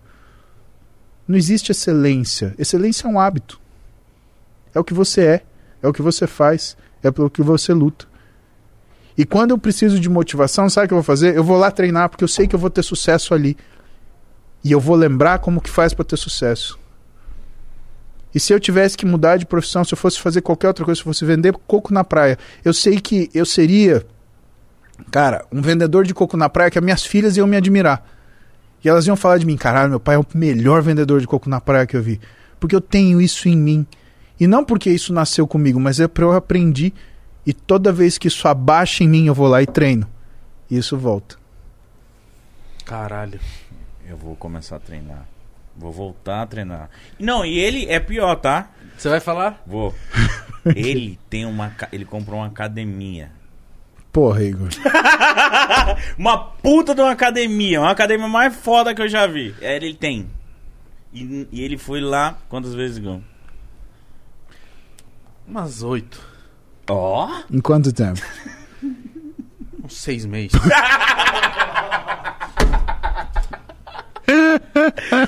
[1.26, 2.55] Não existe excelência.
[2.58, 3.60] Excelência é um hábito.
[4.74, 5.42] É o que você é,
[5.82, 8.06] é o que você faz, é pelo que você luta.
[9.16, 11.36] E quando eu preciso de motivação, sabe o que eu vou fazer?
[11.36, 13.56] Eu vou lá treinar, porque eu sei que eu vou ter sucesso ali.
[14.64, 16.80] E eu vou lembrar como que faz para ter sucesso.
[18.34, 20.99] E se eu tivesse que mudar de profissão, se eu fosse fazer qualquer outra coisa,
[20.99, 24.07] se eu fosse vender coco na praia, eu sei que eu seria,
[25.10, 28.07] cara, um vendedor de coco na praia que as minhas filhas iam me admirar.
[28.84, 31.50] E elas iam falar de mim, caralho, meu pai é o melhor vendedor de coco
[31.50, 32.20] na praia que eu vi.
[32.59, 33.86] Porque eu tenho isso em mim.
[34.39, 36.94] E não porque isso nasceu comigo, mas é porque eu aprendi.
[37.44, 40.07] E toda vez que isso abaixa em mim, eu vou lá e treino.
[40.70, 41.36] E isso volta.
[42.86, 43.41] Caralho.
[44.09, 45.26] Eu vou começar a treinar.
[45.81, 46.91] Vou voltar a treinar.
[47.18, 48.68] Não, e ele é pior, tá?
[48.99, 49.62] Você vai falar?
[49.67, 49.94] Vou.
[50.76, 51.75] Ele tem uma.
[51.91, 53.33] Ele comprou uma academia.
[54.12, 54.68] Porra, Igor.
[56.18, 57.81] Uma puta de uma academia.
[57.81, 59.55] Uma academia mais foda que eu já vi.
[59.60, 60.28] É, ele tem.
[61.15, 63.23] E, e ele foi lá quantas vezes, Gão?
[65.47, 66.20] Umas oito.
[66.89, 67.31] Ó!
[67.50, 68.20] Em quanto tempo?
[69.83, 70.60] Uns seis meses.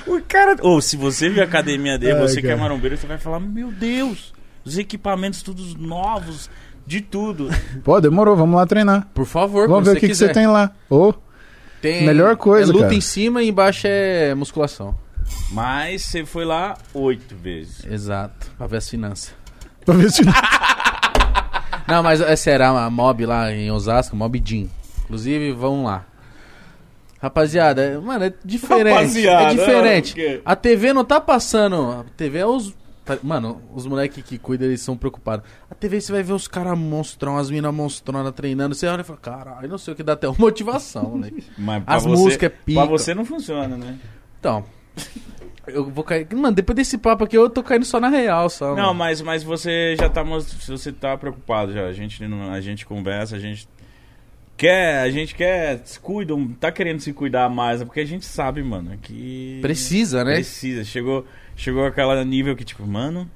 [0.06, 0.56] O cara.
[0.60, 3.40] Ou se você viu a academia dele, Ai, você que é marombeiro, você vai falar:
[3.40, 4.32] Meu Deus,
[4.64, 6.48] os equipamentos todos novos,
[6.86, 7.48] de tudo.
[7.84, 9.08] Pô, demorou, vamos lá treinar.
[9.14, 10.70] Por favor, Vamos ver o que, você tem lá.
[10.90, 11.12] Ô,
[11.80, 12.94] Tem- Melhor coisa, É luta cara.
[12.94, 14.94] em cima e embaixo é musculação.
[15.50, 17.84] Mas você foi lá oito vezes.
[17.84, 18.50] Exato.
[18.56, 19.34] Pra ver as finanças.
[19.84, 20.22] pra ver se.
[21.88, 24.66] Não, mas é sério, a mob lá em Osasco, mob Jean.
[25.04, 26.04] Inclusive, vão lá.
[27.22, 28.92] Rapaziada, é- mano, é diferente.
[28.94, 30.12] Rapaziada, é diferente.
[30.12, 30.40] o quê?
[30.44, 31.92] A TV não tá passando.
[31.92, 32.74] A TV é os.
[33.04, 35.46] tá- Mano, os moleques que cuidam, eles são preocupados.
[35.70, 38.74] A TV você vai ver os caras monstrão, as minas monstrona treinando.
[38.74, 41.44] Você olha e fala, caralho, não sei o que dá até uma motivação, moleque.
[41.56, 42.80] Mas As músicas é pica.
[42.80, 43.96] Pra você não funciona, né?
[44.40, 44.64] Então.
[45.64, 46.26] Eu vou cair.
[46.34, 48.74] Mano, depois desse papo aqui, eu tô caindo só na real, só.
[48.74, 50.24] Não, mas, mas você já tá.
[50.24, 51.86] Você tá preocupado já.
[51.86, 53.68] A gente, não- a gente conversa, a gente.
[54.62, 58.24] Quer, a gente quer, se cuida, tá querendo se cuidar mais, é porque a gente
[58.24, 59.58] sabe, mano, que.
[59.60, 60.34] Precisa, né?
[60.36, 60.84] Precisa.
[60.84, 61.26] Chegou,
[61.56, 63.28] chegou aquela nível que, tipo, mano.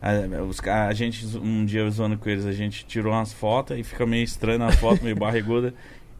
[0.00, 3.78] A, os ca- a gente, um dia zoando com eles, a gente tirou umas fotos
[3.78, 5.72] e fica meio estranho na foto, meio barriguda.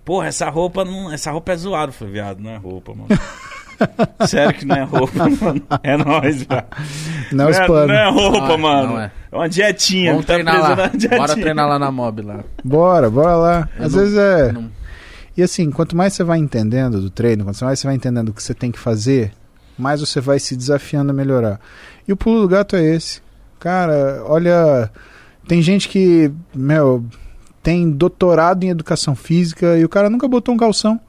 [0.04, 1.12] Porra, essa roupa não.
[1.12, 1.88] Essa roupa é zoada.
[1.90, 3.08] Eu falei, viado, não é roupa, mano.
[4.28, 5.62] Sério que não é roupa, mano.
[5.82, 6.66] É nóis, viado.
[7.32, 8.88] Não é é, não é roupa, Não é, mano.
[8.92, 9.10] não é.
[9.32, 9.36] é.
[9.36, 10.10] uma dietinha.
[10.12, 10.86] Vamos tá treinar lá.
[10.88, 11.18] dietinha.
[11.18, 12.44] Bora treinar lá na mob lá.
[12.64, 13.68] Bora, bora lá.
[13.78, 14.52] Eu Às não- vezes é.
[14.52, 14.70] Não-
[15.36, 18.32] E assim, quanto mais você vai entendendo do treino, quanto mais você vai entendendo o
[18.32, 19.32] que você tem que fazer,
[19.78, 21.58] mais você vai se desafiando a melhorar.
[22.06, 23.20] E o pulo do gato é esse.
[23.58, 24.90] Cara, olha,
[25.48, 27.04] tem gente que, meu,
[27.62, 31.00] tem doutorado em educação física e o cara nunca botou um calção.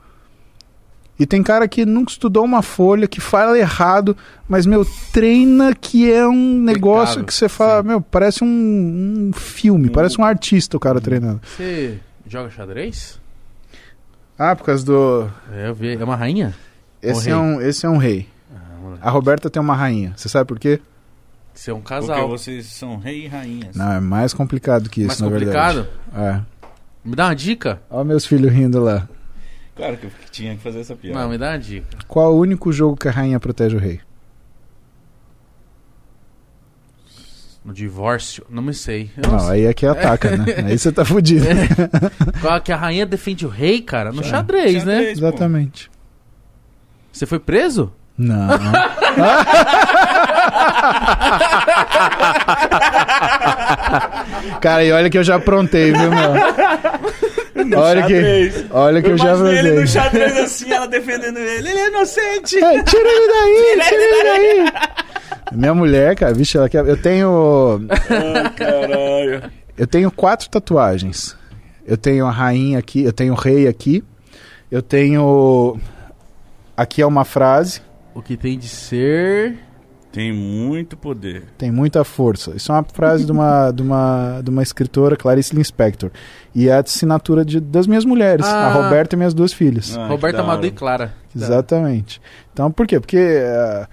[1.20, 4.18] E tem cara que nunca estudou uma folha, que fala errado,
[4.50, 7.88] mas, meu, treina que é um negócio Impecável, que você fala, sim.
[7.88, 8.48] meu, parece um,
[9.30, 11.40] um filme, Um- parece um artista o cara treinando.
[11.44, 13.20] Você joga xadrez?
[14.38, 15.30] Ah, por causa do.
[15.54, 15.94] É, eu vi.
[15.96, 16.54] É uma rainha?
[17.02, 17.34] Esse rei.
[17.34, 18.28] é, um, esse é um rei.
[18.54, 18.98] Ah.
[19.04, 20.14] A Roberta tem uma rainha.
[20.18, 20.82] Você sabe por quê?
[21.54, 22.28] Você é um Porque casal.
[22.28, 23.76] vocês são rei e rainhas.
[23.76, 25.88] Não, é mais complicado que isso, Mais na complicado?
[26.12, 26.40] verdade.
[26.40, 26.42] É.
[27.06, 27.82] Me dá uma dica?
[27.90, 29.08] Olha meus filhos rindo lá.
[29.76, 31.20] Claro que eu tinha que fazer essa piada.
[31.20, 31.98] Não, me dá uma dica.
[32.08, 34.00] Qual o único jogo que a rainha protege o rei?
[37.64, 38.46] No divórcio?
[38.50, 39.10] Não me sei.
[39.16, 39.50] Eu Não, sei.
[39.52, 40.46] aí é que ataca, né?
[40.68, 41.46] Aí você tá fudido.
[42.42, 44.12] Qual que a rainha defende o rei, cara?
[44.12, 44.96] No Xa- xadrez, né?
[44.98, 45.26] Xadrez, pô.
[45.28, 45.92] Exatamente.
[47.12, 47.94] Você foi preso?
[48.18, 48.50] Não.
[54.62, 56.34] Cara, e olha que eu já aprontei, viu, meu?
[57.66, 58.66] No Olha que, xadrez.
[58.72, 59.88] olha que eu, já imaginei ele no aprontei.
[59.88, 61.70] xadrez assim, ela defendendo ele.
[61.70, 62.58] Ele é inocente.
[62.58, 64.74] É, tira ele daí, tira ele daí.
[65.54, 66.86] Minha mulher, cara, vixe, ela quer...
[66.86, 67.86] Eu tenho.
[67.90, 69.52] Ai, caralho.
[69.78, 71.38] Eu tenho quatro tatuagens.
[71.86, 74.04] Eu tenho a rainha aqui, eu tenho o rei aqui.
[74.72, 75.78] Eu tenho.
[76.76, 77.82] Aqui é uma frase.
[78.16, 79.58] O que tem de ser.
[80.14, 81.44] Tem muito poder.
[81.58, 82.52] Tem muita força.
[82.56, 86.12] Isso é uma frase de uma, de uma, de uma escritora, Clarice Lispector.
[86.54, 88.68] E é a assinatura de, das minhas mulheres, Ah.
[88.68, 89.98] a Roberta e minhas duas filhas.
[89.98, 90.42] Ah, Roberta.
[90.42, 91.16] Amado e Clara.
[91.36, 92.22] Exatamente.
[92.54, 93.00] Então, por quê?
[93.00, 93.88] Porque eh,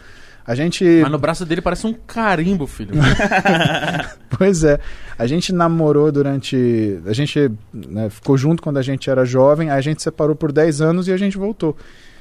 [0.47, 0.85] a gente.
[1.01, 2.93] Mas no braço dele parece um carimbo, filho.
[4.37, 4.79] Pois é.
[5.19, 6.99] A gente namorou durante.
[7.07, 10.81] A gente né, ficou junto quando a gente era jovem, a gente separou por 10
[10.81, 11.77] anos e a gente voltou.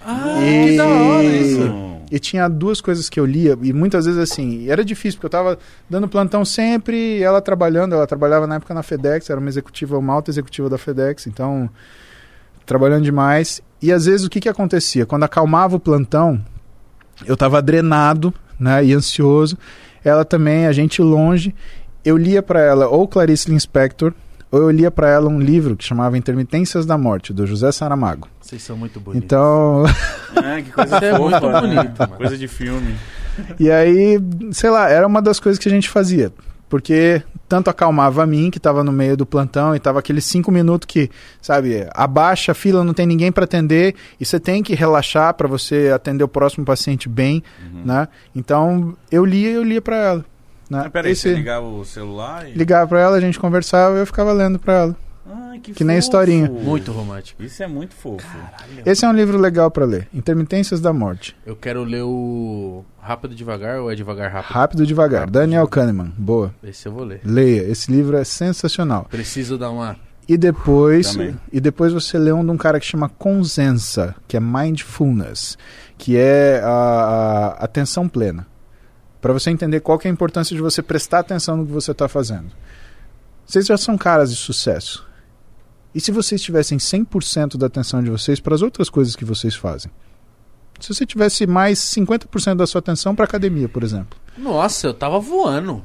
[0.10, 1.90] Ah, E- que da hora isso.
[2.12, 5.30] E tinha duas coisas que eu lia, e muitas vezes assim, era difícil, porque eu
[5.30, 9.48] tava dando plantão sempre, e ela trabalhando, ela trabalhava na época na FedEx, era uma
[9.48, 11.70] executiva, uma alta executiva da FedEx, então,
[12.66, 13.62] trabalhando demais.
[13.80, 15.06] E às vezes o que que acontecia?
[15.06, 16.44] Quando acalmava o plantão,
[17.28, 19.56] eu tava drenado, né, e ansioso,
[20.04, 21.54] ela também, a gente longe,
[22.04, 24.18] eu lia para ela ou Clarice Lispector, ou
[24.52, 28.28] eu lia para ela um livro que chamava Intermitências da Morte, do José Saramago.
[28.42, 29.24] Vocês são muito bonitos.
[29.26, 29.84] Então,
[30.44, 31.62] É, que coisa é muito né?
[31.62, 32.16] bonito, mano.
[32.18, 32.96] Coisa de filme.
[33.60, 34.20] E aí,
[34.52, 36.32] sei lá, era uma das coisas que a gente fazia.
[36.68, 40.52] Porque tanto acalmava a mim, que tava no meio do plantão, e tava aqueles cinco
[40.52, 41.10] minutos que,
[41.42, 45.48] sabe, abaixa a fila, não tem ninguém para atender, e você tem que relaxar para
[45.48, 47.42] você atender o próximo paciente bem,
[47.74, 47.82] Uhum.
[47.86, 48.08] né?
[48.36, 50.26] Então, eu lia e eu lia para ela.
[50.70, 50.80] Né?
[50.84, 52.54] Mas peraí, Esse- você ligava o celular e...
[52.54, 54.96] Ligava pra ela, a gente conversava e eu ficava lendo pra ela.
[55.32, 56.50] Ai, que Que nem historinha.
[56.50, 57.42] Muito romântico.
[57.44, 58.26] Isso é muito fofo.
[58.86, 60.08] Esse é um livro legal pra ler.
[60.14, 61.36] Intermitências da Morte.
[61.46, 64.52] Eu quero ler o Rápido Devagar ou é Devagar Rápido?
[64.54, 65.20] Rápido devagar.
[65.22, 65.86] Rápido Daniel devagar.
[65.88, 66.14] Kahneman.
[66.18, 66.54] Boa.
[66.64, 67.22] Esse eu vou ler.
[67.24, 67.62] Leia.
[67.64, 69.06] Esse livro é sensacional.
[69.10, 69.96] Preciso dar uma.
[70.28, 71.36] E depois, Também.
[71.52, 75.58] e depois você lê um de um cara que chama Consensa, que é Mindfulness,
[75.98, 76.70] que é a,
[77.60, 78.46] a atenção plena.
[79.22, 81.92] Pra você entender qual que é a importância de você prestar atenção no que você
[81.92, 82.52] está fazendo.
[83.46, 85.08] Vocês já são caras de sucesso.
[85.94, 89.56] E se vocês tivessem 100% da atenção de vocês para as outras coisas que vocês
[89.56, 89.92] fazem?
[90.80, 94.18] Se você tivesse mais 50% da sua atenção para academia, por exemplo.
[94.38, 95.84] Nossa, eu tava voando.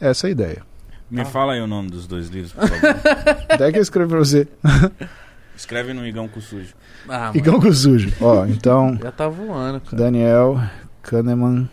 [0.00, 0.62] Essa é a ideia.
[1.10, 3.00] Me fala aí o nome dos dois livros, por favor.
[3.48, 4.46] Até que eu escrevo para você.
[5.56, 6.72] Escreve no Igão com sujo.
[7.08, 8.12] Ah, mano, com sujo.
[8.20, 9.96] Ó, então, já tá voando, cara.
[9.96, 10.60] Daniel
[11.02, 11.68] Kahneman.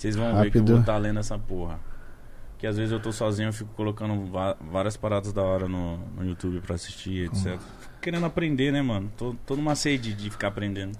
[0.00, 0.72] Vocês vão ver que eu Rápido.
[0.72, 1.78] vou estar lendo essa porra.
[2.56, 4.30] Que às vezes eu tô sozinho, eu fico colocando
[4.70, 7.58] várias paradas da hora no, no YouTube pra assistir, etc.
[7.80, 9.10] Fico querendo aprender, né, mano?
[9.16, 10.96] Tô, tô numa sede de ficar aprendendo.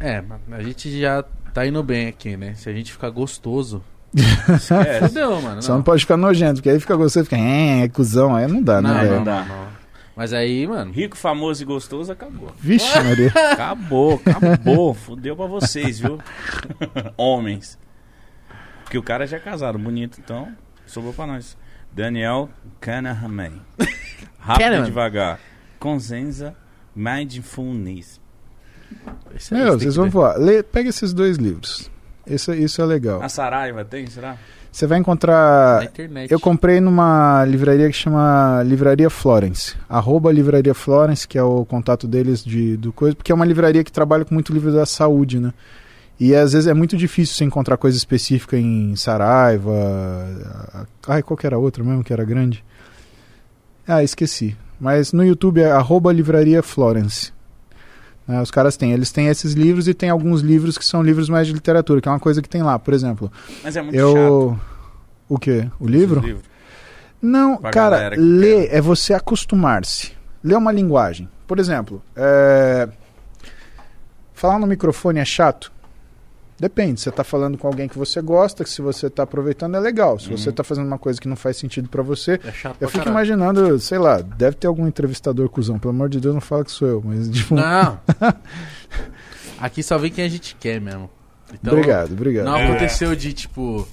[0.00, 2.54] É, mas a gente já tá indo bem aqui, né?
[2.54, 3.82] Se a gente ficar gostoso.
[4.14, 5.08] Esquece.
[5.08, 5.62] Fudeu, mano.
[5.62, 8.62] Só não pode ficar nojento, porque aí fica você fica, é, é cuzão, aí não
[8.62, 9.44] dá, Não, né, não, não, dá.
[9.44, 9.66] não.
[10.16, 10.92] Mas aí, mano.
[10.92, 12.52] Rico, famoso e gostoso, acabou.
[12.58, 13.32] Vixe, Maria.
[13.52, 14.94] Acabou, acabou.
[14.94, 16.18] Fudeu pra vocês, viu?
[17.16, 17.76] Homens.
[18.94, 20.52] Porque o cara já é casado, bonito, então
[20.86, 21.56] sobrou pra nós.
[21.92, 22.48] Daniel
[22.80, 23.60] Kahneman.
[24.38, 25.40] Rápido e devagar.
[25.80, 26.54] Consenza
[26.94, 28.20] Mindfulness.
[29.34, 30.36] esse Meu, tem vocês vão voar.
[30.36, 31.90] Lê, pega esses dois livros.
[32.24, 33.20] Isso, isso é legal.
[33.20, 34.36] A Saraiva tem, será?
[34.70, 35.78] Você vai encontrar.
[35.78, 36.30] Na internet.
[36.30, 39.74] Eu comprei numa livraria que chama Livraria Florence.
[39.88, 43.82] Arroba Livraria Florence, que é o contato deles de, do coisa, porque é uma livraria
[43.82, 45.52] que trabalha com muito livro da saúde, né?
[46.18, 49.72] E às vezes é muito difícil você encontrar coisa específica em Saraiva.
[51.08, 52.64] Ai, qual que era a outra mesmo que era grande?
[53.86, 54.56] Ah, esqueci.
[54.80, 57.32] Mas no YouTube é arroba Livraria Florence.
[58.26, 58.92] Né, os caras têm.
[58.92, 62.08] Eles têm esses livros e tem alguns livros que são livros mais de literatura, que
[62.08, 62.78] é uma coisa que tem lá.
[62.78, 63.30] Por exemplo,
[63.62, 64.16] Mas é muito chato.
[64.16, 64.60] eu.
[65.28, 65.68] O quê?
[65.80, 66.20] O livro?
[66.20, 66.44] livros.
[67.20, 70.12] Não, Pra cara, ler é você acostumar-se.
[70.42, 71.28] Ler uma linguagem.
[71.46, 72.88] Por exemplo, é,
[74.34, 75.72] falar no microfone é chato?
[76.64, 76.98] Depende.
[76.98, 80.18] Você está falando com alguém que você gosta, que se você está aproveitando é legal.
[80.18, 80.38] Se Uhum.
[80.38, 82.40] você está fazendo uma coisa que não faz sentido para você.
[82.42, 83.10] É chato Eu fico caralho.
[83.10, 85.78] imaginando, sei lá, deve ter algum entrevistador cuzão.
[85.78, 87.02] Pelo amor de Deus, não fala que sou eu.
[87.04, 88.00] Mas, tipo, Não.
[89.60, 91.10] Aqui só vem quem a gente quer mesmo.
[91.52, 92.46] Então, obrigado, obrigado.
[92.46, 92.66] Não É.
[92.66, 93.86] aconteceu de, tipo,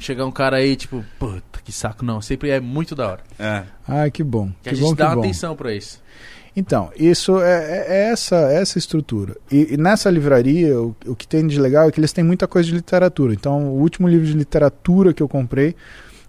[0.00, 2.04] chegar um cara aí, tipo, puta, que saco.
[2.04, 3.20] Não, sempre é muito da hora.
[3.38, 3.64] É.
[3.86, 4.48] Ai, que bom.
[4.48, 6.02] Que, Que, a gente bom, dá atenção pra isso.
[6.56, 9.36] Então, isso é, é- é essa, essa estrutura.
[9.50, 12.46] E, e nessa livraria, o, o que tem de legal é que eles têm muita
[12.46, 13.32] coisa de literatura.
[13.34, 15.74] Então, o último livro de literatura que eu comprei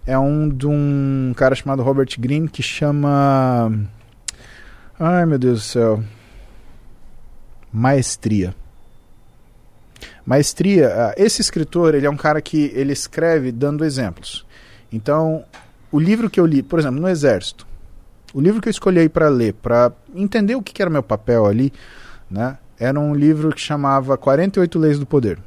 [0.05, 3.71] é um de um cara chamado Robert Greene que chama.
[4.99, 6.03] Ai, meu Deus do céu.
[7.71, 8.55] Maestria.
[10.25, 14.45] Maestria, ah, esse escritor, ele é um cara que ele escreve dando exemplos.
[14.91, 15.43] Então,
[15.91, 17.67] o livro que eu li, por exemplo, no Exército,
[18.35, 21.45] o livro que eu escolhi para ler, para entender o que, que era meu papel
[21.45, 21.71] ali,
[22.29, 25.39] né, era um livro que chamava 48 Leis do Poder.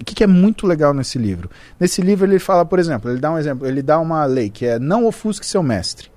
[0.00, 1.50] O que, que é muito legal nesse livro?
[1.78, 4.64] Nesse livro ele fala, por exemplo, ele dá um exemplo, ele dá uma lei que
[4.64, 6.10] é não ofusque seu mestre.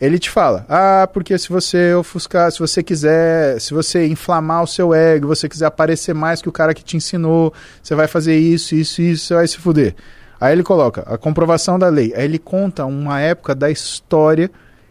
[0.00, 4.66] Ele te fala, ah, porque se você ofuscar, se você quiser, se você inflamar o
[4.66, 7.52] seu ego, você quiser aparecer mais que o cara que te ensinou,
[7.82, 9.94] você vai fazer isso, isso, isso, você vai se fuder.
[10.42, 12.12] Aí ele coloca a comprovação da lei.
[12.16, 14.50] Aí ele conta uma época da história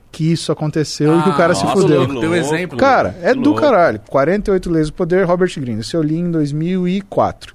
[0.10, 2.00] que isso aconteceu e que o cara se Ah, nossa, fudeu.
[2.06, 2.20] louco.
[2.22, 2.78] Deu exemplo.
[2.78, 3.60] Cara, é Que do louco.
[3.62, 4.00] caralho.
[4.10, 5.82] 48 Leis do Poder, Robert Greene.
[5.82, 7.54] Isso eu li em 2004.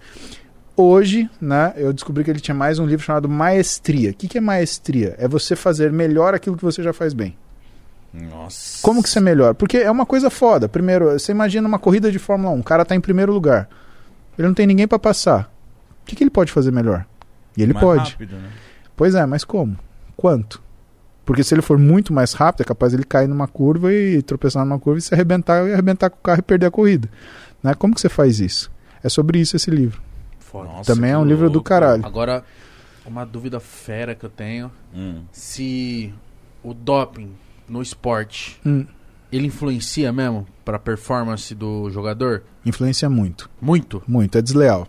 [0.77, 4.11] Hoje, né, eu descobri que ele tinha mais um livro chamado Maestria.
[4.11, 5.15] O que, que é maestria?
[5.19, 7.35] É você fazer melhor aquilo que você já faz bem.
[8.13, 8.79] Nossa.
[8.83, 9.55] Como que você melhora?
[9.55, 10.69] Porque é uma coisa foda.
[10.69, 12.61] Primeiro, você imagina uma corrida de Fórmula 1.
[12.61, 13.69] O cara tá em primeiro lugar.
[14.39, 15.51] Ele não tem ninguém pra passar.
[16.03, 17.05] O que, que ele pode fazer melhor?
[17.57, 18.11] E ele Mais pode.
[18.13, 18.51] rápido, né?
[18.97, 19.79] Pois é, mas como?
[20.17, 20.63] Quanto?
[21.25, 24.65] Porque se ele for muito mais rápido, é capaz ele cair numa curva e tropeçar
[24.65, 27.09] numa curva e se arrebentar e arrebentar com o carro e perder a corrida.
[27.63, 27.75] Né?
[27.75, 28.71] Como que você faz isso?
[29.03, 30.01] É sobre isso esse livro.
[30.55, 31.69] Nossa, Também é um livro do louco.
[31.69, 32.07] caralho.
[32.07, 32.43] Agora,
[33.05, 34.71] uma dúvida fera que eu tenho.
[34.95, 35.23] Hum.
[35.31, 36.15] Se
[36.63, 37.31] o doping
[37.69, 38.87] no esporte, Hum,
[39.31, 42.43] ele influencia mesmo pra performance do jogador?
[42.65, 43.51] influencia muito.
[43.61, 44.03] Muito.
[44.09, 44.39] Muito.
[44.39, 44.89] É desleal.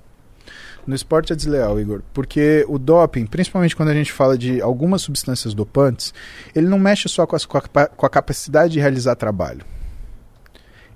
[0.87, 5.01] No esporte é desleal, Igor, porque o doping, principalmente quando a gente fala de algumas
[5.01, 6.13] substâncias dopantes,
[6.55, 9.65] ele não mexe só com, as, com, a, com a capacidade de realizar trabalho.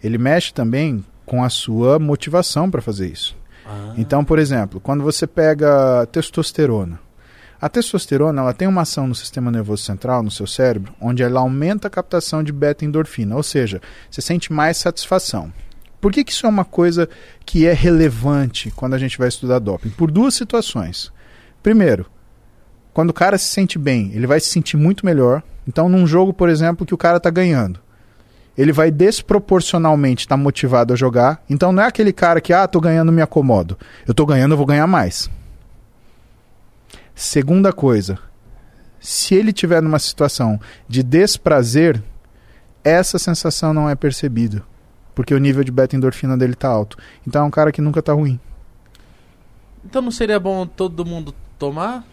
[0.02, 3.36] Ele mexe também com a sua motivação para fazer isso.
[3.66, 3.94] Ah.
[3.98, 6.98] Então, por exemplo, quando você pega testosterona,
[7.62, 11.42] a testosterona ela tem uma ação no sistema nervoso central, no seu cérebro, onde ela
[11.42, 15.54] aumenta a captação de beta-endorfina, ou seja, você sente mais satisfação.
[16.02, 17.08] Por que, que isso é uma coisa
[17.46, 19.92] que é relevante quando a gente vai estudar doping?
[19.92, 21.14] Por duas situações.
[21.62, 22.08] Primeiro,
[22.92, 25.44] quando o cara se sente bem, ele vai se sentir muito melhor.
[25.68, 27.80] Então, num jogo, por exemplo, que o cara está ganhando,
[28.58, 31.44] ele vai desproporcionalmente estar tá motivado a jogar.
[31.48, 33.78] Então, não é aquele cara que, ah, tô ganhando, me acomodo.
[34.08, 35.30] Eu tô ganhando, eu vou ganhar mais.
[37.14, 38.18] Segunda coisa,
[39.00, 42.02] se ele tiver numa situação de desprazer,
[42.84, 44.64] essa sensação não é percebida,
[45.14, 46.98] porque o nível de beta-endorfina dele está alto.
[47.28, 48.40] Então é um cara que nunca está ruim.
[49.86, 52.04] Então não seria bom todo mundo tomar?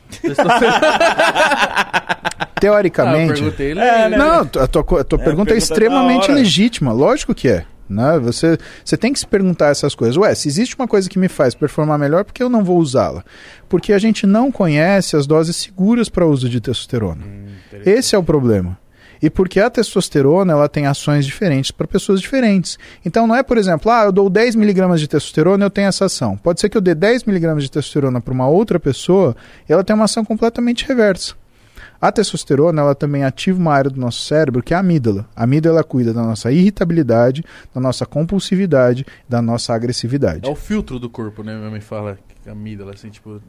[2.61, 3.43] Teoricamente.
[3.59, 4.17] Ah, eu é, né?
[4.17, 6.93] Não, a tua, a tua é, pergunta, pergunta é extremamente legítima.
[6.93, 7.65] Lógico que é.
[7.89, 8.19] Né?
[8.19, 10.17] Você, você tem que se perguntar essas coisas.
[10.17, 12.79] Ué, se existe uma coisa que me faz performar melhor, por que eu não vou
[12.79, 13.25] usá-la?
[13.69, 17.25] Porque a gente não conhece as doses seguras para uso de testosterona.
[17.25, 17.47] Hum,
[17.87, 18.79] Esse é o problema.
[19.23, 22.79] E porque a testosterona ela tem ações diferentes para pessoas diferentes.
[23.05, 26.05] Então não é, por exemplo, ah, eu dou 10 miligramas de testosterona eu tenho essa
[26.05, 26.37] ação.
[26.37, 29.37] Pode ser que eu dê 10 miligramas de testosterona para uma outra pessoa
[29.69, 31.35] e ela tem uma ação completamente reversa.
[32.01, 35.29] A testosterona ela também ativa uma área do nosso cérebro que é a amígdala.
[35.35, 40.47] A amígdala cuida da nossa irritabilidade, da nossa compulsividade, da nossa agressividade.
[40.47, 41.57] É o filtro do corpo, né?
[41.57, 43.41] Minha mãe fala que a amígdala, assim, tipo,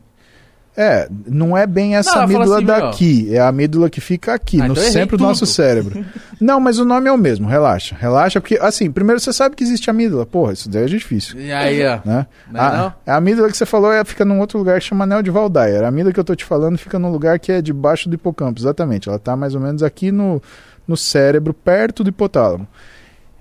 [0.81, 3.35] é, não é bem essa não, amígdala assim, daqui, meu.
[3.35, 6.05] é a amígdula que fica aqui, ah, no então centro do nosso cérebro.
[6.39, 7.97] não, mas o nome é o mesmo, relaxa.
[7.99, 10.25] Relaxa, porque, assim, primeiro você sabe que existe amígdala.
[10.25, 11.37] Porra, isso daí é difícil.
[11.37, 11.99] E aí, ó.
[12.05, 12.25] Né?
[12.49, 12.93] Não é a, não?
[13.05, 15.83] a amígdala que você falou é, fica num outro lugar que chama anel de Valdayer.
[15.83, 18.61] A amígdala que eu tô te falando fica num lugar que é debaixo do hipocampo,
[18.61, 19.09] exatamente.
[19.09, 20.41] Ela tá mais ou menos aqui no,
[20.87, 22.65] no cérebro, perto do hipotálamo.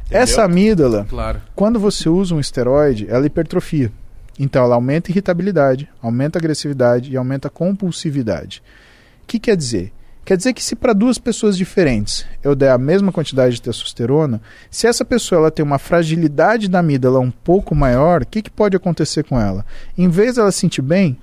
[0.07, 0.23] Entendeu?
[0.23, 1.41] Essa amígdala, claro.
[1.55, 3.93] quando você usa um esteroide, ela hipertrofia.
[4.39, 8.63] Então ela aumenta a irritabilidade, aumenta a agressividade e aumenta a compulsividade.
[9.25, 9.93] O que quer dizer?
[10.25, 14.43] Quer dizer que se para duas pessoas diferentes eu der a mesma quantidade de testosterona,
[14.71, 18.51] se essa pessoa ela tem uma fragilidade da amígdala um pouco maior, o que, que
[18.51, 19.65] pode acontecer com ela?
[19.97, 21.19] Em vez dela se sentir bem,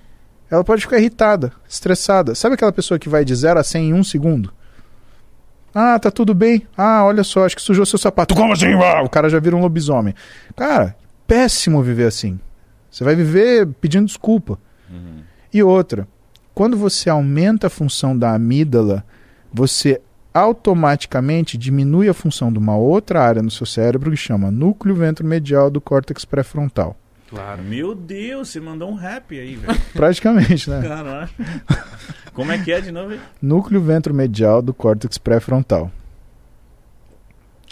[0.50, 2.34] ela pode ficar irritada, estressada.
[2.34, 4.52] Sabe aquela pessoa que vai de 0 a 100 em um segundo?
[5.74, 6.66] Ah, tá tudo bem.
[6.78, 8.34] Ah, olha só, acho que sujou seu sapato.
[8.34, 8.74] Como assim?
[8.74, 10.16] Ah, o cara já vira um lobisomem.
[10.56, 10.96] Cara,
[11.28, 12.40] péssimo viver assim.
[12.96, 14.58] Você vai viver pedindo desculpa.
[14.90, 15.20] Uhum.
[15.54, 16.08] E outra,
[16.54, 19.04] quando você aumenta a função da amígdala,
[19.52, 20.00] você
[20.34, 25.70] automaticamente diminui a função de uma outra área no seu cérebro que chama núcleo ventromedial
[25.70, 26.96] do córtex pré-frontal.
[27.30, 27.64] Claro.
[27.64, 29.78] Meu Deus, você mandou um rap aí, velho.
[29.92, 30.82] Praticamente, né?
[30.82, 31.30] Caralho.
[32.34, 33.12] Como é que é de novo?
[33.12, 33.20] Aí?
[33.42, 35.92] Núcleo ventromedial do córtex pré-frontal.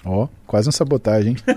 [0.04, 1.38] Ó, oh, quase uma sabotagem.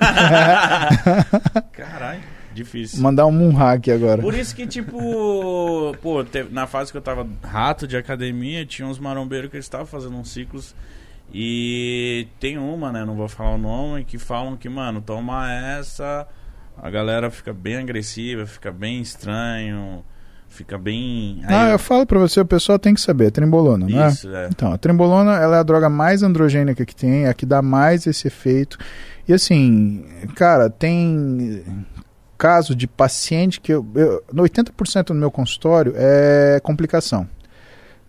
[1.73, 2.35] Caralho.
[2.57, 3.02] Difícil.
[3.02, 4.23] Mandar um moonhack agora.
[4.23, 4.99] Por isso que, tipo,
[6.01, 10.17] pô, na fase que eu tava rato de academia, tinha uns marombeiros que estavam fazendo
[10.17, 10.75] uns ciclos.
[11.35, 13.05] E tem uma, né?
[13.05, 16.26] Não vou falar o nome, que falam que, mano, toma essa,
[16.81, 20.02] a galera fica bem agressiva, fica bem estranho,
[20.49, 21.43] fica bem.
[21.44, 21.78] Aí ah, eu...
[21.78, 24.09] falo pra você, o pessoal tem que saber, é trembolona, não é?
[24.09, 24.49] Isso, é?
[24.49, 27.60] Então, a trembolona ela é a droga mais androgênica que tem, é a que dá
[27.60, 28.78] mais esse efeito.
[29.28, 31.62] E assim, cara, tem
[32.36, 37.26] caso de paciente que eu, eu 80% do meu consultório é complicação.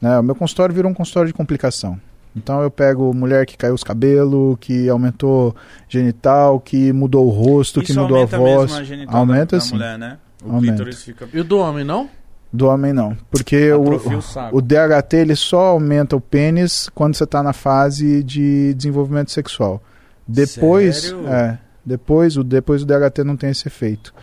[0.01, 0.19] Né?
[0.19, 1.99] O meu consultório virou um consultório de complicação.
[2.35, 5.55] Então eu pego mulher que caiu os cabelos, que aumentou
[5.89, 8.71] genital, que mudou o rosto, Isso que mudou a voz.
[9.07, 9.73] A aumenta da, da sim.
[9.73, 10.17] Mulher, né?
[10.45, 10.85] O aumenta.
[10.93, 11.27] Fica...
[11.33, 12.07] E o do homem não?
[12.53, 17.25] Do homem não, porque o, o, o, DHT ele só aumenta o pênis quando você
[17.25, 19.83] está na fase de desenvolvimento sexual.
[20.25, 21.27] Depois, Sério?
[21.27, 24.13] é, depois o, depois o DHT não tem esse efeito.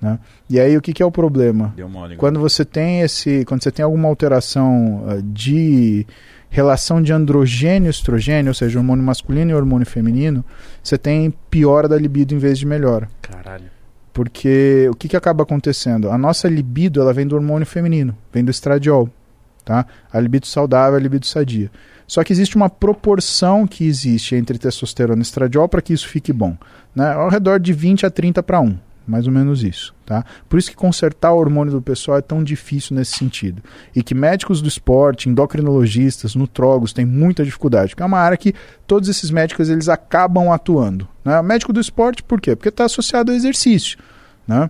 [0.00, 0.18] Né?
[0.50, 1.72] E aí o que, que é o problema?
[2.18, 6.06] Quando você tem esse, quando você tem alguma alteração uh, de
[6.50, 10.44] relação de androgênio e estrogênio, ou seja, hormônio masculino e hormônio feminino,
[10.82, 13.08] você tem piora da libido em vez de melhora.
[13.22, 13.64] Caralho.
[14.12, 16.10] Porque o que, que acaba acontecendo?
[16.10, 19.10] A nossa libido ela vem do hormônio feminino, vem do estradiol.
[19.66, 19.84] Tá?
[20.12, 21.72] A libido saudável, a libido sadia.
[22.06, 26.32] Só que existe uma proporção que existe entre testosterona e estradiol para que isso fique
[26.32, 26.56] bom.
[26.94, 27.12] Né?
[27.12, 28.78] Ao redor de 20 a 30 para 1.
[29.04, 30.24] Mais ou menos isso, tá?
[30.48, 33.62] Por isso que consertar o hormônio do pessoal é tão difícil nesse sentido.
[33.94, 38.52] E que médicos do esporte, endocrinologistas, nutrólogos têm muita dificuldade, porque é uma área que
[38.84, 41.06] todos esses médicos eles acabam atuando.
[41.24, 41.40] Né?
[41.40, 42.56] Médico do esporte, por quê?
[42.56, 43.96] Porque está associado ao exercício,
[44.44, 44.68] né?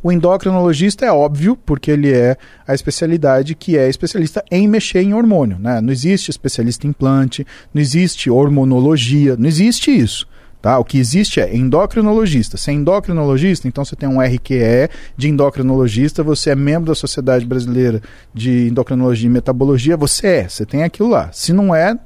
[0.00, 5.14] O endocrinologista é óbvio, porque ele é a especialidade que é especialista em mexer em
[5.14, 5.58] hormônio.
[5.58, 5.80] Né?
[5.80, 10.26] Não existe especialista em implante, não existe hormonologia, não existe isso.
[10.62, 10.78] Tá?
[10.78, 12.56] O que existe é endocrinologista.
[12.56, 17.44] Se é endocrinologista, então você tem um RQE de endocrinologista, você é membro da Sociedade
[17.44, 18.00] Brasileira
[18.32, 21.30] de Endocrinologia e Metabologia, você é, você tem aquilo lá.
[21.32, 21.98] Se não é,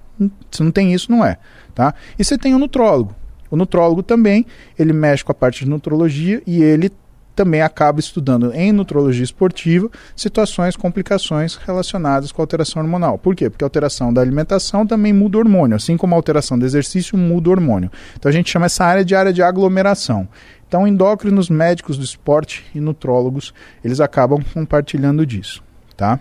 [0.51, 1.37] se não tem isso, não é.
[1.75, 1.95] Tá?
[2.19, 3.15] E você tem o nutrólogo.
[3.51, 4.47] O nutrólogo também,
[4.79, 6.91] ele mexe com a parte de nutrologia e ele
[7.37, 13.19] também acaba estudando em nutrologia esportiva situações, complicações relacionadas com alteração hormonal.
[13.19, 13.51] Por quê?
[13.51, 17.51] Porque a alteração da alimentação também muda hormônio, assim como a alteração do exercício muda
[17.51, 17.91] hormônio.
[18.17, 20.27] Então a gente chama essa área de área de aglomeração.
[20.67, 23.53] Então endócrinos, médicos do esporte e nutrólogos,
[23.85, 25.63] eles acabam compartilhando disso,
[25.97, 26.19] tá?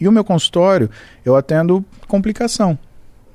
[0.00, 0.88] E o meu consultório,
[1.24, 2.78] eu atendo complicação.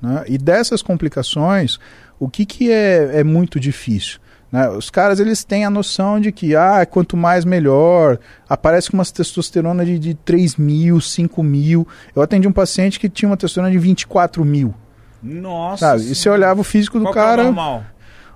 [0.01, 0.23] Né?
[0.27, 1.79] E dessas complicações,
[2.17, 4.19] o que, que é, é muito difícil?
[4.51, 4.67] Né?
[4.69, 9.05] Os caras eles têm a noção de que ah, quanto mais melhor, aparece com uma
[9.05, 11.87] testosterona de, de 3 mil, 5 mil.
[12.15, 14.73] Eu atendi um paciente que tinha uma testosterona de 24 mil.
[15.21, 15.85] Nossa.
[15.85, 16.11] Sabe?
[16.11, 17.43] E você olhava o físico do Qual cara.
[17.43, 17.83] É o normal?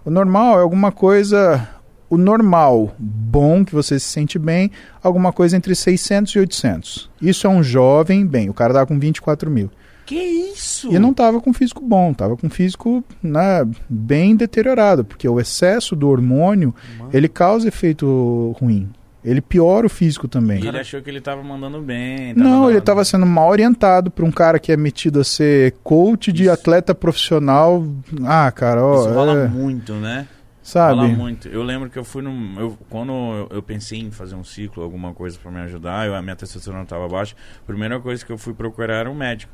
[0.06, 1.68] O normal é alguma coisa.
[2.10, 4.70] O normal, bom, que você se sente bem,
[5.02, 7.10] alguma coisa entre 600 e 800.
[7.20, 9.72] Isso é um jovem, bem, o cara tava com 24 mil.
[10.06, 10.92] Que isso?
[10.92, 15.96] E não tava com físico bom, tava com físico né, bem deteriorado, porque o excesso
[15.96, 16.74] do hormônio,
[17.12, 18.90] ele causa efeito ruim.
[19.24, 20.62] Ele piora o físico também.
[20.62, 22.36] E ele achou que ele tava mandando bem.
[22.36, 25.76] tava Não, ele estava sendo mal orientado para um cara que é metido a ser
[25.82, 26.52] coach de Isso.
[26.52, 27.88] atleta profissional.
[28.26, 30.28] Ah, cara, ó, Isso é, muito, né?
[30.64, 30.96] sabe?
[30.96, 31.48] Rola muito.
[31.48, 32.60] Eu lembro que eu fui num.
[32.60, 36.16] Eu, quando eu, eu pensei em fazer um ciclo, alguma coisa pra me ajudar, eu,
[36.16, 39.52] a minha testosterona tava baixa, a primeira coisa que eu fui procurar era um médico.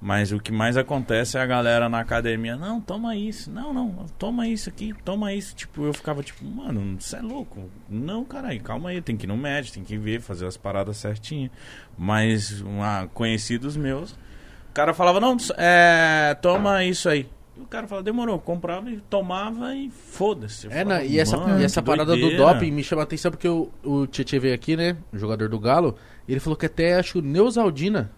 [0.00, 4.06] Mas o que mais acontece é a galera na academia, não, toma isso, não, não,
[4.16, 5.56] toma isso aqui, toma isso.
[5.56, 7.68] Tipo, eu ficava tipo, mano, você é louco.
[7.88, 10.98] Não, caralho, calma aí, tem que ir no médico, tem que ver, fazer as paradas
[10.98, 11.50] certinho.
[11.96, 17.28] Mas uma, conhecidos meus, o cara falava, não, é, toma isso aí.
[17.56, 20.68] E o cara falava, demorou, comprava e tomava e foda-se.
[20.68, 23.32] É, falava, e essa, "Mano, e essa parada do doideira." doping me chama a atenção
[23.32, 24.96] porque o, o Tietchan veio aqui, né?
[25.12, 25.96] O jogador do Galo.
[26.28, 28.12] Ele falou que até acho Neusaldina,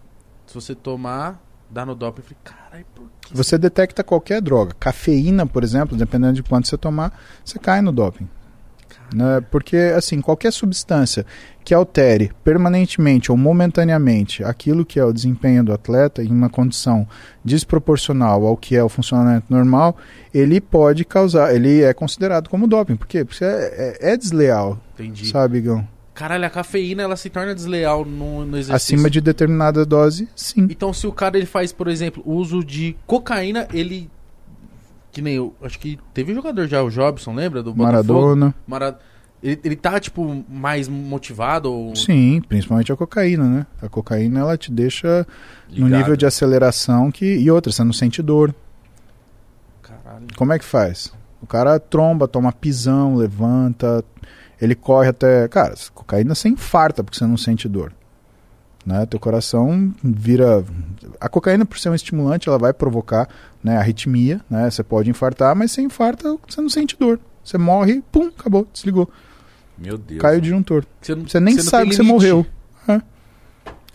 [0.45, 1.41] se você tomar,
[1.71, 2.19] dá no doping.
[2.19, 3.35] Eu falei, caralho, por que?
[3.37, 4.75] Você detecta qualquer droga.
[4.79, 8.27] Cafeína, por exemplo, dependendo de quanto você tomar, você cai no doping.
[9.13, 9.41] Né?
[9.51, 11.25] Porque, assim, qualquer substância
[11.65, 17.05] que altere permanentemente ou momentaneamente aquilo que é o desempenho do atleta em uma condição
[17.43, 19.97] desproporcional ao que é o funcionamento normal,
[20.33, 22.95] ele pode causar, ele é considerado como doping.
[22.95, 23.23] Por quê?
[23.25, 25.27] Porque é, é- é desleal, Entendi.
[25.27, 25.85] sabe, Igão?
[26.13, 28.95] Caralho, a cafeína ela se torna desleal no, no exercício.
[28.95, 30.67] Acima de determinada dose, sim.
[30.69, 34.09] Então, se o cara ele faz, por exemplo, uso de cocaína, ele.
[35.11, 35.55] Que nem eu.
[35.61, 37.63] Acho que teve um jogador já, o Jobson, lembra?
[37.63, 37.75] Do?
[37.75, 38.53] Maradona.
[38.67, 38.99] Mara...
[39.41, 41.71] Ele, ele tá, tipo, mais motivado?
[41.71, 41.95] Ou...
[41.95, 43.65] Sim, principalmente a cocaína, né?
[43.81, 45.25] A cocaína ela te deixa
[45.69, 45.97] no Ligado.
[45.97, 48.53] nível de aceleração que e outra, você não sente dor.
[49.81, 50.27] Caralho.
[50.35, 51.11] Como é que faz?
[51.41, 54.05] O cara tromba, toma pisão, levanta,
[54.61, 57.91] ele corre até, cara, cocaína você infarta porque você não sente dor.
[58.85, 59.05] Né?
[59.05, 60.63] Teu coração vira
[61.19, 63.27] a cocaína por ser um estimulante, ela vai provocar,
[63.63, 64.69] né, arritmia, né?
[64.71, 67.19] Você pode infartar, mas você infarta, você não sente dor.
[67.43, 69.07] Você morre, pum, acabou, desligou.
[69.77, 70.19] Meu Deus.
[70.21, 70.83] Cai o disjuntor.
[70.99, 72.13] Você, não- Você nem não sabe que você limite.
[72.13, 72.45] morreu.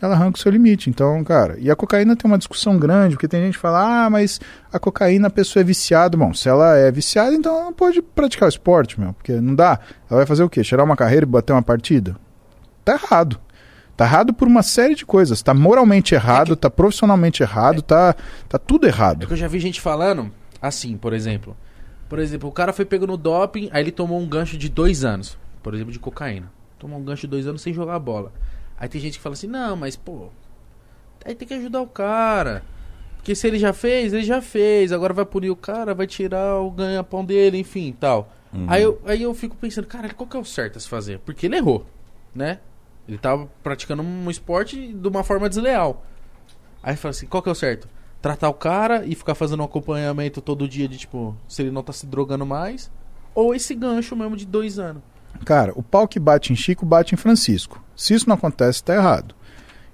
[0.01, 0.05] É.
[0.05, 0.91] Ela arranca o seu limite.
[0.91, 4.11] Então, cara, e a cocaína tem uma discussão grande, porque tem gente que fala, ah,
[4.11, 4.41] mas
[4.73, 6.17] a cocaína a pessoa é viciada.
[6.17, 9.55] Bom, se ela é viciada, então ela não pode praticar o esporte, meu, porque não
[9.55, 9.79] dá.
[10.11, 10.63] Ela vai fazer o quê?
[10.63, 12.17] Tirar uma carreira e bater uma partida?
[12.85, 13.41] Tá errado.
[13.97, 15.41] Tá errado por uma série de coisas.
[15.43, 18.15] Tá moralmente errado, tá profissionalmente errado, tá,
[18.49, 19.27] tá tudo É errado.
[19.27, 21.57] que eu já vi gente falando assim, por exemplo.
[22.09, 25.05] Por exemplo, o cara foi pego no doping, aí ele tomou um gancho de dois
[25.05, 26.53] anos, por exemplo, de cocaína.
[26.79, 28.31] Tomou um gancho de dois anos sem jogar bola.
[28.79, 30.29] Aí tem gente que fala assim, não, mas pô,
[31.25, 32.63] aí tem que ajudar o cara.
[33.17, 34.93] Porque se ele já fez, ele já fez.
[34.93, 38.33] Agora vai punir o cara, vai tirar o ganha-pão dele, enfim, tal.
[38.53, 38.67] Uhum.
[38.69, 41.19] Aí, eu, aí eu fico pensando, cara, qual que é o certo a se fazer?
[41.19, 41.85] Porque ele errou,
[42.35, 42.61] né?
[43.09, 46.05] Ele tava praticando um esporte de uma forma desleal.
[46.83, 47.89] Aí fala assim, qual que é o certo?
[48.23, 51.83] Tratar o cara e ficar fazendo um acompanhamento todo dia de tipo, se ele não
[51.83, 52.91] tá se drogando mais,
[53.35, 55.03] ou esse gancho mesmo de dois anos.
[55.45, 57.83] Cara, o pau que bate em Chico bate em Francisco.
[57.97, 59.35] Se isso não acontece, tá errado.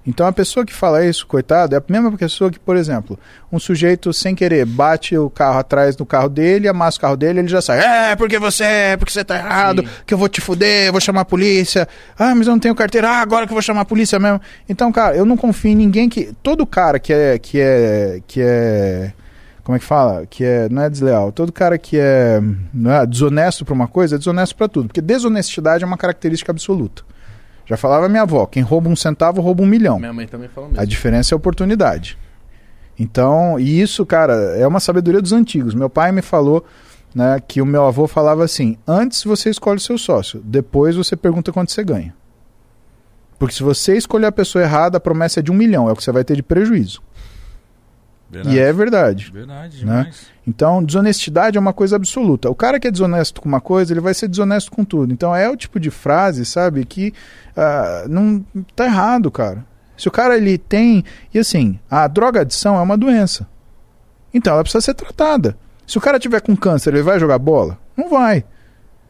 [0.05, 3.17] Então a pessoa que fala isso, coitado, é a mesma pessoa que, por exemplo,
[3.51, 7.39] um sujeito sem querer bate o carro atrás do carro dele, amassa o carro dele,
[7.39, 9.87] ele já sai, é, porque você é, porque você tá errado, Sim.
[10.05, 11.87] que eu vou te fuder, eu vou chamar a polícia,
[12.19, 14.41] ah, mas eu não tenho carteira, ah, agora que eu vou chamar a polícia mesmo.
[14.67, 16.33] Então, cara, eu não confio em ninguém que.
[16.43, 17.39] Todo cara que é.
[17.39, 18.21] que é.
[18.27, 19.13] que é
[19.63, 20.25] como é que fala?
[20.25, 21.31] Que é, não é desleal.
[21.31, 22.41] Todo cara que é,
[22.73, 24.87] não é desonesto para uma coisa é desonesto para tudo.
[24.87, 27.03] Porque desonestidade é uma característica absoluta.
[27.65, 29.99] Já falava minha avó: quem rouba um centavo rouba um milhão.
[29.99, 30.81] Minha mãe também fala mesmo.
[30.81, 32.17] A diferença é a oportunidade.
[32.99, 35.73] Então, e isso, cara, é uma sabedoria dos antigos.
[35.73, 36.63] Meu pai me falou
[37.15, 41.15] né, que o meu avô falava assim: antes você escolhe o seu sócio, depois você
[41.15, 42.13] pergunta quanto você ganha.
[43.39, 45.95] Porque se você escolher a pessoa errada, a promessa é de um milhão, é o
[45.95, 47.01] que você vai ter de prejuízo.
[48.33, 48.55] Verdade.
[48.55, 49.31] E é verdade.
[49.31, 49.97] Verdade, né?
[49.99, 50.27] demais.
[50.45, 52.49] Então, desonestidade é uma coisa absoluta.
[52.49, 55.13] O cara que é desonesto com uma coisa, ele vai ser desonesto com tudo.
[55.13, 57.13] Então, é o tipo de frase, sabe, que
[57.55, 58.43] ah, não
[58.75, 59.65] tá errado, cara.
[59.95, 61.03] Se o cara ele tem,
[61.33, 63.47] e assim, a droga adição é uma doença.
[64.33, 65.55] Então, ela precisa ser tratada.
[65.85, 67.77] Se o cara tiver com câncer, ele vai jogar bola?
[67.95, 68.43] Não vai.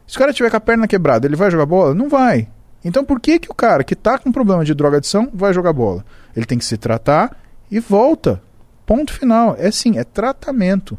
[0.05, 1.95] Se o cara tiver com a perna quebrada, ele vai jogar bola?
[1.95, 2.49] Não vai.
[2.83, 5.71] Então, por que que o cara que tá com problema de droga adição vai jogar
[5.71, 6.03] bola?
[6.35, 7.37] Ele tem que se tratar
[7.71, 8.41] e volta.
[8.85, 9.55] Ponto final.
[9.57, 10.97] É sim, é tratamento.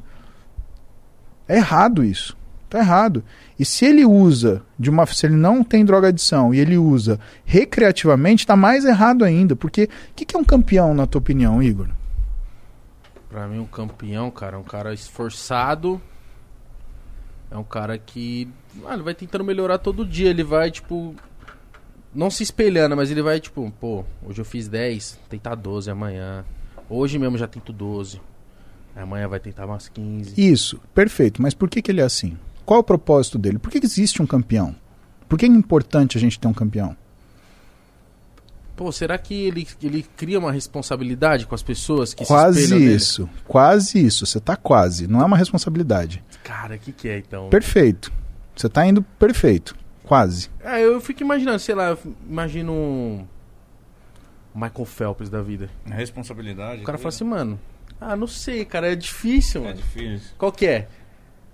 [1.48, 2.36] É errado isso.
[2.68, 3.22] Tá errado.
[3.58, 7.20] E se ele usa de uma, se ele não tem droga adição e ele usa
[7.44, 11.62] recreativamente, tá mais errado ainda, porque o que, que é um campeão na tua opinião,
[11.62, 11.88] Igor?
[13.28, 16.00] Pra mim, um campeão, cara, é um cara esforçado.
[17.50, 18.48] É um cara que.
[18.84, 20.30] Ah, ele vai tentando melhorar todo dia.
[20.30, 21.14] Ele vai, tipo.
[22.12, 26.44] Não se espelhando, mas ele vai, tipo, pô, hoje eu fiz 10, tentar 12 amanhã.
[26.94, 28.20] Hoje mesmo já tento 12.
[28.94, 30.34] Amanhã vai tentar umas 15.
[30.40, 31.42] Isso, perfeito.
[31.42, 32.38] Mas por que, que ele é assim?
[32.64, 33.58] Qual é o propósito dele?
[33.58, 34.76] Por que, que existe um campeão?
[35.28, 36.96] Por que é importante a gente ter um campeão?
[38.76, 42.94] Pô, será que ele, ele cria uma responsabilidade com as pessoas que se quase nele?
[42.94, 44.24] isso, quase isso.
[44.24, 45.08] Você tá quase.
[45.08, 46.22] Não é uma responsabilidade.
[46.44, 47.48] Cara, o que, que é então?
[47.48, 48.12] Perfeito.
[48.54, 49.76] Você tá indo perfeito.
[50.04, 50.48] Quase.
[50.62, 51.96] É, eu fico imaginando, sei lá,
[52.28, 53.26] imagino um
[54.54, 55.68] Michael Phelps da vida.
[55.90, 56.82] A responsabilidade.
[56.82, 57.58] O cara fala assim, mano,
[58.00, 59.76] ah, não sei, cara, é difícil, É mano.
[59.76, 60.28] difícil.
[60.38, 60.88] Qual que é?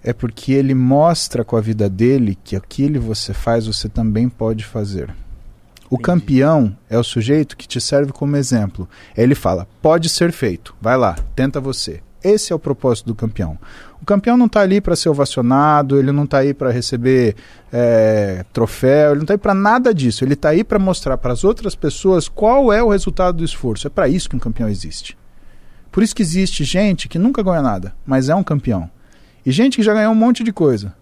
[0.03, 4.29] É porque ele mostra com a vida dele que aquilo que você faz, você também
[4.29, 5.11] pode fazer.
[5.91, 6.03] O Entendi.
[6.03, 8.89] campeão é o sujeito que te serve como exemplo.
[9.17, 12.01] Ele fala: pode ser feito, vai lá, tenta você.
[12.23, 13.59] Esse é o propósito do campeão.
[14.01, 17.35] O campeão não está ali para ser ovacionado, ele não está aí para receber
[17.73, 20.25] é, troféu, ele não está aí para nada disso.
[20.25, 23.87] Ele está aí para mostrar para as outras pessoas qual é o resultado do esforço.
[23.87, 25.17] É para isso que um campeão existe.
[25.91, 28.89] Por isso que existe gente que nunca ganha nada, mas é um campeão.
[29.45, 30.95] E gente que já ganhou um monte de coisa,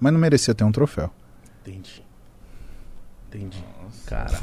[0.00, 1.10] mas não merecia ter um troféu.
[1.62, 2.02] Entendi.
[3.28, 3.64] Entendi.
[4.06, 4.38] Caralho.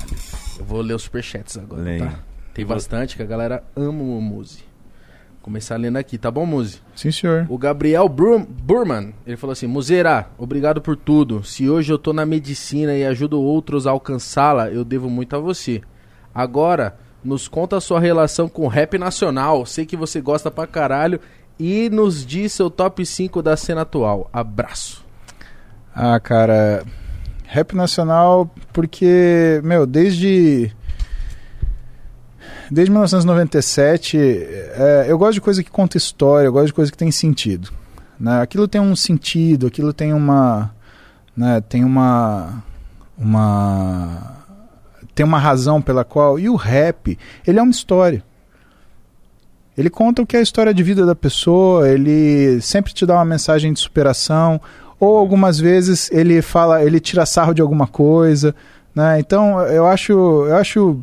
[0.58, 2.06] Eu vou ler os superchats agora, Leia.
[2.06, 2.20] tá?
[2.54, 4.71] Tem bastante que a galera ama o Muzi.
[5.42, 6.82] Começar lendo aqui, tá bom, Muzi?
[6.96, 7.48] Sim, senhor.
[7.50, 11.44] O Gabriel Brum, Burman, ele falou assim: Muzeira, obrigado por tudo.
[11.44, 15.40] Se hoje eu tô na medicina e ajudo outros a alcançá-la, eu devo muito a
[15.40, 15.82] você.
[16.34, 19.66] Agora, nos conta a sua relação com o rap nacional.
[19.66, 21.20] Sei que você gosta pra caralho.
[21.60, 24.30] E nos diz seu top 5 da cena atual.
[24.34, 25.06] Abraço.
[25.94, 26.84] Ah, cara,
[27.46, 30.72] rap nacional, porque, meu, desde.
[32.72, 36.98] Desde 1997, é, eu gosto de coisa que conta história, eu gosto de coisa que
[36.98, 37.70] tem sentido.
[38.18, 38.42] Né?
[38.42, 40.72] Aquilo tem um sentido, aquilo tem uma.
[41.36, 42.64] Né, tem uma.
[43.18, 44.38] Uma.
[45.14, 46.40] Tem uma razão pela qual.
[46.40, 48.24] E o rap, ele é uma história.
[49.78, 53.16] Ele conta o que é a história de vida da pessoa, ele sempre te dá
[53.16, 54.62] uma mensagem de superação,
[54.98, 58.56] ou algumas vezes ele fala, ele tira sarro de alguma coisa,
[58.96, 59.20] né?
[59.20, 61.02] Então eu acho, eu acho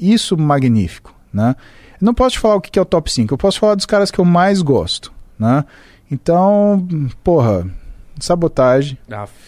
[0.00, 1.54] isso magnífico, né?
[2.00, 3.86] Eu não posso te falar o que é o top 5, eu posso falar dos
[3.86, 5.64] caras que eu mais gosto, né?
[6.10, 6.86] Então,
[7.22, 7.66] porra,
[8.18, 8.98] sabotagem,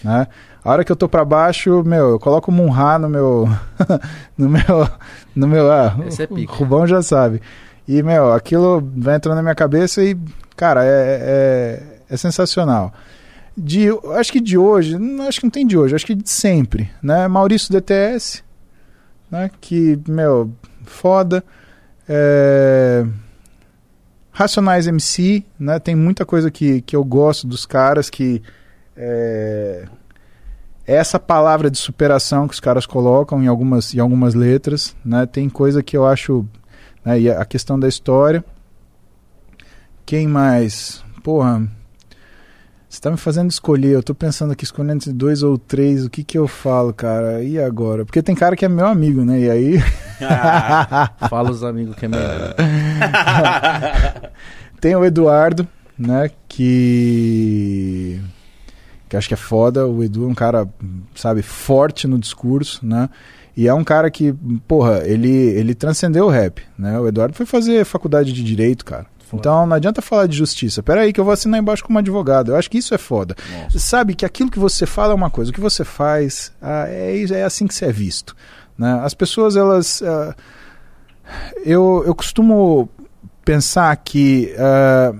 [0.03, 0.27] né?
[0.63, 3.49] A hora que eu tô pra baixo, meu, eu coloco o Munha no meu
[4.37, 4.89] no meu
[5.35, 6.53] no meu, ah, Esse é o pica.
[6.53, 7.41] Rubão já sabe.
[7.87, 10.17] E, meu, aquilo vai entrando na minha cabeça e,
[10.55, 12.93] cara, é, é, é sensacional.
[13.57, 16.89] De, acho que de hoje, acho que não tem de hoje, acho que de sempre,
[17.01, 17.27] né?
[17.27, 18.43] Maurício DTS,
[19.33, 19.49] né?
[19.59, 20.51] Que, meu,
[20.83, 21.43] foda.
[22.07, 23.03] É...
[24.31, 25.79] Racionais MC, né?
[25.79, 28.41] Tem muita coisa que, que eu gosto dos caras que
[28.95, 29.85] é...
[30.85, 35.25] essa palavra de superação que os caras colocam em algumas, em algumas letras, né?
[35.25, 36.45] Tem coisa que eu acho
[37.03, 37.19] né?
[37.19, 38.45] E a questão da história.
[40.05, 41.03] Quem mais?
[41.23, 41.67] Porra,
[42.93, 43.95] você tá me fazendo escolher.
[43.95, 46.05] Eu tô pensando aqui, escolhendo entre dois ou três.
[46.05, 47.43] O que que eu falo, cara?
[47.43, 48.05] E agora?
[48.05, 49.39] Porque tem cara que é meu amigo, né?
[49.39, 49.79] E aí.
[51.27, 52.53] Fala os amigos que é melhor.
[54.79, 56.29] tem o Eduardo, né?
[56.47, 58.21] Que.
[59.09, 59.87] Que acho que é foda.
[59.87, 60.69] O Edu é um cara,
[61.15, 63.09] sabe, forte no discurso, né?
[63.57, 64.35] E é um cara que,
[64.67, 66.99] porra, ele, ele transcendeu o rap, né?
[66.99, 69.07] O Eduardo foi fazer faculdade de Direito, cara.
[69.33, 69.39] Foda.
[69.39, 70.81] Então não adianta falar de justiça.
[70.81, 72.51] Peraí que eu vou assinar embaixo como advogado.
[72.51, 73.35] Eu acho que isso é foda.
[73.51, 73.79] Nossa.
[73.79, 77.23] Sabe que aquilo que você fala é uma coisa, o que você faz ah, é,
[77.31, 78.35] é assim que você é visto.
[78.77, 78.99] Né?
[79.03, 80.01] As pessoas, elas...
[80.01, 80.35] ah,
[81.65, 82.89] eu, eu costumo
[83.45, 85.13] pensar que ah,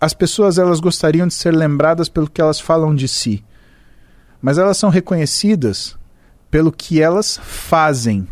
[0.00, 3.44] as pessoas elas gostariam de ser lembradas pelo que elas falam de si.
[4.40, 5.96] Mas elas são reconhecidas
[6.50, 8.28] pelo que elas fazem.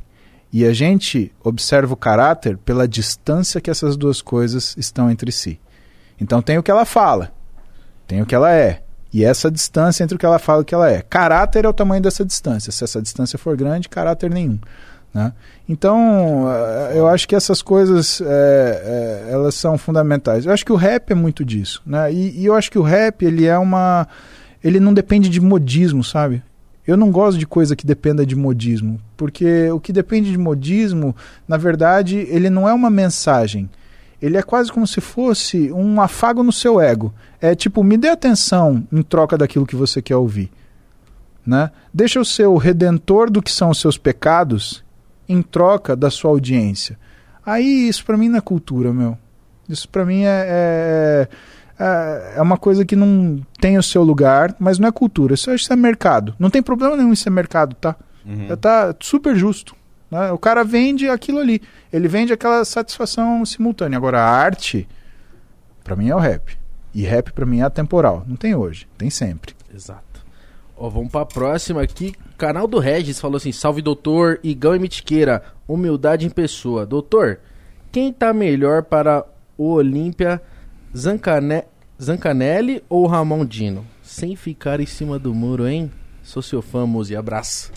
[0.54, 5.58] E a gente observa o caráter pela distância que essas duas coisas estão entre si.
[6.20, 7.32] Então tem o que ela fala,
[8.06, 8.80] tem o que ela é.
[9.12, 11.02] E essa distância entre o que ela fala e o que ela é.
[11.02, 12.70] Caráter é o tamanho dessa distância.
[12.70, 14.60] Se essa distância for grande, caráter nenhum.
[15.12, 15.32] Né?
[15.68, 20.46] Então, eh, eu acho que essas coisas eh, eh, elas são fundamentais.
[20.46, 21.82] Eu acho que o rap é muito disso.
[21.84, 22.12] Né?
[22.12, 24.06] E, e eu acho que o rap ele é uma.
[24.62, 26.44] Ele não depende de modismo, sabe?
[26.86, 31.16] Eu não gosto de coisa que dependa de modismo, porque o que depende de modismo,
[31.48, 33.70] na verdade, ele não é uma mensagem.
[34.20, 37.12] Ele é quase como se fosse um afago no seu ego.
[37.40, 40.50] É tipo, me dê atenção em troca daquilo que você quer ouvir.
[41.46, 41.70] Né?
[41.92, 44.82] Deixa eu ser o redentor do que são os seus pecados
[45.28, 46.98] em troca da sua audiência.
[47.44, 49.18] Aí isso pra mim não é cultura, meu.
[49.68, 51.28] Isso pra mim é, é,
[51.78, 55.34] é, é uma coisa que não tem o seu lugar, mas não é cultura.
[55.34, 56.34] Isso, isso é mercado.
[56.38, 57.96] Não tem problema nenhum em ser mercado, tá?
[58.24, 58.56] Uhum.
[58.56, 59.74] Tá super justo.
[60.10, 60.30] né?
[60.32, 61.60] O cara vende aquilo ali.
[61.92, 63.96] Ele vende aquela satisfação simultânea.
[63.96, 64.88] Agora, a arte,
[65.82, 66.56] pra mim, é o rap.
[66.94, 68.24] E rap pra mim é atemporal.
[68.26, 69.54] Não tem hoje, tem sempre.
[69.74, 70.24] Exato.
[70.76, 72.14] Ó, vamos pra próxima aqui.
[72.38, 76.86] Canal do Regis falou assim: Salve doutor, Igão e Mitiqueira, humildade em pessoa.
[76.86, 77.40] Doutor,
[77.92, 79.24] quem tá melhor para
[79.58, 80.40] o Olímpia,
[80.96, 81.64] Zancane...
[82.00, 83.84] Zancanelli ou Ramon Dino?
[84.02, 85.90] Sem ficar em cima do muro, hein?
[86.22, 87.16] Sou seu fã, Muzi.
[87.16, 87.72] Abraço.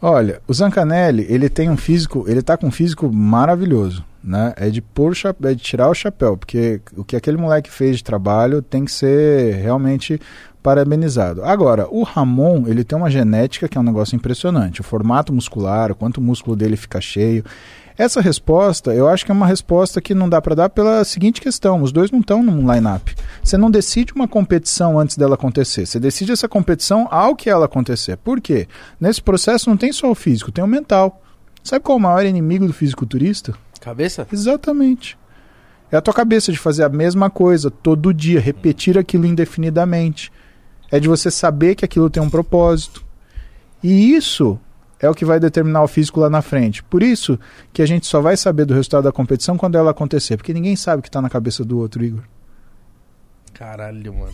[0.00, 4.52] Olha, o Zancanelli, ele tem um físico, ele tá com um físico maravilhoso, né?
[4.56, 7.96] É de pôr chapéu, é de tirar o chapéu, porque o que aquele moleque fez
[7.96, 10.20] de trabalho tem que ser realmente
[10.62, 11.42] parabenizado.
[11.44, 14.82] Agora, o Ramon, ele tem uma genética que é um negócio impressionante.
[14.82, 17.44] O formato muscular, o quanto o músculo dele fica cheio.
[17.96, 21.40] Essa resposta, eu acho que é uma resposta que não dá para dar pela seguinte
[21.40, 23.14] questão: os dois não estão num line-up.
[23.42, 25.86] Você não decide uma competição antes dela acontecer.
[25.86, 28.16] Você decide essa competição ao que ela acontecer.
[28.16, 28.66] Por quê?
[29.00, 31.22] Nesse processo não tem só o físico, tem o mental.
[31.62, 33.54] Sabe qual é o maior inimigo do fisiculturista?
[33.80, 34.26] Cabeça?
[34.32, 35.16] Exatamente.
[35.90, 40.32] É a tua cabeça de fazer a mesma coisa todo dia, repetir aquilo indefinidamente.
[40.90, 43.04] É de você saber que aquilo tem um propósito.
[43.80, 44.58] E isso
[45.04, 46.82] é o que vai determinar o físico lá na frente.
[46.82, 47.38] Por isso
[47.72, 50.76] que a gente só vai saber do resultado da competição quando ela acontecer, porque ninguém
[50.76, 52.22] sabe o que está na cabeça do outro, Igor.
[53.52, 54.32] Caralho, mano.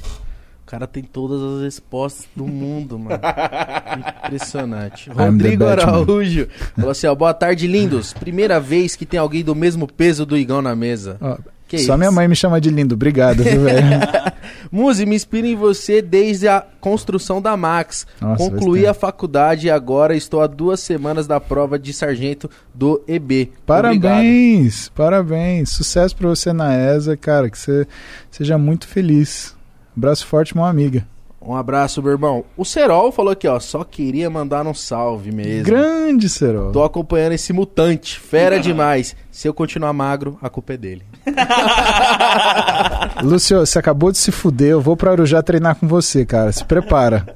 [0.63, 3.21] O cara tem todas as respostas do mundo, mano.
[4.25, 5.11] Impressionante.
[5.11, 5.65] Rodrigo.
[5.65, 8.13] Araújo falou assim: ó, boa tarde, lindos.
[8.13, 11.19] Primeira vez que tem alguém do mesmo peso do Igão na mesa.
[11.67, 11.99] Que só isso?
[11.99, 12.95] minha mãe me chama de lindo.
[12.95, 13.89] Obrigado, viu, velho?
[14.71, 18.07] Muzi, me inspira em você desde a construção da Max.
[18.21, 23.03] Nossa, Concluí a faculdade e agora estou há duas semanas da prova de sargento do
[23.07, 23.43] EB.
[23.43, 23.65] Obrigado.
[23.67, 25.71] Parabéns, parabéns.
[25.71, 27.51] Sucesso pra você na ESA, cara.
[27.51, 27.87] Que você
[28.31, 29.55] seja muito feliz.
[29.97, 31.07] Abraço forte, uma amiga.
[31.43, 32.45] Um abraço, meu irmão.
[32.55, 33.59] O Serol falou aqui, ó.
[33.59, 35.65] Só queria mandar um salve mesmo.
[35.65, 36.71] Grande, Serol.
[36.71, 38.21] Tô acompanhando esse mutante.
[38.21, 39.17] Fera demais.
[39.31, 41.03] Se eu continuar magro, a culpa é dele.
[43.25, 44.73] Lúcio, você acabou de se fuder.
[44.73, 46.53] Eu vou pra Arujá treinar com você, cara.
[46.53, 47.35] Se prepara.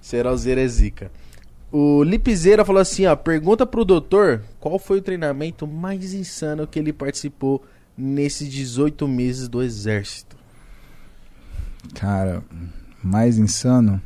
[0.00, 1.10] Serolzeira é zica.
[1.72, 3.16] O Lipizeira falou assim, ó.
[3.16, 7.64] Pergunta pro doutor qual foi o treinamento mais insano que ele participou
[7.98, 10.36] nesses 18 meses do exército.
[11.94, 12.44] Cara,
[13.04, 14.00] mais insano.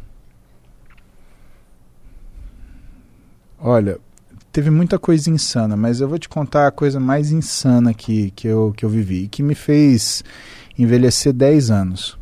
[3.59, 3.99] Olha,
[4.52, 8.49] teve muita coisa insana, mas eu vou te contar a coisa mais insana que, que,
[8.49, 10.25] eu, que eu vivi e que me fez
[10.78, 12.18] envelhecer 10 anos.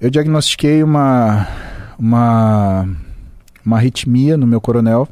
[0.00, 1.46] Eu diagnostiquei uma,
[1.98, 2.88] uma,
[3.64, 5.06] uma arritmia no meu coronel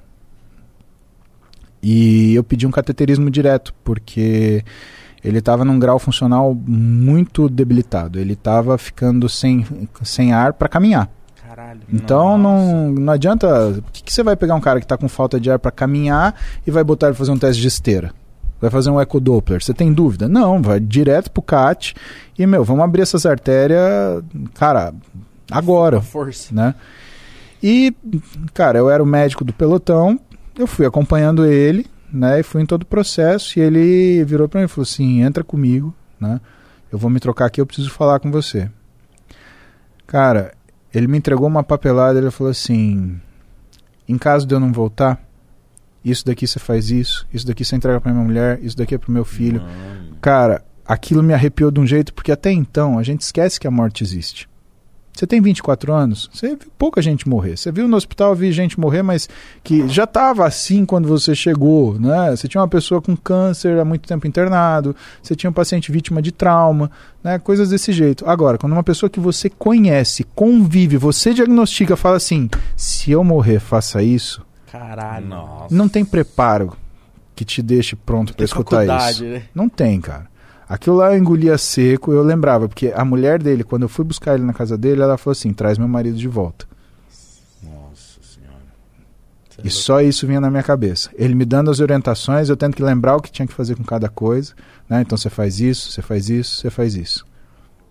[1.82, 4.64] e eu pedi um cateterismo direto, porque
[5.22, 8.18] ele estava num grau funcional muito debilitado.
[8.18, 9.66] Ele estava ficando sem,
[10.02, 11.10] sem ar para caminhar.
[11.46, 11.80] Caralho.
[11.92, 13.80] Então não, não adianta.
[13.82, 15.70] Por que, que você vai pegar um cara que está com falta de ar para
[15.70, 16.34] caminhar
[16.66, 18.12] e vai botar ele fazer um teste de esteira?
[18.60, 19.62] Vai fazer um ecodoppler?
[19.62, 20.28] Você tem dúvida?
[20.28, 21.94] Não, vai direto pro CAT
[22.38, 23.80] e, meu, vamos abrir essas artérias,
[24.54, 24.92] cara,
[25.50, 26.52] agora, Força.
[26.52, 26.74] né?
[27.62, 27.94] E,
[28.54, 30.18] cara, eu era o médico do pelotão,
[30.56, 32.40] eu fui acompanhando ele, né?
[32.40, 35.44] E fui em todo o processo e ele virou para mim e falou assim: entra
[35.44, 36.40] comigo, né?
[36.90, 38.70] Eu vou me trocar aqui, eu preciso falar com você.
[40.06, 40.52] Cara,
[40.92, 43.20] ele me entregou uma papelada, ele falou assim:
[44.08, 45.22] em caso de eu não voltar,
[46.04, 48.98] Isso daqui você faz isso, isso daqui você entrega pra minha mulher, isso daqui é
[48.98, 49.62] pro meu filho.
[50.20, 53.70] Cara, aquilo me arrepiou de um jeito, porque até então a gente esquece que a
[53.70, 54.47] morte existe.
[55.18, 57.56] Você tem 24 anos, você viu pouca gente morrer.
[57.56, 59.28] Você viu no hospital, vi gente morrer, mas
[59.64, 62.30] que já estava assim quando você chegou, né?
[62.36, 66.22] Você tinha uma pessoa com câncer há muito tempo internado, você tinha um paciente vítima
[66.22, 66.88] de trauma,
[67.20, 67.36] né?
[67.36, 68.24] Coisas desse jeito.
[68.30, 73.58] Agora, quando uma pessoa que você conhece, convive, você diagnostica, fala assim: se eu morrer,
[73.58, 75.26] faça isso, Caralho.
[75.26, 75.74] Nossa.
[75.74, 76.76] não tem preparo
[77.34, 79.24] que te deixe pronto para escutar isso.
[79.24, 79.42] né?
[79.52, 80.28] Não tem, cara.
[80.68, 84.34] Aquilo lá eu engolia seco, eu lembrava, porque a mulher dele, quando eu fui buscar
[84.34, 86.66] ele na casa dele, ela falou assim: traz meu marido de volta.
[87.62, 88.62] Nossa senhora.
[89.64, 91.08] E só isso vinha na minha cabeça.
[91.14, 93.84] Ele me dando as orientações, eu tendo que lembrar o que tinha que fazer com
[93.84, 94.52] cada coisa.
[94.86, 95.00] Né?
[95.00, 97.24] Então você faz isso, você faz isso, você faz isso.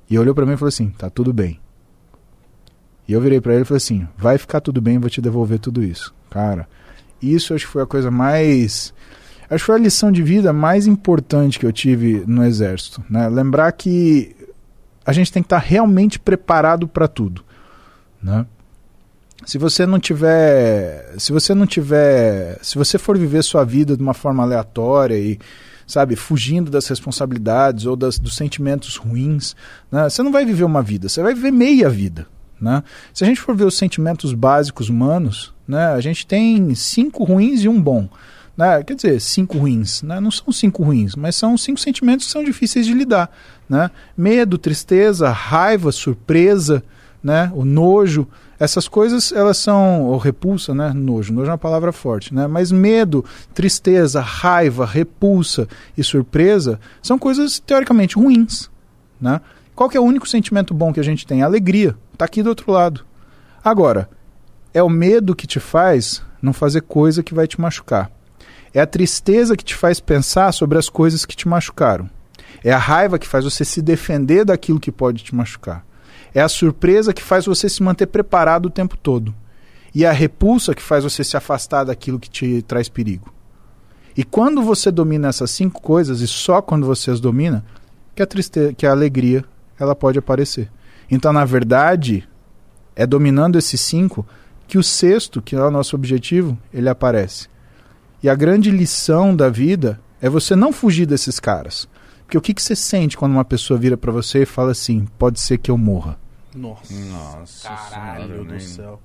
[0.07, 1.59] E olhou pra mim e falou assim: tá tudo bem.
[3.07, 5.57] E eu virei pra ele e falei assim: vai ficar tudo bem, vou te devolver
[5.57, 6.13] tudo isso.
[6.29, 6.67] Cara,
[7.19, 8.93] isso acho que foi a coisa mais.
[9.49, 13.03] Acho que foi a lição de vida mais importante que eu tive no exército.
[13.09, 13.29] Né?
[13.29, 14.35] Lembrar que
[15.05, 17.43] a gente tem que estar realmente preparado para tudo.
[18.21, 18.45] Né?
[19.45, 24.03] Se você não tiver, se você não tiver, se você for viver sua vida de
[24.03, 25.39] uma forma aleatória e
[25.85, 29.55] sabe, fugindo das responsabilidades ou das, dos sentimentos ruins,
[29.89, 30.09] né?
[30.09, 32.27] você não vai viver uma vida, você vai viver meia vida.
[32.59, 32.83] Né?
[33.13, 37.63] Se a gente for ver os sentimentos básicos humanos, né, a gente tem cinco ruins
[37.63, 38.09] e um bom.
[38.57, 38.83] Né?
[38.83, 40.01] Quer dizer, cinco ruins.
[40.01, 40.19] Né?
[40.19, 43.29] Não são cinco ruins, mas são cinco sentimentos que são difíceis de lidar.
[43.69, 43.91] Né?
[44.17, 46.83] Medo, tristeza, raiva, surpresa,
[47.23, 47.51] né?
[47.53, 48.27] o nojo.
[48.59, 50.01] Essas coisas, elas são.
[50.05, 50.91] Ou repulsa, né?
[50.91, 51.31] Nojo.
[51.31, 52.47] Nojo é uma palavra forte, né?
[52.47, 58.67] Mas medo, tristeza, raiva, repulsa e surpresa são coisas teoricamente ruins.
[59.21, 59.39] Né?
[59.75, 61.43] Qual é o único sentimento bom que a gente tem?
[61.43, 61.95] Alegria.
[62.13, 63.05] Está aqui do outro lado.
[63.63, 64.09] Agora,
[64.73, 68.09] é o medo que te faz não fazer coisa que vai te machucar.
[68.73, 72.09] É a tristeza que te faz pensar sobre as coisas que te machucaram.
[72.63, 75.85] É a raiva que faz você se defender daquilo que pode te machucar.
[76.33, 79.33] É a surpresa que faz você se manter preparado o tempo todo.
[79.93, 83.33] E é a repulsa que faz você se afastar daquilo que te traz perigo.
[84.15, 87.63] E quando você domina essas cinco coisas, e só quando você as domina,
[88.15, 89.45] que a tristeza, que a alegria,
[89.79, 90.69] ela pode aparecer.
[91.09, 92.27] Então, na verdade,
[92.95, 94.25] é dominando esses cinco
[94.67, 97.47] que o sexto, que é o nosso objetivo, ele aparece.
[98.21, 101.87] E a grande lição da vida é você não fugir desses caras.
[102.25, 105.05] Porque o que, que você sente quando uma pessoa vira para você e fala assim:
[105.17, 106.19] pode ser que eu morra?
[106.55, 106.93] Nossa.
[106.93, 109.01] Nossa Caralho senhora, do nem- céu.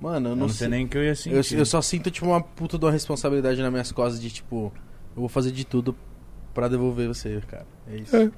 [0.00, 0.68] Mano, eu Eu não, não sei sei.
[0.68, 1.54] nem o que eu ia sentir.
[1.54, 4.72] Eu, eu só sinto, tipo, uma puta de uma responsabilidade nas minhas costas de, tipo,
[5.16, 5.96] eu vou fazer de tudo
[6.52, 7.66] pra devolver você, cara.
[7.90, 8.14] É isso.
[8.16, 8.30] É.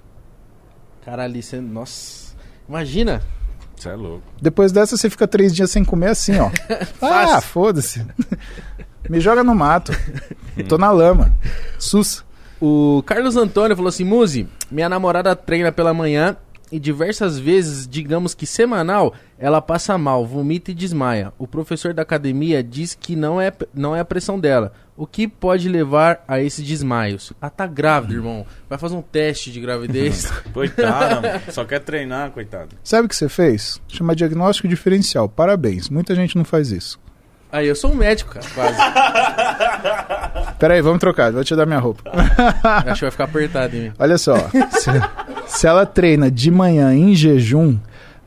[1.04, 1.60] Caralho, você.
[1.60, 2.36] Nossa.
[2.68, 3.22] Imagina.
[3.74, 4.22] Você é louco.
[4.40, 6.50] Depois dessa, você fica três dias sem comer assim, ó.
[7.02, 8.06] ah, foda-se.
[9.08, 9.92] Me joga no mato.
[10.68, 11.32] Tô na lama.
[11.78, 12.24] Sus.
[12.60, 16.36] O Carlos Antônio falou assim: Muzi, minha namorada treina pela manhã
[16.70, 21.32] e diversas vezes, digamos que semanal, ela passa mal, vomita e desmaia.
[21.38, 24.72] O professor da academia diz que não é, não é a pressão dela.
[24.96, 27.32] O que pode levar a esses desmaios?
[27.40, 28.46] Ah, tá grávida, irmão.
[28.68, 30.30] Vai fazer um teste de gravidez.
[30.52, 31.42] Coitada, mano.
[31.52, 32.74] Só quer treinar, coitado.
[32.82, 33.80] Sabe o que você fez?
[33.86, 35.28] Chama diagnóstico diferencial.
[35.28, 35.90] Parabéns.
[35.90, 36.98] Muita gente não faz isso.
[37.56, 38.76] Aí, eu sou um médico, cara, quase.
[40.60, 41.32] Peraí, vamos trocar.
[41.32, 42.02] Vou te dar minha roupa.
[42.84, 43.92] Acho que vai ficar apertado em mim.
[43.98, 44.36] Olha só.
[44.72, 44.90] se,
[45.46, 47.78] se ela treina de manhã em jejum,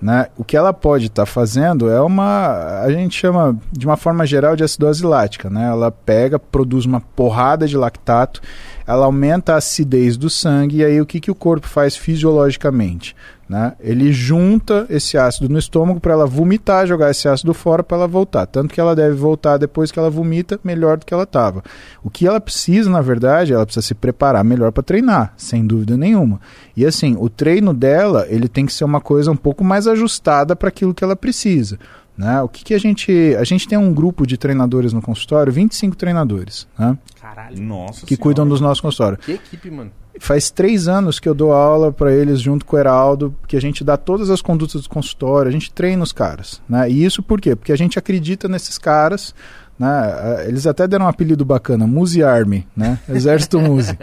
[0.01, 2.81] né, o que ela pode estar fazendo é uma.
[2.81, 5.47] A gente chama de uma forma geral de acidose lática.
[5.47, 5.63] Né?
[5.67, 8.41] Ela pega, produz uma porrada de lactato,
[8.89, 13.15] ela aumenta a acidez do sangue, e aí o que, que o corpo faz fisiologicamente?
[13.47, 13.73] Né?
[13.79, 18.07] Ele junta esse ácido no estômago para ela vomitar, jogar esse ácido fora para ela
[18.07, 18.47] voltar.
[18.47, 21.63] Tanto que ela deve voltar depois que ela vomita melhor do que ela estava.
[22.03, 25.95] O que ela precisa, na verdade, ela precisa se preparar melhor para treinar, sem dúvida
[25.95, 26.41] nenhuma.
[26.75, 30.55] E assim, o treino dela, ele tem que ser uma coisa um pouco mais ajustada
[30.55, 31.77] para aquilo que ela precisa.
[32.19, 32.41] Né?
[32.41, 33.33] O que, que a gente.
[33.39, 36.97] A gente tem um grupo de treinadores no consultório, 25 treinadores, né?
[37.35, 37.61] Caralho.
[37.61, 38.21] Nossa que senhora.
[38.23, 39.25] cuidam dos nossos consultórios.
[39.25, 39.91] Que equipe, mano.
[40.19, 43.61] Faz três anos que eu dou aula para eles junto com o Heraldo, que a
[43.61, 46.61] gente dá todas as condutas do consultório, a gente treina os caras.
[46.67, 46.89] Né?
[46.89, 47.55] E isso por quê?
[47.55, 49.33] Porque a gente acredita nesses caras.
[49.77, 49.87] Né?
[49.89, 52.99] Eh, Eles até deram um apelido bacana, Muse Army, né?
[53.07, 53.97] Exército Muse.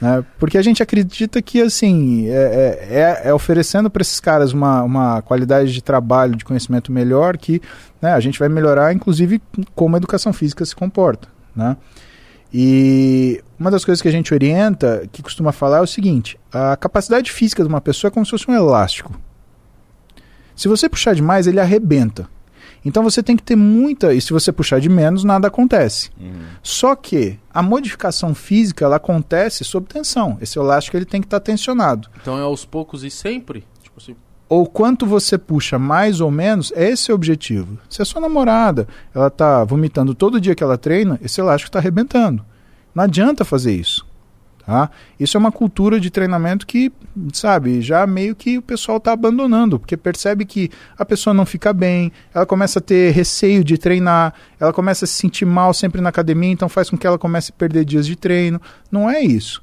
[0.00, 0.24] né?
[0.38, 2.78] Porque a gente acredita que assim é,
[3.24, 7.60] é- é oferecendo para esses caras uma, uma qualidade de trabalho, de conhecimento melhor, que
[8.00, 9.42] né, a gente vai melhorar, inclusive,
[9.74, 11.26] como a educação física se comporta.
[11.56, 11.76] Né?
[12.52, 16.76] E uma das coisas que a gente orienta, que costuma falar, é o seguinte: a
[16.76, 19.12] capacidade física de uma pessoa é como se fosse um elástico.
[20.54, 22.28] Se você puxar demais, ele arrebenta.
[22.84, 24.14] Então você tem que ter muita.
[24.14, 26.10] E se você puxar de menos, nada acontece.
[26.62, 30.38] Só que a modificação física ela acontece sob tensão.
[30.40, 32.08] Esse elástico ele tem que estar tensionado.
[32.22, 33.64] Então é aos poucos e sempre?
[33.82, 34.16] Tipo assim,
[34.48, 37.78] Ou quanto você puxa mais ou menos, é esse o objetivo.
[37.88, 41.80] Se a sua namorada ela tá vomitando todo dia que ela treina, esse elástico está
[41.80, 42.44] arrebentando.
[42.94, 44.06] Não adianta fazer isso.
[44.64, 44.90] Tá?
[45.18, 46.92] Isso é uma cultura de treinamento que,
[47.32, 51.72] sabe, já meio que o pessoal está abandonando, porque percebe que a pessoa não fica
[51.72, 56.00] bem, ela começa a ter receio de treinar, ela começa a se sentir mal sempre
[56.00, 58.60] na academia, então faz com que ela comece a perder dias de treino.
[58.90, 59.62] Não é isso.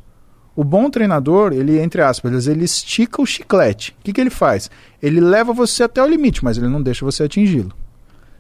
[0.56, 3.96] O bom treinador, ele, entre aspas, ele estica o chiclete.
[4.00, 4.70] O que, que ele faz?
[5.02, 7.74] Ele leva você até o limite, mas ele não deixa você atingi-lo.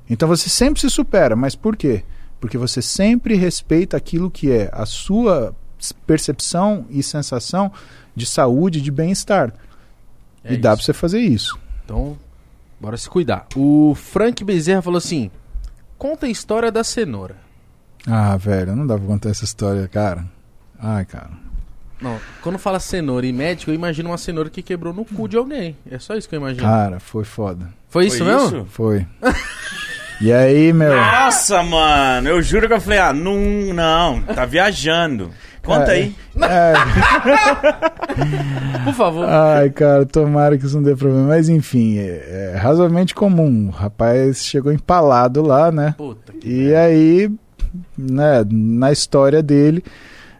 [0.09, 1.35] Então você sempre se supera.
[1.35, 2.03] Mas por quê?
[2.39, 5.55] Porque você sempre respeita aquilo que é a sua
[6.05, 7.71] percepção e sensação
[8.15, 9.53] de saúde, de bem-estar.
[10.43, 10.77] é e dá isso.
[10.77, 11.57] pra você fazer isso.
[11.83, 12.17] Então,
[12.79, 13.47] bora se cuidar.
[13.55, 15.31] O Frank Bezerra falou assim:
[15.97, 17.37] conta a história da cenoura.
[18.05, 20.25] Ah, velho, não dá pra contar essa história, cara.
[20.77, 21.42] Ai, cara.
[22.03, 25.37] Não, quando fala cenoura e médico, eu imagino uma cenoura que quebrou no cu de
[25.37, 25.77] alguém.
[25.89, 26.67] É só isso que eu imagino.
[26.67, 27.69] Cara, foi foda.
[27.87, 28.65] Foi isso mesmo?
[28.65, 29.07] Foi.
[30.19, 30.93] e aí, meu.
[30.93, 33.39] Nossa, mano, eu juro que eu falei, ah, não,
[33.73, 35.31] não, tá viajando.
[35.63, 36.13] Conta Cara, aí.
[36.41, 36.73] É,
[38.83, 39.25] Por favor.
[39.25, 41.29] ai, cara, tomara que isso não dê problema.
[41.29, 43.69] Mas enfim, é, é razoavelmente comum.
[43.69, 45.95] O rapaz chegou empalado lá, né?
[45.97, 47.31] Puta que E aí,
[47.97, 49.81] né, na história dele,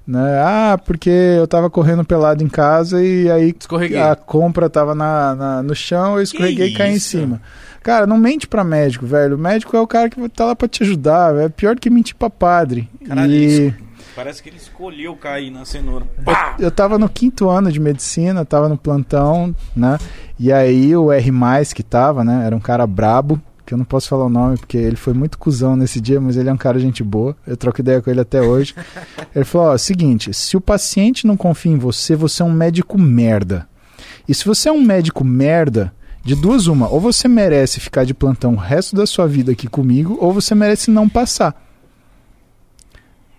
[0.06, 3.98] né, ah, porque eu tava correndo pelado em casa e aí Escorreguei.
[4.02, 7.42] a compra tava na, na- no chão, eu escorreguei e caí em cima.
[7.82, 9.36] Cara, não mente pra médico, velho.
[9.36, 11.90] O médico é o cara que tá lá pra te ajudar, é pior do que
[11.90, 12.90] mentir pra padre.
[13.06, 13.76] Caralho, e isso-
[14.16, 16.06] parece que ele escolheu cair na cenoura.
[16.24, 16.56] Pá!
[16.60, 19.98] eu tava no quinto ano de medicina, tava no plantão, né?
[20.40, 21.32] E aí o R+,
[21.76, 24.78] que tava, né, era um cara brabo, que eu não posso falar o nome porque
[24.78, 27.36] ele foi muito cuzão nesse dia, mas ele é um cara gente boa.
[27.48, 28.76] Eu troco ideia com ele até hoje.
[29.36, 32.98] ele falou: ó, seguinte, se o paciente não confia em você, você é um médico
[32.98, 33.68] merda.
[34.28, 35.94] E se você é um médico merda,
[36.24, 39.68] de duas uma, ou você merece ficar de plantão o resto da sua vida aqui
[39.68, 41.62] comigo, ou você merece não passar.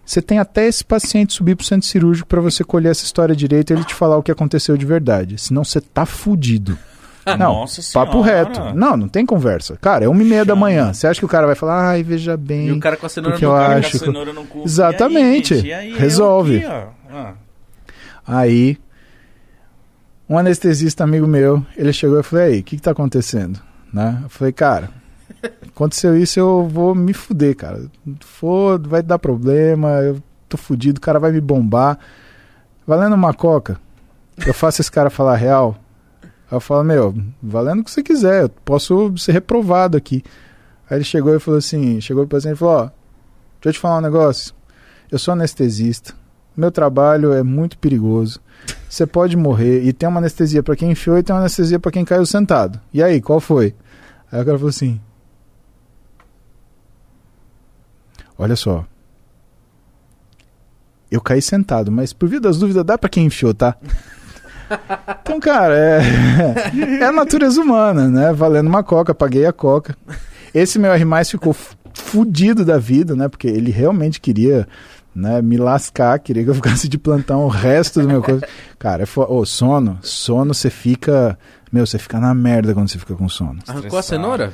[0.05, 3.70] Você tem até esse paciente subir pro centro cirúrgico para você colher essa história direito
[3.70, 5.39] e ele te falar o que aconteceu de verdade.
[5.39, 6.78] Senão você tá fudido.
[7.39, 8.11] Não, Nossa senhora.
[8.11, 8.61] papo reto.
[8.75, 9.77] Não, não tem conversa.
[9.81, 10.61] Cara, é uma e meia da Chama.
[10.67, 10.93] manhã.
[10.93, 12.67] Você acha que o cara vai falar, ai, veja bem.
[12.69, 13.78] E o cara com a cenoura no eu cara.
[13.78, 14.62] Acho que- cenoura no cu.
[14.65, 15.55] Exatamente.
[15.55, 15.91] E aí?
[15.91, 16.65] E aí, Resolve.
[16.65, 16.86] aqui.
[17.12, 17.33] Ah.
[18.27, 18.78] Aí,
[20.28, 23.61] um anestesista amigo meu, ele chegou e falei, aí, o que que tá acontecendo?
[23.93, 24.19] Né?
[24.23, 24.91] Eu falei, cara,
[25.69, 27.83] aconteceu isso, eu vou me fuder, cara.
[28.20, 31.99] For, vai dar problema, eu tô fudido, o cara vai me bombar.
[32.86, 33.78] Valendo uma coca,
[34.47, 35.77] eu faço esse cara falar real.
[36.51, 40.23] Aí eu falo, meu, valendo o que você quiser, eu posso ser reprovado aqui.
[40.89, 42.95] Aí ele chegou e falou assim, chegou pro paciente e falou, ó, deixa
[43.65, 44.55] eu te falar um negócio.
[45.11, 46.15] Eu sou anestesista.
[46.57, 48.41] Meu trabalho é muito perigoso.
[48.89, 51.91] Você pode morrer e tem uma anestesia para quem enfiou e tem uma anestesia para
[51.91, 52.81] quem caiu sentado.
[52.93, 53.75] E aí, qual foi?
[54.31, 55.01] Aí o cara falou assim:
[58.39, 58.85] Olha só.
[61.11, 63.77] Eu caí sentado, mas por via das dúvidas dá para quem enfiou, tá?
[65.23, 68.33] Então, cara, é, é a natureza humana, né?
[68.33, 69.97] Valendo uma coca, paguei a coca.
[70.52, 71.55] Esse meu R+, ficou
[71.94, 73.28] fudido da vida, né?
[73.28, 74.67] Porque ele realmente queria
[75.15, 78.47] né, me lascar, queria que eu ficasse de plantão o resto do meu coisa.
[78.78, 79.23] Cara, é fo...
[79.23, 81.39] Ô, sono, sono você fica,
[81.70, 83.60] meu, você fica na merda quando você fica com sono.
[83.67, 84.52] Arrancou a cenoura?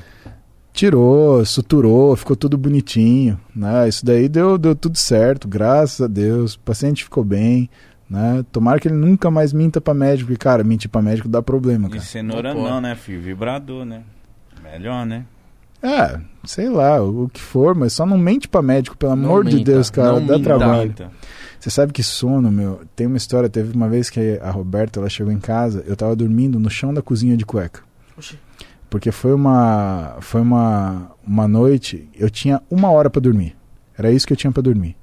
[0.73, 3.89] Tirou, suturou, ficou tudo bonitinho, né?
[3.89, 6.55] Isso daí deu, deu tudo certo, graças a Deus.
[6.55, 7.69] O paciente ficou bem,
[8.11, 8.45] né?
[8.51, 11.87] Tomara que ele nunca mais minta pra médico, porque, cara, mentir pra médico dá problema,
[11.87, 12.03] E cara.
[12.03, 13.23] cenoura Não não, né, filho?
[13.23, 14.03] Vibrador, né?
[14.63, 15.25] Melhor, né?
[15.83, 19.45] É, sei lá, o que for, mas só não mente pra médico, pelo Não amor
[19.47, 20.45] de minta, Deus, cara, não dá minta.
[20.45, 20.95] trabalho.
[21.59, 25.09] Você sabe que sono, meu, tem uma história, teve uma vez que a Roberta, ela
[25.09, 27.81] chegou em casa, eu tava dormindo no chão da cozinha de cueca.
[28.19, 28.39] Oxi.
[28.91, 33.57] Porque foi uma foi uma, uma noite, eu tinha uma hora pra dormir.
[33.97, 34.97] Era isso que eu tinha pra dormir.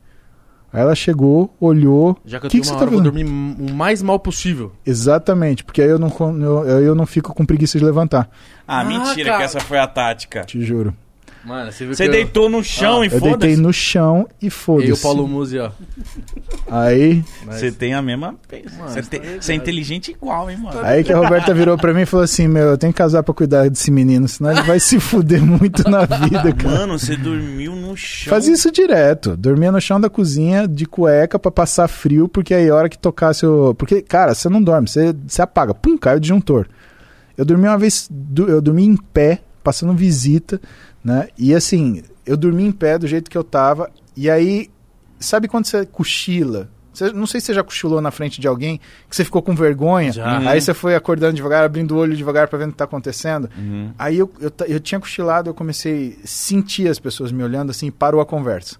[0.72, 3.02] Aí ela chegou, olhou, Já que eu Que tenho que uma você hora, tá eu
[3.02, 4.72] vou dormir o mais mal possível.
[4.86, 6.10] exatamente, porque aí eu não
[6.42, 8.30] eu, eu não fico com preguiça de levantar,
[8.68, 9.38] Ah, Ah, mentira cara.
[9.38, 10.42] que essa foi a tática.
[10.42, 10.94] te juro.
[11.48, 13.56] Mano, você viu Você que deitou no chão Ah, e Eu deitei foda-se.
[13.62, 14.52] no chão e eu...
[14.52, 14.90] foda-se.
[14.90, 15.72] E o Paulo Musi, ó.
[16.70, 18.36] Aí, Você tem a mesma.
[18.86, 20.80] Você tá você é inteligente igual, hein, mano?
[20.84, 23.24] aí que a Roberta virou pra mim e falou assim: "Meu, eu tenho que casar
[23.24, 26.80] pra cuidar desse menino, senão ele vai se fuder muito na vida, cara".
[26.80, 28.30] Mano, você dormiu no chão.
[28.32, 29.38] Fazia isso direto.
[29.38, 32.98] Dormia no chão da cozinha de cueca pra passar frio, porque aí a hora que
[32.98, 33.74] tocasse o.
[33.74, 35.74] Porque, cara, você não dorme, você, você apaga.
[35.74, 36.68] Pum, cai o disjuntor.
[37.38, 38.10] Eu dormi uma vez,
[38.48, 40.60] eu dormi em pé, passando visita,
[41.08, 41.30] né?
[41.38, 44.70] E assim, eu dormi em pé do jeito que eu tava, e aí,
[45.18, 46.70] sabe quando você cochila?
[46.94, 48.78] Você- não sei se você já cochilou na frente de alguém,
[49.10, 50.40] que você ficou com vergonha, Já.
[50.50, 53.50] aí você foi acordando devagar, abrindo o olho devagar pra ver o que tá acontecendo.
[53.58, 53.92] Uhum.
[53.98, 57.88] Aí eu, eu, eu tinha cochilado, eu comecei a sentir as pessoas me olhando assim,
[57.88, 58.76] e parou a conversa.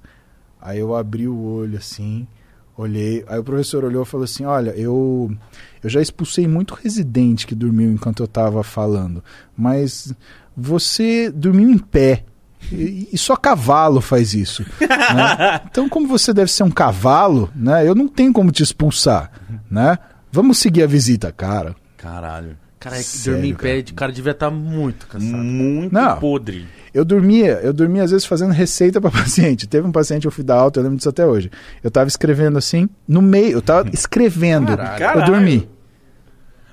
[0.62, 2.28] Aí eu abri o olho assim,
[2.76, 5.32] olhei, aí o professor olhou e falou assim: Olha, eu,
[5.82, 9.24] eu já expulsei muito residente que dormiu enquanto eu tava falando,
[9.56, 10.14] mas
[10.58, 12.24] você dormiu em pé.
[12.72, 14.66] E, e só cavalo faz isso.
[14.82, 15.62] né?
[15.70, 17.88] Então, como você deve ser um cavalo, né?
[17.88, 19.32] Eu não tenho como te expulsar,
[19.70, 20.00] né?
[20.32, 21.76] Vamos seguir a visita, cara.
[21.96, 22.58] Caralho.
[22.80, 23.64] Cara, é que Sério, dormir em cara.
[23.64, 25.44] pé, de cara devia estar muito cansado.
[25.44, 26.20] Muito Não.
[26.20, 26.68] podre.
[26.94, 29.68] Eu dormia, eu dormia às vezes fazendo receita para paciente.
[29.68, 31.50] Teve um paciente eu fui dar alta, eu lembro disso até hoje.
[31.84, 34.76] Eu tava escrevendo assim, no meio, eu tava escrevendo.
[34.78, 35.22] Caralho.
[35.22, 35.70] Eu dormi.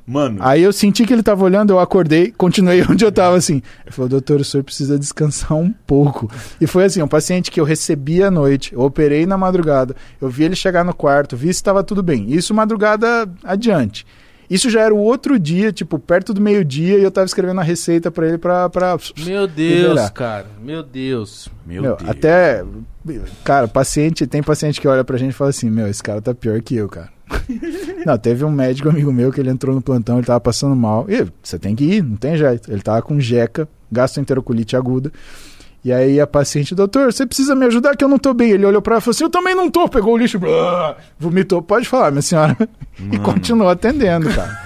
[0.06, 3.62] Mano, Aí eu senti que ele tava olhando, eu acordei, continuei onde eu tava assim.
[3.84, 6.30] Ele falou, doutor, o senhor precisa descansar um pouco.
[6.60, 10.28] E foi assim, um paciente que eu recebi à noite, eu operei na madrugada, eu
[10.28, 12.30] vi ele chegar no quarto, vi se estava tudo bem.
[12.30, 14.06] Isso madrugada adiante.
[14.48, 17.64] Isso já era o outro dia, tipo, perto do meio-dia, e eu tava escrevendo a
[17.64, 20.10] receita para ele pra, pra Meu Deus, Liberar.
[20.12, 20.46] cara.
[20.62, 21.48] Meu Deus.
[21.66, 22.10] meu, Meu, Deus.
[22.10, 22.64] até.
[23.42, 26.34] Cara, paciente, tem paciente que olha pra gente e fala assim: Meu, esse cara tá
[26.34, 27.12] pior que eu, cara.
[28.04, 31.06] não, teve um médico amigo meu que ele entrou no plantão, ele tava passando mal.
[31.08, 32.70] E você tem que ir, não tem jeito.
[32.70, 35.10] Ele tava com jeca, gastroenterocolite aguda.
[35.84, 38.50] E aí a paciente, doutor, você precisa me ajudar que eu não tô bem.
[38.52, 39.86] Ele olhou pra ela e falou assim: Eu também não tô.
[39.88, 41.60] Pegou o lixo, blá, vomitou.
[41.60, 42.56] Pode falar, minha senhora.
[43.12, 44.58] e continuou atendendo, cara.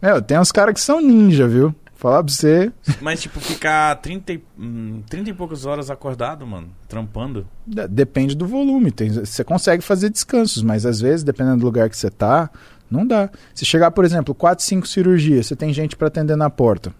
[0.00, 1.74] Meu, tem uns caras que são ninja, viu?
[1.96, 2.72] Falar pra você.
[3.00, 7.46] Mas, tipo, ficar 30 e, hum, 30 e poucas horas acordado, mano, trampando.
[7.66, 8.90] De- Depende do volume.
[8.90, 12.50] Tem, você consegue fazer descansos, mas às vezes, dependendo do lugar que você tá,
[12.90, 13.30] não dá.
[13.54, 16.92] Se chegar, por exemplo, 4, 5 cirurgias, você tem gente pra atender na porta.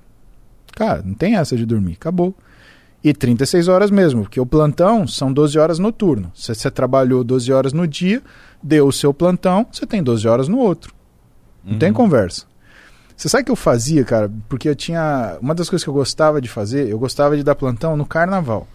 [0.75, 2.35] Cara, não tem essa de dormir, acabou.
[3.05, 6.33] E 36 horas mesmo, porque o plantão são 12 horas noturno.
[6.35, 8.23] Se você trabalhou 12 horas no dia,
[8.63, 10.95] deu o seu plantão, você tem 12 horas no outro.
[11.63, 12.47] Não tem conversa.
[13.17, 14.31] Você sabe o que eu fazia, cara?
[14.49, 15.37] Porque eu tinha.
[15.41, 18.67] Uma das coisas que eu gostava de fazer, eu gostava de dar plantão no carnaval.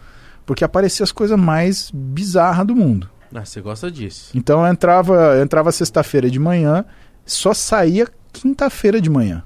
[0.46, 3.10] Porque aparecia as coisas mais bizarras do mundo.
[3.34, 4.30] Ah, você gosta disso.
[4.34, 6.84] Então eu entrava, eu entrava sexta-feira de manhã,
[7.24, 9.42] só saía quinta-feira de manhã.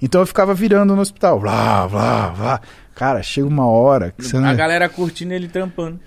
[0.00, 1.40] Então eu ficava virando no hospital.
[1.40, 2.60] Blá, blá, blá.
[2.94, 4.54] Cara, chega uma hora que você A não.
[4.56, 5.98] galera curtindo ele trampando.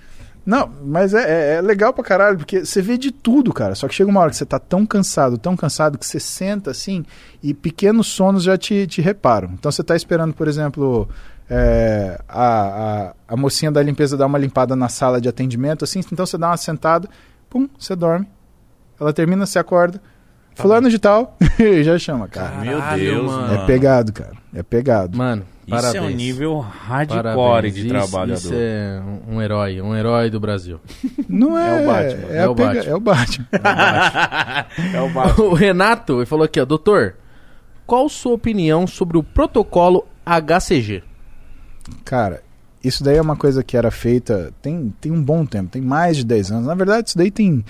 [0.46, 3.74] Não, mas é, é- é legal pra caralho, porque você vê de tudo, cara.
[3.74, 6.70] Só que chega uma hora que você tá tão cansado, tão cansado, que você senta
[6.70, 7.04] assim
[7.42, 9.50] e pequenos sonos já te, te reparam.
[9.54, 11.10] Então você tá esperando, por exemplo,
[11.50, 16.02] é, a, a, a mocinha da limpeza dar uma limpada na sala de atendimento, assim,
[16.12, 17.10] então você dá uma sentada,
[17.50, 18.28] pum, você dorme.
[19.00, 20.00] Ela termina, você acorda.
[20.56, 21.38] Fulano de tal,
[21.84, 22.58] já chama, cara.
[22.62, 23.54] Meu Caralho, Deus, mano.
[23.54, 24.32] É pegado, cara.
[24.54, 25.18] É pegado.
[25.18, 25.96] Mano, Isso parabéns.
[25.96, 27.74] é um nível hardcore Parabéns.
[27.74, 28.34] de Isso- trabalhador.
[28.40, 30.80] Isso é um- herói, um herói do Brasil.
[31.28, 32.28] Não é, É o Batman.
[32.30, 32.92] É, É a o pega- Batman.
[32.92, 33.48] é o Batman.
[34.94, 35.46] é o Batman.
[35.46, 37.16] o Renato ele falou aqui, ó, doutor,
[37.86, 41.04] qual sua opinião sobre o protocolo HCG?
[42.04, 42.42] Cara,
[42.84, 46.18] isso daí é uma coisa que era feita tem, tem um bom tempo, tem mais
[46.18, 46.66] de 10 anos.
[46.68, 47.64] Na verdade, isso daí tem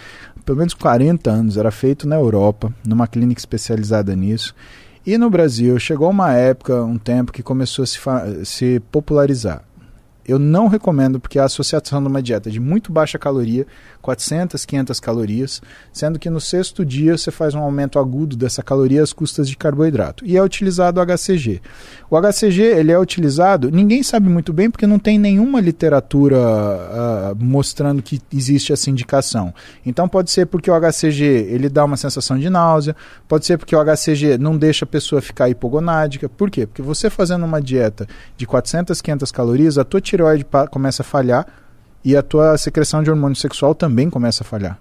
[0.46, 1.58] pelo menos 40 anos.
[1.58, 4.56] Era feito na Europa, numa clínica especializada nisso.
[5.06, 8.00] E no Brasil, chegou uma época, um tempo, que começou a se,
[8.44, 9.64] se popularizar.
[10.28, 13.68] Eu não recomendo porque a associação de uma dieta de muito baixa caloria,
[14.02, 15.62] 400, 500 calorias,
[15.94, 19.56] sendo que no sexto dia você faz um aumento agudo dessa caloria às custas de
[19.56, 20.26] carboidrato.
[20.26, 21.62] E é utilizado o HCG.
[22.10, 27.34] O HCG ele é utilizado, ninguém sabe muito bem porque não tem nenhuma literatura ah,
[27.38, 29.54] mostrando que existe essa indicação.
[29.86, 32.96] Então pode ser porque o HCG ele dá uma sensação de náusea,
[33.28, 36.28] pode ser porque o HCG não deixa a pessoa ficar hipogonádica.
[36.30, 36.66] Por quê?
[36.66, 41.46] Porque você fazendo uma dieta de 400, 500 calorias, a tua tireoide começa a falhar
[42.04, 44.80] e a tua secreção de hormônio sexual também começa a falhar.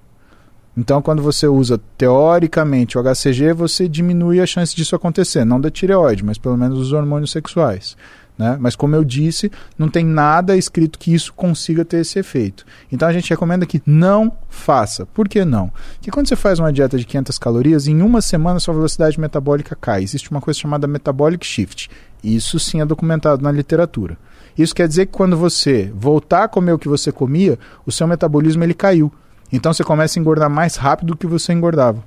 [0.77, 5.71] Então, quando você usa teoricamente o HCG, você diminui a chance disso acontecer, não da
[5.71, 7.97] tireoide, mas pelo menos dos hormônios sexuais.
[8.37, 8.57] Né?
[8.59, 12.67] Mas, como eu disse, não tem nada escrito que isso consiga ter esse efeito.
[12.91, 15.07] Então, a gente recomenda que não faça.
[15.07, 15.71] Por que não?
[15.95, 19.77] Porque quando você faz uma dieta de 500 calorias, em uma semana sua velocidade metabólica
[19.77, 20.03] cai.
[20.03, 21.89] Existe uma coisa chamada metabolic shift.
[22.23, 24.19] Isso sim é documentado na literatura.
[24.57, 28.07] Isso quer dizer que quando você voltar a comer o que você comia, o seu
[28.07, 29.13] metabolismo ele caiu.
[29.53, 32.03] Então você começa a engordar mais rápido do que você engordava.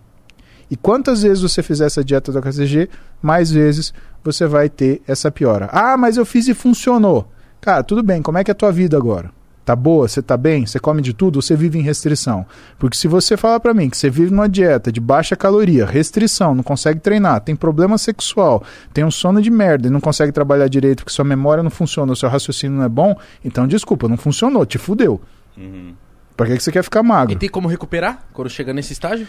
[0.70, 2.90] E quantas vezes você fizer essa dieta do HCG,
[3.22, 5.70] mais vezes você vai ter essa piora.
[5.72, 7.32] Ah, mas eu fiz e funcionou.
[7.62, 9.32] Cara, tudo bem, como é que é a tua vida agora?
[9.68, 10.08] Tá boa?
[10.08, 10.66] Você tá bem?
[10.66, 11.42] Você come de tudo?
[11.42, 12.46] Você vive em restrição?
[12.80, 16.56] Porque se você falar para mim que você vive numa dieta de baixa caloria, restrição,
[16.56, 18.64] não consegue treinar, tem problema sexual,
[18.94, 22.14] tem um sono de merda e não consegue trabalhar direito porque sua memória não funciona,
[22.14, 23.14] o seu raciocínio não é bom,
[23.44, 25.20] então desculpa, não funcionou, te fudeu.
[25.58, 25.94] Uhum.
[26.38, 27.34] Pra que, que você quer ficar magro?
[27.34, 29.28] E tem como recuperar quando chega nesse estágio?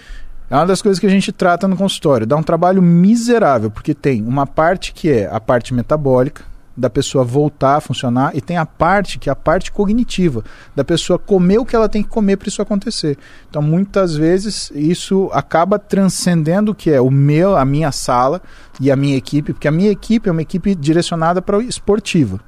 [0.51, 2.27] É uma das coisas que a gente trata no consultório.
[2.27, 6.43] Dá um trabalho miserável, porque tem uma parte que é a parte metabólica,
[6.75, 10.44] da pessoa voltar a funcionar, e tem a parte que é a parte cognitiva,
[10.77, 13.18] da pessoa comer o que ela tem que comer para isso acontecer.
[13.51, 18.41] Então, muitas vezes, isso acaba transcendendo o que é o meu, a minha sala
[18.81, 22.39] e a minha equipe, porque a minha equipe é uma equipe direcionada para o esportiva.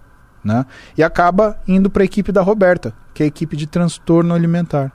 [0.45, 0.65] Né?
[0.97, 4.93] E acaba indo para a equipe da Roberta, que é a equipe de transtorno alimentar.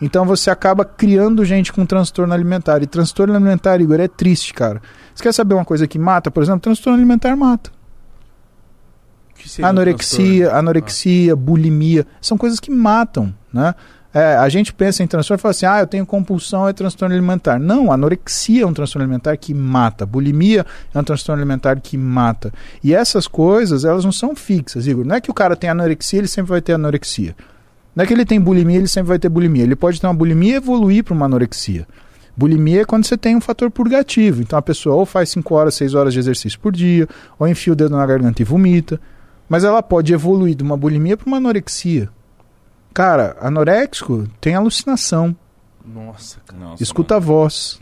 [0.00, 2.82] Então você acaba criando gente com transtorno alimentar.
[2.82, 4.80] E transtorno alimentar, Igor, é triste, cara.
[5.14, 6.30] Você quer saber uma coisa que mata?
[6.30, 7.70] Por exemplo, transtorno alimentar mata.
[9.34, 13.74] Que seria Anorexia, anorexia, bulimia, são coisas que matam, né?
[14.12, 17.14] É, a gente pensa em transtorno e fala assim, ah, eu tenho compulsão, é transtorno
[17.14, 17.60] alimentar.
[17.60, 20.04] Não, anorexia é um transtorno alimentar que mata.
[20.04, 22.52] Bulimia é um transtorno alimentar que mata.
[22.82, 25.04] E essas coisas, elas não são fixas, Igor.
[25.04, 27.36] Não é que o cara tem anorexia, ele sempre vai ter anorexia.
[27.94, 29.64] Não é que ele tem bulimia, ele sempre vai ter bulimia.
[29.64, 31.86] Ele pode ter uma bulimia e evoluir para uma anorexia.
[32.36, 34.40] Bulimia é quando você tem um fator purgativo.
[34.42, 37.72] Então a pessoa ou faz 5 horas, 6 horas de exercício por dia, ou enfia
[37.72, 39.00] o dedo na garganta e vomita.
[39.48, 42.08] Mas ela pode evoluir de uma bulimia para uma anorexia.
[42.94, 45.36] Cara, anoréxico tem alucinação,
[45.84, 46.62] Nossa, cara.
[46.62, 47.80] Nossa, escuta a voz.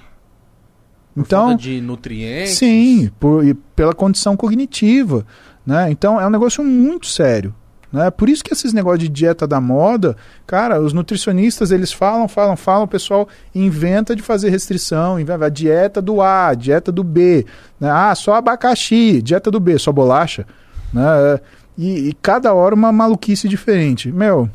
[1.15, 2.55] Por Então, de nutrientes.
[2.55, 5.27] sim, por, e pela condição cognitiva.
[5.67, 5.91] Né?
[5.91, 7.55] Então é um negócio muito sério.
[7.92, 8.10] Né?
[8.10, 12.57] Por isso que esses negócios de dieta da moda, cara, os nutricionistas eles falam, falam,
[12.57, 17.47] falam, o pessoal inventa de fazer restrição, inventa a dieta do A, dieta do B,
[17.81, 17.91] né?
[17.91, 20.47] ah, só abacaxi, dieta do B, só bolacha,
[20.92, 21.41] né?
[21.76, 24.10] E, e cada hora uma maluquice diferente.
[24.10, 24.50] Meu,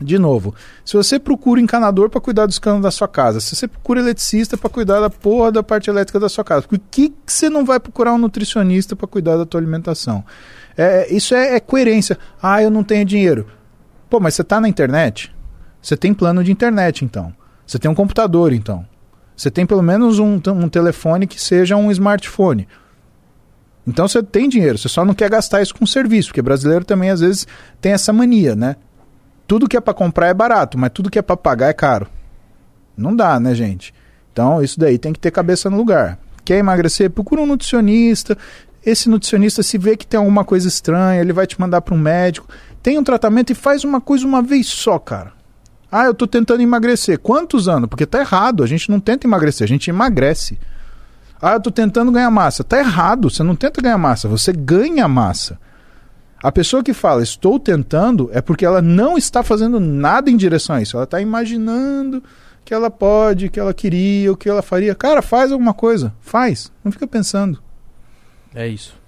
[0.00, 0.54] de novo,
[0.84, 4.56] se você procura encanador para cuidar dos canos da sua casa, se você procura eletricista
[4.56, 7.64] para cuidar da porra da parte elétrica da sua casa, por que, que você não
[7.64, 10.24] vai procurar um nutricionista para cuidar da tua alimentação?
[10.76, 12.18] É, isso é, é coerência.
[12.42, 13.46] Ah, eu não tenho dinheiro.
[14.10, 15.34] Pô, mas você está na internet?
[15.80, 17.32] Você tem plano de internet, então.
[17.66, 18.86] Você tem um computador, então.
[19.36, 22.66] Você tem pelo menos um, um telefone que seja um smartphone.
[23.86, 27.10] Então você tem dinheiro, você só não quer gastar isso com serviço, porque brasileiro também
[27.10, 27.46] às vezes
[27.80, 28.74] tem essa mania, né?
[29.46, 32.08] Tudo que é para comprar é barato, mas tudo que é para pagar é caro.
[32.96, 33.94] Não dá, né, gente?
[34.32, 36.18] Então isso daí tem que ter cabeça no lugar.
[36.44, 37.10] Quer emagrecer?
[37.10, 38.36] Procura um nutricionista.
[38.86, 41.98] Esse nutricionista, se vê que tem alguma coisa estranha, ele vai te mandar para um
[41.98, 42.48] médico.
[42.80, 45.32] Tem um tratamento e faz uma coisa uma vez só, cara.
[45.90, 47.18] Ah, eu tô tentando emagrecer.
[47.18, 47.88] Quantos anos?
[47.88, 48.62] Porque tá errado.
[48.62, 50.56] A gente não tenta emagrecer, a gente emagrece.
[51.42, 52.62] Ah, eu tô tentando ganhar massa.
[52.62, 53.28] Tá errado.
[53.28, 55.58] Você não tenta ganhar massa, você ganha massa.
[56.40, 60.76] A pessoa que fala estou tentando é porque ela não está fazendo nada em direção
[60.76, 60.96] a isso.
[60.96, 62.22] Ela está imaginando
[62.64, 64.94] que ela pode, que ela queria, o que ela faria.
[64.94, 66.14] Cara, faz alguma coisa.
[66.20, 66.70] Faz.
[66.84, 67.65] Não fica pensando.
[68.56, 68.98] É isso.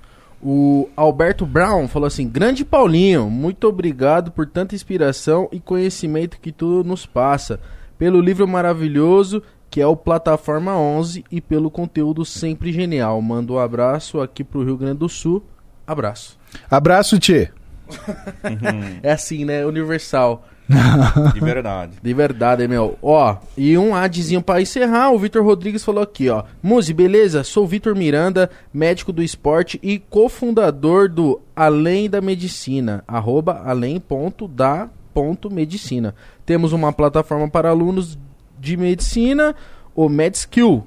[0.40, 6.52] O Alberto Brown falou assim: Grande Paulinho, muito obrigado por tanta inspiração e conhecimento que
[6.52, 7.58] tu nos passa.
[7.98, 13.20] Pelo livro maravilhoso que é o Plataforma 11 e pelo conteúdo sempre genial.
[13.20, 15.44] Mando um abraço aqui pro Rio Grande do Sul.
[15.86, 16.38] Abraço.
[16.70, 17.50] Abraço, Tchê.
[19.02, 19.64] É assim, né?
[19.64, 20.46] Universal.
[21.32, 21.92] De verdade.
[22.02, 22.98] De verdade, meu.
[23.02, 26.44] Ó, e um adzinho pra encerrar, o Vitor Rodrigues falou aqui, ó.
[26.62, 27.42] Muzi, beleza?
[27.42, 36.14] Sou Vitor Miranda, médico do esporte e cofundador do Além da Medicina, arroba além.da.medicina.
[36.44, 38.18] Temos uma plataforma para alunos
[38.60, 39.54] de medicina,
[39.94, 40.84] o MedSkill,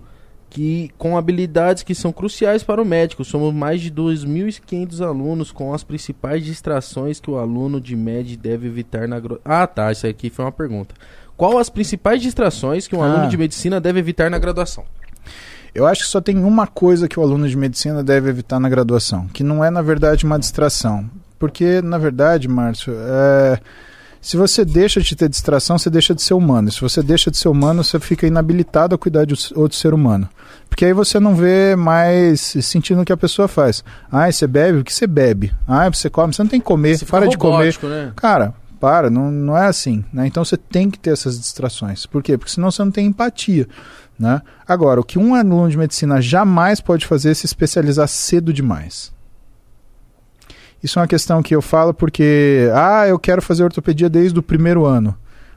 [0.51, 3.23] que com habilidades que são cruciais para o médico.
[3.23, 8.67] Somos mais de 2.500 alunos com as principais distrações que o aluno de med deve
[8.67, 9.39] evitar na gro...
[9.45, 10.93] Ah, tá, isso aqui foi uma pergunta.
[11.37, 13.09] Qual as principais distrações que um Ah.
[13.11, 14.83] aluno de medicina deve evitar na graduação?
[15.73, 18.67] Eu acho que só tem uma coisa que o aluno de medicina deve evitar na
[18.67, 21.09] graduação, que não é, na verdade, uma distração.
[21.39, 23.57] Porque, na verdade, Márcio, é,
[24.19, 26.69] se você deixa de ter distração, você deixa de ser humano.
[26.69, 30.29] Se você deixa de ser humano, você fica inabilitado a cuidar de outro ser humano.
[30.71, 33.83] Porque aí você não vê mais sentindo o que a pessoa faz.
[34.09, 34.79] Ah, você bebe?
[34.79, 35.53] O que você bebe?
[35.67, 36.33] Ah, você come?
[36.33, 36.97] Você não tem que comer.
[36.97, 37.77] Você para de comer.
[37.83, 38.13] né?
[38.15, 40.03] Cara, para, não, não é assim.
[40.13, 40.25] Né?
[40.25, 42.05] Então você tem que ter essas distrações.
[42.05, 42.37] Por quê?
[42.37, 43.67] Porque senão você não tem empatia.
[44.17, 44.41] Né?
[44.65, 49.11] Agora, o que um aluno de medicina jamais pode fazer é se especializar cedo demais.
[50.81, 54.41] Isso é uma questão que eu falo porque, ah, eu quero fazer ortopedia desde o
[54.41, 55.15] primeiro ano.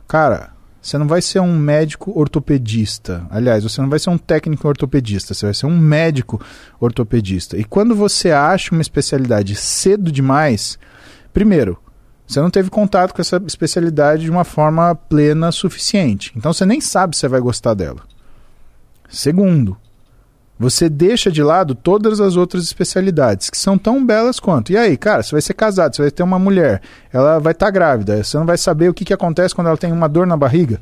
[0.08, 0.50] Cara,
[0.84, 3.26] você não vai ser um médico ortopedista.
[3.30, 6.38] Aliás, você não vai ser um técnico ortopedista, você vai ser um médico
[6.78, 7.56] ortopedista.
[7.56, 10.78] E quando você acha uma especialidade cedo demais,
[11.32, 11.78] primeiro,
[12.26, 16.32] Você não teve contato com essa especialidade de uma forma plena suficiente.
[16.36, 18.00] Então você nem sabe se vai gostar dela.
[19.08, 19.76] Segundo,
[20.58, 24.72] você deixa de lado todas as outras especialidades que são tão belas quanto.
[24.72, 26.80] E aí, cara, você vai ser casado, você vai ter uma mulher,
[27.12, 29.92] ela vai estar grávida, você não vai saber o que, que acontece quando ela tem
[29.92, 30.80] uma dor na barriga.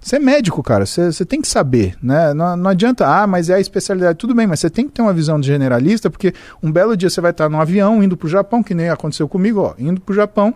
[0.00, 2.32] Você é médico, cara, você, você tem que saber, né?
[2.32, 4.18] Não, não adianta, ah, mas é a especialidade.
[4.18, 6.32] Tudo bem, mas você tem que ter uma visão de generalista, porque
[6.62, 9.60] um belo dia você vai estar num avião indo pro Japão, que nem aconteceu comigo,
[9.60, 10.54] ó, indo pro Japão.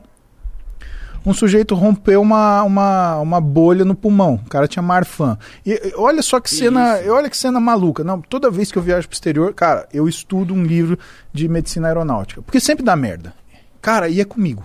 [1.27, 4.41] Um sujeito rompeu uma, uma, uma bolha no pulmão.
[4.45, 5.39] O cara tinha marfan.
[5.65, 7.11] E olha só que, Que cena, isso?
[7.11, 8.05] olha que cena maluca.
[8.05, 10.99] Não, toda vez que eu viajo pro exterior, cara, eu estudo um livro
[11.33, 13.33] de medicina aeronáutica, porque sempre dá merda.
[13.81, 14.65] Cara, e é comigo.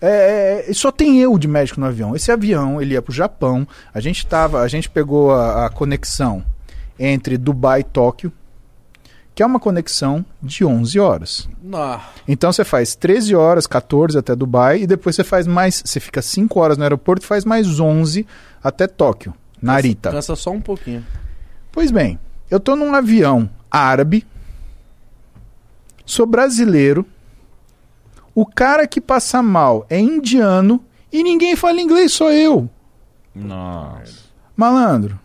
[0.00, 2.14] É, é, só tem eu de médico no avião.
[2.14, 3.66] Esse avião, ele ia pro Japão.
[3.92, 6.44] A gente tava, a gente pegou a, a conexão
[6.98, 8.32] entre Dubai e Tóquio,
[9.34, 11.48] que é uma conexão de 11 horas.
[12.28, 16.22] Então você faz 13 horas, 14 até Dubai e depois você faz mais, você fica
[16.22, 18.26] 5 horas no aeroporto e faz mais 11
[18.62, 20.10] até Tóquio, Narita.
[20.10, 21.04] Cansa só um pouquinho.
[21.72, 24.24] Pois bem, eu tô num avião árabe,
[26.06, 27.04] sou brasileiro,
[28.32, 30.80] o cara que passa mal é indiano
[31.12, 32.70] e ninguém fala inglês, só eu.
[33.34, 34.24] Nossa.
[34.56, 35.18] Malandro.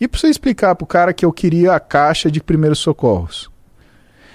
[0.00, 3.50] E pra você explicar pro cara que eu queria a caixa de primeiros socorros?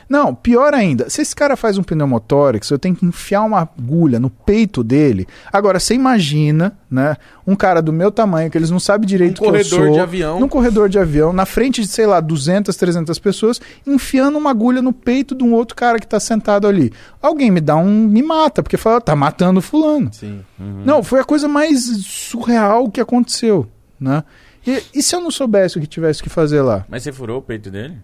[0.07, 4.19] Não, pior ainda, se esse cara faz um pneumotórax, eu tenho que enfiar uma agulha
[4.19, 5.27] no peito dele.
[5.51, 9.41] Agora, você imagina, né, um cara do meu tamanho, que eles não sabem direito Um
[9.41, 10.39] que eu corredor sou, de avião.
[10.39, 14.79] num corredor de avião, na frente de, sei lá, 200, 300 pessoas, enfiando uma agulha
[14.79, 16.93] no peito de um outro cara que tá sentado ali.
[17.19, 18.07] Alguém me dá um...
[18.07, 20.13] me mata, porque fala, tá matando fulano.
[20.13, 20.41] Sim.
[20.85, 23.67] Não, foi a coisa mais surreal que aconteceu,
[23.99, 24.23] né?
[24.65, 26.85] E, e se eu não soubesse o que tivesse que fazer lá?
[26.89, 27.97] Mas você furou o peito dele?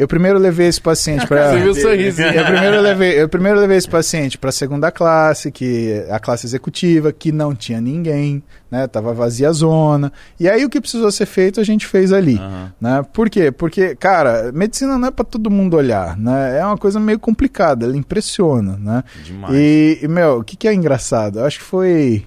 [0.00, 2.22] Eu primeiro levei esse paciente para Você viu o sorriso.
[2.22, 6.18] eu primeiro levei, eu primeiro levei esse paciente para a segunda classe, que é a
[6.18, 8.86] classe executiva, que não tinha ninguém, né?
[8.86, 10.10] Tava vazia a zona.
[10.38, 12.72] E aí o que precisou ser feito a gente fez ali, Aham.
[12.80, 13.04] né?
[13.12, 13.52] Por quê?
[13.52, 16.58] Porque, cara, medicina não é para todo mundo olhar, né?
[16.58, 19.04] É uma coisa meio complicada, ela impressiona, né?
[19.22, 19.54] Demais.
[19.54, 21.40] E, e, meu, o que, que é engraçado?
[21.40, 22.24] Eu acho que foi.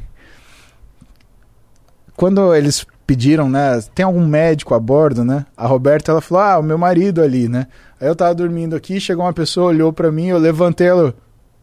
[2.16, 3.82] Quando eles pediram, né?
[3.93, 5.45] Tem algum médico a bordo, né?
[5.56, 7.67] A Roberta, ela falou: Ah, o meu marido ali, né?
[8.00, 11.14] Aí eu tava dormindo aqui, chegou uma pessoa, olhou pra mim, eu levantei ela.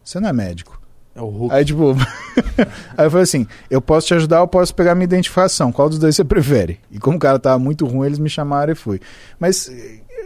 [0.03, 0.81] Você não é médico?
[1.13, 1.53] É o Hulk.
[1.53, 1.91] Aí, tipo.
[2.97, 5.71] aí eu falei assim: eu posso te ajudar, eu posso pegar minha identificação.
[5.71, 6.79] Qual dos dois você prefere?
[6.89, 8.99] E como o cara tava muito ruim, eles me chamaram e fui.
[9.39, 9.71] Mas.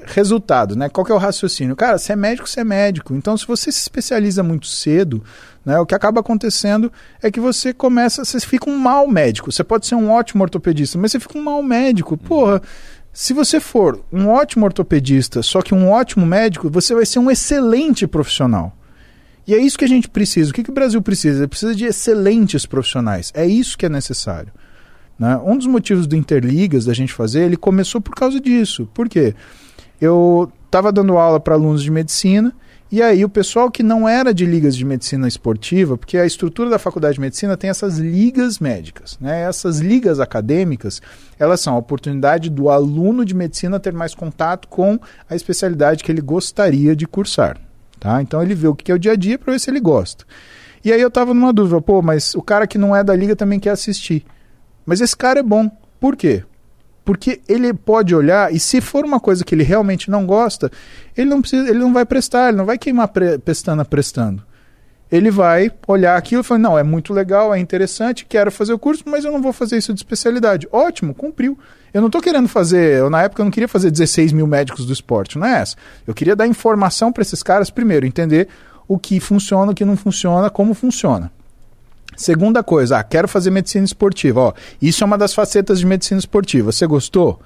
[0.07, 0.87] Resultado, né?
[0.87, 1.75] Qual que é o raciocínio?
[1.75, 3.15] Cara, você é médico, você é médico.
[3.15, 5.23] Então, se você se especializa muito cedo,
[5.65, 9.51] né, o que acaba acontecendo é que você começa, você fica um mau médico.
[9.51, 12.15] Você pode ser um ótimo ortopedista, mas você fica um mau médico.
[12.15, 12.61] Porra,
[13.11, 17.31] se você for um ótimo ortopedista, só que um ótimo médico, você vai ser um
[17.31, 18.77] excelente profissional.
[19.47, 20.51] E é isso que a gente precisa.
[20.51, 21.39] O que, que o Brasil precisa?
[21.39, 23.31] Ele precisa de excelentes profissionais.
[23.33, 24.51] É isso que é necessário.
[25.17, 25.35] Né?
[25.43, 28.87] Um dos motivos do Interligas da gente fazer, ele começou por causa disso.
[28.93, 29.33] Por quê?
[29.99, 32.53] Eu estava dando aula para alunos de medicina
[32.95, 36.69] e aí o pessoal que não era de ligas de medicina esportiva, porque a estrutura
[36.69, 39.41] da faculdade de medicina tem essas ligas médicas, né?
[39.41, 41.01] Essas ligas acadêmicas,
[41.37, 44.97] elas são a oportunidade do aluno de medicina ter mais contato com
[45.29, 47.57] a especialidade que ele gostaria de cursar,
[47.99, 48.21] tá?
[48.21, 50.23] Então ele vê o que é o dia a dia para ver se ele gosta.
[50.81, 53.35] E aí eu estava numa dúvida, pô, mas o cara que não é da liga
[53.35, 54.23] também quer assistir.
[54.85, 55.69] Mas esse cara é bom.
[55.99, 56.45] Por quê?
[57.05, 60.71] Porque ele pode olhar e se for uma coisa que ele realmente não gosta,
[61.15, 64.43] ele não precisa, ele não vai prestar, ele não vai queimar pre, pestana prestando.
[65.11, 68.79] Ele vai olhar aquilo e falar: "Não, é muito legal, é interessante, quero fazer o
[68.79, 70.67] curso, mas eu não vou fazer isso de especialidade".
[70.71, 71.57] Ótimo, cumpriu.
[71.93, 74.85] Eu não estou querendo fazer, eu, na época eu não queria fazer 16 mil médicos
[74.85, 75.75] do esporte, não é essa.
[76.07, 78.49] Eu queria dar informação para esses caras primeiro, entender
[78.87, 81.31] o que funciona, o que não funciona, como funciona.
[82.15, 84.39] Segunda coisa, ah, quero fazer medicina esportiva.
[84.39, 86.71] Ó, isso é uma das facetas de medicina esportiva.
[86.71, 87.39] Você gostou?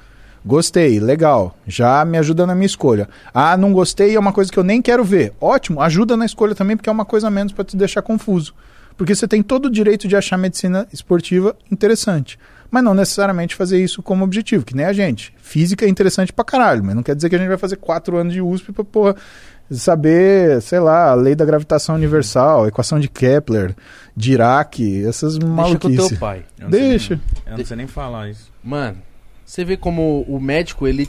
[0.45, 1.55] Gostei, legal.
[1.67, 3.09] Já me ajuda na minha escolha.
[3.33, 5.33] Ah, não gostei, é uma coisa que eu nem quero ver.
[5.39, 8.53] Ótimo, ajuda na escolha também, porque é uma coisa a menos para te deixar confuso.
[8.95, 12.37] Porque você tem todo o direito de achar medicina esportiva interessante.
[12.71, 15.33] Mas não necessariamente fazer isso como objetivo, que nem a gente.
[15.37, 18.17] Física é interessante pra caralho, mas não quer dizer que a gente vai fazer quatro
[18.17, 19.15] anos de USP pra, porra,
[19.77, 23.75] saber, sei lá, a lei da gravitação universal, equação de Kepler,
[24.15, 26.07] Dirac, essas Deixa com o maluquices.
[26.09, 26.45] teu pai.
[26.57, 27.15] Eu não sei Deixa.
[27.15, 28.51] nem- eu não sei nem falar isso.
[28.63, 28.97] Mano,
[29.45, 31.07] você vê como o médico, ele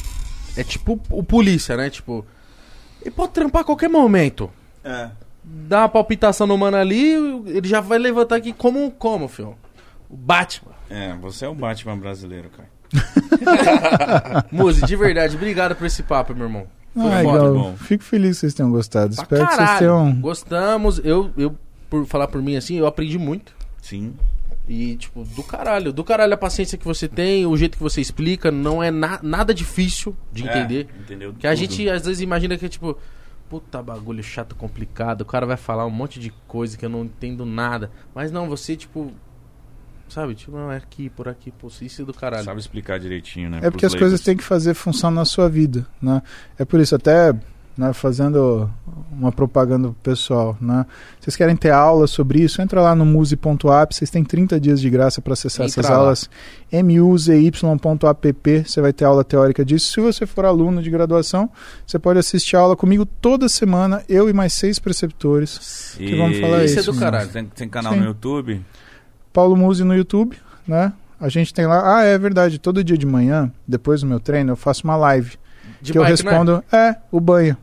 [0.57, 1.89] é tipo o polícia, né?
[1.91, 2.25] Tipo,
[3.01, 4.51] ele pode trampar a qualquer momento.
[4.85, 5.09] É.
[5.43, 7.13] Dá uma palpitação no mano ali,
[7.47, 9.57] ele já vai levantar aqui como, como, filho?
[10.09, 10.73] O Batman.
[10.89, 12.69] É, você é o Batman brasileiro, cara.
[14.51, 16.67] Muzi, de verdade, obrigado por esse papo, meu irmão.
[16.97, 17.55] Ah, bom, legal.
[17.55, 17.77] bom.
[17.77, 19.15] Fico feliz que vocês tenham gostado.
[19.15, 19.78] Pra Espero que vocês caralho.
[19.78, 20.20] tenham.
[20.20, 21.01] Gostamos.
[21.05, 21.57] Eu, eu,
[21.89, 23.55] por falar por mim assim, eu aprendi muito.
[23.81, 24.15] Sim.
[24.69, 25.93] E, tipo, do caralho.
[25.93, 29.19] Do caralho a paciência que você tem, o jeito que você explica, não é na-
[29.23, 30.86] nada difícil de entender.
[30.97, 31.35] É, entendeu?
[31.39, 32.97] Que a gente às vezes imagina que é tipo,
[33.49, 37.05] puta bagulho chato, complicado, o cara vai falar um monte de coisa que eu não
[37.05, 37.91] entendo nada.
[38.15, 39.10] Mas não, você, tipo,
[40.11, 42.45] sabe, tipo, não, é aqui, por aqui, pô, isso é do caralho.
[42.45, 43.61] Sabe explicar direitinho, né?
[43.63, 46.23] É porque as coisas têm que fazer função na sua vida, né?
[46.59, 47.35] É por isso, até
[47.81, 48.71] né, fazendo
[49.11, 50.85] uma propaganda pro pessoal, né?
[51.19, 52.61] Vocês querem ter aula sobre isso?
[52.61, 55.97] Entra lá no muse.app, vocês têm 30 dias de graça para acessar Entra essas lá.
[55.97, 56.31] aulas.
[56.85, 59.93] muzy.app, você vai ter aula teórica disso.
[59.93, 61.51] Se você for aluno de graduação,
[61.87, 65.95] você pode assistir a aula comigo toda semana, eu e mais seis preceptores.
[65.97, 67.03] que vamos falar Isso é isso, do né?
[67.03, 67.31] caralho.
[67.31, 68.01] Tem, tem canal Sim.
[68.01, 68.61] no YouTube?
[69.33, 70.36] Paulo Musi no YouTube,
[70.67, 70.92] né?
[71.20, 71.99] A gente tem lá.
[71.99, 72.59] Ah, é verdade.
[72.59, 75.36] Todo dia de manhã, depois do meu treino, eu faço uma live.
[75.81, 76.31] De que eu bike, né?
[76.31, 77.57] respondo, é, o banho.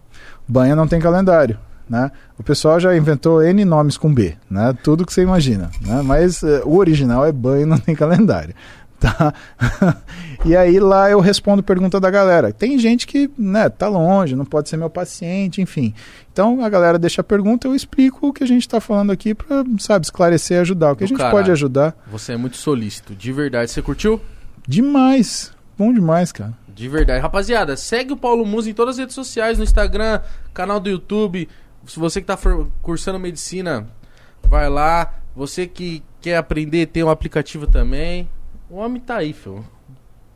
[0.48, 1.58] Banho não tem calendário,
[1.90, 2.12] né?
[2.38, 4.74] O pessoal já inventou N nomes com B, né?
[4.84, 6.02] Tudo que você imagina, né?
[6.04, 8.56] Mas eh, o original é banho não tem calendário,
[9.00, 9.34] tá?
[10.46, 12.52] e aí lá eu respondo pergunta da galera.
[12.52, 15.94] Tem gente que, né, tá longe, não pode ser meu paciente, enfim.
[16.32, 19.34] Então a galera deixa a pergunta, eu explico o que a gente tá falando aqui
[19.34, 20.92] pra, sabe, esclarecer e ajudar.
[20.92, 21.38] O que a Do gente caralho.
[21.38, 21.96] pode ajudar.
[22.12, 23.72] Você é muito solícito, de verdade.
[23.72, 24.22] Você curtiu?
[24.68, 25.52] Demais.
[25.78, 26.54] Bom demais, cara.
[26.68, 27.22] De verdade.
[27.22, 30.20] Rapaziada, segue o Paulo Musa em todas as redes sociais, no Instagram,
[30.54, 31.48] canal do YouTube.
[31.88, 32.38] Se você que tá
[32.82, 33.88] cursando medicina,
[34.44, 35.14] vai lá.
[35.36, 38.28] Você que quer aprender, tem um aplicativo também.
[38.70, 39.66] O homem tá aí, filho.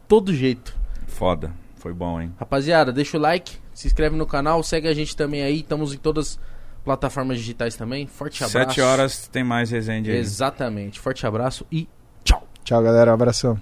[0.07, 0.75] Todo jeito.
[1.07, 1.51] Foda.
[1.75, 2.31] Foi bom, hein?
[2.39, 5.61] Rapaziada, deixa o like, se inscreve no canal, segue a gente também aí.
[5.61, 6.39] Estamos em todas as
[6.83, 8.07] plataformas digitais também.
[8.07, 8.69] Forte abraço.
[8.69, 10.17] Sete horas tem mais resenha aí.
[10.17, 10.99] Exatamente.
[10.99, 11.87] Forte abraço e
[12.23, 12.47] tchau.
[12.63, 13.11] Tchau, galera.
[13.11, 13.61] Um abração.